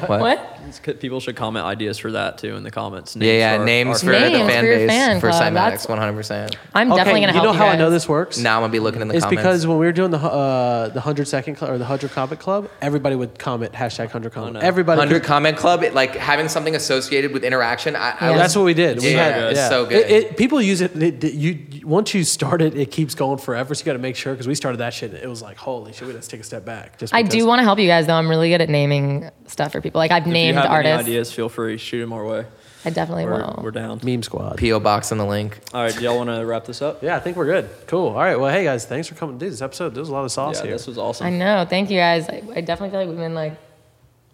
what? 0.08 0.55
What? 0.66 0.68
It's 0.68 0.78
good- 0.80 1.00
people 1.00 1.20
should 1.20 1.36
comment 1.36 1.64
ideas 1.64 1.98
for 1.98 2.12
that 2.12 2.38
too 2.38 2.56
in 2.56 2.62
the 2.62 2.70
comments. 2.70 3.14
yeah 3.16 3.32
yeah 3.32 3.56
for 3.58 3.64
names 3.64 4.02
our 4.04 4.12
for 4.12 4.18
Names 4.18 4.32
the 4.38 4.44
fan 4.52 4.64
your 4.64 4.76
base 4.76 4.90
fan 4.90 5.20
for 5.20 5.30
club. 5.30 5.42
cymatics 5.42 5.86
100% 5.86 6.54
I'm 6.74 6.90
Okay, 6.92 6.96
definitely 6.98 7.20
gonna 7.20 7.32
help 7.32 7.42
you 7.44 7.48
help 7.48 7.54
know 7.56 7.58
how 7.58 7.66
I 7.66 7.72
guys. 7.72 7.78
know 7.78 7.90
this 7.90 8.08
works? 8.08 8.38
now 8.38 8.56
i'm 8.56 8.62
gonna 8.62 8.72
be 8.72 8.78
looking 8.80 9.00
in 9.00 9.08
the 9.08 9.12
comments. 9.14 9.24
It's 9.24 9.30
comments 9.30 9.42
because 9.42 9.66
when 9.66 9.78
we 9.78 9.86
were 9.86 9.92
doing 9.92 10.10
the 10.10 10.18
uh, 10.18 10.88
the 10.88 11.00
hundred 11.00 11.28
second 11.28 11.54
club 11.56 11.70
or 11.70 11.78
the 11.78 11.84
hundred 11.84 12.10
comment 12.12 12.40
club, 12.40 12.68
everybody 12.82 13.16
would 13.16 13.38
comment 13.38 13.72
hashtag 13.72 14.10
hundred 14.10 14.32
comment. 14.32 14.54
no. 14.54 14.60
Everybody. 14.60 14.98
100 14.98 15.22
comment 15.24 15.56
club 15.56 15.82
it, 15.82 15.94
like 15.94 16.14
having 16.16 16.48
something 16.48 16.74
associated 16.74 17.32
with 17.32 17.44
interaction 17.44 17.94
I, 17.96 18.10
I 18.10 18.16
Yeah. 18.20 18.30
was- 18.32 18.40
That's 18.40 18.56
what 18.56 18.64
we 18.64 18.74
did. 18.74 19.00
We 19.00 19.12
Yeah, 19.12 19.24
had 19.24 19.42
it's 19.50 19.58
yeah. 19.58 19.68
so 19.68 19.86
good. 19.86 19.98
It, 19.98 20.10
it, 20.10 20.36
people 20.36 20.60
use 20.60 20.80
it, 20.80 21.00
it- 21.00 21.22
it- 21.24 21.34
You 21.34 21.58
once 21.86 22.14
you 22.14 22.24
start 22.24 22.60
it, 22.62 22.76
it 22.76 22.90
keeps 22.90 23.14
going 23.14 23.38
forever. 23.38 23.74
So 23.74 23.80
you 23.82 23.86
got 23.86 23.92
to 23.92 23.98
make 23.98 24.16
sure 24.16 24.32
because 24.32 24.48
we 24.48 24.54
started 24.54 24.78
that 24.78 24.92
shit. 24.94 25.14
It 25.14 25.28
was 25.28 25.42
like, 25.42 25.56
holy 25.56 25.92
shit, 25.92 26.06
we 26.08 26.12
got 26.14 26.22
to 26.22 26.28
take 26.28 26.40
a 26.40 26.44
step 26.44 26.64
back. 26.64 26.98
Just 26.98 27.14
I 27.14 27.22
do 27.22 27.46
want 27.46 27.60
to 27.60 27.62
help 27.64 27.78
you 27.78 27.86
guys 27.88 28.06
though. 28.06 28.14
I'm 28.14 28.28
really 28.28 28.48
good 28.50 28.60
at 28.60 28.68
naming 28.68 29.30
stuff 29.46 29.72
for 29.72 29.80
people. 29.80 29.98
Like 30.00 30.10
I've 30.10 30.26
If 30.26 30.32
you 30.56 30.62
named 30.62 30.72
have 30.72 30.84
any 30.84 30.92
artists. 30.92 31.08
ideas, 31.08 31.32
feel 31.32 31.48
free 31.48 31.76
shoot 31.78 32.00
them 32.00 32.12
our 32.12 32.24
way. 32.24 32.46
I 32.84 32.90
definitely 32.90 33.24
We're, 33.24 33.38
will. 33.38 33.60
we're 33.64 33.70
down. 33.72 34.00
Meme 34.04 34.22
squad. 34.22 34.58
PO 34.58 34.78
box 34.78 35.10
in 35.10 35.18
the 35.18 35.24
link. 35.26 35.58
All 35.74 35.82
right, 35.82 35.92
do 35.92 36.04
y'all 36.04 36.16
want 36.18 36.30
to 36.30 36.46
wrap 36.46 36.66
this 36.66 36.80
up? 36.80 37.02
Yeah, 37.02 37.16
I 37.16 37.20
think 37.20 37.36
we're 37.36 37.46
good. 37.46 37.68
Cool. 37.88 38.08
All 38.08 38.14
right. 38.14 38.38
Well, 38.38 38.52
hey 38.52 38.62
guys, 38.62 38.86
thanks 38.86 39.08
for 39.08 39.16
coming. 39.16 39.38
Dude, 39.38 39.50
this 39.52 39.60
episode, 39.60 39.92
there 39.94 40.00
was 40.00 40.08
a 40.08 40.12
lot 40.12 40.24
of 40.24 40.30
sauce 40.30 40.58
Yeah, 40.58 40.66
here. 40.66 40.72
this 40.74 40.86
was 40.86 40.96
awesome. 40.96 41.26
I 41.26 41.30
know. 41.30 41.66
Thank 41.68 41.90
you 41.90 41.98
guys. 41.98 42.28
I, 42.28 42.42
I 42.54 42.60
definitely 42.60 42.90
feel 42.90 43.00
like 43.00 43.08
we've 43.08 43.18
been 43.18 43.34
like, 43.34 43.54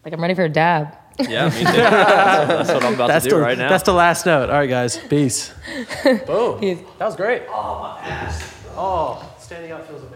like 0.05 0.12
I'm 0.12 0.20
ready 0.20 0.35
for 0.35 0.44
a 0.44 0.49
dab. 0.51 0.94
Yeah, 1.19 1.49
me 1.49 1.59
too. 1.59 1.65
that's, 1.65 2.49
that's 2.69 2.73
what 2.73 2.85
I'm 2.85 2.94
about 2.94 3.09
that's 3.09 3.24
to 3.24 3.31
do 3.31 3.36
the, 3.36 3.43
right 3.43 3.57
now. 3.57 3.69
That's 3.70 3.85
the 3.85 3.93
last 3.94 4.27
note. 4.27 4.51
All 4.51 4.57
right, 4.59 4.69
guys. 4.69 4.99
Peace. 4.99 5.53
Boom. 6.27 6.59
Peace. 6.61 6.78
That 6.99 7.07
was 7.07 7.16
great. 7.16 7.43
Oh, 7.49 7.81
my 8.03 8.07
ass. 8.07 8.55
Oh, 8.77 9.35
standing 9.39 9.73
up 9.73 9.86
feels 9.86 10.03
amazing. 10.03 10.11